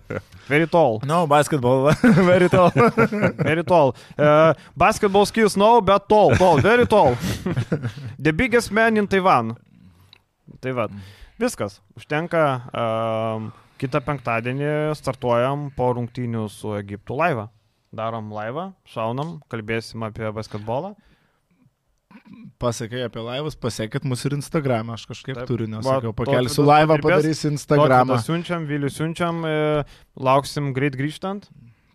Very 0.48 0.66
tall. 0.66 0.98
No, 1.06 1.20
basketball, 1.30 1.92
very 2.32 2.48
tall. 2.50 2.72
Very 3.48 3.62
tall. 3.64 3.94
Uh, 4.18 4.54
basketball 4.76 5.26
skills 5.26 5.56
no, 5.56 5.80
but 5.80 6.08
tall, 6.08 6.34
tall, 6.36 6.58
very 6.60 6.86
tall. 6.86 7.14
The 8.18 8.32
biggest 8.32 8.72
man 8.72 8.96
in 8.96 9.06
Taiwan. 9.06 9.54
Tai 10.60 10.72
va, 10.74 10.88
viskas. 11.40 11.78
Užtenka. 11.96 12.44
Um, 12.74 13.52
kitą 13.78 14.02
penktadienį 14.04 14.72
startuojam 14.98 15.68
po 15.76 15.92
rungtynių 15.96 16.48
su 16.52 16.74
Egiptu 16.78 17.16
laivą. 17.18 17.48
Darom 17.94 18.32
laivą, 18.34 18.72
šaunam, 18.88 19.38
kalbėsim 19.48 20.04
apie 20.04 20.28
basketbolą. 20.36 20.92
Pasakai 22.60 23.04
apie 23.06 23.22
laivus, 23.24 23.56
pasiekit 23.60 24.04
mus 24.08 24.24
ir 24.28 24.34
Instagram'e, 24.36 24.96
aš 24.96 25.06
kažkaip 25.08 25.38
Taip. 25.38 25.48
turiu, 25.48 25.68
nesakiau, 25.70 26.12
Tautvydas 26.12 26.18
pakelsiu 26.18 26.66
laivą, 26.66 26.98
padarysiu 27.04 27.52
Instagram'ą. 27.54 28.18
Siunčiam, 28.24 28.66
Vilių 28.68 28.90
siunčiam, 28.92 29.40
e, 29.46 29.84
lauksim 30.28 30.72
greit 30.76 30.96
grįžtant. 30.98 31.48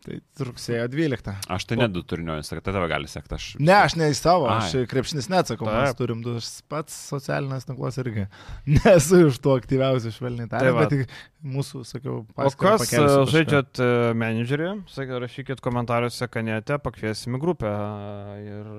Tai 0.04 0.18
rugsėjo 0.50 0.84
12. 0.92 1.32
Aš 1.56 1.66
tai 1.70 1.78
nedu 1.80 2.02
turinio, 2.04 2.36
sakai, 2.44 2.60
tai 2.66 2.74
tave 2.76 2.90
gali 2.92 3.08
sekti. 3.08 3.38
Aš... 3.38 3.46
Ne, 3.64 3.76
aš 3.78 3.96
ne 4.00 4.10
į 4.12 4.18
savo, 4.20 4.50
Ai. 4.52 4.66
aš 4.66 4.90
krepšinis 4.92 5.30
neatsakau, 5.32 5.70
mes 5.70 5.94
Taip. 5.94 6.00
turim 6.02 6.20
du 6.26 6.36
aš 6.42 6.50
pats 6.72 6.98
socialinės 7.14 7.70
tinklos 7.70 8.00
irgi. 8.04 8.26
Nesu 8.82 9.22
iš 9.30 9.40
tų 9.44 9.56
aktyviausių 9.62 10.12
švelniai 10.18 10.50
Tai 10.50 10.58
tariant, 10.58 10.76
va. 10.76 10.84
bet 10.84 10.92
tik 10.98 11.16
mūsų, 11.44 11.84
sakiau, 11.88 12.22
O 12.24 12.38
paskyrą 12.38 12.78
kas 12.78 12.86
pakelsiu 12.86 13.26
e, 13.26 13.28
žaidžiat 13.34 13.84
e, 13.84 13.90
menedžerį, 14.18 14.70
sakė, 14.92 15.20
rašykit 15.26 15.64
komentaruose 15.64 16.30
kanete, 16.32 16.80
pakviesim 16.84 17.38
į 17.38 17.44
grupę 17.44 17.70
e, 17.70 18.40
ir 18.48 18.74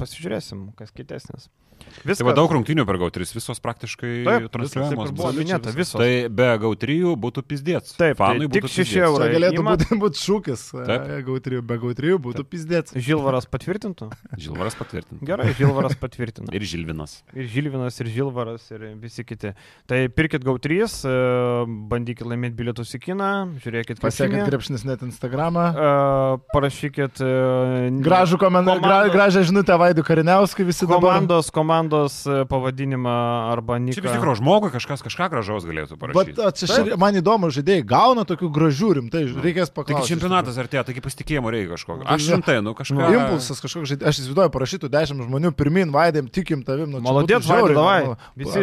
pasižiūrėsim, 0.00 0.70
kas 0.78 0.94
kitesnis. 0.94 1.50
Viskas. 2.04 2.20
Tai 2.20 2.26
va 2.26 2.32
daug 2.36 2.52
rungtynių 2.52 2.84
per 2.88 2.98
GAU3, 3.00 3.26
visos 3.36 3.60
praktiškai 3.62 4.10
Taip, 4.26 4.46
transliuojamos. 4.52 5.10
ir 5.10 5.14
buvo 5.16 5.30
minėta, 5.36 5.72
visos. 5.74 5.94
Tai 6.00 6.28
be 6.32 6.48
GAU3 6.60 7.14
būtų 7.22 7.44
pizdėts. 7.46 7.94
Taip, 7.94 8.16
tai 8.18 8.18
fanui 8.18 8.48
tik 8.48 8.66
būtų 8.66 8.70
6 8.72 8.80
pizdėts. 8.80 9.06
eurų. 9.06 9.20
Čia 9.22 9.34
galėtų 9.34 9.64
būti 9.68 9.98
būt 10.02 10.20
šūkis. 10.20 10.64
Taip. 10.74 11.06
Gautrių, 11.28 11.60
be 11.64 11.78
gautrių 11.84 12.18
būtų 12.24 12.44
pizdėts. 12.50 12.96
Žilvaras 12.98 13.46
patvirtintų? 13.52 14.10
Žilvaras 14.44 14.78
patvirtina. 14.78 15.20
Gerai, 15.28 15.48
Žilvaras 15.56 15.96
patvirtina. 16.00 16.50
Ir 16.56 16.66
Žilvinas. 16.68 17.16
Ir 17.32 17.48
Žilvinas, 17.52 18.00
ir 18.02 18.10
Žilvaras, 18.16 18.66
ir 18.74 18.86
visi 19.00 19.24
kiti. 19.28 19.54
Tai 19.90 20.00
pirkit 20.18 20.44
GAU3, 20.44 20.82
e, 20.82 21.14
bandykit 22.04 22.26
laimėti 22.28 22.56
bilietus 22.58 22.90
į 22.96 23.00
kiną, 23.00 23.28
žiūrėkit, 23.64 23.96
kaip 23.96 24.04
Pasiekit 24.04 24.44
krepšinis 24.48 24.84
net 24.84 25.00
Instagramą. 25.06 25.64
Uh, 25.72 26.40
parašykit 26.52 27.20
uh, 27.24 27.88
Gražų 28.04 28.36
komentarą, 28.42 28.80
gra, 28.82 28.98
komandos- 29.08 29.14
gražią 29.14 29.42
žinutę 29.48 29.76
Vaidų 29.80 30.04
Kariniauskui 30.04 30.66
visi 30.68 30.84
dabar. 30.86 31.00
komandos, 31.00 31.50
komandos 31.54 32.18
e, 32.28 32.44
pavadinimą 32.50 33.14
arba 33.54 33.78
Čia 33.78 33.84
vis 33.86 33.96
niką. 34.04 34.12
tikro 34.18 34.34
žmogui 34.36 34.70
kažkas 34.74 35.02
kažką 35.04 35.30
gražaus 35.32 35.64
galėtų 35.64 35.96
Bet 35.96 36.00
parašyti. 36.04 36.40
a, 36.44 36.50
čia 36.52 36.66
šir, 36.68 36.92
man 37.00 37.14
įdomu, 37.16 37.48
žaidėjai 37.54 37.84
gauna 37.88 38.24
tokių 38.28 38.50
gražių 38.52 38.90
rimtai, 39.00 39.24
reikės 39.32 39.70
Taigi 39.72 39.76
paklausti. 39.80 40.12
čempionatas 40.14 40.58
artėja, 40.60 40.84
taigi 40.84 41.00
pasitikėjimo 41.04 41.48
reikia 41.54 41.72
kažkokio. 41.74 42.04
Aš 42.06 42.28
Nu, 42.28 42.34
rimtai, 42.36 42.56
nu 42.60 42.70
Nu, 42.74 42.74
kažką. 42.74 43.08
impulsas 43.14 43.60
kažkoks 43.64 43.88
žaidėjas, 43.92 44.08
aš 44.08 44.18
įsivaizduoju, 44.24 44.50
parašytų 44.54 44.88
dešimt 44.92 45.24
žmonių 45.28 45.52
pirmin, 45.56 45.90
vaidėm, 45.94 46.28
tikim 46.30 46.62
tavim. 46.64 46.90
Nu, 46.90 47.00
būtų 47.00 47.40
žiauriai 47.44 47.76
davai. 47.76 48.16
Visi 48.36 48.60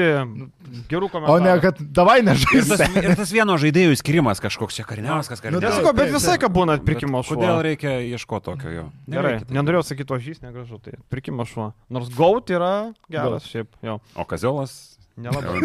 gerų 0.92 1.06
O 1.08 1.12
komentarų. 1.14 1.44
ne, 1.44 1.60
kad 1.62 1.78
davai 1.94 2.20
Ir 2.22 2.26
tas, 2.26 2.44
nežaisti. 2.44 3.04
ir 3.06 3.16
tas 3.16 3.31
vieno 3.36 3.58
žaidėjų 3.62 3.98
skirimas 4.00 4.42
kažkoks 4.44 4.78
čia 4.80 4.86
kariniauskas, 4.88 5.40
Nu, 5.40 5.44
kariniauskas. 5.48 5.80
Nesako, 5.80 5.94
bet 5.98 6.08
Taip, 6.10 6.16
visai 6.18 6.38
ką 6.42 6.52
būna 6.54 6.78
atpirkimo 6.80 7.24
šuo. 7.26 7.36
Kodėl 7.40 7.62
reikia 7.66 7.98
ieškoti 8.12 8.48
tokio 8.50 8.72
jo? 8.76 8.86
Gerai, 9.12 9.36
nenorėjau 9.50 9.84
sakyti, 9.92 10.16
o 10.16 10.22
žys 10.22 10.42
negražu, 10.46 10.80
tai 10.84 10.98
pirkimo 11.14 11.48
šuo. 11.50 11.72
Nors 11.92 12.12
gaut 12.16 12.52
yra 12.54 12.92
geras, 13.12 13.48
šiaip 13.52 13.72
jau. 13.86 14.00
O 14.16 14.26
kaziolas? 14.28 14.98
Nelabai. 15.22 15.60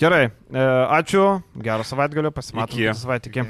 Gerai, 0.00 0.22
e, 0.50 0.62
ačiū, 0.96 1.24
gero 1.60 1.84
savaitgalio, 1.86 2.32
pasimatome 2.34 2.94
savaitę. 2.96 3.30
Iki. 3.30 3.44